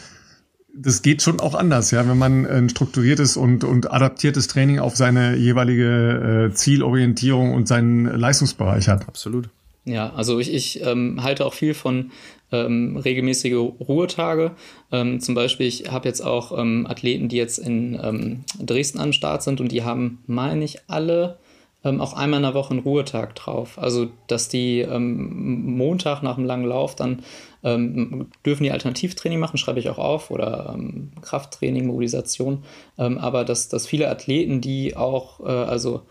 Das 0.77 1.01
geht 1.01 1.21
schon 1.21 1.39
auch 1.39 1.55
anders, 1.55 1.91
ja, 1.91 2.05
wenn 2.07 2.17
man 2.17 2.45
ein 2.45 2.67
strukturiertes 2.67 3.37
und, 3.37 3.63
und 3.63 3.91
adaptiertes 3.91 4.47
Training 4.47 4.79
auf 4.79 4.97
seine 4.97 5.37
jeweilige 5.37 6.49
äh, 6.51 6.53
Zielorientierung 6.53 7.53
und 7.53 7.69
seinen 7.69 8.05
Leistungsbereich 8.05 8.89
hat. 8.89 9.07
Absolut. 9.07 9.49
Ja, 9.85 10.11
also 10.15 10.39
ich, 10.39 10.51
ich 10.51 10.83
ähm, 10.83 11.21
halte 11.21 11.45
auch 11.45 11.53
viel 11.53 11.75
von 11.75 12.11
ähm, 12.51 12.97
regelmäßige 12.97 13.53
Ruhetage. 13.53 14.51
Ähm, 14.91 15.19
zum 15.19 15.35
Beispiel, 15.35 15.67
ich 15.67 15.91
habe 15.91 16.07
jetzt 16.07 16.21
auch 16.21 16.57
ähm, 16.57 16.87
Athleten, 16.89 17.29
die 17.29 17.37
jetzt 17.37 17.59
in 17.59 17.99
ähm, 18.01 18.43
Dresden 18.59 18.99
am 18.99 19.13
Start 19.13 19.43
sind 19.43 19.61
und 19.61 19.71
die 19.71 19.83
haben, 19.83 20.23
meine 20.25 20.63
ich, 20.63 20.79
alle 20.87 21.37
ähm, 21.83 22.01
auch 22.01 22.13
einmal 22.13 22.39
in 22.39 22.43
der 22.43 22.55
Woche 22.55 22.71
einen 22.71 22.79
Ruhetag 22.79 23.35
drauf. 23.35 23.77
Also, 23.77 24.07
dass 24.25 24.49
die 24.49 24.79
ähm, 24.79 25.77
Montag 25.77 26.23
nach 26.23 26.37
einem 26.37 26.47
langen 26.47 26.65
Lauf 26.65 26.95
dann 26.95 27.23
dürfen 27.65 28.61
die 28.61 28.69
Alternativtraining 28.69 29.39
machen, 29.39 29.57
schreibe 29.57 29.79
ich 29.79 29.89
auch 29.89 29.97
auf, 29.97 30.29
oder 30.29 30.77
Krafttraining, 31.23 31.87
Mobilisation. 31.87 32.63
aber 32.95 33.43
dass, 33.43 33.69
dass 33.69 33.87
viele 33.87 34.07
Athleten, 34.07 34.61
die 34.61 34.95
auch, 34.95 35.39
äh, 35.39 35.49
also 35.49 36.03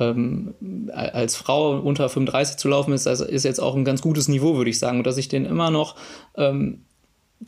ähm, 0.00 0.54
als 0.92 1.36
Frau 1.36 1.78
unter 1.78 2.08
35 2.08 2.56
zu 2.56 2.68
laufen 2.68 2.92
ist, 2.92 3.06
also 3.06 3.24
ist 3.24 3.44
jetzt 3.44 3.60
auch 3.60 3.74
ein 3.74 3.84
ganz 3.84 4.02
gutes 4.02 4.28
Niveau, 4.28 4.56
würde 4.56 4.70
ich 4.70 4.78
sagen. 4.78 4.98
Und 4.98 5.06
dass 5.06 5.18
ich 5.18 5.28
den 5.28 5.44
immer 5.44 5.70
noch 5.70 5.96
ähm, 6.36 6.82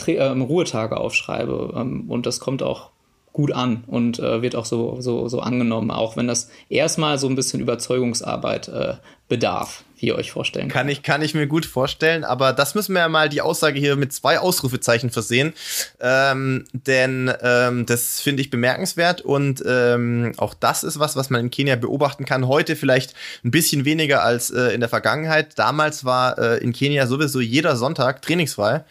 ähm, 0.07 0.43
Ruhetage 0.43 0.97
aufschreibe. 0.97 1.75
Ähm, 1.77 2.11
und 2.11 2.27
das 2.27 2.41
kommt 2.41 2.63
auch 2.63 2.91
gut 3.33 3.53
an 3.53 3.85
und 3.87 4.19
äh, 4.19 4.43
wird 4.43 4.57
auch 4.57 4.67
so, 4.67 5.01
so, 5.01 5.29
so 5.29 5.41
angenommen, 5.41 5.91
auch 5.91 6.17
wenn 6.17 6.27
das 6.27 6.51
erstmal 6.69 7.19
so 7.19 7.29
ein 7.29 7.35
bisschen 7.35 7.61
Überzeugungsarbeit 7.61 8.69
äh, 8.69 8.95
bedarf, 9.29 9.85
wie 9.97 10.09
ihr 10.09 10.17
euch 10.17 10.31
vorstellen 10.31 10.69
kann. 10.69 10.83
Kann 10.83 10.89
ich, 10.91 11.03
kann 11.03 11.23
ich 11.23 11.33
mir 11.33 11.47
gut 11.47 11.65
vorstellen, 11.65 12.25
aber 12.25 12.53
das 12.53 12.75
müssen 12.75 12.93
wir 12.93 13.01
ja 13.01 13.09
mal 13.09 13.31
die 13.31 13.41
Aussage 13.41 13.81
hier 13.81 13.97
mit 13.97 14.13
zwei 14.13 14.39
Ausrufezeichen 14.39 15.09
versehen, 15.09 15.55
ähm, 16.01 16.67
denn 16.73 17.33
ähm, 17.41 17.87
das 17.87 18.21
finde 18.21 18.43
ich 18.43 18.51
bemerkenswert 18.51 19.23
und 19.23 19.63
ähm, 19.67 20.35
auch 20.37 20.53
das 20.53 20.85
ist 20.85 20.99
was, 20.99 21.17
was 21.17 21.31
man 21.31 21.41
in 21.41 21.51
Kenia 21.51 21.77
beobachten 21.77 22.27
kann. 22.27 22.47
Heute 22.47 22.77
vielleicht 22.77 23.15
ein 23.43 23.51
bisschen 23.51 23.87
weniger 23.87 24.23
als 24.23 24.51
äh, 24.51 24.75
in 24.75 24.81
der 24.81 24.91
Vergangenheit. 24.91 25.59
Damals 25.59 26.05
war 26.05 26.39
äh, 26.39 26.59
in 26.59 26.75
Kenia 26.75 27.07
sowieso 27.07 27.41
jeder 27.41 27.77
Sonntag 27.77 28.21
trainingsfrei 28.21 28.85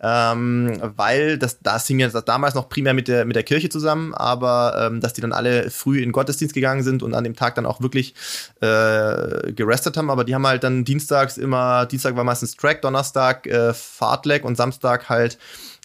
ähm, 0.00 0.80
weil 0.96 1.38
das, 1.38 1.60
das 1.60 1.86
hing 1.86 1.98
ja 1.98 2.08
damals 2.08 2.54
noch 2.54 2.68
primär 2.68 2.94
mit 2.94 3.08
der, 3.08 3.24
mit 3.24 3.36
der 3.36 3.42
Kirche 3.42 3.68
zusammen, 3.68 4.14
aber 4.14 4.74
ähm, 4.80 5.00
dass 5.00 5.12
die 5.12 5.20
dann 5.20 5.32
alle 5.32 5.70
früh 5.70 6.00
in 6.00 6.12
Gottesdienst 6.12 6.54
gegangen 6.54 6.82
sind 6.82 7.02
und 7.02 7.14
an 7.14 7.24
dem 7.24 7.34
Tag 7.34 7.56
dann 7.56 7.66
auch 7.66 7.80
wirklich 7.80 8.14
äh, 8.60 9.52
gerestet 9.52 9.96
haben, 9.96 10.10
aber 10.10 10.24
die 10.24 10.34
haben 10.34 10.46
halt 10.46 10.64
dann 10.64 10.84
dienstags 10.84 11.38
immer, 11.38 11.86
Dienstag 11.86 12.16
war 12.16 12.24
meistens 12.24 12.56
Track, 12.56 12.82
Donnerstag 12.82 13.46
äh, 13.46 13.74
Fahrtleg 13.74 14.44
und 14.44 14.56
Samstag 14.56 15.08
halt 15.08 15.38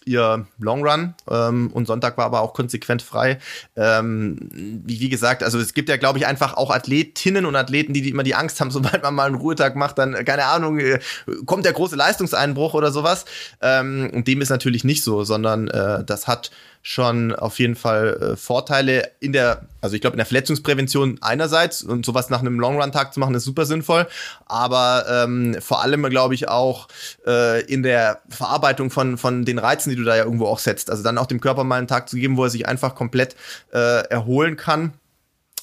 ihr 0.05 0.45
Long 0.59 0.85
Run 0.85 1.13
ähm, 1.29 1.71
und 1.73 1.85
Sonntag 1.85 2.17
war 2.17 2.25
aber 2.25 2.41
auch 2.41 2.53
konsequent 2.53 3.01
frei. 3.01 3.39
Ähm, 3.75 4.37
wie, 4.51 4.99
wie 4.99 5.09
gesagt, 5.09 5.43
also 5.43 5.59
es 5.59 5.73
gibt 5.73 5.89
ja, 5.89 5.97
glaube 5.97 6.19
ich, 6.19 6.27
einfach 6.27 6.55
auch 6.55 6.71
Athletinnen 6.71 7.45
und 7.45 7.55
Athleten, 7.55 7.93
die, 7.93 8.01
die 8.01 8.09
immer 8.09 8.23
die 8.23 8.35
Angst 8.35 8.59
haben, 8.59 8.71
sobald 8.71 9.03
man 9.03 9.15
mal 9.15 9.27
einen 9.27 9.35
Ruhetag 9.35 9.75
macht, 9.75 9.97
dann, 9.97 10.13
keine 10.25 10.45
Ahnung, 10.45 10.79
äh, 10.79 10.99
kommt 11.45 11.65
der 11.65 11.73
große 11.73 11.95
Leistungseinbruch 11.95 12.73
oder 12.73 12.91
sowas. 12.91 13.25
Ähm, 13.61 14.09
und 14.13 14.27
dem 14.27 14.41
ist 14.41 14.49
natürlich 14.49 14.83
nicht 14.83 15.03
so, 15.03 15.23
sondern 15.23 15.67
äh, 15.67 16.03
das 16.03 16.27
hat 16.27 16.51
schon 16.85 17.33
auf 17.33 17.59
jeden 17.59 17.75
Fall 17.75 18.33
äh, 18.33 18.35
Vorteile 18.35 19.09
in 19.21 19.31
der, 19.31 19.67
also 19.79 19.95
ich 19.95 20.01
glaube 20.01 20.15
in 20.15 20.17
der 20.17 20.25
Verletzungsprävention 20.25 21.17
einerseits 21.21 21.81
und 21.81 22.05
sowas 22.05 22.29
nach 22.29 22.41
einem 22.41 22.59
Long 22.59 22.79
Run 22.79 22.91
Tag 22.91 23.13
zu 23.13 23.21
machen 23.21 23.33
ist 23.35 23.45
super 23.45 23.65
sinnvoll, 23.65 24.05
aber 24.45 25.05
ähm, 25.09 25.55
vor 25.61 25.81
allem 25.81 26.03
glaube 26.09 26.35
ich 26.35 26.49
auch 26.49 26.89
äh, 27.25 27.63
in 27.65 27.83
der 27.83 28.21
Verarbeitung 28.27 28.91
von 28.91 29.17
von 29.17 29.45
den 29.45 29.59
Reizen, 29.59 29.91
die 29.91 29.95
du 29.95 30.03
da 30.03 30.17
ja 30.17 30.25
irgendwo 30.25 30.45
auch 30.45 30.59
setzt, 30.59 30.91
also 30.91 31.03
dann 31.03 31.17
auch 31.17 31.25
dem 31.25 31.39
Körper 31.39 31.63
mal 31.63 31.77
einen 31.77 31.87
Tag 31.87 32.09
zu 32.09 32.17
geben, 32.17 32.35
wo 32.35 32.43
er 32.43 32.49
sich 32.49 32.67
einfach 32.67 32.95
komplett 32.95 33.37
äh, 33.71 34.05
erholen 34.09 34.57
kann, 34.57 34.91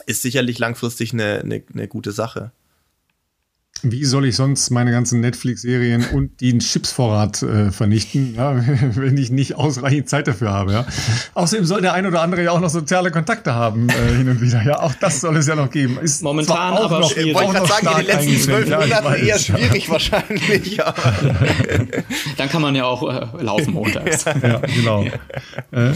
ist 0.07 0.23
sicherlich 0.23 0.59
langfristig 0.59 1.13
eine, 1.13 1.41
eine, 1.41 1.63
eine 1.71 1.87
gute 1.87 2.13
Sache. 2.13 2.51
Wie 3.83 4.05
soll 4.05 4.27
ich 4.27 4.37
sonst 4.37 4.71
meine 4.71 4.91
ganzen 4.91 5.21
Netflix-Serien 5.21 6.07
und 6.13 6.41
den 6.41 6.59
Chipsvorrat 6.59 7.43
äh, 7.43 7.71
vernichten, 7.71 8.35
ja, 8.35 8.55
wenn 8.95 9.17
ich 9.17 9.31
nicht 9.31 9.55
ausreichend 9.55 10.09
Zeit 10.09 10.29
dafür 10.29 10.51
habe? 10.51 10.73
Ja? 10.73 10.87
Außerdem 11.35 11.65
soll 11.65 11.81
der 11.81 11.95
ein 11.95 12.07
oder 12.07 12.21
andere 12.23 12.45
ja 12.45 12.51
auch 12.51 12.61
noch 12.61 12.71
soziale 12.71 13.11
Kontakte 13.11 13.55
haben 13.55 13.89
äh, 13.89 14.17
hin 14.17 14.29
und 14.29 14.41
wieder. 14.41 14.63
Ja, 14.63 14.81
auch 14.81 14.95
das 14.95 15.21
soll 15.21 15.37
es 15.37 15.47
ja 15.47 15.55
noch 15.55 15.71
geben. 15.71 15.99
Ist 16.03 16.23
Momentan 16.23 16.75
auch 16.75 16.85
aber 16.85 17.01
noch, 17.01 17.11
schwierig. 17.11 17.35
Wollte 17.35 17.49
ich 17.49 17.55
gerade 17.55 17.69
sagen, 17.69 17.87
in 17.87 18.07
den 18.07 18.07
letzten 18.07 18.41
zwölf 18.41 18.69
Monaten 18.69 19.27
eher 19.27 19.39
schwierig 19.39 19.87
ja. 19.87 19.93
wahrscheinlich. 19.93 20.77
Ja. 20.77 20.95
Dann 22.37 22.49
kann 22.49 22.63
man 22.63 22.75
ja 22.75 22.85
auch 22.85 23.03
äh, 23.09 23.43
laufen 23.43 23.75
montags. 23.75 24.25
ja, 24.43 24.59
genau. 24.59 25.05
Äh, 25.73 25.93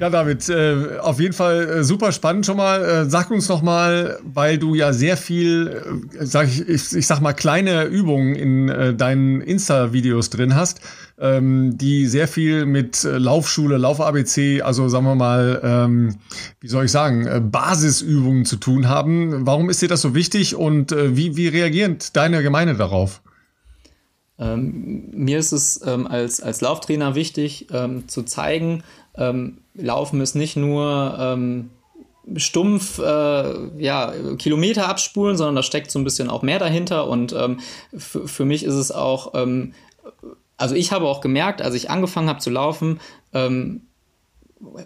ja, 0.00 0.10
David, 0.10 0.48
äh, 0.48 0.98
auf 1.00 1.20
jeden 1.20 1.34
Fall 1.34 1.68
äh, 1.68 1.84
super 1.84 2.12
spannend 2.12 2.46
schon 2.46 2.56
mal. 2.56 2.84
Äh, 2.84 3.10
sag 3.10 3.30
uns 3.30 3.48
noch 3.48 3.62
mal, 3.62 4.18
weil 4.24 4.58
du 4.58 4.74
ja 4.74 4.92
sehr 4.92 5.16
viel, 5.16 6.00
äh, 6.18 6.24
sag 6.24 6.48
ich, 6.48 6.68
ich 6.68 6.95
ich 6.96 7.06
sag 7.06 7.20
mal, 7.20 7.32
kleine 7.32 7.84
Übungen 7.84 8.34
in 8.34 8.68
äh, 8.68 8.94
deinen 8.94 9.40
Insta-Videos 9.40 10.30
drin 10.30 10.54
hast, 10.54 10.80
ähm, 11.18 11.78
die 11.78 12.06
sehr 12.06 12.26
viel 12.26 12.66
mit 12.66 13.04
äh, 13.04 13.18
Laufschule, 13.18 13.76
Lauf-ABC, 13.76 14.62
also 14.62 14.88
sagen 14.88 15.04
wir 15.04 15.14
mal, 15.14 15.60
ähm, 15.62 16.16
wie 16.60 16.68
soll 16.68 16.86
ich 16.86 16.90
sagen, 16.90 17.26
äh, 17.26 17.40
Basisübungen 17.40 18.44
zu 18.44 18.56
tun 18.56 18.88
haben. 18.88 19.46
Warum 19.46 19.70
ist 19.70 19.82
dir 19.82 19.88
das 19.88 20.02
so 20.02 20.14
wichtig 20.14 20.56
und 20.56 20.92
äh, 20.92 21.16
wie, 21.16 21.36
wie 21.36 21.48
reagiert 21.48 22.16
deine 22.16 22.42
Gemeinde 22.42 22.74
darauf? 22.74 23.22
Ähm, 24.38 25.10
mir 25.12 25.38
ist 25.38 25.52
es 25.52 25.80
ähm, 25.86 26.06
als, 26.06 26.40
als 26.40 26.60
Lauftrainer 26.60 27.14
wichtig, 27.14 27.68
ähm, 27.72 28.08
zu 28.08 28.22
zeigen, 28.22 28.82
ähm, 29.16 29.58
Laufen 29.74 30.20
ist 30.20 30.34
nicht 30.34 30.56
nur 30.56 31.16
stumpf 32.34 32.98
äh, 32.98 33.82
ja, 33.82 34.12
Kilometer 34.38 34.88
abspulen, 34.88 35.36
sondern 35.36 35.56
da 35.56 35.62
steckt 35.62 35.90
so 35.90 35.98
ein 35.98 36.04
bisschen 36.04 36.28
auch 36.28 36.42
mehr 36.42 36.58
dahinter. 36.58 37.08
Und 37.08 37.32
ähm, 37.32 37.60
für 37.96 38.44
mich 38.44 38.64
ist 38.64 38.74
es 38.74 38.90
auch, 38.90 39.34
ähm, 39.34 39.74
also 40.56 40.74
ich 40.74 40.92
habe 40.92 41.06
auch 41.06 41.20
gemerkt, 41.20 41.62
als 41.62 41.74
ich 41.74 41.90
angefangen 41.90 42.28
habe 42.28 42.40
zu 42.40 42.50
laufen, 42.50 43.00
ähm, 43.32 43.82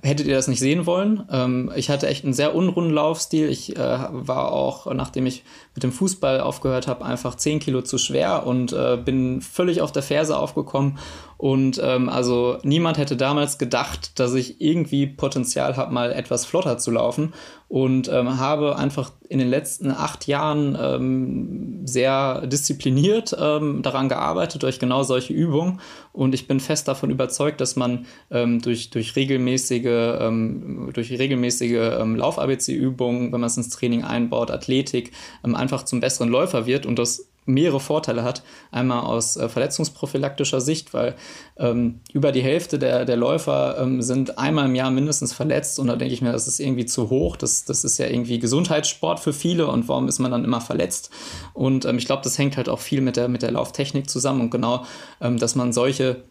hättet 0.02 0.26
ihr 0.26 0.34
das 0.34 0.48
nicht 0.48 0.58
sehen 0.58 0.84
wollen. 0.84 1.26
Ähm, 1.30 1.70
ich 1.76 1.90
hatte 1.90 2.08
echt 2.08 2.24
einen 2.24 2.32
sehr 2.32 2.54
unrunden 2.54 2.90
Laufstil. 2.90 3.48
Ich 3.48 3.76
äh, 3.76 3.78
war 4.10 4.52
auch, 4.52 4.92
nachdem 4.92 5.26
ich 5.26 5.44
mit 5.74 5.84
dem 5.84 5.92
Fußball 5.92 6.40
aufgehört 6.40 6.88
habe, 6.88 7.04
einfach 7.04 7.36
10 7.36 7.60
Kilo 7.60 7.82
zu 7.82 7.96
schwer 7.96 8.46
und 8.46 8.72
äh, 8.72 8.98
bin 9.02 9.40
völlig 9.40 9.80
auf 9.80 9.92
der 9.92 10.02
Ferse 10.02 10.36
aufgekommen 10.36 10.98
Und 11.40 11.80
ähm, 11.82 12.10
also 12.10 12.58
niemand 12.64 12.98
hätte 12.98 13.16
damals 13.16 13.56
gedacht, 13.56 14.20
dass 14.20 14.34
ich 14.34 14.60
irgendwie 14.60 15.06
Potenzial 15.06 15.78
habe, 15.78 15.90
mal 15.90 16.12
etwas 16.12 16.44
flotter 16.44 16.76
zu 16.76 16.90
laufen. 16.90 17.32
Und 17.66 18.08
ähm, 18.08 18.38
habe 18.38 18.76
einfach 18.76 19.12
in 19.26 19.38
den 19.38 19.48
letzten 19.48 19.90
acht 19.90 20.26
Jahren 20.26 20.76
ähm, 20.78 21.86
sehr 21.86 22.46
diszipliniert 22.46 23.34
ähm, 23.40 23.80
daran 23.80 24.10
gearbeitet 24.10 24.64
durch 24.64 24.78
genau 24.78 25.02
solche 25.02 25.32
Übungen. 25.32 25.80
Und 26.12 26.34
ich 26.34 26.46
bin 26.46 26.60
fest 26.60 26.88
davon 26.88 27.08
überzeugt, 27.08 27.62
dass 27.62 27.74
man 27.74 28.04
ähm, 28.30 28.60
durch, 28.60 28.90
durch 28.90 29.16
regelmäßige, 29.16 30.18
ähm, 30.20 30.90
durch 30.92 31.10
regelmäßige 31.10 32.00
ähm, 32.00 32.16
Lauf-ABC-Übungen, 32.16 33.32
wenn 33.32 33.40
man 33.40 33.48
es 33.48 33.56
ins 33.56 33.70
Training 33.70 34.04
einbaut, 34.04 34.50
Athletik, 34.50 35.12
einfach 35.42 35.84
zum 35.84 36.00
besseren 36.00 36.28
Läufer 36.28 36.66
wird. 36.66 36.84
Und 36.84 36.98
das 36.98 37.29
mehrere 37.46 37.80
Vorteile 37.80 38.22
hat. 38.22 38.42
Einmal 38.70 39.00
aus 39.00 39.36
äh, 39.36 39.48
verletzungsprophylaktischer 39.48 40.60
Sicht, 40.60 40.94
weil 40.94 41.14
ähm, 41.56 42.00
über 42.12 42.32
die 42.32 42.42
Hälfte 42.42 42.78
der, 42.78 43.04
der 43.04 43.16
Läufer 43.16 43.78
ähm, 43.80 44.02
sind 44.02 44.38
einmal 44.38 44.66
im 44.66 44.74
Jahr 44.74 44.90
mindestens 44.90 45.32
verletzt 45.32 45.78
und 45.78 45.86
da 45.86 45.96
denke 45.96 46.14
ich 46.14 46.22
mir, 46.22 46.32
das 46.32 46.46
ist 46.46 46.60
irgendwie 46.60 46.86
zu 46.86 47.10
hoch. 47.10 47.36
Das, 47.36 47.64
das 47.64 47.84
ist 47.84 47.98
ja 47.98 48.06
irgendwie 48.06 48.38
Gesundheitssport 48.38 49.20
für 49.20 49.32
viele 49.32 49.66
und 49.66 49.88
warum 49.88 50.08
ist 50.08 50.18
man 50.18 50.30
dann 50.30 50.44
immer 50.44 50.60
verletzt? 50.60 51.10
Und 51.54 51.84
ähm, 51.84 51.98
ich 51.98 52.06
glaube, 52.06 52.22
das 52.22 52.38
hängt 52.38 52.56
halt 52.56 52.68
auch 52.68 52.80
viel 52.80 53.00
mit 53.00 53.16
der, 53.16 53.28
mit 53.28 53.42
der 53.42 53.52
Lauftechnik 53.52 54.08
zusammen 54.08 54.40
und 54.40 54.50
genau, 54.50 54.84
ähm, 55.20 55.38
dass 55.38 55.54
man 55.54 55.72
solche 55.72 56.24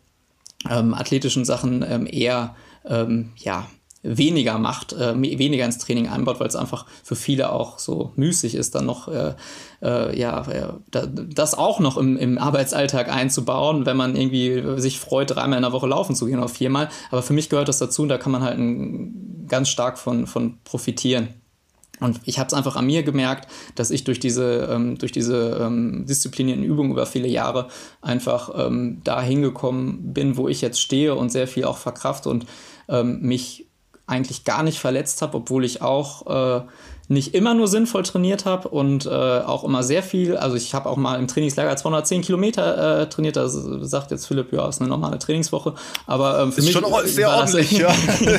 ähm, 0.69 0.93
athletischen 0.93 1.45
Sachen 1.45 1.85
ähm, 1.87 2.07
eher 2.09 2.55
ja, 3.35 3.67
weniger 4.01 4.57
macht, 4.57 4.93
äh, 4.93 5.13
weniger 5.19 5.65
ins 5.65 5.77
Training 5.77 6.07
einbaut, 6.07 6.39
weil 6.39 6.47
es 6.47 6.55
einfach 6.55 6.85
für 7.03 7.15
viele 7.15 7.51
auch 7.51 7.79
so 7.79 8.13
müßig 8.15 8.55
ist, 8.55 8.75
dann 8.75 8.85
noch 8.85 9.07
äh, 9.09 9.33
äh, 9.81 10.17
ja 10.17 10.45
das 10.91 11.55
auch 11.55 11.79
noch 11.79 11.97
im, 11.97 12.17
im 12.17 12.37
Arbeitsalltag 12.37 13.11
einzubauen, 13.11 13.85
wenn 13.85 13.97
man 13.97 14.15
irgendwie 14.15 14.79
sich 14.79 14.99
freut, 14.99 15.31
dreimal 15.31 15.57
in 15.57 15.63
der 15.63 15.73
Woche 15.73 15.87
laufen 15.87 16.15
zu 16.15 16.25
gehen 16.25 16.39
oder 16.39 16.47
viermal. 16.47 16.89
Aber 17.11 17.21
für 17.21 17.33
mich 17.33 17.49
gehört 17.49 17.67
das 17.67 17.79
dazu 17.79 18.03
und 18.03 18.09
da 18.09 18.17
kann 18.17 18.31
man 18.31 18.41
halt 18.41 18.57
ein, 18.57 19.45
ganz 19.49 19.69
stark 19.69 19.97
von, 19.97 20.27
von 20.27 20.59
profitieren. 20.63 21.29
Und 21.99 22.21
ich 22.23 22.39
habe 22.39 22.47
es 22.47 22.53
einfach 22.53 22.77
an 22.77 22.85
mir 22.85 23.03
gemerkt, 23.03 23.51
dass 23.75 23.91
ich 23.91 24.05
durch 24.05 24.21
diese, 24.21 24.69
ähm, 24.71 24.97
durch 24.97 25.11
diese 25.11 25.59
ähm, 25.61 26.05
disziplinierten 26.05 26.63
Übungen 26.63 26.91
über 26.91 27.05
viele 27.05 27.27
Jahre 27.27 27.67
einfach 28.01 28.51
ähm, 28.55 29.01
da 29.03 29.21
hingekommen 29.21 30.13
bin, 30.13 30.37
wo 30.37 30.47
ich 30.47 30.61
jetzt 30.61 30.79
stehe 30.79 31.15
und 31.15 31.29
sehr 31.29 31.47
viel 31.47 31.65
auch 31.65 31.77
verkraft 31.77 32.25
und 32.25 32.45
ähm, 32.87 33.19
mich 33.21 33.68
eigentlich 34.09 34.43
gar 34.43 34.63
nicht 34.63 34.79
verletzt 34.79 35.21
habe, 35.21 35.37
obwohl 35.37 35.63
ich 35.63 35.81
auch 35.81 36.59
äh, 36.59 36.61
nicht 37.09 37.33
immer 37.33 37.55
nur 37.55 37.67
sinnvoll 37.67 38.03
trainiert 38.03 38.45
habe 38.45 38.69
und 38.69 39.07
äh, 39.07 39.09
auch 39.09 39.63
immer 39.63 39.81
sehr 39.81 40.03
viel. 40.03 40.37
Also 40.37 40.55
ich 40.55 40.75
habe 40.75 40.87
auch 40.87 40.95
mal 40.95 41.17
im 41.17 41.27
Trainingslager 41.27 41.75
210 41.75 42.21
Kilometer 42.21 43.01
äh, 43.01 43.09
trainiert. 43.09 43.35
Da 43.35 43.49
sagt 43.49 44.11
jetzt 44.11 44.27
Philipp, 44.27 44.53
ja, 44.53 44.69
ist 44.69 44.79
eine 44.79 44.89
normale 44.89 45.17
Trainingswoche. 45.17 45.73
Aber 46.05 46.39
ähm, 46.39 46.51
für 46.51 46.59
ist 46.59 46.65
mich 46.65 46.73
schon 46.73 46.85
sehr 47.05 47.31
ordentlich, 47.31 47.71
ja. 47.79 47.91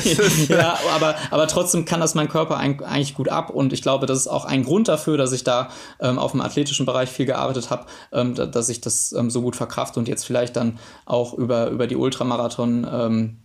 ja, 0.47 0.77
aber, 0.95 1.15
aber 1.31 1.47
trotzdem 1.47 1.83
kann 1.83 1.99
das 1.99 2.15
mein 2.15 2.29
Körper 2.29 2.55
eigentlich 2.55 3.13
gut 3.13 3.27
ab. 3.27 3.49
Und 3.49 3.73
ich 3.73 3.81
glaube, 3.81 4.05
das 4.05 4.19
ist 4.19 4.27
auch 4.29 4.45
ein 4.45 4.63
Grund 4.63 4.87
dafür, 4.87 5.17
dass 5.17 5.33
ich 5.33 5.43
da 5.43 5.67
ähm, 5.99 6.17
auf 6.17 6.31
dem 6.31 6.39
athletischen 6.39 6.85
Bereich 6.85 7.09
viel 7.09 7.25
gearbeitet 7.25 7.71
habe, 7.71 7.87
ähm, 8.13 8.35
dass 8.35 8.69
ich 8.69 8.79
das 8.79 9.11
ähm, 9.11 9.29
so 9.29 9.41
gut 9.41 9.57
verkraft 9.57 9.97
und 9.97 10.07
jetzt 10.07 10.23
vielleicht 10.23 10.55
dann 10.55 10.79
auch 11.05 11.33
über, 11.33 11.67
über 11.71 11.87
die 11.87 11.97
Ultramarathon 11.97 12.87
ähm, 12.89 13.37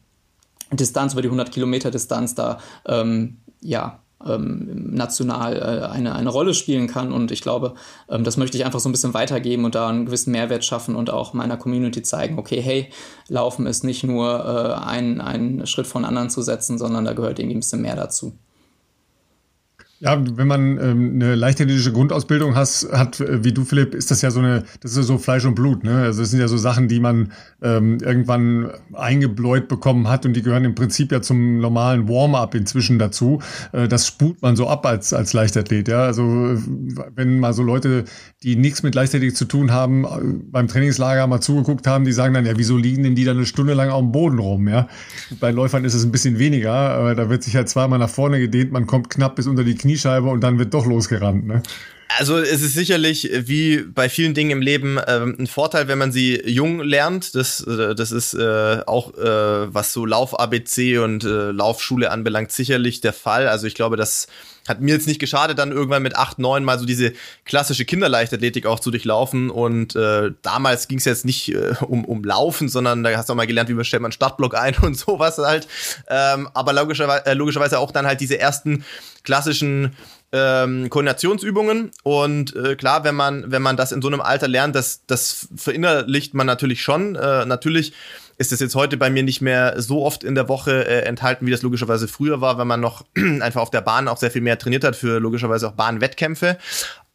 Distanz, 0.73 1.13
über 1.13 1.23
die 1.23 1.29
100 1.29 1.53
Kilometer 1.53 1.91
Distanz 1.91 2.35
da, 2.35 2.59
ähm, 2.87 3.39
ja, 3.61 4.01
ähm, 4.25 4.95
national 4.95 5.57
äh, 5.57 5.87
eine, 5.87 6.15
eine 6.15 6.31
Rolle 6.31 6.55
spielen 6.55 6.87
kann. 6.89 7.13
Und 7.13 7.31
ich 7.31 7.43
glaube, 7.43 7.75
ähm, 8.09 8.25
das 8.25 8.37
möchte 8.37 8.57
ich 8.57 8.65
einfach 8.65 8.81
so 8.81 8.89
ein 8.89 8.93
bisschen 8.93 9.15
weitergeben 9.15 9.65
und 9.65 9.75
da 9.75 9.89
einen 9.89 10.07
gewissen 10.07 10.33
Mehrwert 10.33 10.65
schaffen 10.65 10.97
und 10.97 11.11
auch 11.11 11.35
meiner 11.35 11.57
Community 11.57 12.03
zeigen, 12.03 12.39
okay, 12.39 12.61
hey, 12.61 12.91
Laufen 13.29 13.67
ist 13.67 13.85
nicht 13.85 14.05
nur 14.05 14.45
äh, 14.45 14.85
ein, 14.85 15.67
Schritt 15.67 15.87
von 15.87 16.05
anderen 16.05 16.31
zu 16.31 16.43
setzen, 16.43 16.79
sondern 16.79 17.05
da 17.05 17.13
gehört 17.13 17.39
irgendwie 17.39 17.57
ein 17.57 17.61
bisschen 17.61 17.83
mehr 17.83 17.97
dazu. 17.97 18.39
Ja, 19.99 20.23
wenn 20.37 20.47
man 20.47 20.79
ähm, 20.79 21.13
eine 21.15 21.35
leichtathletische 21.37 21.91
Grundausbildung 21.91 22.55
has, 22.55 22.87
hat, 22.93 23.19
äh, 23.21 23.43
wie 23.45 23.53
du, 23.53 23.65
Philipp, 23.65 23.95
ist 23.95 24.11
das 24.11 24.21
ja 24.21 24.31
so 24.31 24.41
eine, 24.41 24.65
das 24.81 24.95
ist 24.95 25.07
so 25.07 25.17
Fleisch 25.17 25.47
und 25.47 25.55
Blut, 25.55 25.85
ne? 25.85 26.03
Also 26.03 26.21
das 26.21 26.31
sind 26.31 26.41
ja 26.41 26.49
so 26.49 26.59
Sachen, 26.59 26.87
die 26.87 27.01
man 27.01 27.33
ähm, 27.63 27.97
irgendwann 28.03 28.71
eingebläut 28.93 29.69
bekommen 29.69 30.07
hat 30.09 30.27
und 30.27 30.35
die 30.35 30.43
gehören 30.43 30.67
im 30.67 30.75
Prinzip 30.75 31.13
ja 31.13 31.23
zum 31.23 31.61
normalen 31.61 32.11
Warm-up 32.11 32.55
inzwischen 32.55 32.99
dazu. 32.99 33.41
Äh, 33.73 33.89
das 33.89 34.07
spult 34.07 34.43
man 34.43 34.55
so 34.55 34.69
ab 34.69 34.85
als, 34.85 35.15
als 35.15 35.33
Leichtathlet, 35.33 35.89
ja. 35.89 36.03
Also 36.03 36.59
wenn 37.15 37.41
mal 37.41 37.55
so 37.55 37.63
Leute, 37.63 38.05
die 38.43 38.57
nichts 38.57 38.83
mit 38.83 38.95
Leichtathletik 38.95 39.35
zu 39.35 39.47
tun 39.47 39.73
haben, 39.73 40.05
äh, 40.05 40.09
beim 40.51 40.69
Trainingslager 40.69 41.27
mal 41.27 41.41
zugeguckt 41.41 41.87
haben, 41.87 42.05
die 42.05 42.13
sagen 42.13 42.35
dann, 42.35 42.45
ja, 42.45 42.53
wieso 42.57 42.77
liegen 42.77 43.03
denn 43.03 43.15
die 43.15 43.25
dann 43.25 43.39
eine 43.39 43.47
Stunde 43.47 43.73
lang 43.73 43.89
auf 43.89 44.03
dem 44.03 44.13
Boden 44.13 44.39
rum, 44.41 44.69
ja? 44.69 44.89
Bei 45.41 45.53
Läufern 45.53 45.87
ist 45.87 45.95
es 45.95 46.05
ein 46.05 46.13
bisschen 46.13 46.39
weniger, 46.39 46.75
aber 46.75 47.15
da 47.15 47.31
wird 47.31 47.45
sich 47.45 47.57
halt 47.57 47.71
zweimal 47.71 47.99
nach 47.99 48.11
vorne 48.11 48.39
gedehnt, 48.41 48.73
man 48.73 48.87
kommt 48.87 49.09
knapp 49.09 49.37
bis 49.37 49.47
unter 49.47 49.65
die 49.65 49.86
Kniescheibe 49.87 50.29
und 50.29 50.41
dann 50.41 50.59
wird 50.59 50.75
doch 50.75 50.85
losgerannt. 50.85 51.47
Ne? 51.47 51.63
Also 52.09 52.39
es 52.39 52.63
ist 52.63 52.75
sicherlich 52.75 53.29
wie 53.33 53.79
bei 53.79 54.09
vielen 54.09 54.33
Dingen 54.33 54.51
im 54.51 54.63
Leben 54.63 54.97
äh, 54.97 55.21
ein 55.21 55.47
Vorteil, 55.47 55.89
wenn 55.89 55.99
man 55.99 56.13
sie 56.13 56.41
jung 56.47 56.81
lernt. 56.81 57.35
Das, 57.35 57.61
äh, 57.67 57.95
das 57.95 58.13
ist 58.13 58.35
äh, 58.35 58.81
auch, 58.87 59.15
äh, 59.15 59.75
was 59.75 59.93
so 59.93 60.07
Lauf-ABC 60.07 60.99
und 60.99 61.25
äh, 61.25 61.51
Laufschule 61.51 62.11
anbelangt, 62.11 62.53
sicherlich 62.53 63.01
der 63.01 63.13
Fall. 63.13 63.49
Also 63.49 63.67
ich 63.67 63.75
glaube, 63.75 63.97
das 63.97 64.29
hat 64.69 64.81
mir 64.81 64.95
jetzt 64.95 65.07
nicht 65.07 65.21
geschadet, 65.21 65.59
dann 65.59 65.73
irgendwann 65.73 66.03
mit 66.03 66.17
acht, 66.17 66.39
neun 66.39 66.65
mal 66.65 66.79
so 66.79 66.87
diese 66.87 67.13
klassische 67.45 67.85
Kinderleichtathletik 67.85 68.67
auch 68.67 68.81
zu 68.81 68.91
durchlaufen. 68.91 69.51
Und 69.51 69.95
äh, 69.97 70.33
damals 70.43 70.89
ging 70.89 70.99
es 70.99 71.05
jetzt 71.05 71.25
nicht 71.25 71.55
äh, 71.55 71.75
um, 71.81 72.05
um 72.05 72.25
Laufen, 72.25 72.69
sondern 72.69 73.03
da 73.03 73.17
hast 73.17 73.29
du 73.29 73.33
auch 73.33 73.37
mal 73.37 73.47
gelernt, 73.47 73.69
wie 73.69 73.75
man 73.75 73.85
stellt 73.85 74.03
man 74.03 74.13
Startblock 74.13 74.55
ein 74.57 74.77
und 74.83 74.97
sowas 74.97 75.39
halt. 75.39 75.69
Ähm, 76.09 76.49
aber 76.55 76.73
logischerweise, 76.73 77.27
äh, 77.27 77.35
logischerweise 77.35 77.79
auch 77.79 77.91
dann 77.91 78.07
halt 78.07 78.21
diese 78.21 78.39
ersten 78.39 78.85
klassischen 79.23 79.93
ähm, 80.37 80.91
Koordinationsübungen 80.91 81.91
und 82.03 82.55
äh, 82.55 82.77
klar, 82.77 83.05
wenn 83.05 83.15
man 83.15 83.51
wenn 83.51 83.63
man 83.63 83.77
das 83.77 83.93
in 83.93 84.03
so 84.03 84.09
einem 84.09 84.21
Alter 84.21 84.49
lernt, 84.49 84.75
das 84.75 85.03
das 85.07 85.49
verinnerlicht 85.57 86.35
man 86.35 86.47
natürlich 86.47 86.83
schon. 86.83 87.17
Äh, 87.17 87.47
natürlich 87.47 87.95
ist 88.39 88.53
es 88.53 88.61
jetzt 88.61 88.75
heute 88.75 88.99
bei 88.99 89.09
mir 89.09 89.23
nicht 89.23 89.41
mehr 89.41 89.81
so 89.81 90.05
oft 90.05 90.23
in 90.23 90.35
der 90.35 90.49
Woche 90.49 90.87
äh, 90.87 91.03
enthalten, 91.07 91.47
wie 91.47 91.51
das 91.51 91.63
logischerweise 91.63 92.07
früher 92.07 92.41
war, 92.41 92.59
wenn 92.59 92.67
man 92.67 92.81
noch 92.81 93.05
einfach 93.41 93.63
auf 93.63 93.71
der 93.71 93.81
Bahn 93.81 94.09
auch 94.09 94.19
sehr 94.19 94.31
viel 94.31 94.43
mehr 94.43 94.59
trainiert 94.59 94.85
hat 94.85 94.95
für 94.95 95.19
logischerweise 95.19 95.69
auch 95.69 95.73
Bahnwettkämpfe 95.73 96.59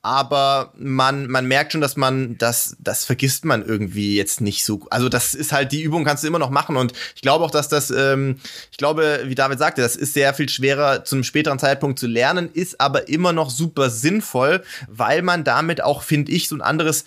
aber 0.04 0.74
man, 0.76 1.28
man 1.28 1.48
merkt 1.48 1.72
schon, 1.72 1.82
dass 1.82 1.96
man, 1.96 2.38
das, 2.38 2.76
das 2.80 3.06
vergisst 3.06 3.46
man 3.46 3.64
irgendwie 3.64 4.16
jetzt 4.16 4.42
nicht 4.42 4.66
so. 4.66 4.88
Also 4.90 5.10
das 5.10 5.36
ist 5.36 5.52
halt, 5.52 5.72
die 5.72 5.84
Übung 5.84 6.06
kannst 6.06 6.24
du 6.24 6.28
immer 6.28 6.40
noch 6.40 6.50
machen 6.50 6.76
und 6.76 6.94
ich 7.16 7.22
glaube 7.22 7.46
auch, 7.46 7.52
dass 7.52 7.68
das, 7.68 7.92
ähm, 7.92 8.38
ich 8.72 8.78
glaube, 8.78 9.22
wie 9.26 9.36
David 9.36 9.60
sagte, 9.60 9.82
das 9.82 9.96
ist 9.96 10.14
sehr 10.14 10.34
viel 10.34 10.50
schwerer 10.50 11.04
zu 11.04 11.16
einem 11.16 11.24
späteren 11.24 11.60
Zeitpunkt 11.60 12.00
zu 12.00 12.08
lernen, 12.08 12.50
ist 12.52 12.82
aber 12.82 13.10
immer 13.10 13.32
noch 13.32 13.52
super 13.52 13.90
sinnvoll, 13.92 14.64
weil 14.88 15.22
man 15.22 15.44
damit 15.44 15.84
auch, 15.84 16.02
finde 16.02 16.32
ich, 16.32 16.48
so 16.48 16.56
ein 16.56 16.62
anderes 16.62 17.06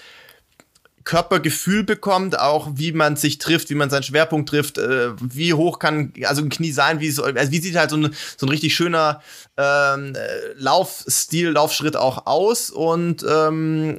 Körpergefühl 1.04 1.84
bekommt, 1.84 2.38
auch 2.38 2.70
wie 2.74 2.92
man 2.92 3.16
sich 3.16 3.38
trifft, 3.38 3.68
wie 3.68 3.74
man 3.74 3.90
seinen 3.90 4.02
Schwerpunkt 4.02 4.48
trifft, 4.48 4.78
äh, 4.78 5.10
wie 5.20 5.52
hoch 5.52 5.78
kann 5.78 6.12
also 6.24 6.42
ein 6.42 6.48
Knie 6.48 6.72
sein, 6.72 7.00
wie, 7.00 7.10
so, 7.10 7.24
also 7.24 7.52
wie 7.52 7.60
sieht 7.60 7.76
halt 7.76 7.90
so 7.90 7.96
ein, 7.96 8.14
so 8.36 8.46
ein 8.46 8.48
richtig 8.48 8.74
schöner 8.74 9.20
ähm, 9.56 10.16
Laufstil, 10.56 11.50
Laufschritt 11.50 11.96
auch 11.96 12.26
aus. 12.26 12.70
Und 12.70 13.24
ähm, 13.28 13.98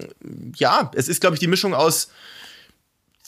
ja, 0.56 0.92
es 0.96 1.08
ist, 1.08 1.22
glaube 1.22 1.36
ich, 1.36 1.40
die 1.40 1.48
Mischung 1.48 1.76
aus 1.76 2.10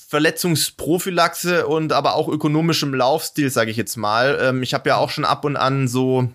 Verletzungsprophylaxe 0.08 1.68
und 1.68 1.94
aber 1.94 2.16
auch 2.16 2.30
ökonomischem 2.30 2.94
Laufstil, 2.94 3.50
sage 3.52 3.72
ich 3.72 3.78
jetzt 3.78 3.98
mal. 3.98 4.40
Ähm, 4.42 4.64
ich 4.64 4.74
habe 4.74 4.90
ja 4.90 4.98
auch 4.98 5.12
schon 5.12 5.26
ab 5.26 5.46
und 5.46 5.56
an 5.56 5.88
so 5.88 6.30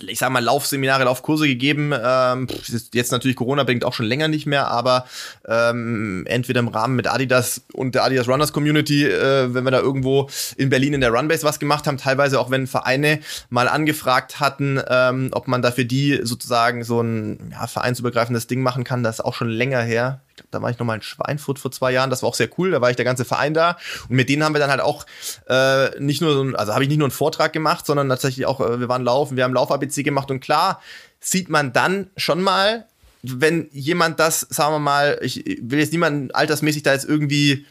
ich 0.00 0.18
sag 0.18 0.30
mal, 0.30 0.42
Laufseminare, 0.42 1.04
Laufkurse 1.04 1.46
gegeben. 1.46 1.92
Ähm, 1.94 2.48
jetzt 2.92 3.12
natürlich 3.12 3.36
Corona-bedingt 3.36 3.84
auch 3.84 3.92
schon 3.92 4.06
länger 4.06 4.28
nicht 4.28 4.46
mehr, 4.46 4.68
aber 4.68 5.06
ähm, 5.46 6.24
entweder 6.26 6.60
im 6.60 6.68
Rahmen 6.68 6.96
mit 6.96 7.06
Adidas 7.06 7.62
und 7.72 7.94
der 7.94 8.04
Adidas 8.04 8.28
Runners 8.28 8.52
Community, 8.52 9.04
äh, 9.04 9.54
wenn 9.54 9.64
wir 9.64 9.70
da 9.70 9.80
irgendwo 9.80 10.28
in 10.56 10.68
Berlin 10.68 10.94
in 10.94 11.00
der 11.00 11.10
Runbase 11.10 11.44
was 11.44 11.60
gemacht 11.60 11.86
haben, 11.86 11.98
teilweise 11.98 12.40
auch 12.40 12.50
wenn 12.50 12.66
Vereine 12.66 13.20
mal 13.50 13.68
angefragt 13.68 14.40
hatten, 14.40 14.80
ähm, 14.88 15.30
ob 15.32 15.46
man 15.46 15.62
da 15.62 15.70
für 15.70 15.84
die 15.84 16.20
sozusagen 16.22 16.82
so 16.82 17.00
ein 17.00 17.52
ja, 17.52 17.66
vereinsübergreifendes 17.66 18.46
Ding 18.46 18.62
machen 18.62 18.84
kann, 18.84 19.02
das 19.02 19.16
ist 19.20 19.24
auch 19.24 19.34
schon 19.34 19.48
länger 19.48 19.82
her 19.82 20.23
ich 20.34 20.38
glaube, 20.38 20.48
da 20.50 20.62
war 20.62 20.70
ich 20.70 20.78
noch 20.80 20.86
mal 20.86 20.96
in 20.96 21.02
Schweinfurt 21.02 21.60
vor 21.60 21.70
zwei 21.70 21.92
Jahren, 21.92 22.10
das 22.10 22.22
war 22.22 22.28
auch 22.28 22.34
sehr 22.34 22.48
cool, 22.58 22.72
da 22.72 22.80
war 22.80 22.90
ich 22.90 22.96
der 22.96 23.04
ganze 23.04 23.24
Verein 23.24 23.54
da. 23.54 23.78
Und 24.08 24.16
mit 24.16 24.28
denen 24.28 24.42
haben 24.42 24.52
wir 24.52 24.58
dann 24.58 24.70
halt 24.70 24.80
auch 24.80 25.06
äh, 25.48 25.98
nicht 26.00 26.20
nur 26.20 26.34
so, 26.34 26.56
also 26.56 26.74
habe 26.74 26.82
ich 26.82 26.88
nicht 26.88 26.98
nur 26.98 27.06
einen 27.06 27.12
Vortrag 27.12 27.52
gemacht, 27.52 27.86
sondern 27.86 28.08
tatsächlich 28.08 28.44
auch, 28.44 28.60
äh, 28.60 28.80
wir 28.80 28.88
waren 28.88 29.04
laufen, 29.04 29.36
wir 29.36 29.44
haben 29.44 29.54
Lauf-ABC 29.54 30.02
gemacht. 30.02 30.32
Und 30.32 30.40
klar 30.40 30.82
sieht 31.20 31.48
man 31.48 31.72
dann 31.72 32.10
schon 32.16 32.42
mal, 32.42 32.86
wenn 33.22 33.68
jemand 33.70 34.18
das, 34.18 34.40
sagen 34.40 34.74
wir 34.74 34.80
mal, 34.80 35.18
ich 35.22 35.44
will 35.62 35.78
jetzt 35.78 35.92
niemanden 35.92 36.32
altersmäßig 36.32 36.82
da 36.82 36.92
jetzt 36.92 37.04
irgendwie 37.04 37.64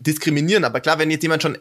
diskriminieren, 0.00 0.64
aber 0.64 0.80
klar, 0.80 0.98
wenn 0.98 1.10
jetzt 1.10 1.22
jemand 1.22 1.42
schon 1.42 1.56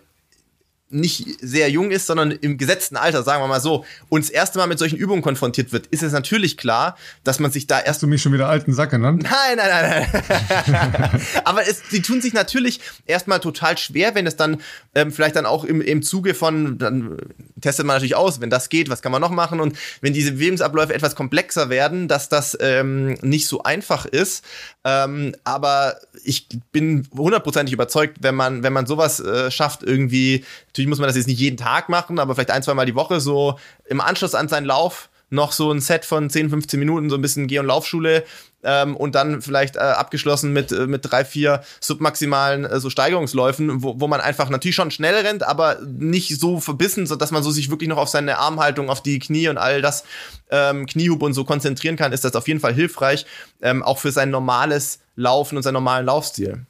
nicht 0.92 1.40
sehr 1.42 1.70
jung 1.70 1.92
ist, 1.92 2.08
sondern 2.08 2.32
im 2.32 2.58
gesetzten 2.58 2.98
Alter, 2.98 3.24
sagen 3.24 3.42
wir 3.44 3.48
mal 3.48 3.62
so, 3.62 3.86
und 4.10 4.24
das 4.24 4.30
erste 4.30 4.60
Mal 4.60 4.68
mit 4.68 4.80
solchen 4.80 4.98
Übungen 4.98 5.22
konfrontiert 5.22 5.72
wird, 5.72 5.88
ist 5.88 6.04
es 6.04 6.12
natürlich 6.14 6.58
klar, 6.58 6.98
dass 7.24 7.40
man 7.40 7.52
sich 7.52 7.68
da 7.68 7.80
erst. 7.80 7.92
Hast 7.92 8.04
du 8.04 8.08
mich 8.08 8.22
schon 8.22 8.34
wieder 8.34 8.48
alten 8.48 8.74
Sack 8.74 8.92
genannt? 8.92 9.24
Nein, 9.24 9.58
nein, 9.58 9.70
nein, 9.70 10.08
nein. 10.12 11.22
Aber 11.44 11.68
es, 11.68 11.84
die 11.92 12.02
tun 12.02 12.22
sich 12.22 12.34
natürlich 12.34 12.80
erstmal 13.06 13.40
total 13.40 13.78
schwer, 13.78 14.16
wenn 14.16 14.26
es 14.26 14.38
dann 14.38 14.62
ähm, 14.96 15.12
vielleicht 15.12 15.36
dann 15.36 15.46
auch 15.46 15.64
im, 15.66 15.82
im 15.82 16.02
Zuge 16.02 16.34
von, 16.34 16.78
dann 16.78 17.18
testet 17.60 17.86
man 17.86 17.98
natürlich 17.98 18.16
aus, 18.16 18.42
wenn 18.42 18.50
das 18.50 18.70
geht, 18.70 18.90
was 18.90 19.02
kann 19.02 19.12
man 19.12 19.22
noch 19.22 19.32
machen 19.32 19.60
und 19.60 19.78
wenn 20.02 20.14
diese 20.14 20.34
Bewegungsabläufe 20.34 20.94
etwas 20.94 21.16
komplexer 21.16 21.70
werden, 21.70 22.08
dass 22.08 22.30
das 22.30 22.58
ähm, 22.60 23.18
nicht 23.22 23.48
so 23.48 23.64
einfach 23.64 24.06
ist. 24.06 24.44
Ähm, 24.84 25.36
aber 25.44 25.98
ich 26.24 26.48
bin 26.72 27.08
hundertprozentig 27.16 27.74
überzeugt, 27.74 28.18
wenn 28.22 28.34
man, 28.36 28.64
wenn 28.64 28.74
man 28.74 28.88
sowas 28.88 29.20
äh, 29.20 29.52
schafft, 29.52 29.84
irgendwie, 29.84 30.44
natürlich 30.68 30.90
muss 30.90 30.98
man 30.98 31.08
das 31.08 31.16
jetzt 31.16 31.28
nicht 31.28 31.40
jeden 31.40 31.58
Tag 31.58 31.88
machen, 31.88 32.18
aber 32.18 32.34
vielleicht 32.34 32.52
ein, 32.52 32.64
zwei 32.64 32.74
Mal 32.74 32.88
die 32.88 32.96
Woche 32.96 33.20
so 33.20 33.60
im 33.86 34.02
Anschluss 34.02 34.34
an 34.34 34.48
seinen 34.48 34.66
Lauf 34.66 35.10
noch 35.32 35.54
so 35.54 35.72
ein 35.72 35.80
Set 35.80 36.06
von 36.06 36.30
10, 36.30 36.50
15 36.50 36.80
Minuten, 36.80 37.10
so 37.10 37.16
ein 37.16 37.22
bisschen 37.22 37.48
Geh- 37.48 37.60
und 37.60 37.66
Laufschule 37.66 38.24
ähm, 38.64 38.96
und 38.96 39.16
dann 39.16 39.42
vielleicht 39.42 39.78
äh, 39.78 39.80
abgeschlossen 39.80 40.54
mit, 40.54 40.72
äh, 40.72 40.88
mit 40.88 41.10
drei, 41.10 41.26
vier 41.26 41.64
submaximalen 41.80 42.66
äh, 42.66 42.80
so 42.80 42.90
Steigerungsläufen, 42.90 43.82
wo, 43.82 44.00
wo 44.00 44.08
man 44.08 44.22
einfach 44.22 44.50
natürlich 44.50 44.76
schon 44.76 44.92
schnell 44.92 45.16
rennt, 45.16 45.44
aber 45.44 45.80
nicht 45.86 46.40
so 46.40 46.60
verbissen, 46.60 47.08
sodass 47.08 47.32
man 47.32 47.44
so 47.44 47.50
sich 47.50 47.70
wirklich 47.72 47.90
noch 47.90 47.98
auf 47.98 48.10
seine 48.10 48.38
Armhaltung, 48.38 48.90
auf 48.90 49.02
die 49.02 49.20
Knie 49.20 49.48
und 49.48 49.58
all 49.58 49.82
das 49.82 50.04
ähm, 50.50 50.86
Kniehub 50.86 51.24
und 51.24 51.34
so 51.34 51.46
konzentrieren 51.46 51.96
kann, 51.96 52.12
ist 52.12 52.26
das 52.26 52.36
auf 52.36 52.48
jeden 52.48 52.60
Fall 52.60 52.74
hilfreich, 52.74 53.26
ähm, 53.62 53.84
auch 53.84 54.00
für 54.00 54.12
sein 54.12 54.30
normales 54.30 55.00
Laufen 55.16 55.58
und 55.58 55.64
seinen 55.64 55.76
normalen 55.76 56.06
Laufstil. 56.06 56.66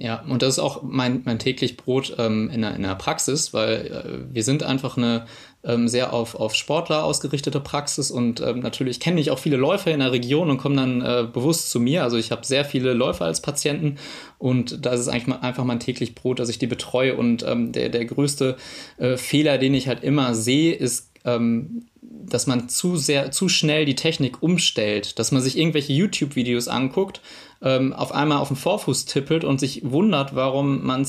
Ja, 0.00 0.22
und 0.28 0.42
das 0.42 0.50
ist 0.50 0.58
auch 0.60 0.84
mein, 0.84 1.22
mein 1.24 1.40
täglich 1.40 1.76
Brot 1.76 2.14
ähm, 2.18 2.50
in, 2.50 2.62
der, 2.62 2.76
in 2.76 2.82
der 2.82 2.94
Praxis, 2.94 3.52
weil 3.52 3.72
äh, 3.72 4.32
wir 4.32 4.44
sind 4.44 4.62
einfach 4.62 4.96
eine 4.96 5.26
ähm, 5.64 5.88
sehr 5.88 6.12
auf, 6.12 6.36
auf 6.36 6.54
Sportler 6.54 7.02
ausgerichtete 7.02 7.58
Praxis 7.58 8.12
und 8.12 8.40
ähm, 8.40 8.60
natürlich 8.60 9.00
kenne 9.00 9.20
ich 9.20 9.32
auch 9.32 9.40
viele 9.40 9.56
Läufer 9.56 9.90
in 9.90 9.98
der 9.98 10.12
Region 10.12 10.50
und 10.50 10.58
kommen 10.58 10.76
dann 10.76 11.00
äh, 11.00 11.26
bewusst 11.26 11.72
zu 11.72 11.80
mir. 11.80 12.04
Also 12.04 12.16
ich 12.16 12.30
habe 12.30 12.46
sehr 12.46 12.64
viele 12.64 12.92
Läufer 12.92 13.24
als 13.24 13.42
Patienten 13.42 13.96
und 14.38 14.86
da 14.86 14.92
ist 14.92 15.08
eigentlich 15.08 15.26
mal, 15.26 15.40
einfach 15.40 15.64
mein 15.64 15.80
täglich 15.80 16.14
Brot, 16.14 16.38
dass 16.38 16.48
ich 16.48 16.60
die 16.60 16.68
betreue 16.68 17.16
und 17.16 17.42
ähm, 17.42 17.72
der, 17.72 17.88
der 17.88 18.04
größte 18.04 18.56
äh, 18.98 19.16
Fehler, 19.16 19.58
den 19.58 19.74
ich 19.74 19.88
halt 19.88 20.04
immer 20.04 20.32
sehe, 20.36 20.74
ist 20.74 21.10
ähm, 21.24 21.88
dass 22.00 22.46
man 22.46 22.68
zu 22.68 22.96
sehr, 22.96 23.30
zu 23.32 23.48
schnell 23.48 23.84
die 23.84 23.94
Technik 23.94 24.42
umstellt, 24.42 25.18
dass 25.18 25.32
man 25.32 25.42
sich 25.42 25.58
irgendwelche 25.58 25.92
YouTube-Videos 25.92 26.68
anguckt, 26.68 27.20
ähm, 27.62 27.92
auf 27.92 28.12
einmal 28.12 28.38
auf 28.38 28.48
den 28.48 28.56
Vorfuß 28.56 29.06
tippelt 29.06 29.44
und 29.44 29.58
sich 29.58 29.82
wundert, 29.84 30.34
warum 30.34 30.86
man 30.86 31.06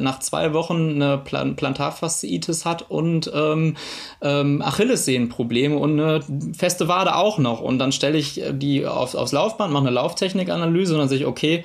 nach 0.00 0.20
zwei 0.20 0.52
Wochen 0.54 1.02
eine 1.02 1.18
Plan 1.18 1.56
Plantarfasziitis 1.56 2.64
hat 2.64 2.90
und 2.90 3.30
ähm, 3.34 3.76
ähm, 4.22 4.62
Achillessehnenprobleme 4.62 5.76
und 5.76 6.00
eine 6.00 6.20
feste 6.56 6.88
Wade 6.88 7.16
auch 7.16 7.38
noch. 7.38 7.60
Und 7.60 7.78
dann 7.78 7.92
stelle 7.92 8.18
ich 8.18 8.42
die 8.52 8.86
auf, 8.86 9.14
aufs 9.14 9.32
Laufband, 9.32 9.72
mache 9.72 9.86
eine 9.86 9.94
Lauftechnikanalyse 9.94 10.94
und 10.94 11.00
dann 11.00 11.08
sehe 11.08 11.18
ich, 11.18 11.26
okay, 11.26 11.64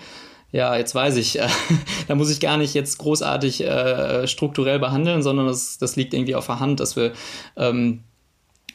ja, 0.52 0.76
jetzt 0.76 0.95
weiß 0.95 1.18
ich, 1.18 1.40
äh, 1.40 1.48
da 2.08 2.16
muss 2.16 2.32
ich 2.32 2.40
gar 2.40 2.58
nicht 2.58 2.74
jetzt 2.74 2.98
großartig 2.98 3.64
äh, 3.64 4.28
strukturell 4.28 4.80
behandeln, 4.80 5.22
sondern 5.22 5.48
das, 5.48 5.78
das 5.78 5.95
liegt 5.95 6.14
irgendwie 6.14 6.36
auf 6.36 6.48
der 6.48 6.60
Hand, 6.60 6.80
dass 6.80 6.95
wir 6.95 7.14
ähm, 7.56 8.04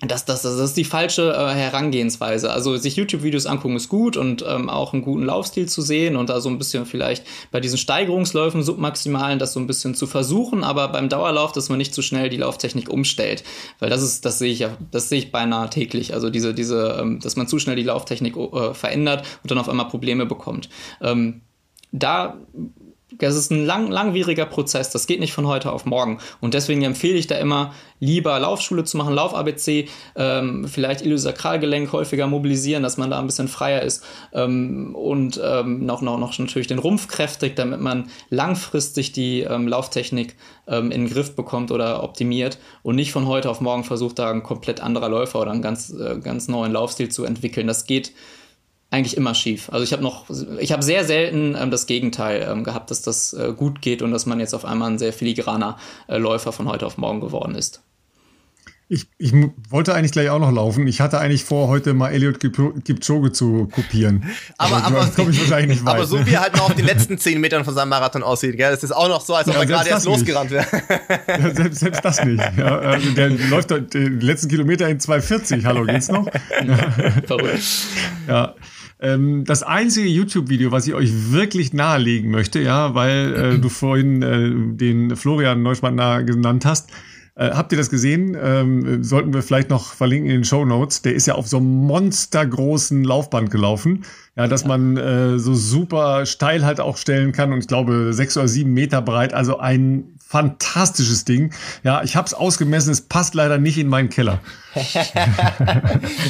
das, 0.08 0.24
das, 0.24 0.42
das 0.42 0.58
ist 0.58 0.76
die 0.76 0.84
falsche 0.84 1.32
äh, 1.32 1.54
Herangehensweise. 1.54 2.50
Also 2.50 2.76
sich 2.76 2.96
YouTube-Videos 2.96 3.46
angucken 3.46 3.76
ist 3.76 3.88
gut 3.88 4.16
und 4.16 4.44
ähm, 4.46 4.68
auch 4.68 4.92
einen 4.92 5.02
guten 5.02 5.24
Laufstil 5.24 5.68
zu 5.68 5.80
sehen 5.80 6.16
und 6.16 6.28
da 6.28 6.40
so 6.40 6.48
ein 6.48 6.58
bisschen 6.58 6.86
vielleicht 6.86 7.24
bei 7.52 7.60
diesen 7.60 7.78
Steigerungsläufen 7.78 8.62
submaximalen 8.62 9.38
das 9.38 9.52
so 9.52 9.60
ein 9.60 9.66
bisschen 9.66 9.94
zu 9.94 10.06
versuchen, 10.06 10.64
aber 10.64 10.88
beim 10.88 11.08
Dauerlauf, 11.08 11.52
dass 11.52 11.68
man 11.68 11.78
nicht 11.78 11.94
zu 11.94 12.02
schnell 12.02 12.28
die 12.28 12.38
Lauftechnik 12.38 12.88
umstellt, 12.88 13.44
weil 13.78 13.90
das 13.90 14.02
ist, 14.02 14.24
das 14.24 14.38
sehe 14.38 14.52
ich 14.52 14.58
ja, 14.58 14.76
das 14.90 15.08
sehe 15.08 15.18
ich 15.18 15.30
beinahe 15.30 15.70
täglich. 15.70 16.14
Also 16.14 16.30
diese, 16.30 16.52
diese, 16.52 16.98
ähm, 17.00 17.20
dass 17.20 17.36
man 17.36 17.46
zu 17.46 17.60
schnell 17.60 17.76
die 17.76 17.84
Lauftechnik 17.84 18.36
äh, 18.36 18.74
verändert 18.74 19.24
und 19.42 19.50
dann 19.50 19.58
auf 19.58 19.68
einmal 19.68 19.88
Probleme 19.88 20.26
bekommt. 20.26 20.68
Ähm, 21.00 21.42
da 21.92 22.38
das 23.18 23.34
ist 23.34 23.50
ein 23.50 23.64
lang, 23.64 23.90
langwieriger 23.90 24.46
Prozess, 24.46 24.90
das 24.90 25.06
geht 25.06 25.20
nicht 25.20 25.32
von 25.32 25.46
heute 25.46 25.72
auf 25.72 25.84
morgen. 25.84 26.18
Und 26.40 26.54
deswegen 26.54 26.82
empfehle 26.82 27.18
ich 27.18 27.26
da 27.26 27.36
immer, 27.36 27.72
lieber 28.00 28.38
Laufschule 28.40 28.82
zu 28.82 28.96
machen, 28.96 29.14
Lauf-ABC, 29.14 29.88
ähm, 30.16 30.66
vielleicht 30.68 31.02
Iliosakralgelenk 31.02 31.92
häufiger 31.92 32.26
mobilisieren, 32.26 32.82
dass 32.82 32.96
man 32.96 33.10
da 33.10 33.20
ein 33.20 33.26
bisschen 33.26 33.46
freier 33.46 33.82
ist 33.82 34.04
ähm, 34.32 34.94
und 34.94 35.40
ähm, 35.42 35.86
noch, 35.86 36.02
noch, 36.02 36.18
noch 36.18 36.36
natürlich 36.36 36.66
den 36.66 36.80
Rumpf 36.80 37.06
kräftigt, 37.06 37.58
damit 37.58 37.80
man 37.80 38.10
langfristig 38.28 39.12
die 39.12 39.42
ähm, 39.42 39.68
Lauftechnik 39.68 40.34
ähm, 40.66 40.90
in 40.90 41.06
den 41.06 41.12
Griff 41.12 41.36
bekommt 41.36 41.70
oder 41.70 42.02
optimiert 42.02 42.58
und 42.82 42.96
nicht 42.96 43.12
von 43.12 43.26
heute 43.26 43.50
auf 43.50 43.60
morgen 43.60 43.84
versucht, 43.84 44.18
da 44.18 44.30
ein 44.30 44.42
komplett 44.42 44.80
anderer 44.80 45.08
Läufer 45.08 45.40
oder 45.40 45.52
einen 45.52 45.62
ganz, 45.62 45.90
äh, 45.90 46.18
ganz 46.18 46.48
neuen 46.48 46.72
Laufstil 46.72 47.08
zu 47.08 47.24
entwickeln. 47.24 47.68
Das 47.68 47.86
geht 47.86 48.12
eigentlich 48.92 49.16
immer 49.16 49.34
schief. 49.34 49.70
Also 49.72 49.84
ich 49.84 49.92
habe 49.92 50.02
noch, 50.02 50.26
ich 50.60 50.70
habe 50.70 50.82
sehr 50.82 51.04
selten 51.04 51.56
ähm, 51.58 51.70
das 51.70 51.86
Gegenteil 51.86 52.46
ähm, 52.48 52.62
gehabt, 52.62 52.90
dass 52.90 53.00
das 53.00 53.32
äh, 53.32 53.52
gut 53.56 53.80
geht 53.80 54.02
und 54.02 54.12
dass 54.12 54.26
man 54.26 54.38
jetzt 54.38 54.54
auf 54.54 54.66
einmal 54.66 54.90
ein 54.90 54.98
sehr 54.98 55.14
filigraner 55.14 55.78
äh, 56.08 56.18
Läufer 56.18 56.52
von 56.52 56.68
heute 56.68 56.86
auf 56.86 56.98
morgen 56.98 57.20
geworden 57.20 57.54
ist. 57.54 57.82
Ich, 58.88 59.06
ich 59.16 59.32
wollte 59.70 59.94
eigentlich 59.94 60.12
gleich 60.12 60.28
auch 60.28 60.38
noch 60.38 60.52
laufen. 60.52 60.86
Ich 60.86 61.00
hatte 61.00 61.18
eigentlich 61.18 61.44
vor, 61.44 61.68
heute 61.68 61.94
mal 61.94 62.10
Elliot 62.10 62.38
Kipchoge 62.40 63.32
zu 63.32 63.66
kopieren. 63.72 64.24
aber, 64.58 64.84
aber, 64.84 65.00
aber, 65.00 65.30
ich 65.30 65.40
wahrscheinlich 65.40 65.78
nicht 65.78 65.86
weit, 65.86 65.94
aber 65.94 66.04
so 66.04 66.26
wie 66.26 66.34
er 66.34 66.42
halt 66.42 66.56
noch 66.56 66.68
auf 66.68 66.74
den 66.74 66.84
letzten 66.84 67.16
zehn 67.16 67.40
Metern 67.40 67.64
von 67.64 67.74
seinem 67.74 67.88
Marathon 67.88 68.22
aussieht, 68.22 68.58
gell? 68.58 68.70
Das 68.70 68.84
ist 68.84 68.92
auch 68.92 69.08
noch 69.08 69.22
so, 69.22 69.34
als 69.34 69.48
ob 69.48 69.54
ja, 69.54 69.60
er 69.60 69.66
gerade 69.66 69.88
erst 69.88 70.04
losgerannt 70.04 70.50
wäre. 70.50 70.66
Ja, 71.26 71.54
selbst, 71.54 71.80
selbst 71.80 72.04
das 72.04 72.22
nicht. 72.22 72.42
Ja, 72.58 72.78
also 72.80 73.10
der 73.12 73.30
läuft 73.30 73.70
den 73.70 74.20
letzten 74.20 74.48
Kilometer 74.48 74.86
in 74.86 74.98
2,40. 74.98 75.64
Hallo, 75.64 75.84
geht's 75.84 76.08
noch? 76.08 76.28
Verrückt. 77.26 77.62
Ja. 78.28 78.54
Ähm, 79.02 79.44
das 79.44 79.62
einzige 79.62 80.08
YouTube-Video, 80.08 80.70
was 80.70 80.86
ich 80.86 80.94
euch 80.94 81.32
wirklich 81.32 81.72
nahelegen 81.72 82.30
möchte, 82.30 82.60
ja, 82.60 82.94
weil 82.94 83.34
äh, 83.34 83.58
du 83.58 83.68
vorhin 83.68 84.22
äh, 84.22 84.76
den 84.76 85.16
Florian 85.16 85.62
Neuschmann 85.62 85.96
genannt 86.24 86.64
hast, 86.64 86.88
äh, 87.34 87.50
habt 87.50 87.72
ihr 87.72 87.78
das 87.78 87.90
gesehen? 87.90 88.36
Ähm, 88.40 89.02
sollten 89.02 89.32
wir 89.32 89.42
vielleicht 89.42 89.70
noch 89.70 89.94
verlinken 89.94 90.30
in 90.30 90.38
den 90.38 90.44
Show 90.44 90.64
Notes. 90.64 91.02
Der 91.02 91.14
ist 91.14 91.26
ja 91.26 91.34
auf 91.34 91.48
so 91.48 91.56
einem 91.56 91.86
monstergroßen 91.86 93.04
Laufband 93.04 93.50
gelaufen. 93.50 94.04
Ja, 94.36 94.46
dass 94.46 94.62
ja. 94.62 94.68
man 94.68 94.96
äh, 94.96 95.38
so 95.38 95.54
super 95.54 96.26
steil 96.26 96.64
halt 96.64 96.80
auch 96.80 96.96
stellen 96.96 97.32
kann 97.32 97.52
und 97.52 97.60
ich 97.60 97.66
glaube 97.66 98.12
sechs 98.12 98.36
oder 98.36 98.48
sieben 98.48 98.72
Meter 98.72 99.02
breit. 99.02 99.34
Also 99.34 99.58
ein 99.58 100.14
fantastisches 100.32 101.26
Ding. 101.26 101.52
Ja, 101.84 102.02
ich 102.02 102.16
habe 102.16 102.26
es 102.26 102.32
ausgemessen, 102.32 102.90
es 102.90 103.02
passt 103.02 103.34
leider 103.34 103.58
nicht 103.58 103.76
in 103.76 103.86
meinen 103.86 104.08
Keller. 104.08 104.40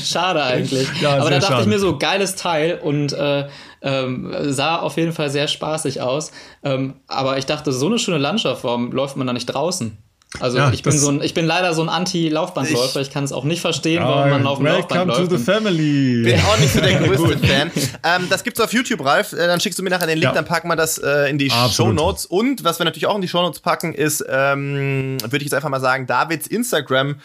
schade 0.02 0.42
eigentlich. 0.42 0.88
Ja, 1.00 1.18
Aber 1.18 1.30
da 1.30 1.38
dachte 1.38 1.46
schade. 1.46 1.62
ich 1.62 1.68
mir 1.68 1.78
so, 1.78 1.98
geiles 1.98 2.34
Teil 2.34 2.80
und 2.82 3.12
äh, 3.12 3.46
ähm, 3.80 4.34
sah 4.40 4.80
auf 4.80 4.96
jeden 4.96 5.12
Fall 5.12 5.30
sehr 5.30 5.46
spaßig 5.46 6.00
aus. 6.00 6.32
Ähm, 6.64 6.94
aber 7.06 7.38
ich 7.38 7.46
dachte, 7.46 7.70
so 7.70 7.86
eine 7.86 8.00
schöne 8.00 8.18
Landschaft, 8.18 8.64
warum 8.64 8.90
läuft 8.90 9.16
man 9.16 9.28
da 9.28 9.32
nicht 9.32 9.46
draußen? 9.46 9.96
Also 10.40 10.56
ja, 10.56 10.72
ich 10.72 10.82
bin 10.82 10.98
so 10.98 11.10
ein, 11.10 11.20
ich 11.20 11.34
bin 11.34 11.44
leider 11.44 11.74
so 11.74 11.82
ein 11.82 11.90
Anti-Laufbandläufer. 11.90 13.00
Ich, 13.00 13.08
ich 13.08 13.12
kann 13.12 13.24
es 13.24 13.32
auch 13.32 13.44
nicht 13.44 13.60
verstehen, 13.60 14.02
warum 14.02 14.30
man 14.30 14.46
auf 14.46 14.58
dem 14.58 14.66
Laufband 14.66 15.08
läuft. 15.08 15.20
Welcome 15.20 15.28
to 15.28 15.36
the 15.36 15.44
family. 15.44 16.22
Bin 16.22 16.40
auch 16.40 16.58
nicht 16.58 16.72
so 16.72 16.80
der 16.80 17.00
größte 17.02 17.38
Fan. 17.38 17.70
Ähm, 18.02 18.26
das 18.30 18.42
gibt's 18.42 18.58
auf 18.58 18.72
YouTube, 18.72 19.04
Ralf. 19.04 19.34
Äh, 19.34 19.46
dann 19.46 19.60
schickst 19.60 19.78
du 19.78 19.82
mir 19.82 19.90
nachher 19.90 20.06
den 20.06 20.18
Link, 20.18 20.30
ja. 20.30 20.32
dann 20.32 20.46
packen 20.46 20.68
wir 20.68 20.76
das 20.76 20.96
äh, 20.98 21.28
in 21.28 21.36
die 21.36 21.50
Absolut. 21.50 21.72
Show 21.74 21.92
Notes. 21.92 22.26
Und 22.26 22.64
was 22.64 22.78
wir 22.80 22.84
natürlich 22.84 23.06
auch 23.06 23.14
in 23.14 23.20
die 23.20 23.28
Show 23.28 23.42
Notes 23.42 23.60
packen, 23.60 23.92
ist, 23.92 24.24
ähm, 24.26 25.18
würde 25.20 25.36
ich 25.38 25.44
jetzt 25.44 25.54
einfach 25.54 25.68
mal 25.68 25.80
sagen, 25.80 26.06
Davids 26.06 26.46
Instagram 26.46 27.16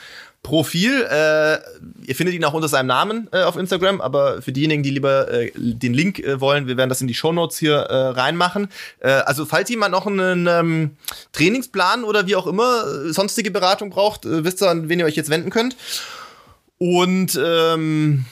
Profil. 0.47 1.05
Äh, 1.11 1.59
ihr 2.07 2.15
findet 2.15 2.33
ihn 2.33 2.45
auch 2.45 2.53
unter 2.53 2.69
seinem 2.69 2.87
Namen 2.87 3.27
äh, 3.33 3.43
auf 3.43 3.57
Instagram, 3.57 3.99
aber 3.99 4.41
für 4.41 4.53
diejenigen, 4.53 4.81
die 4.81 4.91
lieber 4.91 5.29
äh, 5.29 5.51
den 5.53 5.93
Link 5.93 6.19
äh, 6.19 6.39
wollen, 6.39 6.67
wir 6.67 6.77
werden 6.77 6.87
das 6.87 7.01
in 7.01 7.07
die 7.07 7.13
Shownotes 7.13 7.57
hier 7.57 7.75
äh, 7.75 7.95
reinmachen. 8.11 8.69
Äh, 9.01 9.09
also 9.09 9.45
falls 9.45 9.69
jemand 9.69 9.91
noch 9.91 10.07
einen 10.07 10.47
ähm, 10.47 10.91
Trainingsplan 11.33 12.05
oder 12.05 12.27
wie 12.27 12.37
auch 12.37 12.47
immer 12.47 13.11
sonstige 13.11 13.51
Beratung 13.51 13.89
braucht, 13.89 14.21
wisst 14.23 14.61
ihr, 14.61 14.69
an 14.69 14.87
wen 14.87 14.99
ihr 14.99 15.05
euch 15.05 15.17
jetzt 15.17 15.29
wenden 15.29 15.49
könnt. 15.49 15.75
Und 16.77 17.37
ähm, 17.43 18.23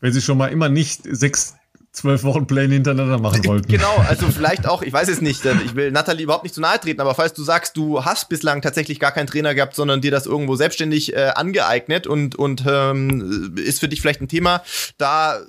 wenn 0.00 0.12
Sie 0.12 0.20
schon 0.20 0.38
mal 0.38 0.48
immer 0.48 0.68
nicht 0.68 1.02
sechs 1.04 1.54
zwölf 1.96 2.22
Wochen 2.24 2.46
Pläne 2.46 2.74
hintereinander 2.74 3.18
machen 3.18 3.44
wollten. 3.46 3.68
Genau, 3.68 3.96
also 4.08 4.26
vielleicht 4.30 4.68
auch, 4.68 4.82
ich 4.82 4.92
weiß 4.92 5.08
es 5.08 5.20
nicht, 5.20 5.44
ich 5.44 5.74
will 5.74 5.90
Nathalie 5.90 6.24
überhaupt 6.24 6.44
nicht 6.44 6.54
zu 6.54 6.60
nahe 6.60 6.78
treten, 6.78 7.00
aber 7.00 7.14
falls 7.14 7.32
du 7.32 7.42
sagst, 7.42 7.76
du 7.76 8.04
hast 8.04 8.28
bislang 8.28 8.62
tatsächlich 8.62 9.00
gar 9.00 9.12
keinen 9.12 9.26
Trainer 9.26 9.54
gehabt, 9.54 9.74
sondern 9.74 10.00
dir 10.00 10.10
das 10.10 10.26
irgendwo 10.26 10.56
selbstständig 10.56 11.14
äh, 11.14 11.32
angeeignet 11.34 12.06
und, 12.06 12.36
und 12.36 12.64
ähm, 12.66 13.54
ist 13.56 13.80
für 13.80 13.88
dich 13.88 14.00
vielleicht 14.00 14.20
ein 14.20 14.28
Thema, 14.28 14.62
da 14.98 15.40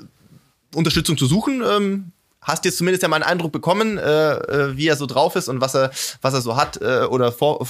Unterstützung 0.74 1.18
zu 1.18 1.26
suchen, 1.26 1.64
ähm, 1.68 2.11
hast 2.41 2.64
jetzt 2.64 2.78
zumindest 2.78 3.03
ja 3.03 3.10
mal 3.10 3.18
einen 3.18 3.26
Eindruck 3.26 3.52
bekommen, 3.52 3.98
äh, 3.98 4.32
äh, 4.32 4.78
wie 4.78 4.88
er 4.88 4.95
so 4.95 5.06
drauf 5.06 5.36
ist 5.36 5.49
und 5.49 5.60
was 5.60 5.76
er, 5.76 5.91
was 6.22 6.34
er 6.34 6.41
so 6.41 6.56
hat 6.56 6.82
äh, 6.82 7.06
oder 7.10 7.32
vor, 7.32 7.68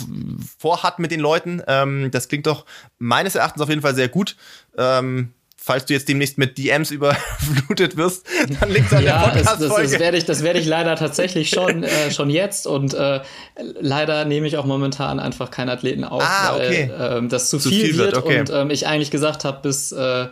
vorhat 0.59 0.99
mit 0.99 1.09
den 1.09 1.19
Leuten. 1.19 1.63
Ähm, 1.67 2.11
das 2.11 2.27
klingt 2.27 2.45
doch 2.45 2.65
meines 2.99 3.33
Erachtens 3.33 3.63
auf 3.63 3.69
jeden 3.69 3.81
Fall 3.81 3.95
sehr 3.95 4.07
gut. 4.07 4.35
Ähm, 4.77 5.33
falls 5.67 5.85
du 5.85 5.93
jetzt 5.93 6.07
demnächst 6.07 6.37
mit 6.37 6.57
DMs 6.57 6.91
überflutet 6.97 7.97
wirst, 7.97 8.25
dann 8.59 8.71
liegt 8.71 8.87
es 8.87 8.93
an 8.93 9.03
ja, 9.03 9.19
der 9.19 9.31
podcast 9.31 9.61
Das, 9.61 9.75
das 9.75 9.99
werde 9.99 10.17
ich, 10.17 10.25
das 10.25 10.41
werde 10.41 10.59
ich 10.59 10.65
leider 10.65 10.95
tatsächlich 10.95 11.49
schon, 11.49 11.83
äh, 11.83 12.09
schon 12.09 12.29
jetzt 12.29 12.65
und 12.65 12.93
äh, 12.93 13.19
leider 13.79 14.25
nehme 14.25 14.47
ich 14.47 14.57
auch 14.57 14.65
momentan 14.65 15.19
einfach 15.19 15.51
keinen 15.51 15.69
Athleten 15.69 16.05
auf, 16.05 16.23
ah, 16.23 16.55
okay. 16.55 16.89
weil 16.97 17.25
äh, 17.25 17.27
das 17.27 17.49
zu, 17.49 17.59
zu 17.59 17.69
viel, 17.69 17.87
viel, 17.87 17.97
wird, 17.97 18.15
wird 18.15 18.25
okay. 18.25 18.39
und 18.39 18.49
ähm, 18.49 18.69
ich 18.69 18.87
eigentlich 18.87 19.11
gesagt 19.11 19.43
habe, 19.43 19.59
bis 19.61 19.91
äh, 19.91 20.27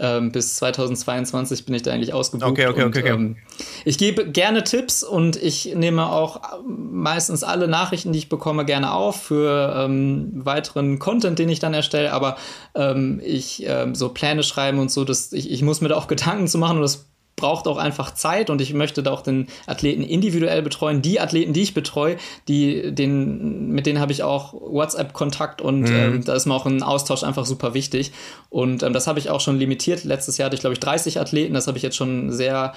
ähm, 0.00 0.32
bis 0.32 0.56
2022 0.56 1.66
bin 1.66 1.74
ich 1.74 1.82
da 1.82 1.92
eigentlich 1.92 2.12
ausgebucht. 2.12 2.50
Okay, 2.50 2.66
okay, 2.66 2.84
und, 2.84 2.96
okay. 2.96 3.08
Ähm, 3.08 3.36
ich 3.84 3.98
gebe 3.98 4.30
gerne 4.30 4.64
Tipps 4.64 5.02
und 5.02 5.36
ich 5.36 5.74
nehme 5.74 6.06
auch 6.06 6.40
meistens 6.66 7.44
alle 7.44 7.68
Nachrichten, 7.68 8.12
die 8.12 8.18
ich 8.18 8.28
bekomme, 8.28 8.64
gerne 8.64 8.92
auf 8.92 9.22
für 9.22 9.74
ähm, 9.76 10.30
weiteren 10.34 10.98
Content, 10.98 11.38
den 11.38 11.48
ich 11.48 11.58
dann 11.58 11.74
erstelle. 11.74 12.12
Aber 12.12 12.36
ähm, 12.74 13.20
ich 13.24 13.64
ähm, 13.66 13.94
so 13.94 14.08
Pläne 14.08 14.42
schreiben 14.42 14.78
und 14.78 14.90
so, 14.90 15.04
dass 15.04 15.32
ich, 15.32 15.50
ich 15.50 15.62
muss 15.62 15.80
mir 15.80 15.88
da 15.88 15.96
auch 15.96 16.08
Gedanken 16.08 16.48
zu 16.48 16.58
machen 16.58 16.76
und 16.76 16.82
das 16.82 17.09
braucht 17.40 17.66
auch 17.66 17.78
einfach 17.78 18.14
Zeit 18.14 18.50
und 18.50 18.60
ich 18.60 18.74
möchte 18.74 19.02
da 19.02 19.10
auch 19.10 19.22
den 19.22 19.48
Athleten 19.66 20.02
individuell 20.02 20.62
betreuen. 20.62 21.02
Die 21.02 21.20
Athleten, 21.20 21.52
die 21.52 21.62
ich 21.62 21.74
betreue, 21.74 22.16
die, 22.48 22.94
den, 22.94 23.70
mit 23.70 23.86
denen 23.86 24.00
habe 24.00 24.12
ich 24.12 24.22
auch 24.22 24.52
WhatsApp-Kontakt 24.54 25.60
und 25.62 25.82
mhm. 25.82 25.96
ähm, 25.96 26.24
da 26.24 26.34
ist 26.34 26.46
mir 26.46 26.54
auch 26.54 26.66
ein 26.66 26.82
Austausch 26.82 27.24
einfach 27.24 27.46
super 27.46 27.74
wichtig. 27.74 28.12
Und 28.50 28.82
ähm, 28.82 28.92
das 28.92 29.06
habe 29.06 29.18
ich 29.18 29.30
auch 29.30 29.40
schon 29.40 29.58
limitiert. 29.58 30.04
Letztes 30.04 30.38
Jahr 30.38 30.46
hatte 30.46 30.54
ich, 30.54 30.60
glaube 30.60 30.74
ich, 30.74 30.80
30 30.80 31.18
Athleten. 31.18 31.54
Das 31.54 31.66
habe 31.66 31.78
ich 31.78 31.82
jetzt 31.82 31.96
schon 31.96 32.30
sehr 32.30 32.74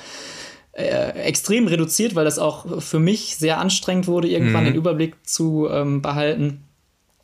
äh, 0.73 1.09
extrem 1.19 1.67
reduziert, 1.67 2.15
weil 2.15 2.25
das 2.25 2.39
auch 2.39 2.81
für 2.81 2.99
mich 2.99 3.35
sehr 3.37 3.59
anstrengend 3.59 4.07
wurde, 4.07 4.27
irgendwann 4.27 4.63
mhm. 4.63 4.69
den 4.69 4.75
Überblick 4.75 5.15
zu 5.23 5.67
ähm, 5.69 6.01
behalten. 6.01 6.63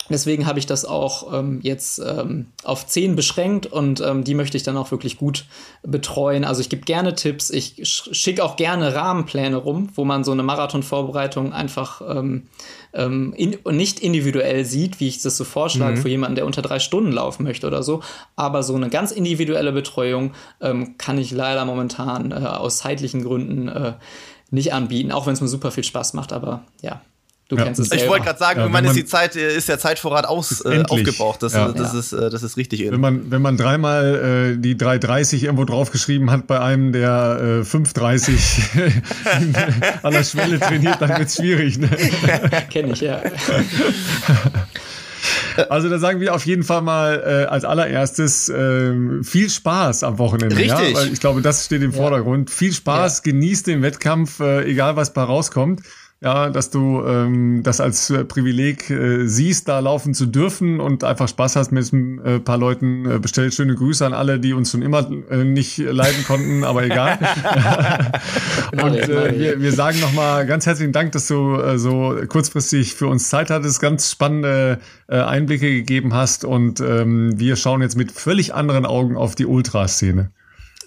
Deswegen 0.09 0.47
habe 0.47 0.59
ich 0.59 0.65
das 0.65 0.85
auch 0.85 1.33
ähm, 1.33 1.59
jetzt 1.61 1.99
ähm, 1.99 2.47
auf 2.63 2.87
zehn 2.87 3.15
beschränkt 3.15 3.67
und 3.67 4.01
ähm, 4.01 4.23
die 4.23 4.33
möchte 4.33 4.57
ich 4.57 4.63
dann 4.63 4.77
auch 4.77 4.91
wirklich 4.91 5.17
gut 5.17 5.45
betreuen. 5.83 6.43
Also 6.43 6.61
ich 6.61 6.69
gebe 6.69 6.81
gerne 6.83 7.13
Tipps, 7.13 7.49
ich 7.49 7.75
schicke 7.83 8.43
auch 8.43 8.55
gerne 8.55 8.95
Rahmenpläne 8.95 9.57
rum, 9.57 9.89
wo 9.93 10.05
man 10.05 10.23
so 10.23 10.31
eine 10.31 10.43
Marathonvorbereitung 10.43 11.53
einfach 11.53 12.01
ähm, 12.07 12.47
ähm, 12.93 13.33
in, 13.37 13.57
nicht 13.71 13.99
individuell 13.99 14.65
sieht, 14.65 14.99
wie 14.99 15.07
ich 15.07 15.21
das 15.21 15.37
so 15.37 15.43
vorschlage 15.43 15.97
mhm. 15.97 16.01
für 16.01 16.09
jemanden, 16.09 16.35
der 16.35 16.45
unter 16.45 16.61
drei 16.61 16.79
Stunden 16.79 17.11
laufen 17.11 17.43
möchte 17.43 17.67
oder 17.67 17.83
so. 17.83 18.01
Aber 18.35 18.63
so 18.63 18.75
eine 18.75 18.89
ganz 18.89 19.11
individuelle 19.11 19.71
Betreuung 19.71 20.31
ähm, 20.59 20.97
kann 20.97 21.17
ich 21.17 21.31
leider 21.31 21.65
momentan 21.65 22.31
äh, 22.31 22.35
aus 22.35 22.79
zeitlichen 22.79 23.23
Gründen 23.23 23.67
äh, 23.67 23.93
nicht 24.51 24.73
anbieten, 24.73 25.11
auch 25.11 25.27
wenn 25.27 25.33
es 25.33 25.41
mir 25.41 25.47
super 25.47 25.71
viel 25.71 25.83
Spaß 25.83 26.13
macht. 26.13 26.33
Aber 26.33 26.63
ja, 26.81 27.01
Du 27.49 27.55
ja. 27.55 27.63
kennst 27.63 27.79
es 27.79 27.91
Ich 27.91 28.07
wollte 28.07 28.25
gerade 28.25 28.37
sagen, 28.37 28.59
ja, 28.59 28.65
irgendwann 28.65 28.85
ist 28.85 28.95
die 28.95 29.05
Zeit, 29.05 29.35
äh, 29.35 29.57
ist 29.57 29.67
der 29.67 29.79
Zeitvorrat 29.79 30.27
aus, 30.27 30.63
äh, 30.63 30.83
aufgebraucht. 30.87 31.41
Das, 31.41 31.53
ja. 31.53 31.71
das, 31.71 31.95
ist, 31.95 32.13
äh, 32.13 32.29
das 32.29 32.43
ist 32.43 32.57
richtig. 32.57 32.89
Wenn 32.91 33.01
man, 33.01 33.31
wenn 33.31 33.41
man 33.41 33.57
dreimal 33.57 34.53
äh, 34.53 34.57
die 34.57 34.77
330 34.77 35.45
irgendwo 35.45 35.65
draufgeschrieben 35.65 36.29
hat 36.29 36.45
bei 36.45 36.59
einem, 36.59 36.91
der 36.91 37.61
äh, 37.61 37.65
530 37.65 38.61
an 40.03 40.13
der 40.13 40.23
Schwelle 40.23 40.59
trainiert, 40.59 40.97
dann 41.01 41.09
wird 41.09 41.27
es 41.27 41.37
schwierig. 41.37 41.79
Ne? 41.79 41.89
Kenn 42.69 42.91
ich, 42.91 43.01
ja. 43.01 43.21
Also 45.69 45.89
da 45.89 45.99
sagen 45.99 46.21
wir 46.21 46.33
auf 46.33 46.45
jeden 46.45 46.63
Fall 46.63 46.81
mal 46.81 47.21
äh, 47.25 47.45
als 47.47 47.65
allererstes 47.65 48.47
äh, 48.47 48.93
viel 49.21 49.49
Spaß 49.49 50.03
am 50.03 50.17
Wochenende. 50.17 50.55
Richtig. 50.55 50.69
Ja? 50.69 50.93
Weil 50.93 51.11
ich 51.11 51.19
glaube, 51.19 51.41
das 51.41 51.65
steht 51.65 51.81
im 51.81 51.91
Vordergrund. 51.91 52.49
Viel 52.49 52.71
Spaß, 52.71 53.17
ja. 53.17 53.31
genießt 53.31 53.67
den 53.67 53.81
Wettkampf, 53.81 54.39
äh, 54.39 54.63
egal 54.63 54.95
was 54.95 55.11
bei 55.11 55.23
rauskommt 55.23 55.81
ja, 56.21 56.49
dass 56.49 56.69
du 56.69 57.01
ähm, 57.05 57.61
das 57.63 57.79
als 57.79 58.09
äh, 58.09 58.25
Privileg 58.25 58.89
äh, 58.89 59.25
siehst, 59.25 59.69
da 59.69 59.79
laufen 59.79 60.13
zu 60.13 60.25
dürfen 60.25 60.81
und 60.81 61.05
einfach 61.05 61.29
Spaß 61.29 61.55
hast 61.55 61.71
mit 61.71 61.93
ein 61.93 62.19
äh, 62.25 62.39
paar 62.39 62.57
Leuten. 62.57 63.09
Äh, 63.09 63.19
bestell 63.19 63.49
schöne 63.53 63.73
Grüße 63.73 64.05
an 64.05 64.11
alle, 64.13 64.37
die 64.37 64.51
uns 64.51 64.71
schon 64.71 64.81
immer 64.81 65.09
äh, 65.29 65.45
nicht 65.45 65.77
leiden 65.77 66.25
konnten, 66.25 66.65
aber 66.65 66.83
egal. 66.83 67.19
und 68.73 68.95
äh, 68.95 69.39
wir, 69.39 69.61
wir 69.61 69.71
sagen 69.71 70.01
nochmal 70.01 70.45
ganz 70.45 70.65
herzlichen 70.65 70.91
Dank, 70.91 71.13
dass 71.13 71.27
du 71.27 71.55
äh, 71.55 71.79
so 71.79 72.17
kurzfristig 72.27 72.95
für 72.95 73.07
uns 73.07 73.29
Zeit 73.29 73.49
hattest, 73.49 73.79
ganz 73.79 74.11
spannende 74.11 74.79
äh, 75.07 75.21
Einblicke 75.21 75.71
gegeben 75.71 76.13
hast 76.13 76.43
und 76.43 76.81
ähm, 76.81 77.39
wir 77.39 77.55
schauen 77.55 77.81
jetzt 77.81 77.95
mit 77.95 78.11
völlig 78.11 78.53
anderen 78.53 78.85
Augen 78.85 79.15
auf 79.15 79.35
die 79.35 79.45
Ultraszene. 79.45 80.31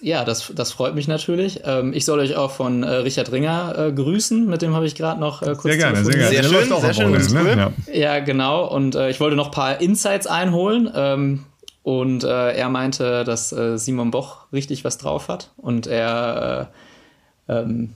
Ja, 0.03 0.25
das, 0.25 0.51
das 0.53 0.73
freut 0.73 0.95
mich 0.95 1.07
natürlich. 1.07 1.61
Ähm, 1.63 1.93
ich 1.93 2.03
soll 2.03 2.19
euch 2.19 2.35
auch 2.35 2.51
von 2.51 2.83
äh, 2.83 2.89
Richard 2.89 3.31
Ringer 3.31 3.73
äh, 3.77 3.91
grüßen, 3.93 4.49
mit 4.49 4.61
dem 4.61 4.75
habe 4.75 4.85
ich 4.85 4.95
gerade 4.95 5.17
noch 5.17 5.41
äh, 5.41 5.55
kurz 5.55 5.63
Sehr 5.63 5.77
gerne, 5.77 6.03
sehr 6.03 6.13
gerne. 6.13 6.29
Sehr 6.29 6.43
schön, 6.43 6.81
sehr 6.81 6.93
schön, 6.93 7.13
ist 7.13 7.31
ne? 7.31 7.71
ja. 7.87 7.93
ja. 7.93 8.19
genau. 8.19 8.67
Und 8.67 8.95
äh, 8.95 9.09
ich 9.09 9.21
wollte 9.21 9.37
noch 9.37 9.45
ein 9.45 9.51
paar 9.51 9.79
Insights 9.79 10.27
einholen. 10.27 10.91
Ähm, 10.93 11.45
und 11.83 12.25
äh, 12.25 12.51
er 12.51 12.67
meinte, 12.67 13.23
dass 13.23 13.53
äh, 13.53 13.77
Simon 13.77 14.11
Boch 14.11 14.51
richtig 14.51 14.83
was 14.83 14.97
drauf 14.97 15.29
hat. 15.29 15.51
Und 15.55 15.87
er 15.87 16.69
ähm, 17.47 17.93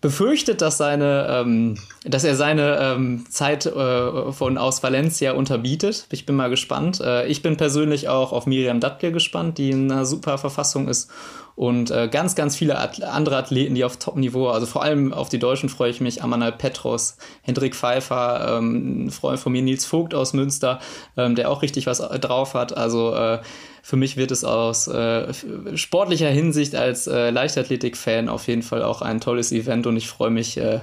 befürchtet, 0.00 0.60
dass 0.60 0.78
seine, 0.78 1.26
ähm, 1.28 1.76
dass 2.04 2.24
er 2.24 2.36
seine 2.36 2.78
ähm, 2.80 3.24
Zeit 3.28 3.66
äh, 3.66 4.32
von 4.32 4.58
aus 4.58 4.82
Valencia 4.82 5.32
unterbietet. 5.32 6.06
Ich 6.10 6.26
bin 6.26 6.36
mal 6.36 6.50
gespannt. 6.50 7.00
Äh, 7.00 7.26
ich 7.26 7.42
bin 7.42 7.56
persönlich 7.56 8.08
auch 8.08 8.32
auf 8.32 8.46
Miriam 8.46 8.80
Datke 8.80 9.10
gespannt, 9.10 9.58
die 9.58 9.70
in 9.70 9.90
einer 9.90 10.04
super 10.04 10.38
Verfassung 10.38 10.88
ist 10.88 11.10
und 11.58 11.90
äh, 11.90 12.06
ganz, 12.06 12.36
ganz 12.36 12.54
viele 12.54 12.78
At 12.78 13.02
andere 13.02 13.36
Athleten, 13.36 13.74
die 13.74 13.82
auf 13.82 13.96
Top-Niveau, 13.96 14.46
also 14.46 14.64
vor 14.64 14.84
allem 14.84 15.12
auf 15.12 15.28
die 15.28 15.40
Deutschen 15.40 15.68
freue 15.68 15.90
ich 15.90 16.00
mich, 16.00 16.22
Amanal 16.22 16.52
Petros, 16.52 17.16
Hendrik 17.42 17.74
Pfeiffer, 17.74 18.58
ähm, 18.58 19.06
ein 19.06 19.10
Freund 19.10 19.40
von 19.40 19.50
mir, 19.50 19.60
Nils 19.62 19.84
Vogt 19.84 20.14
aus 20.14 20.34
Münster, 20.34 20.78
ähm, 21.16 21.34
der 21.34 21.50
auch 21.50 21.62
richtig 21.62 21.88
was 21.88 21.98
drauf 21.98 22.54
hat. 22.54 22.76
Also 22.76 23.12
äh, 23.12 23.40
für 23.88 23.96
mich 23.96 24.18
wird 24.18 24.30
es 24.32 24.44
aus 24.44 24.86
äh, 24.86 25.32
sportlicher 25.74 26.28
Hinsicht 26.28 26.74
als 26.74 27.06
äh, 27.06 27.30
Leichtathletik-Fan 27.30 28.28
auf 28.28 28.46
jeden 28.46 28.60
Fall 28.60 28.82
auch 28.82 29.00
ein 29.00 29.18
tolles 29.18 29.50
Event 29.50 29.86
und 29.86 29.96
ich 29.96 30.08
freue 30.08 30.28
mich, 30.28 30.58
äh, 30.58 30.80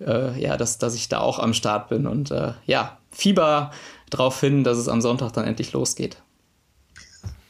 äh, 0.00 0.36
ja, 0.36 0.56
dass, 0.56 0.76
dass 0.78 0.96
ich 0.96 1.08
da 1.08 1.20
auch 1.20 1.38
am 1.38 1.54
Start 1.54 1.90
bin 1.90 2.08
und 2.08 2.32
äh, 2.32 2.54
ja, 2.66 2.98
Fieber 3.12 3.70
darauf 4.10 4.40
hin, 4.40 4.64
dass 4.64 4.78
es 4.78 4.88
am 4.88 5.00
Sonntag 5.00 5.32
dann 5.32 5.44
endlich 5.44 5.72
losgeht. 5.72 6.16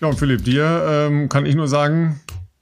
Ja, 0.03 0.09
und 0.09 0.19
Philipp, 0.19 0.45
dir 0.45 0.85
ähm, 0.87 1.31
kann 1.31 1.47
ich 1.47 1.55
nur 1.55 1.67
sagen, 1.67 2.21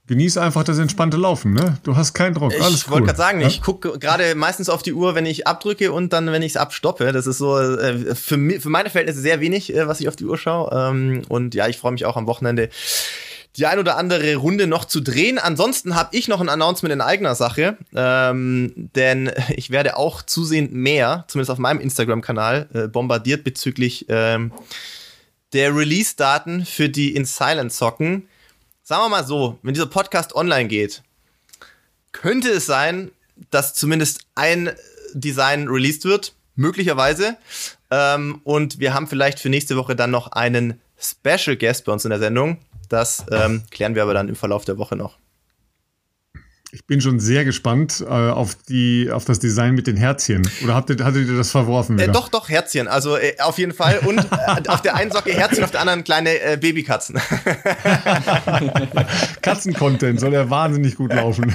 Genieß 0.09 0.39
einfach 0.39 0.65
das 0.65 0.79
entspannte 0.79 1.19
Laufen, 1.19 1.53
ne? 1.53 1.77
Du 1.83 1.95
hast 1.95 2.15
keinen 2.15 2.33
Druck. 2.33 2.55
Alles 2.59 2.77
ich 2.77 2.91
wollte 2.91 3.07
gerade 3.07 3.19
sagen, 3.19 3.41
ja? 3.43 3.47
ich 3.47 3.61
gucke 3.61 3.99
gerade 3.99 4.35
meistens 4.35 4.71
auf 4.71 4.83
die 4.83 4.95
Uhr, 4.95 5.15
wenn 5.15 5.27
ich 5.27 5.47
abdrücke 5.47 5.93
und 5.93 6.15
dann, 6.15 6.33
wenn 6.33 6.41
ich 6.41 6.53
es 6.53 6.57
abstoppe. 6.57 7.13
Das 7.13 7.27
ist 7.27 7.37
so 7.37 7.59
äh, 7.59 8.15
für, 8.15 8.39
mich, 8.39 8.63
für 8.63 8.71
meine 8.71 8.89
Verhältnisse 8.89 9.21
sehr 9.21 9.41
wenig, 9.41 9.75
äh, 9.75 9.87
was 9.87 10.01
ich 10.01 10.09
auf 10.09 10.17
die 10.17 10.25
Uhr 10.25 10.39
schaue. 10.39 10.71
Ähm, 10.73 11.23
und 11.29 11.55
ja, 11.55 11.69
ich 11.69 11.77
freue 11.77 11.93
mich 11.93 12.07
auch 12.07 12.17
am 12.17 12.27
Wochenende 12.27 12.71
die 13.57 13.67
ein 13.67 13.79
oder 13.79 13.99
andere 13.99 14.37
Runde 14.37 14.67
noch 14.67 14.87
zu 14.87 15.01
drehen. 15.01 15.39
Ansonsten 15.39 15.95
habe 15.95 16.17
ich 16.17 16.29
noch 16.29 16.41
ein 16.41 16.49
Announcement 16.49 16.93
in 16.93 17.01
eigener 17.01 17.35
Sache, 17.35 17.77
ähm, 17.95 18.73
denn 18.95 19.31
ich 19.57 19.71
werde 19.71 19.99
auch 19.99 20.23
zusehend 20.23 20.73
mehr, 20.73 21.25
zumindest 21.29 21.51
auf 21.51 21.59
meinem 21.59 21.81
Instagram-Kanal, 21.81 22.69
äh, 22.73 22.89
bombardiert 22.89 23.45
bezüglich 23.45 24.07
ähm, 24.09 24.53
der 25.53 25.75
Release-Daten 25.77 26.65
für 26.65 26.89
die 26.89 27.15
In 27.15 27.25
Silent 27.25 27.73
Socken 27.73 28.29
sagen 28.89 29.03
wir 29.03 29.11
mal 29.11 29.27
so, 29.27 29.59
wenn 29.63 29.75
dieser 29.75 29.87
Podcast 29.87 30.35
online 30.35 30.67
geht, 30.67 31.03
könnte 32.13 32.49
es 32.49 32.65
sein, 32.65 33.11
dass 33.51 33.75
zumindest 33.75 34.21
ein 34.35 34.71
Design 35.13 35.69
released 35.69 36.07
wird, 36.07 36.33
möglicherweise. 36.57 37.37
Ähm, 37.91 38.41
und 38.45 38.81
wir 38.81 38.95
haben 38.95 39.07
vielleicht 39.07 39.41
für 39.41 39.51
nächste 39.51 39.77
Woche 39.77 39.95
dann 39.95 40.11
noch 40.11 40.33
einen 40.33 40.81
Special 40.99 41.59
Guest 41.59 41.85
bei 41.85 41.93
uns 41.93 42.07
in 42.07 42.11
der 42.11 42.19
Sendung. 42.19 42.57
Das 42.89 43.27
ähm, 43.31 43.63
klären 43.71 43.95
wir 43.95 44.03
aber 44.03 44.15
dann 44.15 44.27
im 44.27 44.37
Verlauf 44.37 44.65
der 44.65 44.79
Woche 44.79 44.97
noch. 44.97 45.19
Ich 46.71 46.85
bin 46.85 47.01
schon 47.01 47.19
sehr 47.19 47.47
gespannt 47.47 48.05
äh, 48.07 48.13
auf 48.13 48.55
die 48.69 49.11
auf 49.11 49.25
das 49.25 49.39
Design 49.39 49.75
mit 49.75 49.87
den 49.87 49.97
Herzchen. 49.97 50.47
Oder 50.63 50.75
habt 50.75 50.91
ihr, 50.91 51.03
hattet 51.03 51.27
ihr 51.27 51.37
das 51.37 51.51
verworfen? 51.51 51.99
Äh, 51.99 52.09
doch, 52.09 52.29
doch, 52.29 52.51
Herzchen. 52.51 52.89
Also 52.89 53.17
äh, 53.17 53.37
auf 53.41 53.57
jeden 53.57 53.73
Fall. 53.73 54.01
Und 54.01 54.19
äh, 54.19 54.69
auf 54.69 54.83
der 54.83 54.95
einen 54.95 55.11
Socke 55.11 55.33
Herzchen, 55.33 55.65
auf 55.65 55.71
der 55.71 55.81
anderen 55.81 56.05
kleine 56.05 56.39
äh, 56.39 56.59
Babykatzen. 56.59 57.19
Katzen-Content 59.41 60.21
soll 60.21 60.35
ja 60.35 60.51
wahnsinnig 60.51 60.97
gut 60.97 61.15
laufen. 61.15 61.55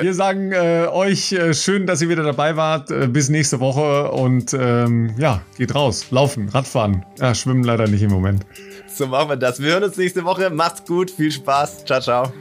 Wir 0.00 0.14
sagen 0.14 0.52
äh, 0.52 0.86
euch 0.90 1.38
schön, 1.52 1.86
dass 1.86 2.00
ihr 2.00 2.08
wieder 2.08 2.22
dabei 2.22 2.56
wart. 2.56 2.88
Bis 3.12 3.28
nächste 3.28 3.60
Woche 3.60 4.10
und 4.10 4.54
ähm, 4.54 5.14
ja, 5.18 5.42
geht 5.58 5.74
raus, 5.74 6.06
laufen, 6.10 6.48
Radfahren. 6.48 7.04
Ja, 7.20 7.34
schwimmen 7.34 7.62
leider 7.62 7.88
nicht 7.88 8.00
im 8.02 8.10
Moment. 8.10 8.46
So 8.98 9.06
machen 9.06 9.28
wir 9.28 9.36
das. 9.36 9.62
Wir 9.62 9.74
hören 9.74 9.84
uns 9.84 9.96
nächste 9.96 10.24
Woche. 10.24 10.50
Macht's 10.50 10.84
gut, 10.84 11.08
viel 11.08 11.30
Spaß. 11.30 11.84
Ciao, 11.84 12.00
ciao. 12.00 12.32